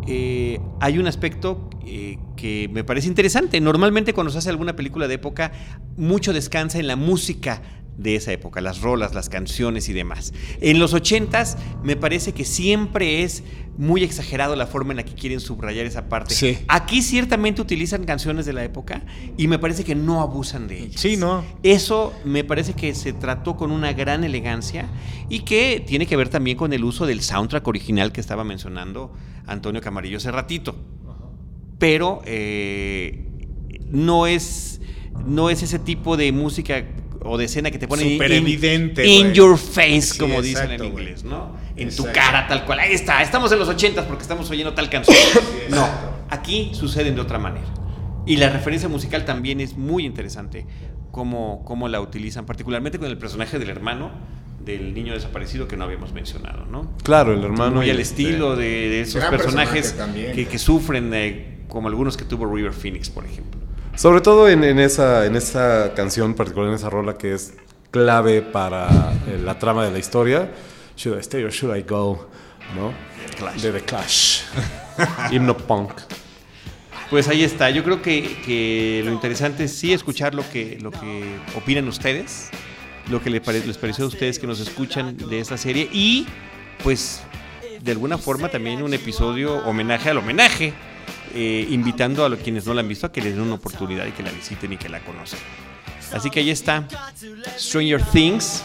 Eh, 0.08 0.60
hay 0.80 0.98
un 0.98 1.08
aspecto 1.08 1.70
eh, 1.86 2.18
que 2.36 2.70
me 2.72 2.84
parece 2.84 3.08
interesante. 3.08 3.60
Normalmente 3.62 4.14
cuando 4.14 4.32
se 4.32 4.40
hace 4.40 4.50
alguna 4.50 4.76
película 4.76 5.08
de 5.08 5.16
época, 5.16 5.52
mucho 5.98 6.34
descansa 6.34 6.80
en 6.80 6.88
la 6.88 6.96
música 6.96 7.62
de 8.00 8.16
esa 8.16 8.32
época, 8.32 8.62
las 8.62 8.82
rolas, 8.82 9.14
las 9.14 9.30
canciones 9.30 9.89
y 9.89 9.93
demás. 9.93 10.34
En 10.62 10.80
los 10.80 10.93
ochentas 10.93 11.58
me 11.84 11.97
parece 11.97 12.34
que 12.34 12.45
siempre 12.45 13.24
es 13.24 13.43
muy 13.78 14.04
exagerado 14.04 14.56
la 14.56 14.68
forma 14.68 14.93
en 14.93 14.97
la 14.97 15.04
que 15.04 15.14
quieren 15.14 15.39
subrayar 15.39 15.86
esa 15.86 16.08
parte. 16.08 16.34
Sí. 16.34 16.58
Aquí 16.68 17.02
ciertamente 17.02 17.62
utilizan 17.62 18.06
canciones 18.06 18.45
de 18.45 18.54
la 18.54 18.64
época 18.64 19.04
y 19.38 19.47
me 19.47 19.60
parece 19.60 19.84
que 19.84 19.95
no 19.95 20.22
abusan 20.22 20.68
de 20.68 20.80
ellas. 20.80 21.02
Sí, 21.02 21.18
no. 21.18 21.43
Eso 21.62 22.14
me 22.24 22.43
parece 22.43 22.74
que 22.74 22.95
se 22.95 23.14
trató 23.14 23.58
con 23.58 23.72
una 23.72 23.91
gran 23.93 24.24
elegancia 24.24 24.89
y 25.28 25.41
que 25.41 25.84
tiene 25.86 26.08
que 26.08 26.16
ver 26.16 26.30
también 26.30 26.58
con 26.58 26.72
el 26.72 26.84
uso 26.84 27.06
del 27.06 27.22
soundtrack 27.22 27.68
original 27.68 28.12
que 28.12 28.22
estaba 28.22 28.43
mencionando 28.43 29.14
Antonio 29.45 29.82
Camarillo 29.82 30.18
hace 30.18 30.32
ratito. 30.32 30.76
Pero 31.80 32.22
eh, 32.26 33.26
no, 33.89 34.28
es, 34.28 34.82
no 35.26 35.50
es 35.50 35.64
ese 35.64 35.80
tipo 35.80 36.18
de 36.18 36.32
música 36.32 36.86
o 37.22 37.38
de 37.38 37.45
escena 37.45 37.70
que 37.72 37.78
te 37.80 37.88
pone 37.88 38.03
Súper 38.13 38.32
in- 38.32 38.38
evidente, 38.38 39.05
in 39.05 39.34
your 39.34 39.57
face, 39.57 40.01
Sí, 40.01 40.20
como 40.20 40.41
dicen 40.41 40.65
en 40.65 40.72
exacto, 40.74 40.86
inglés, 40.86 41.24
¿no? 41.24 41.55
En 41.76 41.89
Exacto. 41.89 42.11
tu 42.11 42.13
cara, 42.13 42.47
tal 42.47 42.65
cual. 42.65 42.80
Ahí 42.80 42.93
está, 42.93 43.22
estamos 43.22 43.51
en 43.51 43.59
los 43.59 43.67
ochentas 43.67 44.05
porque 44.05 44.22
estamos 44.24 44.49
oyendo 44.49 44.74
tal 44.74 44.89
canción. 44.89 45.17
no, 45.70 45.88
aquí 46.30 46.72
suceden 46.74 47.15
de 47.15 47.22
otra 47.22 47.38
manera. 47.39 47.65
Y 48.26 48.38
la 48.38 48.49
referencia 48.49 48.88
musical 48.89 49.26
también 49.26 49.59
es 49.59 49.76
muy 49.78 50.05
interesante, 50.05 50.65
cómo, 51.11 51.63
cómo 51.65 51.88
la 51.88 51.99
utilizan, 51.99 52.45
particularmente 52.45 52.99
con 52.99 53.07
el 53.09 53.17
personaje 53.17 53.57
del 53.59 53.70
hermano 53.70 54.11
del 54.63 54.93
niño 54.93 55.13
desaparecido 55.13 55.67
que 55.67 55.78
no 55.78 55.86
habíamos 55.86 56.13
mencionado, 56.13 56.65
¿no? 56.65 56.91
Claro, 57.03 57.34
el 57.34 57.43
hermano. 57.43 57.78
Muy 57.78 57.88
y 57.88 57.89
al 57.89 57.99
este- 57.99 58.22
estilo 58.24 58.55
de, 58.55 58.65
de 58.65 59.01
esos 59.01 59.24
personajes 59.26 59.93
personaje 59.93 59.97
también. 59.97 60.34
que, 60.36 60.47
que 60.47 60.59
sufren, 60.59 61.11
eh, 61.13 61.59
como 61.70 61.88
algunos 61.88 62.17
que 62.17 62.26
tuvo 62.26 62.45
River 62.53 62.74
Phoenix, 62.74 63.09
por 63.09 63.26
ejemplo. 63.26 63.59
Sobre 64.00 64.22
todo 64.22 64.47
en, 64.47 64.64
en 64.64 64.80
esa, 64.80 65.26
en 65.26 65.36
esa 65.36 65.93
canción, 65.93 66.34
particular 66.34 66.70
en 66.70 66.76
esa 66.76 66.89
rola 66.89 67.17
que 67.17 67.34
es 67.34 67.54
clave 67.92 68.42
para 68.42 68.88
eh, 69.28 69.38
la 69.43 69.59
trama 69.59 69.84
de 69.84 69.92
la 69.92 70.00
historia. 70.00 70.50
Should 70.96 71.17
I 71.17 71.20
stay 71.20 71.43
or 71.43 71.51
should 71.51 71.76
I 71.76 71.82
go? 71.82 72.30
¿No? 72.78 72.93
De 73.62 73.71
The 73.74 73.82
Clash. 73.82 74.43
Himno 75.32 75.58
punk. 75.58 75.92
Pues 77.09 77.28
ahí 77.28 77.43
está. 77.43 77.70
Yo 77.71 77.84
creo 77.84 78.01
que, 78.01 78.38
que 78.46 79.01
lo 79.04 79.12
interesante 79.12 79.66
es 79.66 79.76
sí 79.76 79.92
escuchar 79.92 80.34
lo 80.34 80.50
que, 80.50 80.78
lo 80.80 80.92
que 80.92 81.38
opinan 81.58 81.86
ustedes. 81.89 82.51
lo 83.09 83.21
que 83.21 83.30
les, 83.30 83.42
pare- 83.42 83.66
les 83.67 83.78
pareció 83.78 84.05
a 84.05 84.08
ustedes 84.08 84.39
que 84.39 84.47
nos 84.47 84.62
escuchan 84.62 85.17
de 85.17 85.39
esta 85.42 85.58
serie 85.58 85.89
y 85.92 86.26
pues 86.84 87.21
de 87.82 87.92
alguna 87.92 88.17
forma 88.17 88.47
también 88.47 88.82
un 88.82 88.93
episodio 88.93 89.58
homenaje 89.66 90.09
al 90.12 90.20
homenaje, 90.20 90.74
eh, 91.34 91.68
invitando 91.70 92.26
a 92.26 92.30
los 92.30 92.39
quienes 92.39 92.66
no 92.66 92.74
la 92.74 92.82
han 92.82 92.88
visto 92.88 93.06
a 93.08 93.12
que 93.12 93.22
les 93.22 93.34
den 93.36 93.42
una 93.43 93.56
oportunidad 93.56 94.06
y 94.06 94.12
que 94.12 94.24
la 94.24 94.32
visiten 94.32 94.74
y 94.74 94.78
que 94.78 94.89
la 94.89 95.00
conozcan. 95.01 95.39
Así 96.14 96.30
que 96.30 96.39
ahí 96.39 96.50
está 96.50 96.88
Stranger 97.58 98.01
Things. 98.04 98.64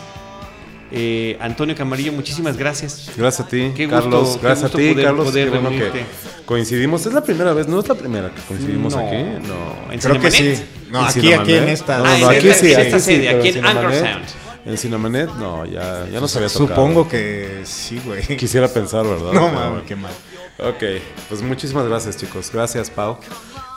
Eh, 0.96 1.36
Antonio 1.40 1.74
Camarillo, 1.74 2.12
muchísimas 2.12 2.56
gracias. 2.56 3.10
Gracias 3.16 3.46
a 3.46 3.48
ti, 3.50 3.72
Qué 3.74 3.86
gusto- 3.86 4.00
Carlos. 4.02 4.36
qué 4.36 4.46
gracias 4.46 4.62
gusto 4.70 4.78
a 4.78 4.80
ti, 4.80 4.90
poder- 4.92 5.04
Carlos. 5.04 5.24
poder 5.26 5.50
qué 5.50 5.58
bueno 5.58 5.70
que 5.92 6.04
coincidimos. 6.46 7.06
Es 7.06 7.12
la 7.12 7.22
primera 7.24 7.52
vez, 7.52 7.66
no 7.66 7.80
es 7.80 7.88
la 7.88 7.94
primera 7.96 8.30
que 8.32 8.40
coincidimos 8.42 8.94
No, 8.94 9.00
aquí. 9.00 9.16
no, 9.16 9.92
en 9.92 9.98
Creo 9.98 10.20
que 10.20 10.30
sí. 10.30 10.54
No, 10.90 11.00
En 11.00 11.04
aquí, 11.06 11.20
Cinemanet. 11.20 11.42
aquí 11.42 11.54
en 11.56 11.68
esta. 11.68 11.98
No, 11.98 12.04
Ah, 12.04 12.16
no, 12.20 12.30
en 12.30 12.36
aquí 12.38 12.52
sí, 12.52 12.72
en 12.72 12.76
aquí 12.78 12.86
esta 12.86 12.98
sí, 13.00 13.04
serie, 13.06 13.26
pero 13.30 13.38
aquí 13.40 13.48
en 13.58 13.66
Anchor 13.66 13.94
Sound. 13.94 14.24
En 14.66 14.78
Cinemanet, 14.78 15.30
no, 15.34 15.66
ya, 15.66 16.06
ya 16.10 16.20
nos 16.20 16.34
había 16.36 16.48
tocado. 16.48 16.68
Supongo 16.68 17.08
que 17.08 17.62
sí, 17.64 18.00
güey. 18.04 18.22
Quisiera 18.36 18.68
pensar, 18.68 19.04
¿verdad? 19.04 19.32
No, 19.32 19.48
mames, 19.50 19.82
qué 19.88 19.96
mal. 19.96 20.12
Ok, 20.58 20.84
pues 21.28 21.42
muchísimas 21.42 21.86
gracias, 21.88 22.16
chicos. 22.16 22.50
Gracias, 22.52 22.88
Pau. 22.90 23.18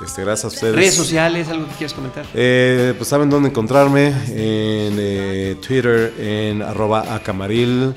Este, 0.06 0.24
gracias 0.24 0.46
a 0.46 0.48
ustedes. 0.48 0.76
Redes 0.76 0.96
sociales, 0.96 1.48
algo 1.50 1.68
que 1.68 1.74
quieras 1.74 1.94
comentar. 1.94 2.26
Eh, 2.36 2.94
pues 2.96 3.10
saben 3.10 3.30
dónde 3.30 3.50
encontrarme. 3.50 4.08
En 4.28 4.96
eh, 5.00 5.56
Twitter, 5.66 6.14
en 6.20 6.62
arroba 6.62 7.16
acamaril. 7.16 7.96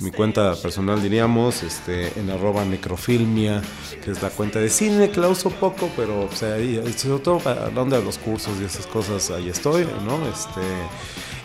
Mi 0.00 0.10
cuenta 0.10 0.54
personal 0.54 1.02
diríamos, 1.02 1.62
este, 1.62 2.18
en 2.18 2.30
arroba 2.30 2.64
necrofilmia, 2.64 3.60
que 4.02 4.12
es 4.12 4.22
la 4.22 4.30
cuenta 4.30 4.58
de 4.58 4.70
cine, 4.70 5.10
que 5.10 5.20
la 5.20 5.28
uso 5.28 5.50
poco, 5.50 5.90
pero 5.94 6.22
o 6.22 6.34
sea, 6.34 6.54
ahí, 6.54 6.82
sobre 6.96 7.22
todo 7.22 7.38
para 7.38 7.70
la 7.70 7.82
onda 7.82 7.98
de 7.98 8.04
los 8.04 8.16
cursos 8.16 8.52
y 8.62 8.64
esas 8.64 8.86
cosas, 8.86 9.30
ahí 9.30 9.50
estoy, 9.50 9.86
¿no? 10.06 10.26
Este, 10.26 10.62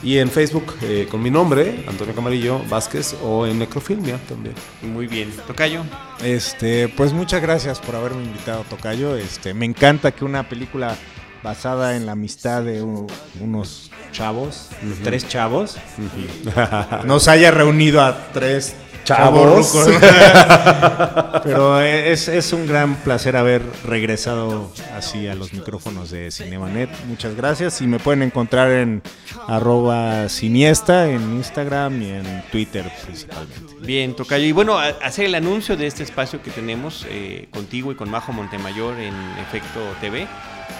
y 0.05 0.19
en 0.19 0.29
Facebook 0.29 0.75
eh, 0.83 1.07
con 1.09 1.21
mi 1.21 1.31
nombre, 1.31 1.83
Antonio 1.87 2.13
Camarillo 2.13 2.61
Vázquez, 2.69 3.15
o 3.23 3.47
en 3.47 3.57
necrofilmia 3.57 4.19
también. 4.29 4.53
Muy 4.83 5.07
bien. 5.07 5.31
Tocayo. 5.47 5.81
Este, 6.23 6.87
pues 6.89 7.11
muchas 7.11 7.41
gracias 7.41 7.79
por 7.79 7.95
haberme 7.95 8.23
invitado, 8.23 8.63
Tocayo. 8.69 9.15
Este, 9.17 9.55
me 9.55 9.65
encanta 9.65 10.11
que 10.11 10.23
una 10.23 10.47
película 10.47 10.95
basada 11.41 11.95
en 11.95 12.05
la 12.05 12.11
amistad 12.11 12.61
de 12.63 12.83
unos 12.83 13.89
chavos, 14.11 14.69
tres 15.03 15.27
chavos, 15.27 15.77
nos 17.05 17.27
haya 17.27 17.49
reunido 17.49 18.01
a 18.01 18.31
tres 18.31 18.75
Chavos. 19.05 19.71
chavos. 19.71 20.01
Pero 21.43 21.79
es, 21.79 22.27
es 22.27 22.51
un 22.53 22.67
gran 22.67 22.95
placer 22.95 23.37
haber 23.37 23.61
regresado 23.85 24.71
así 24.95 25.27
a 25.27 25.35
los 25.35 25.53
micrófonos 25.53 26.09
de 26.09 26.31
Cinemanet. 26.31 26.89
Muchas 27.05 27.35
gracias 27.35 27.81
y 27.81 27.87
me 27.87 27.99
pueden 27.99 28.23
encontrar 28.23 28.71
en 28.71 29.01
arroba 29.47 30.27
siniesta 30.27 31.07
en 31.07 31.21
Instagram 31.35 32.01
y 32.01 32.09
en 32.09 32.43
Twitter 32.51 32.91
principalmente. 33.03 33.75
Bien, 33.81 34.15
Tocayo. 34.15 34.45
Y 34.45 34.51
bueno, 34.51 34.77
hacer 34.77 35.25
el 35.25 35.35
anuncio 35.35 35.77
de 35.77 35.87
este 35.87 36.03
espacio 36.03 36.41
que 36.41 36.51
tenemos 36.51 37.05
eh, 37.09 37.47
contigo 37.51 37.91
y 37.91 37.95
con 37.95 38.09
Majo 38.09 38.33
Montemayor 38.33 38.99
en 38.99 39.13
Efecto 39.39 39.79
TV. 40.01 40.27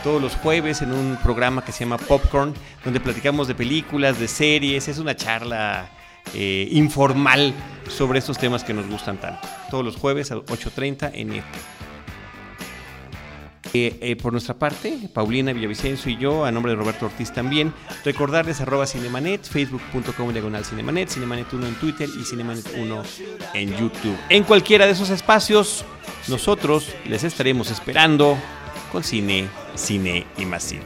Todos 0.04 0.22
los 0.22 0.36
jueves 0.36 0.82
en 0.82 0.92
un 0.92 1.18
programa 1.22 1.64
que 1.64 1.72
se 1.72 1.86
llama 1.86 1.98
Popcorn, 1.98 2.54
donde 2.84 3.00
platicamos 3.00 3.48
de 3.48 3.56
películas, 3.56 4.20
de 4.20 4.28
series. 4.28 4.88
Es 4.88 4.98
una 4.98 5.16
charla 5.16 5.90
eh, 6.34 6.68
informal 6.72 7.54
sobre 7.90 8.20
estos 8.20 8.38
temas 8.38 8.64
que 8.64 8.74
nos 8.74 8.88
gustan 8.88 9.18
tanto. 9.18 9.48
Todos 9.70 9.86
los 9.86 9.96
jueves 9.96 10.32
a 10.32 10.36
8.30 10.36 11.12
en 11.14 11.34
EFE. 11.34 11.76
Eh, 13.78 13.98
eh, 14.00 14.16
por 14.16 14.32
nuestra 14.32 14.54
parte, 14.54 15.10
Paulina 15.14 15.52
Villavicencio 15.52 16.10
y 16.10 16.16
yo, 16.16 16.46
a 16.46 16.52
nombre 16.52 16.72
de 16.72 16.78
Roberto 16.78 17.08
Ortiz 17.08 17.34
también, 17.34 17.74
recordarles 18.06 18.62
arroba 18.62 18.88
Cinemanet, 18.88 19.44
facebook.com 19.44 20.32
diagonal 20.32 20.64
Cinemanet, 20.64 21.10
Cinemanet 21.10 21.52
1 21.52 21.68
en 21.68 21.76
Twitter 21.76 22.08
y 22.18 22.24
Cinemanet 22.24 22.66
1 22.78 23.04
en 23.54 23.72
YouTube. 23.72 24.18
En 24.30 24.46
cualquiera 24.46 24.86
de 24.86 24.94
esos 24.94 25.10
espacios, 25.10 25.84
nosotros 26.30 26.96
les 27.06 27.26
estaremos 27.26 27.70
esperando 27.70 28.38
con 28.94 29.04
cine, 29.04 29.50
cine 29.76 30.26
y 30.38 30.46
más 30.46 30.64
cine. 30.64 30.86